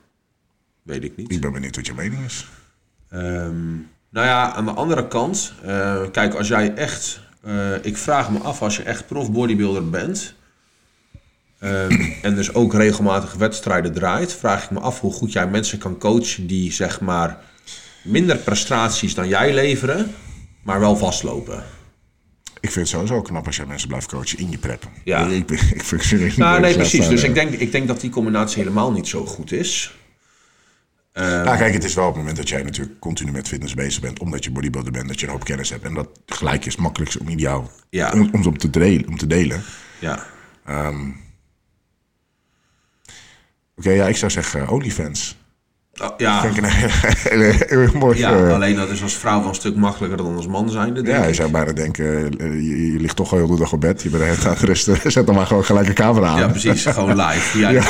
Weet 0.83 1.05
ik 1.05 1.17
niet. 1.17 1.33
Ik 1.33 1.41
ben 1.41 1.53
benieuwd 1.53 1.77
wat 1.77 1.87
je 1.87 1.95
mening 1.95 2.25
is. 2.25 2.49
Ehm, 3.09 3.75
nou 4.09 4.27
ja, 4.27 4.53
aan 4.53 4.65
de 4.65 4.71
andere 4.71 5.09
kant, 5.09 5.53
eh, 5.63 6.11
kijk, 6.11 6.35
als 6.35 6.49
jij 6.49 6.75
echt, 6.75 7.21
eh, 7.21 7.24
ik 7.83 7.97
vraag 7.97 8.31
me 8.31 8.39
af 8.39 8.63
als 8.63 8.77
je 8.77 8.83
echt 8.83 9.07
prof 9.07 9.33
bodybuilder 9.33 9.91
bent 9.91 10.35
ehm, 11.59 12.01
en 12.23 12.35
dus 12.35 12.55
ook 12.55 12.75
regelmatig 12.75 13.33
wedstrijden 13.33 13.93
draait, 13.93 14.33
vraag 14.33 14.65
ik 14.65 14.71
me 14.71 14.81
af 14.81 15.01
hoe 15.01 15.13
goed 15.13 15.33
jij 15.33 15.47
mensen 15.47 15.79
kan 15.79 15.99
coachen 15.99 16.47
die 16.47 16.73
zeg 16.73 17.01
maar 17.01 17.39
minder 18.05 18.37
prestaties 18.37 19.15
dan 19.15 19.29
jij 19.29 19.55
leveren, 19.55 20.15
maar 20.63 20.81
wel 20.81 20.97
vastlopen. 20.97 21.65
Ik 22.61 22.71
vind 22.71 22.75
het 22.75 22.89
sowieso 22.89 23.23
knap 23.23 23.47
als 23.47 23.57
jij 23.57 23.67
mensen 23.67 23.89
blijft 23.89 24.09
coachen 24.09 24.39
in 24.39 24.51
je 24.51 24.59
prep. 24.59 24.89
Ja. 25.05 25.27
Ik, 25.27 25.51
ik, 25.51 25.61
ik 25.61 25.83
vind 25.83 26.23
het 26.23 26.37
Nou, 26.37 26.61
nee, 26.61 26.75
precies. 26.75 27.09
Dus 27.09 27.23
ik 27.23 27.29
eh. 27.29 27.35
denk, 27.35 27.51
ik 27.51 27.73
denk 27.73 27.89
dat 27.89 28.01
die 28.01 28.11
combinatie 28.11 28.63
helemaal 28.63 28.93
niet 28.93 29.09
zo 29.09 29.27
goed 29.27 29.53
is. 29.53 29.95
Nou, 31.15 31.57
kijk, 31.57 31.73
het 31.73 31.85
is 31.85 31.95
wel 31.95 32.05
op 32.05 32.11
het 32.11 32.19
moment 32.19 32.37
dat 32.37 32.49
jij 32.49 32.63
natuurlijk 32.63 33.01
continu 33.01 33.33
met 33.33 33.49
fitness 33.49 33.75
bezig 33.75 34.01
bent, 34.01 34.19
omdat 34.19 34.45
je 34.45 34.51
bodybuilder 34.51 34.93
bent, 34.93 35.09
dat 35.09 35.21
je 35.21 35.27
een 35.27 35.33
hoop 35.33 35.45
kennis 35.45 35.71
hebt. 35.71 35.85
En 35.85 35.95
dat 35.95 36.09
gelijk 36.27 36.65
is 36.65 36.73
het 36.73 36.83
makkelijkste 36.83 37.21
om 37.21 37.29
ideaal 37.29 37.71
Ja. 37.91 38.13
om, 38.13 38.59
te 38.59 38.71
delen, 38.71 39.09
om 39.09 39.17
te 39.17 39.27
delen. 39.27 39.63
Ja. 40.01 40.27
Oké, 43.77 43.91
ja, 43.91 44.07
ik 44.09 44.17
zou 44.17 44.31
zeggen 44.31 44.63
uh, 44.63 44.73
OnlyFans. 44.73 45.37
Oh, 46.03 46.09
ja. 46.17 46.41
Vind 46.41 46.57
ik 46.57 46.63
een 46.65 46.71
hele, 46.71 46.91
hele, 47.29 47.55
hele 47.67 47.91
mooie... 47.99 48.19
ja, 48.19 48.37
eh, 48.47 48.53
alleen 48.53 48.77
dat 48.77 48.91
is 48.91 49.03
als 49.03 49.15
vrouw 49.15 49.41
wel 49.41 49.49
een 49.49 49.55
stuk 49.55 49.77
makkelijker 49.77 50.17
dan 50.19 50.37
als 50.37 50.47
man 50.47 50.71
zijn. 50.71 50.95
denk 50.95 51.07
ja, 51.07 51.23
je 51.23 51.29
ik. 51.29 51.35
zou 51.35 51.51
bijna 51.51 51.73
denken, 51.73 52.39
eh, 52.39 52.47
je, 52.53 52.93
je 52.93 53.01
ligt 53.01 53.17
toch 53.17 53.33
al 53.33 53.39
heel 53.39 53.47
de 53.47 53.57
dag 53.57 53.73
op 53.73 53.81
bed. 53.81 54.03
Je 54.03 54.09
bent 54.09 54.23
tijd 54.25 54.45
aan 54.47 54.51
het 54.53 54.63
rusten. 54.63 54.97
Zet 55.13 55.27
dan 55.27 55.35
maar 55.35 55.47
gewoon 55.47 55.65
gelijk 55.65 55.89
een 55.89 55.95
camera 55.95 56.27
aan. 56.27 56.39
Ja, 56.39 56.49
precies. 56.49 56.87
Gewoon 56.87 57.17
live. 57.27 57.59
Ja, 57.59 57.71
ja. 57.71 57.83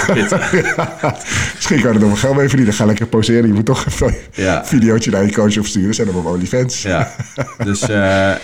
Misschien 1.55 1.81
kan 1.81 1.93
je 1.93 1.95
er 1.95 2.01
nog 2.01 2.09
wel 2.09 2.17
geld 2.17 2.37
mee 2.37 2.49
verdienen. 2.49 2.75
Ga 2.75 2.85
lekker 2.85 3.07
poseren. 3.07 3.47
Je 3.47 3.53
moet 3.53 3.65
toch 3.67 3.87
even 3.87 4.15
Ja. 4.33 4.59
een 4.59 4.67
videootje 4.67 5.11
naar 5.11 5.25
je 5.25 5.33
coach 5.33 5.59
opsturen. 5.59 5.95
Zet 5.95 6.07
hem 6.07 6.17
op 6.17 6.27
OnlyFans. 6.27 6.83
ja. 6.83 7.15
Dus 7.65 7.81
eh, 7.83 7.89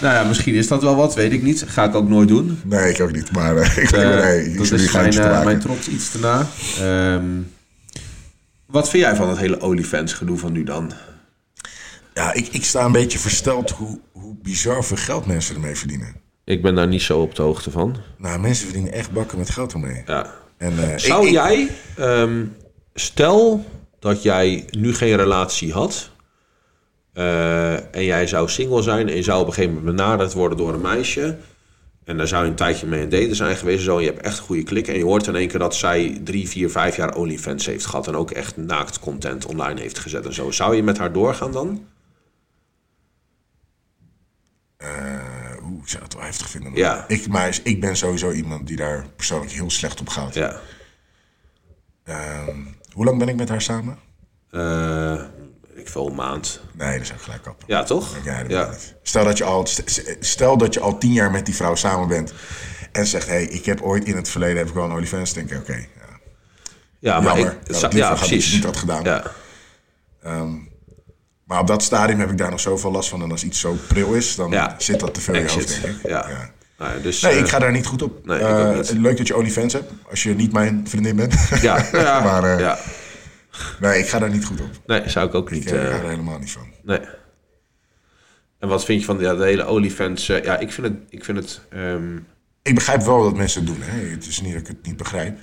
nou 0.00 0.14
ja, 0.14 0.24
misschien 0.28 0.54
is 0.54 0.68
dat 0.68 0.82
wel 0.82 0.96
wat, 0.96 1.14
weet 1.14 1.32
ik 1.32 1.42
niet. 1.42 1.64
Ga 1.68 1.84
ik 1.84 1.94
ook 1.94 2.08
nooit 2.08 2.28
doen. 2.28 2.61
Nee, 2.64 2.90
ik 2.90 3.00
ook 3.00 3.12
niet. 3.12 3.32
Maar 3.32 3.56
eh, 3.56 3.76
ik 3.76 3.90
Eh, 3.90 4.08
nee, 4.08 4.54
dat 4.56 4.70
is 4.70 4.92
mijn, 4.92 5.12
eh, 5.18 5.44
mijn 5.44 5.58
trots 5.58 5.88
iets 5.88 6.11
te 6.11 6.18
na. 6.18 6.46
Ehm, 6.80 7.24
wat 8.70 8.88
vind 8.90 9.02
jij 9.02 9.16
van 9.16 9.28
het 9.28 9.38
hele 9.38 9.60
OnlyFans 9.60 10.12
gedoe 10.12 10.38
van 10.38 10.52
nu 10.52 10.64
dan? 10.64 10.92
Ja, 12.14 12.32
ik, 12.32 12.46
ik 12.48 12.64
sta 12.64 12.84
een 12.84 12.92
beetje 12.92 13.18
versteld 13.18 13.70
hoe, 13.70 14.00
hoe 14.12 14.36
bizar 14.42 14.84
veel 14.84 14.96
geld 14.96 15.26
mensen 15.26 15.54
ermee 15.54 15.74
verdienen. 15.76 16.14
Ik 16.44 16.62
ben 16.62 16.74
daar 16.74 16.86
niet 16.88 17.02
zo 17.02 17.20
op 17.20 17.34
de 17.34 17.42
hoogte 17.42 17.70
van. 17.70 17.96
Nou, 18.18 18.38
mensen 18.40 18.64
verdienen 18.64 18.92
echt 18.92 19.10
bakken 19.10 19.38
met 19.38 19.50
geld 19.50 19.72
ermee. 19.72 20.02
Ja. 20.06 20.34
En, 20.56 20.90
eh, 20.92 20.98
Zou 20.98 21.20
ik- 21.20 21.26
ik- 21.28 21.32
jij, 21.34 21.68
ehm, 21.96 22.44
stel 22.94 23.64
dat 23.98 24.22
jij 24.22 24.64
nu 24.70 24.94
geen 24.94 25.16
relatie 25.16 25.72
had 25.72 26.10
eh, 27.12 27.94
en 27.94 28.04
jij 28.04 28.26
zou 28.26 28.48
single 28.48 28.82
zijn 28.82 29.08
en 29.08 29.16
je 29.16 29.22
zou 29.22 29.40
op 29.40 29.46
een 29.46 29.52
gegeven 29.52 29.74
moment 29.76 29.96
benaderd 29.96 30.32
worden 30.32 30.58
door 30.58 30.74
een 30.74 30.80
meisje 30.80 31.36
en 32.05 32.16
daar 32.16 32.28
zou 32.28 32.44
je 32.44 32.51
een 32.51 32.57
tijdje 32.57 32.86
mee 32.86 33.03
een 33.03 33.09
daten 33.09 33.36
zijn 33.36 33.57
geweest 33.57 33.78
en 33.78 33.84
zo, 33.84 33.96
en 33.96 34.03
je 34.03 34.11
hebt 34.11 34.22
echt 34.22 34.38
een 34.38 34.44
goede 34.44 34.62
klik 34.62 34.88
en 34.88 34.98
je 34.98 35.05
hoort 35.05 35.26
in 35.26 35.36
één 35.36 35.48
keer 35.48 35.59
dat 35.59 35.74
zij 35.74 36.20
drie, 36.24 36.48
vier, 36.48 36.70
vijf 36.70 36.96
jaar 36.96 37.14
OnlyFans 37.14 37.66
heeft 37.66 37.86
gehad 37.86 38.07
en 38.07 38.14
ook 38.14 38.30
echt 38.30 38.57
naakt 38.57 38.98
content 38.98 39.46
online 39.46 39.80
heeft 39.80 39.98
gezet 39.98 40.26
en 40.26 40.34
zo. 40.34 40.51
Zou 40.51 40.76
je 40.76 40.82
met 40.82 40.98
haar 40.98 41.12
doorgaan 41.12 41.53
dan? 41.53 41.86
Eh, 44.76 44.88
Oeh, 45.62 45.82
ik 45.82 45.88
zou 45.88 46.03
het 46.03 46.14
wel 46.14 46.22
heftig 46.22 46.48
vinden. 46.48 46.74
Ja. 46.74 47.05
Ik, 47.09 47.28
maar 47.28 47.59
ik 47.62 47.80
ben 47.80 47.96
sowieso 47.96 48.32
iemand 48.32 48.66
die 48.66 48.76
daar 48.76 49.07
persoonlijk 49.16 49.53
heel 49.53 49.70
slecht 49.70 50.01
op 50.01 50.09
gaat. 50.09 50.34
Ja. 50.34 50.61
Ehm, 52.05 52.59
hoe 52.92 53.05
lang 53.05 53.18
ben 53.18 53.28
ik 53.28 53.36
met 53.36 53.48
haar 53.48 53.62
samen? 53.62 53.98
Eh, 54.51 55.22
ik 55.81 55.89
veel 55.89 56.07
een 56.07 56.14
maand. 56.14 56.61
Nee, 56.74 56.99
dat 56.99 57.07
zou 57.07 57.18
ik 57.18 57.24
gelijk 57.24 57.43
kappen. 57.43 57.64
Ja, 57.68 57.83
toch? 57.83 58.16
Ja, 58.24 58.43
dat. 58.43 58.95
Stel, 59.03 59.24
dat 59.24 59.39
je 59.39 59.45
al, 59.45 59.66
st- 59.66 60.16
stel 60.20 60.57
dat 60.57 60.74
je 60.74 60.81
al 60.81 60.99
tien 60.99 61.12
jaar 61.12 61.31
met 61.31 61.47
die 61.47 61.55
vrouw 61.55 61.74
samen 61.74 62.09
bent 62.09 62.33
en 62.93 63.07
zegt: 63.07 63.26
hé, 63.26 63.33
hey, 63.33 63.45
ik 63.45 63.64
heb 63.64 63.81
ooit 63.83 64.05
in 64.05 64.16
het 64.16 64.28
verleden 64.28 64.57
heb 64.57 64.68
ik 64.68 64.74
wel 64.74 64.85
een 64.85 64.93
OnlyFans. 64.93 65.33
denk 65.33 65.51
ik, 65.51 65.59
oké. 65.59 65.72
ja. 65.72 65.87
Ja, 66.99 67.20
maar 67.20 67.37
Jammer 67.37 67.59
ik, 67.66 67.81
dat 67.81 67.93
ja, 67.93 68.14
precies. 68.14 68.53
niet 68.53 68.64
had 68.64 68.76
gedaan. 68.76 69.05
Ja. 69.05 69.22
Maar 71.45 71.61
op 71.61 71.66
dat 71.66 71.83
stadium 71.83 72.18
heb 72.20 72.31
ik 72.31 72.39
daar 72.39 72.51
nog 72.51 72.61
zoveel 72.61 72.91
last 72.91 73.09
van. 73.09 73.22
En 73.22 73.31
als 73.31 73.45
iets 73.45 73.61
zo 73.61 73.76
pril 73.89 74.12
is, 74.14 74.35
dan 74.35 74.51
Ja. 74.51 74.74
zit 74.78 75.01
dat 75.01 75.14
te 75.14 75.20
veel 75.20 75.35
in 75.35 75.43
je 75.43 75.49
hoofd, 75.51 75.83
denk 75.83 75.97
ik. 75.97 76.09
Ja. 76.09 76.28
Ja. 76.28 76.51
Nou 76.78 77.01
dus, 77.03 77.20
Nee, 77.20 77.33
eh, 77.33 77.39
ik 77.39 77.49
ga 77.49 77.59
daar 77.59 77.72
niet 77.72 77.87
goed 77.87 78.03
op. 78.03 78.26
Nee, 78.26 78.39
Eh, 78.39 78.68
ook 78.68 78.74
niet. 78.76 78.91
leuk 78.91 79.16
dat 79.16 79.26
je 79.26 79.37
OnlyFans 79.37 79.72
hebt, 79.72 79.93
als 80.11 80.22
je 80.22 80.35
niet 80.35 80.53
mijn 80.53 80.85
vriendin 80.89 81.16
bent. 81.16 81.35
Ja, 81.61 81.85
ja, 81.93 82.20
Maar, 82.20 82.45
eh, 82.45 82.59
ja. 82.61 82.78
Nee, 83.80 83.98
ik 83.98 84.08
ga 84.08 84.18
daar 84.18 84.30
niet 84.30 84.44
goed 84.44 84.61
op. 84.61 84.68
Nee, 84.86 85.08
zou 85.08 85.26
ik 85.28 85.34
ook 85.34 85.50
Ik 85.50 85.54
niet. 85.56 85.72
eh, 85.72 85.84
eh, 85.84 85.90
ga 85.94 86.02
er 86.02 86.08
helemaal 86.08 86.38
niet 86.38 86.52
van. 86.52 86.66
nee. 86.82 87.00
En 88.58 88.68
wat 88.68 88.84
vind 88.84 89.00
je 89.00 89.06
van 89.06 89.18
ja, 89.18 89.34
de 89.34 89.44
hele 89.44 89.68
OnlyFans? 89.68 90.28
eh, 90.28 90.44
ja, 90.44 90.58
ik 90.58 90.72
vind 90.72 90.86
het... 90.86 90.96
Ik 91.08 91.24
vind 91.24 91.38
het 91.38 91.61
ehm, 91.70 92.16
Ik 92.62 92.74
begrijp 92.74 93.02
wel 93.02 93.22
dat 93.22 93.36
mensen 93.36 93.64
het 93.64 93.70
doen. 93.74 93.82
Hè? 93.82 94.00
Het 94.08 94.26
is 94.26 94.40
niet 94.40 94.52
dat 94.52 94.61
ik 94.62 94.66
het 94.68 94.86
niet 94.86 94.96
begrijp. 94.96 95.38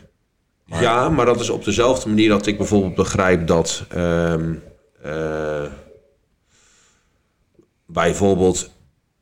Ja, 0.65 1.09
maar 1.09 1.25
dat 1.25 1.39
is 1.39 1.49
op 1.49 1.63
dezelfde 1.65 2.09
manier 2.09 2.29
dat 2.29 2.45
ik 2.45 2.57
bijvoorbeeld 2.57 2.95
begrijp 2.95 3.47
dat... 3.47 3.85
ehm, 3.89 4.53
eh, 5.01 5.63
bijvoorbeeld 7.85 8.71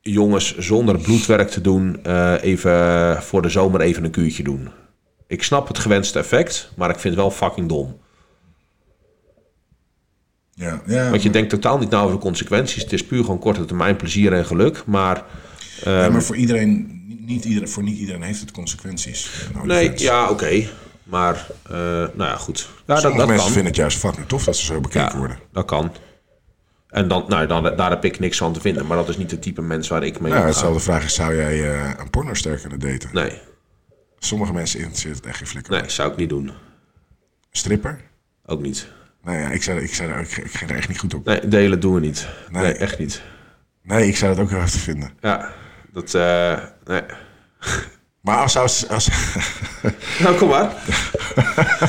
jongens 0.00 0.56
zonder 0.58 0.98
bloedwerk 1.00 1.48
te 1.48 1.60
doen... 1.60 1.98
eh, 2.02 2.34
even 2.42 3.22
voor 3.22 3.42
de 3.42 3.48
zomer 3.48 3.80
even 3.80 4.04
een 4.04 4.10
kuurtje 4.10 4.42
doen. 4.42 4.68
Ik 5.26 5.42
snap 5.42 5.68
het 5.68 5.78
gewenste 5.78 6.18
effect, 6.18 6.70
maar 6.76 6.90
ik 6.90 6.98
vind 6.98 7.14
het 7.14 7.22
wel 7.22 7.30
fucking 7.32 7.68
dom. 7.68 8.00
Ja, 10.58 10.82
ja, 10.86 11.10
Want 11.10 11.22
je 11.22 11.30
denkt 11.30 11.50
totaal 11.50 11.78
niet 11.78 11.90
na 11.90 12.00
over 12.00 12.14
de 12.16 12.22
consequenties. 12.22 12.82
Het 12.82 12.92
is 12.92 13.04
puur 13.04 13.20
gewoon 13.24 13.38
korte 13.38 13.64
termijn 13.64 13.96
plezier 13.96 14.32
en 14.32 14.46
geluk. 14.46 14.82
Maar 14.86 15.24
ja, 15.84 16.08
maar 16.08 16.22
voor 16.22 16.36
iedereen, 16.36 17.02
niet 17.26 17.44
iedereen, 17.44 17.68
voor 17.68 17.82
niet 17.82 17.98
iedereen 17.98 18.22
heeft 18.22 18.40
het 18.40 18.50
consequenties. 18.50 19.30
Nou, 19.54 19.66
nee, 19.66 19.88
fans. 19.88 20.02
ja, 20.02 20.30
oké. 20.30 20.66
Maar, 21.02 21.46
eh, 21.62 21.72
nou 21.74 22.12
ja, 22.16 22.36
goed. 22.36 22.58
Ja, 22.58 22.82
dat, 22.86 23.00
Sommige 23.00 23.18
dat 23.18 23.26
mensen 23.28 23.36
kan. 23.36 23.46
vinden 23.52 23.66
het 23.66 23.76
juist 23.76 23.98
fucking 23.98 24.26
tof 24.26 24.44
dat 24.44 24.56
ze 24.56 24.64
zo 24.64 24.80
bekeken 24.80 25.12
Ja, 25.12 25.18
worden. 25.18 25.38
dat 25.52 25.64
kan. 25.64 25.92
En 26.88 27.08
dan, 27.08 27.24
nou, 27.28 27.46
dan, 27.46 27.62
daar 27.76 27.90
heb 27.90 28.04
ik 28.04 28.18
niks 28.18 28.36
van 28.36 28.52
te 28.52 28.60
vinden. 28.60 28.86
Maar 28.86 28.96
dat 28.96 29.08
is 29.08 29.16
niet 29.16 29.30
het 29.30 29.42
type 29.42 29.62
mens 29.62 29.88
waar 29.88 30.02
ik 30.04 30.20
mee 30.20 30.32
Nou, 30.32 30.46
hetzelfde 30.46 30.80
vraag 30.80 31.04
is, 31.04 31.14
zou 31.14 31.36
jij 31.36 31.72
eh, 31.72 31.90
een 31.98 32.10
pornoster 32.10 32.58
kunnen 32.58 32.80
daten? 32.80 33.10
Nee, 33.12 33.32
Sommige 34.18 34.52
mensen 34.52 34.78
interesseert 34.78 35.16
het 35.16 35.26
echt 35.26 35.36
geen 35.38 35.46
flikker. 35.46 35.80
nee, 35.80 35.90
zou 35.90 36.10
ik 36.10 36.16
niet 36.16 36.28
doen. 36.28 36.50
Stripper? 37.50 38.00
Ook 38.46 38.60
niet. 38.60 38.88
Nou 39.26 39.38
ja, 39.38 39.48
ik, 39.48 39.62
zou, 39.62 39.80
ik, 39.80 39.94
zou, 39.94 40.10
ik, 40.20 40.36
ik 40.36 40.50
ging 40.56 40.70
er 40.70 40.76
echt 40.76 40.88
niet 40.88 40.98
goed 40.98 41.14
op. 41.14 41.24
Nee, 41.24 41.48
delen 41.48 41.80
doen 41.80 41.94
we 41.94 42.00
niet. 42.00 42.26
Nee, 42.50 42.62
Nee. 42.62 42.74
echt 42.74 42.98
niet. 42.98 43.22
Nee, 43.82 44.08
ik 44.08 44.16
zou 44.16 44.34
dat 44.34 44.44
ook 44.44 44.50
heel 44.50 44.58
heftig 44.60 44.80
vinden. 44.80 45.10
Ja, 45.20 45.52
dat, 45.92 46.14
eh, 46.14 46.58
nee. 46.84 47.02
Maar 48.20 48.36
als, 48.36 48.56
als, 48.56 48.88
als, 48.88 49.08
Nou, 50.22 50.36
kom 50.36 50.48
maar. 50.48 50.72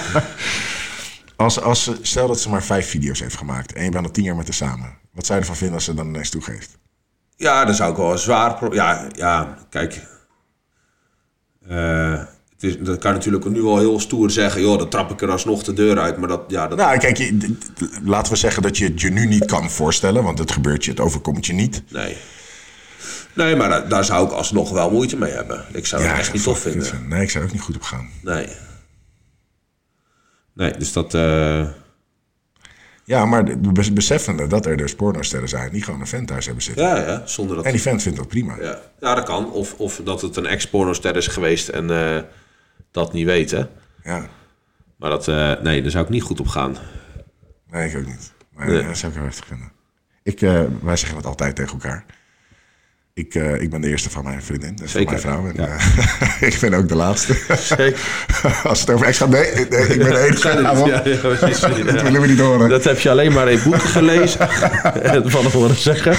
als, 1.35 1.61
als, 1.61 1.83
ze- 1.83 1.99
stel 2.01 2.27
dat 2.27 2.39
ze 2.39 2.49
maar 2.49 2.63
vijf 2.63 2.89
video's 2.89 3.19
heeft 3.19 3.37
gemaakt 3.37 3.73
en 3.73 3.83
je 3.83 3.89
bent 3.91 4.05
al 4.05 4.11
tien 4.11 4.23
jaar 4.23 4.35
met 4.35 4.45
haar 4.45 4.53
samen. 4.53 4.97
Wat 5.11 5.25
zou 5.25 5.33
je 5.39 5.43
ervan 5.43 5.55
vinden 5.57 5.75
als 5.75 5.85
ze 5.85 5.93
dan 5.93 6.07
ineens 6.07 6.29
toegeeft? 6.29 6.77
Ja, 7.35 7.65
dan 7.65 7.75
zou 7.75 7.91
ik 7.91 7.97
wel 7.97 8.11
een 8.11 8.17
zwaar... 8.17 8.73
Ja, 8.73 9.07
ja, 9.15 9.57
kijk. 9.69 10.01
Eh, 11.67 12.23
het 12.59 12.63
is, 12.63 12.77
dat 12.79 12.97
kan 12.97 13.13
natuurlijk 13.13 13.45
nu 13.49 13.61
wel 13.61 13.77
heel 13.77 13.99
stoer 13.99 14.31
zeggen... 14.31 14.61
joh, 14.61 14.77
dan 14.77 14.89
trap 14.89 15.11
ik 15.11 15.21
er 15.21 15.29
alsnog 15.31 15.63
de 15.63 15.73
deur 15.73 15.99
uit. 15.99 16.17
Maar 16.17 16.27
dat, 16.27 16.41
ja, 16.47 16.67
dat, 16.67 16.77
Nou, 16.77 16.97
kijk, 16.97 17.17
je, 17.17 17.55
laten 18.03 18.31
we 18.31 18.37
zeggen 18.37 18.61
dat 18.61 18.77
je 18.77 18.85
het 18.85 19.01
je 19.01 19.09
nu 19.09 19.25
niet 19.25 19.45
kan 19.45 19.71
voorstellen, 19.71 20.23
want 20.23 20.39
het 20.39 20.51
gebeurt 20.51 20.85
je, 20.85 20.91
het 20.91 20.99
overkomt 20.99 21.45
je 21.45 21.53
niet. 21.53 21.83
nee. 21.91 22.17
Nee, 23.33 23.55
maar 23.55 23.69
daar, 23.69 23.89
daar 23.89 24.05
zou 24.05 24.25
ik 24.25 24.31
alsnog 24.31 24.69
wel 24.71 24.91
moeite 24.91 25.17
mee 25.17 25.31
hebben. 25.31 25.65
Ik 25.73 25.85
zou 25.85 26.03
het 26.03 26.17
echt 26.17 26.33
niet 26.33 26.43
tof 26.43 26.59
vinden. 26.59 27.07
Nee, 27.07 27.21
ik 27.21 27.29
zou 27.29 27.43
er 27.43 27.49
ook 27.49 27.55
niet 27.55 27.65
goed 27.65 27.75
op 27.75 27.81
gaan. 27.81 28.09
Nee. 28.21 28.47
Nee, 30.53 30.71
dus 30.77 30.93
dat... 30.93 31.13
eh, 31.13 31.67
Ja, 33.03 33.25
maar 33.25 33.45
de- 33.45 33.71
bes- 33.71 33.93
beseffende 33.93 34.47
dat 34.47 34.65
er 34.65 34.77
dus 34.77 34.95
pornosterren 34.95 35.49
zijn 35.49 35.71
die 35.71 35.83
gewoon 35.83 35.99
een 35.99 36.07
vent 36.07 36.27
thuis 36.27 36.45
hebben 36.45 36.63
zitten. 36.63 36.85
ja, 36.85 36.97
ja, 36.97 37.21
zonder 37.25 37.55
dat... 37.55 37.65
En 37.65 37.71
die 37.71 37.81
vent 37.81 38.01
vindt 38.01 38.17
dat 38.17 38.27
prima. 38.27 38.55
Ja, 38.61 38.79
ja 38.99 39.15
dat 39.15 39.25
kan. 39.25 39.51
Of, 39.51 39.73
of 39.77 40.01
dat 40.03 40.21
het 40.21 40.35
een 40.35 40.45
ex-pornoster 40.45 41.15
is 41.15 41.27
geweest 41.27 41.67
en 41.67 41.89
eh, 41.89 42.23
dat 42.97 43.13
niet 43.13 43.25
weten. 43.25 43.69
Ja, 44.03 44.27
Maar 44.97 45.09
dat, 45.09 45.27
eh, 45.27 45.53
nee, 45.61 45.81
daar 45.81 45.91
zou 45.91 46.03
ik 46.03 46.09
niet 46.09 46.21
goed 46.23 46.39
op 46.39 46.47
gaan. 46.47 46.77
nee, 47.69 47.89
ik 47.89 47.97
ook 47.97 48.05
niet. 48.05 48.33
Maar 48.51 48.67
Nee. 48.67 48.83
dat 48.85 48.97
zou 48.97 49.11
ik 49.11 49.17
heel 49.17 49.27
heftig 49.27 49.45
vinden. 49.45 49.71
Ik, 50.23 50.41
eh, 50.41 50.63
wij 50.81 50.95
zeggen 50.95 51.17
het 51.17 51.25
altijd 51.25 51.55
tegen 51.55 51.71
elkaar. 51.73 52.05
Ik, 53.17 53.35
eh, 53.35 53.61
ik 53.61 53.69
ben 53.69 53.81
de 53.81 53.87
eerste 53.87 54.09
van 54.09 54.23
mijn 54.23 54.41
vriendin, 54.41 54.75
dus 54.75 54.91
van 54.91 55.01
Zeker, 55.01 55.09
mijn 55.09 55.21
vrouw. 55.21 55.47
En, 55.47 55.53
ja. 55.55 55.77
eh, 56.39 56.47
ik 56.53 56.57
ben 56.61 56.73
ook 56.73 56.87
de 56.87 56.95
laatste. 56.95 57.35
Zeker. 57.57 57.99
Als 58.63 58.79
het 58.79 58.89
over 58.89 59.05
ex 59.05 59.17
gaat, 59.17 59.29
nee, 59.29 59.51
nee, 59.53 59.63
ik 59.63 59.97
ben 59.97 60.09
de 60.09 60.19
enige. 60.19 60.61
Ja, 60.61 60.99
precies. 61.39 61.59
Dat 61.59 62.01
willen 62.01 62.21
we 62.21 62.27
niet 62.27 62.39
horen. 62.39 62.69
Dat 62.69 62.83
heb 62.83 62.99
je 62.99 63.09
alleen 63.09 63.33
maar 63.33 63.51
in 63.51 63.59
boeken 63.63 63.79
gelezen 63.89 64.49
en 65.01 65.31
van 65.31 65.45
horen 65.45 65.75
zeggen. 65.75 66.15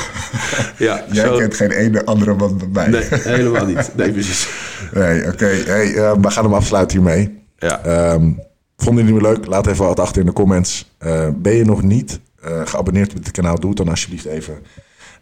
Ja, 0.77 1.05
Jij 1.13 1.25
zo. 1.25 1.37
kent 1.37 1.55
geen 1.55 1.71
ene 1.71 2.05
andere 2.05 2.35
man 2.35 2.59
dan 2.59 2.71
mij. 2.73 2.89
Nee, 2.89 3.05
helemaal 3.11 3.67
niet. 3.67 3.91
Nee, 3.97 4.13
precies. 4.13 4.49
Nee, 4.93 5.27
oké. 5.27 5.47
Hey, 5.67 5.95
eh, 5.95 6.13
we 6.21 6.31
gaan 6.31 6.45
hem 6.45 6.55
afsluiten 6.55 6.99
hiermee. 6.99 7.43
Ja. 7.59 7.85
Ehm 7.85 8.31
vonden 8.77 9.05
jullie 9.05 9.21
hem 9.21 9.33
leuk? 9.33 9.47
Laat 9.47 9.67
even 9.67 9.85
wat 9.85 10.01
achter 10.01 10.21
in 10.21 10.27
de 10.27 10.33
comments. 10.33 10.91
Ben 11.35 11.55
je 11.55 11.65
nog 11.65 11.83
niet 11.83 12.21
geabonneerd 12.65 13.11
op 13.11 13.25
het 13.25 13.31
kanaal? 13.31 13.61
Doe 13.61 13.69
het 13.69 13.79
dan 13.79 13.89
alsjeblieft 13.89 14.25
even. 14.25 14.59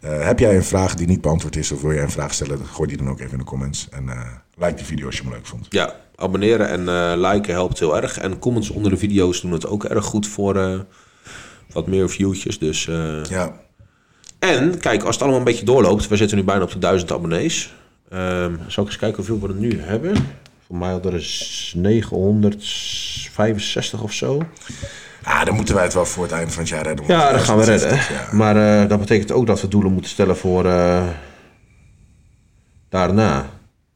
Eh, 0.01 0.25
heb 0.25 0.39
jij 0.39 0.55
een 0.55 0.63
vraag 0.63 0.95
die 0.95 1.07
niet 1.07 1.21
beantwoord 1.21 1.55
is 1.55 1.71
of 1.71 1.81
wil 1.81 1.93
jij 1.93 2.03
een 2.03 2.11
vraag 2.11 2.33
stellen? 2.33 2.65
Gooi 2.65 2.87
die 2.87 2.97
dan 2.97 3.09
ook 3.09 3.19
even 3.19 3.31
in 3.31 3.37
de 3.37 3.43
comments. 3.43 3.87
En 3.89 4.09
eh, 4.09 4.21
like 4.55 4.75
die 4.75 4.85
video 4.85 5.05
als 5.05 5.15
je 5.15 5.21
hem 5.23 5.31
leuk 5.31 5.45
vond. 5.45 5.65
ja, 5.69 5.95
abonneren 6.15 6.69
en 6.69 6.89
eh, 6.89 7.13
liken 7.31 7.53
helpt 7.53 7.79
heel 7.79 8.01
erg. 8.01 8.17
En 8.17 8.39
comments 8.39 8.69
onder 8.69 8.91
de 8.91 8.97
video's 8.97 9.41
doen 9.41 9.51
het 9.51 9.67
ook 9.67 9.83
erg 9.83 10.05
goed 10.05 10.27
voor 10.27 10.85
wat 11.71 11.87
meer 11.87 12.09
viewtjes. 12.09 12.59
Dus, 12.59 12.83
Ja, 13.29 13.59
En 14.39 14.79
kijk, 14.79 15.03
als 15.03 15.13
het 15.13 15.21
allemaal 15.21 15.39
een 15.39 15.45
beetje 15.45 15.65
doorloopt, 15.65 16.07
we 16.07 16.15
zitten 16.15 16.37
nu 16.37 16.43
bijna 16.43 16.63
op 16.63 16.71
de 16.71 16.79
1000 16.79 17.11
abonnees. 17.11 17.73
Ehm 18.09 18.55
zal 18.67 18.83
ik 18.83 18.89
eens 18.89 18.99
kijken 18.99 19.17
hoeveel 19.25 19.39
we 19.39 19.47
er 19.47 19.53
nu 19.59 19.81
hebben? 19.81 20.15
Voor 20.67 20.77
mij 20.77 20.91
hadden 20.91 21.11
er 21.11 21.17
is 21.17 21.73
965 21.77 24.01
of 24.03 24.13
zo. 24.13 24.41
Ah, 25.27 25.45
dan 25.45 25.55
moeten 25.55 25.75
wij 25.75 25.83
het 25.83 25.93
wel 25.93 26.05
voor 26.05 26.23
het 26.23 26.31
einde 26.31 26.51
van 26.51 26.61
het 26.61 26.69
jaar 26.69 26.83
redden. 26.83 27.05
Ja, 27.07 27.31
dat 27.31 27.41
gaan 27.41 27.57
we 27.57 27.63
redden. 27.63 27.87
2060, 27.87 28.31
Ja. 28.31 28.37
Maar 28.37 28.81
eh, 28.81 28.89
dat 28.89 28.99
betekent 28.99 29.31
ook 29.31 29.47
dat 29.47 29.61
we 29.61 29.67
doelen 29.67 29.91
moeten 29.91 30.11
stellen 30.11 30.37
voor 30.37 30.65
eh, 30.65 31.03
daarna. 32.89 33.49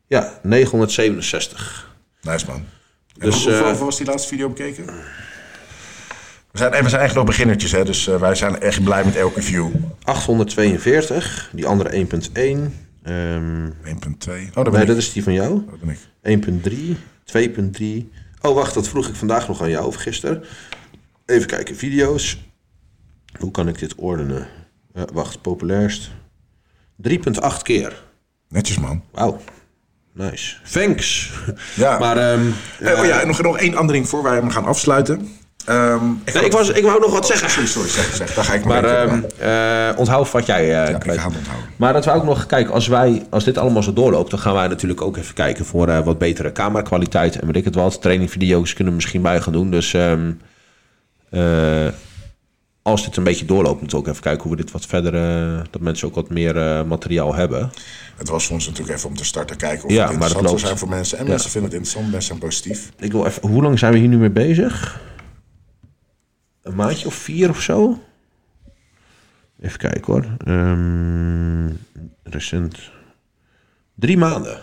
Ja, 0.08 0.40
967. 0.44 1.96
Nice 2.22 2.46
man. 2.46 2.64
Dus, 3.18 3.34
hoeveel, 3.34 3.60
eh, 3.60 3.68
hoeveel 3.68 3.86
was 3.86 3.98
die 3.98 4.06
laatste 4.06 4.28
video 4.28 4.48
bekeken? 4.48 4.86
We 6.52 6.58
zijn, 6.58 6.74
en 6.74 6.84
we 6.84 6.90
zijn 6.90 7.02
echt 7.02 7.16
nog 7.16 7.26
beginnertjes, 7.26 7.72
hè? 7.72 7.86
dus 7.86 8.06
wij 8.06 8.36
zijn 8.36 8.60
echt 8.60 8.84
blij 8.84 9.06
met 9.06 9.16
elke 9.16 9.42
view. 9.42 9.70
842, 10.04 11.50
die 11.54 11.66
andere 11.68 11.90
1.1. 11.92 12.90
Ehm 13.04 13.70
1.2. 13.84 14.50
Oh, 14.50 14.54
dat 14.54 14.64
ben 14.64 14.72
nee, 14.72 14.82
ik. 14.82 14.88
dat 14.88 14.98
is 14.98 15.14
die 15.14 15.24
van 15.24 15.34
jou. 15.34 15.64
Dat 15.70 15.80
ben 15.80 15.90
ik. 15.90 16.00
1.3, 16.64 16.98
2.3. 17.24 18.20
Oh, 18.42 18.56
wacht, 18.56 18.74
dat 18.74 18.88
vroeg 18.88 19.08
ik 19.08 19.16
vandaag 19.16 19.48
nog 19.48 19.62
aan 19.62 19.70
jou 19.70 19.86
of 19.86 19.96
gisteren. 19.96 20.44
Even 21.32 21.48
kijken, 21.48 21.76
video's. 21.76 22.38
Hoe 23.40 23.52
kan 23.52 23.68
ik 23.68 23.80
dit 23.80 23.96
ordenen? 23.96 24.48
Eh, 24.94 25.04
wacht, 25.14 25.42
populairst. 25.42 26.12
3.8 27.10 27.62
keer. 27.64 28.04
Netjes 28.50 28.78
man. 28.78 29.04
Wauw. 29.12 29.40
Nice. 30.14 30.56
Thanks. 30.72 31.32
Ja. 31.76 32.00
Maar 32.04 32.18
ehm, 32.18 32.52
Eh, 32.80 33.00
oh 33.00 33.06
ja, 33.06 33.22
en 33.22 33.28
nog, 33.28 33.42
nog 33.42 33.58
één 33.58 33.88
ding 33.88 34.10
voor 34.10 34.24
wij 34.24 34.36
hem 34.36 34.50
gaan 34.50 34.66
afsluiten. 34.66 35.30
Ehm, 35.66 36.06
nee, 36.34 36.46
ik, 36.46 36.52
was, 36.52 36.70
ik 36.70 36.84
wou 36.84 37.00
nog 37.00 37.12
wat 37.12 37.26
zeggen. 37.26 37.50
Sorry, 37.50 37.68
sorry, 37.68 37.90
zeg, 37.90 38.16
zeg. 38.16 38.34
Daar 38.34 38.44
ga 38.46 38.54
ik 38.54 38.66
Maar 38.66 38.82
maar 38.82 39.08
ehm 39.08 39.24
eh, 39.92 40.00
onthoud 40.00 40.32
wat 40.32 40.46
jij 40.46 40.62
eh 40.62 40.70
ja, 40.70 40.88
ik 40.88 41.04
ga 41.04 41.28
onthouden. 41.28 41.70
Maar 41.76 41.94
dat 41.94 42.06
we 42.06 42.12
ook 42.12 42.24
nog 42.24 42.46
kijken, 42.46 42.74
als, 42.74 42.88
wij, 42.88 43.26
als 43.30 43.44
dit 43.44 43.58
allemaal 43.58 43.84
zo 43.84 43.94
doorloopt, 43.94 44.30
dan 44.30 44.40
gaan 44.40 44.54
wij 44.54 44.68
natuurlijk 44.68 45.02
ook 45.02 45.18
even 45.18 45.34
kijken 45.34 45.66
voor 45.66 45.88
eh, 45.88 46.06
wat 46.06 46.18
betere 46.18 46.52
camerakwaliteit. 46.52 47.40
En 47.40 47.46
weet 47.46 47.56
ik 47.56 47.66
het 47.66 47.76
wat, 47.76 48.02
trainingvideo's 48.02 48.74
kunnen 48.74 48.94
we 48.94 49.00
misschien 49.00 49.22
bij 49.22 49.42
gaan 49.42 49.54
doen. 49.54 49.72
Dus 49.72 49.96
eh, 51.32 51.88
als 52.82 53.04
dit 53.06 53.18
een 53.18 53.24
beetje 53.24 53.46
doorloopt, 53.46 53.80
moeten 53.80 53.98
we 53.98 54.04
ook 54.04 54.10
even 54.10 54.22
kijken 54.24 54.42
hoe 54.44 54.52
we 54.52 54.58
dit 54.58 54.72
wat 54.72 54.86
verder, 54.86 55.16
eh, 55.16 55.64
dat 55.70 55.82
mensen 55.82 56.08
ook 56.08 56.16
wat 56.16 56.30
meer 56.30 56.58
eh, 56.58 56.84
materiaal 56.84 57.36
hebben. 57.36 57.72
Het 58.18 58.30
was 58.30 58.46
voor 58.46 58.56
ons 58.56 58.68
natuurlijk 58.68 58.98
even 58.98 59.10
om 59.10 59.16
te 59.16 59.26
starten 59.26 59.58
kijken 59.58 59.86
of 59.86 59.92
Ja, 59.92 59.98
het 59.98 60.06
maar 60.06 60.12
het 60.12 60.22
interessant 60.22 60.60
zou 60.60 60.68
zijn 60.68 60.78
voor 60.78 60.90
mensen. 60.90 61.18
En 61.18 61.24
Ja. 61.24 61.30
mensen 61.30 61.50
vinden 61.52 61.70
het 61.70 61.80
interessant, 61.80 62.12
mensen 62.12 62.28
zijn 62.38 62.50
positief. 62.50 62.92
Ik 63.00 63.12
wil 63.12 63.26
even, 63.26 63.50
hoe 63.50 63.62
lang 63.64 63.80
zijn 63.80 63.94
we 63.94 64.00
hier 64.00 64.08
nu 64.08 64.18
mee 64.18 64.30
bezig? 64.30 65.02
Een 66.62 66.76
maandje 66.76 67.08
of 67.08 67.14
vier 67.14 67.50
of 67.50 67.62
zo? 67.62 68.02
Even 69.62 69.78
kijken 69.80 70.14
hoor. 70.14 70.26
Ehm, 70.46 71.68
recent. 72.24 72.78
Drie 73.96 74.18
maanden. 74.18 74.60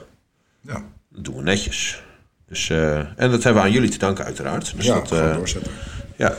Ja, 0.60 0.82
Dat 1.10 1.24
doen 1.24 1.36
we 1.36 1.42
netjes. 1.42 2.02
Dus, 2.48 2.70
en 2.70 3.14
dat 3.16 3.42
hebben 3.42 3.62
we 3.62 3.68
aan 3.68 3.72
jullie 3.72 3.90
te 3.90 3.98
danken 3.98 4.24
uiteraard. 4.24 4.76
Dus 4.76 4.86
ja 4.86 4.94
dat, 5.00 5.34
doorzetten. 5.34 5.72
ja. 6.16 6.34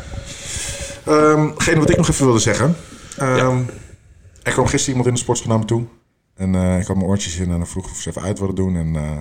Ehm 1.10 1.50
Geen 1.58 1.80
wat 1.80 1.90
ik 1.90 1.98
nog 1.98 2.10
even 2.10 2.26
wilde 2.26 2.40
zeggen. 2.40 2.76
Ja. 3.18 3.62
Er 4.44 4.52
kwam 4.52 4.66
gisteren 4.66 4.88
iemand 4.88 5.08
in 5.08 5.14
de 5.14 5.20
sportschool 5.20 5.52
naar 5.52 5.60
me 5.60 5.66
toe. 5.66 5.84
En 6.36 6.56
eh, 6.56 6.80
ik 6.80 6.88
had 6.88 6.96
mijn 6.96 7.08
oortjes 7.08 7.38
in 7.38 7.52
en 7.52 7.58
dan 7.58 7.68
vroeg 7.68 7.92
of 7.92 7.98
ze 7.98 8.10
even 8.10 8.22
uit 8.22 8.40
wilden 8.40 8.56
doen. 8.56 8.76
En 8.76 8.96
eh, 8.96 9.18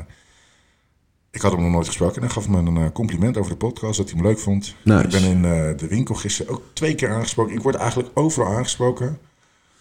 ik 1.31 1.41
had 1.41 1.53
hem 1.53 1.63
nog 1.63 1.71
nooit 1.71 1.87
gesproken. 1.87 2.15
En 2.15 2.23
hij 2.23 2.31
gaf 2.31 2.49
me 2.49 2.59
een 2.59 2.77
eh, 2.77 2.93
compliment 2.93 3.37
over 3.37 3.51
de 3.51 3.57
podcast, 3.57 3.97
dat 3.97 4.11
hij 4.11 4.21
me 4.21 4.27
leuk 4.27 4.39
vond. 4.39 4.75
Nice. 4.85 5.05
Ik 5.05 5.11
ben 5.11 5.23
in 5.23 5.43
de 5.77 5.87
winkel 5.89 6.15
gisteren 6.15 6.53
ook 6.53 6.63
twee 6.73 6.95
keer 6.95 7.11
aangesproken. 7.11 7.55
Ik 7.55 7.63
word 7.63 7.75
eigenlijk 7.75 8.11
overal 8.15 8.57
aangesproken 8.57 9.19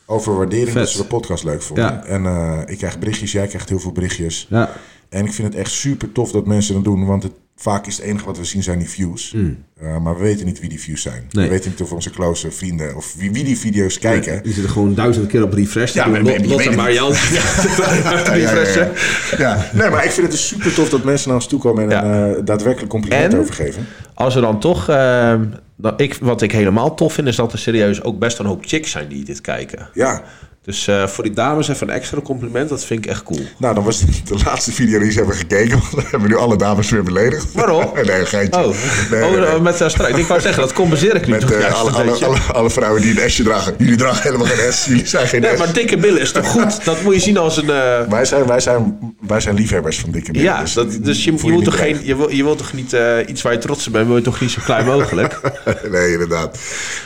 over 0.06 0.36
waardering 0.36 0.72
Vet. 0.72 0.76
dat 0.76 0.90
ze 0.90 0.98
de 0.98 1.08
podcast 1.08 1.44
leuk 1.44 1.62
vonden. 1.62 1.86
Ja. 1.86 2.04
En 2.04 2.68
ik 2.68 2.78
krijg 2.78 3.00
berichtjes, 3.00 3.32
jij 3.32 3.48
krijgt 3.48 3.70
heel 3.70 3.80
veel 3.80 3.92
berichtjes. 3.92 4.48
ja. 4.50 4.74
En 5.10 5.26
ik 5.26 5.34
vind 5.34 5.48
het 5.48 5.58
echt 5.58 5.72
super 5.72 6.12
tof 6.12 6.32
dat 6.32 6.46
mensen 6.46 6.74
dat 6.74 6.84
doen. 6.84 7.06
Want 7.06 7.24
het, 7.24 7.34
vaak 7.60 7.88
is 7.88 7.98
het 7.98 8.06
enige 8.06 8.26
wat 8.26 8.38
we 8.38 8.44
zien 8.46 8.64
zijn 8.64 8.80
die 8.80 8.90
views. 8.90 9.34
Uh, 9.34 9.98
maar 9.98 10.16
we 10.18 10.22
weten 10.24 10.46
niet 10.46 10.60
wie 10.60 10.70
die 10.70 10.80
views 10.80 11.02
zijn. 11.02 11.28
Nee. 11.32 11.44
We 11.46 11.52
weten 11.52 11.70
niet 11.72 11.82
of 11.82 11.92
onze 11.92 12.10
close 12.10 12.52
vrienden 12.52 12.96
of 12.96 13.14
wie, 13.18 13.32
wie 13.32 13.44
die 13.44 13.58
video's 13.58 14.00
kijken. 14.00 14.44
Die 14.44 14.54
zitten 14.54 14.72
gewoon 14.72 14.94
duizend 14.96 15.28
keer 15.28 15.44
op 15.44 15.54
refresh. 15.54 15.94
Ja, 15.94 16.06
maar- 16.08 16.22
Lot, 16.22 16.46
Lot 16.46 16.66
en 16.66 16.76
Marianne. 16.76 17.16
Ja, 17.16 17.94
ja, 17.94 18.36
ja. 18.36 18.52
refreshen. 18.54 18.92
Ja, 19.38 19.70
nee, 19.74 19.90
maar 19.90 20.04
ik 20.06 20.12
vind 20.12 20.28
het 20.28 20.32
dus 20.36 20.48
super 20.48 20.74
tof 20.74 20.90
dat 20.90 21.04
mensen 21.04 21.28
naar 21.28 21.38
ons 21.38 21.48
toe 21.48 21.60
komen 21.60 21.92
en 21.92 22.06
een 22.06 22.36
eh, 22.36 22.42
daadwerkelijk 22.46 22.90
compliment 22.92 23.34
En? 23.34 23.40
overgeven. 23.40 23.86
Als 24.14 24.36
er 24.36 24.42
dan 24.42 24.60
toch... 24.60 24.90
ehm, 24.90 25.46
dan 25.76 25.94
ik, 25.98 26.18
wat 26.22 26.42
ik 26.42 26.52
helemaal 26.52 26.96
tof 26.96 27.14
vind, 27.14 27.28
is 27.28 27.36
dat 27.36 27.54
er 27.54 27.60
serieus 27.60 28.04
ook 28.04 28.20
best 28.20 28.40
een 28.40 28.46
hoop 28.46 28.64
chicks 28.66 28.92
zijn 28.92 29.08
die 29.08 29.24
dit 29.26 29.42
kijken. 29.42 29.90
Ja, 29.94 30.24
Dus 30.68 30.88
eh, 30.88 31.08
voor 31.08 31.24
die 31.24 31.34
dames 31.34 31.68
even 31.68 31.90
een 31.90 31.94
extra 31.94 32.22
compliment. 32.22 32.70
Dat 32.70 32.86
vind 32.86 33.06
ik 33.06 33.12
echt 33.12 33.24
cool. 33.24 33.40
nou 33.58 33.76
dan 33.76 33.84
was 33.84 34.00
de 34.00 34.38
laatste 34.46 34.72
video 34.72 35.00
die 35.00 35.12
ze 35.12 35.18
hebben 35.18 35.36
gekeken. 35.36 35.80
Want 35.80 35.92
dan 35.92 36.02
hebben 36.02 36.22
we 36.22 36.28
nu 36.28 36.36
alle 36.36 36.56
dames 36.56 36.90
weer 36.90 37.04
beledigd. 37.04 37.54
Waarom? 37.54 37.92
nee, 38.06 38.26
geintje. 38.26 38.66
Oh, 38.66 38.76
Nee, 39.12 39.24
oh 39.24 39.32
nee, 39.32 39.46
eh, 39.46 39.60
met 39.60 39.82
uh, 39.82 39.88
strijd. 39.88 40.18
Ik 40.18 40.26
wou 40.26 40.42
zeggen, 40.42 40.62
dat 40.62 40.74
compenseer 40.74 41.16
ik 41.16 41.26
nu 41.26 41.32
Met 41.32 41.42
toch 41.42 41.52
eh, 41.52 41.60
juist 41.60 41.76
alle, 41.76 41.92
alle, 41.92 42.26
alle, 42.26 42.38
alle 42.54 42.70
vrouwen 42.70 43.02
die 43.02 43.24
een 43.24 43.30
S'je 43.30 43.44
dragen. 43.44 43.76
Jullie 43.78 43.96
dragen 43.96 44.24
helemaal 44.24 44.48
geen 44.48 44.74
S. 44.74 44.86
Jullie 44.86 45.08
zijn 45.08 45.28
geen 45.28 45.42
Nee, 45.42 45.56
S. 45.56 45.60
maar 45.60 45.74
dikke 45.74 45.98
billen 45.98 46.22
is 46.22 46.32
toch 46.32 46.48
goed? 46.48 46.86
Dat 46.86 47.04
moet 47.04 47.14
je 47.14 47.20
zien 47.20 47.38
als 47.38 47.58
een... 47.58 47.68
Wij 48.10 48.26
zijn, 48.26 48.46
wij, 48.46 48.60
zijn, 48.60 48.98
wij 49.28 49.40
zijn 49.40 49.56
liefhebbers 49.56 50.00
van 50.00 50.12
dikke 50.12 50.32
billen. 50.32 50.48
ja, 50.48 50.64
dat, 50.74 50.98
dus 51.02 51.24
je, 51.24 51.34
je, 51.44 51.52
moet 51.52 51.64
toch 51.64 51.78
geen, 51.78 52.00
je, 52.04 52.16
wil, 52.16 52.32
je 52.32 52.44
wilt 52.44 52.58
toch 52.58 52.74
niet 52.74 52.96
iets 53.28 53.42
waar 53.42 53.54
je 53.54 53.60
trots 53.60 53.88
op 53.88 53.94
bent, 53.94 54.08
wil 54.08 54.16
je 54.16 54.22
toch 54.22 54.42
niet 54.42 54.52
zo 54.52 54.62
klein 54.64 54.86
mogelijk? 54.86 55.40
nee, 55.92 56.12
inderdaad. 56.12 56.60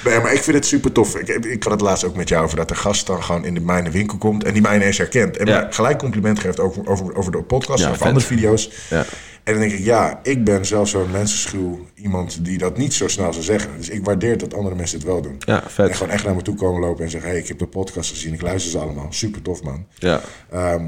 Nee, 0.05 0.19
maar 0.19 0.33
ik 0.33 0.43
vind 0.43 0.55
het 0.55 0.65
super 0.65 0.91
tof. 0.91 1.15
Ik, 1.15 1.27
ik 1.27 1.63
had 1.63 1.71
het 1.71 1.81
laatst 1.81 2.03
ook 2.03 2.15
met 2.15 2.29
jou 2.29 2.43
over 2.43 2.57
dat 2.57 2.67
de 2.67 2.75
gast 2.75 3.07
dan 3.07 3.23
gewoon 3.23 3.45
in 3.55 3.59
de 3.59 3.65
mijne 3.65 3.89
winkel 3.89 4.17
komt 4.17 4.43
en 4.43 4.53
die 4.53 4.61
mij 4.61 4.75
ineens 4.75 4.97
herkent. 4.97 5.37
En 5.37 5.47
Ja. 5.47 5.67
gelijk 5.69 5.97
compliment 5.97 6.39
geeft 6.39 6.59
over, 6.59 6.87
over, 6.87 7.15
over 7.15 7.31
de 7.31 7.43
podcast 7.43 7.89
of 7.89 8.01
andere 8.01 8.25
video's. 8.25 8.71
Ja. 8.89 9.05
En 9.43 9.53
dan 9.53 9.61
denk 9.61 9.73
ik, 9.73 9.85
ja, 9.85 10.19
ik 10.23 10.43
ben 10.43 10.65
zelf 10.65 10.89
zo'n 10.89 11.11
mensenschuw 11.11 11.85
iemand 11.95 12.45
die 12.45 12.57
dat 12.57 12.77
niet 12.77 12.93
zo 12.93 13.07
snel 13.07 13.31
zou 13.33 13.45
zeggen. 13.45 13.69
Dus 13.77 13.89
ik 13.89 14.05
waardeer 14.05 14.37
dat 14.37 14.53
andere 14.53 14.75
mensen 14.75 14.97
het 14.97 15.07
wel 15.07 15.21
doen. 15.21 15.35
Ja, 15.39 15.63
En 15.63 15.69
vet. 15.69 15.95
gewoon 15.95 16.13
echt 16.13 16.23
naar 16.25 16.35
me 16.35 16.41
toe 16.41 16.55
komen 16.55 16.81
lopen 16.81 17.03
en 17.03 17.09
zeggen, 17.09 17.29
hey, 17.29 17.39
ik 17.39 17.47
heb 17.47 17.59
de 17.59 17.67
podcast 17.67 18.09
gezien, 18.09 18.33
ik 18.33 18.41
luister 18.41 18.71
ze 18.71 18.77
allemaal. 18.77 19.07
Super 19.09 19.41
tof, 19.41 19.63
man. 19.63 19.85
Ja. 19.97 20.21
Ehm, 20.51 20.87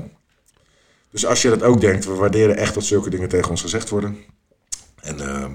dus 1.11 1.25
als 1.25 1.41
je 1.41 1.49
dat 1.49 1.63
ook 1.63 1.81
denkt, 1.81 2.05
we 2.05 2.13
waarderen 2.13 2.57
echt 2.57 2.73
dat 2.73 2.83
zulke 2.83 3.09
dingen 3.09 3.29
tegen 3.29 3.49
ons 3.49 3.61
gezegd 3.61 3.89
worden. 3.89 4.17
En 5.01 5.19
ehm, 5.19 5.51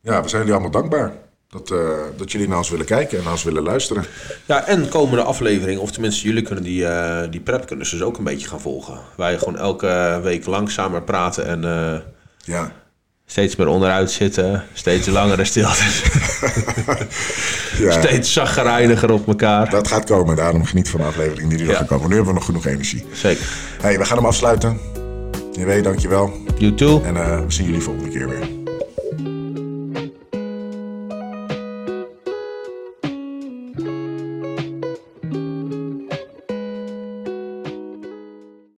ja, 0.00 0.22
we 0.22 0.28
zijn 0.28 0.40
jullie 0.40 0.52
allemaal 0.60 0.80
dankbaar. 0.80 1.12
Dat, 1.48 1.70
eh, 1.70 1.78
dat 2.16 2.32
jullie 2.32 2.48
naar 2.48 2.56
ons 2.58 2.70
willen 2.70 2.86
kijken 2.86 3.18
en 3.18 3.24
naar 3.24 3.32
ons 3.32 3.42
willen 3.42 3.62
luisteren. 3.62 4.04
ja, 4.46 4.66
en 4.66 4.88
komende 4.88 5.22
aflevering, 5.22 5.80
of 5.80 5.90
tenminste 5.92 6.26
jullie 6.26 6.42
kunnen 6.42 6.64
die, 6.64 6.86
eh 6.86 7.30
die 7.30 7.40
prep 7.40 7.66
kunnen 7.66 7.86
dus 7.90 8.02
ook 8.02 8.18
een 8.18 8.24
beetje 8.24 8.48
gaan 8.48 8.60
volgen. 8.60 8.98
Wij 9.16 9.38
gewoon 9.38 9.58
elke 9.58 10.20
week 10.22 10.46
langzamer 10.46 11.02
praten 11.02 11.46
en 11.46 11.64
eh, 11.64 12.00
Ja, 12.44 12.72
steeds 13.26 13.56
meer 13.56 13.66
onderuit 13.66 14.10
zitten. 14.10 14.64
Steeds 14.72 15.06
langere 15.06 15.44
stiltes. 15.44 16.02
ja 17.78 17.90
steeds 18.02 18.32
zaggerijniger 18.32 19.12
op 19.12 19.26
elkaar. 19.26 19.70
dat 19.70 19.88
gaat 19.88 20.04
komen. 20.04 20.36
Daarom 20.36 20.64
geniet 20.64 20.88
van 20.90 21.00
de 21.00 21.06
aflevering 21.06 21.48
die 21.50 21.58
er 21.58 21.66
Ja. 21.66 21.74
gaat 21.76 21.86
komen. 21.86 22.08
Nu 22.08 22.14
hebben 22.14 22.32
we 22.32 22.38
nog 22.38 22.44
genoeg 22.48 22.66
energie. 22.66 23.04
Zeker. 23.12 23.46
Hey, 23.80 23.98
we 23.98 24.04
gaan 24.04 24.16
hem 24.16 24.26
afsluiten. 24.26 24.78
Je 25.52 25.64
weet, 25.64 25.84
dankjewel. 25.84 26.32
You 26.58 26.74
too. 26.74 27.02
En 27.02 27.14
we 27.14 27.44
zien 27.52 27.66
jullie 27.66 27.80
volgende 27.82 28.08
keer 28.10 28.28
weer. 28.28 28.63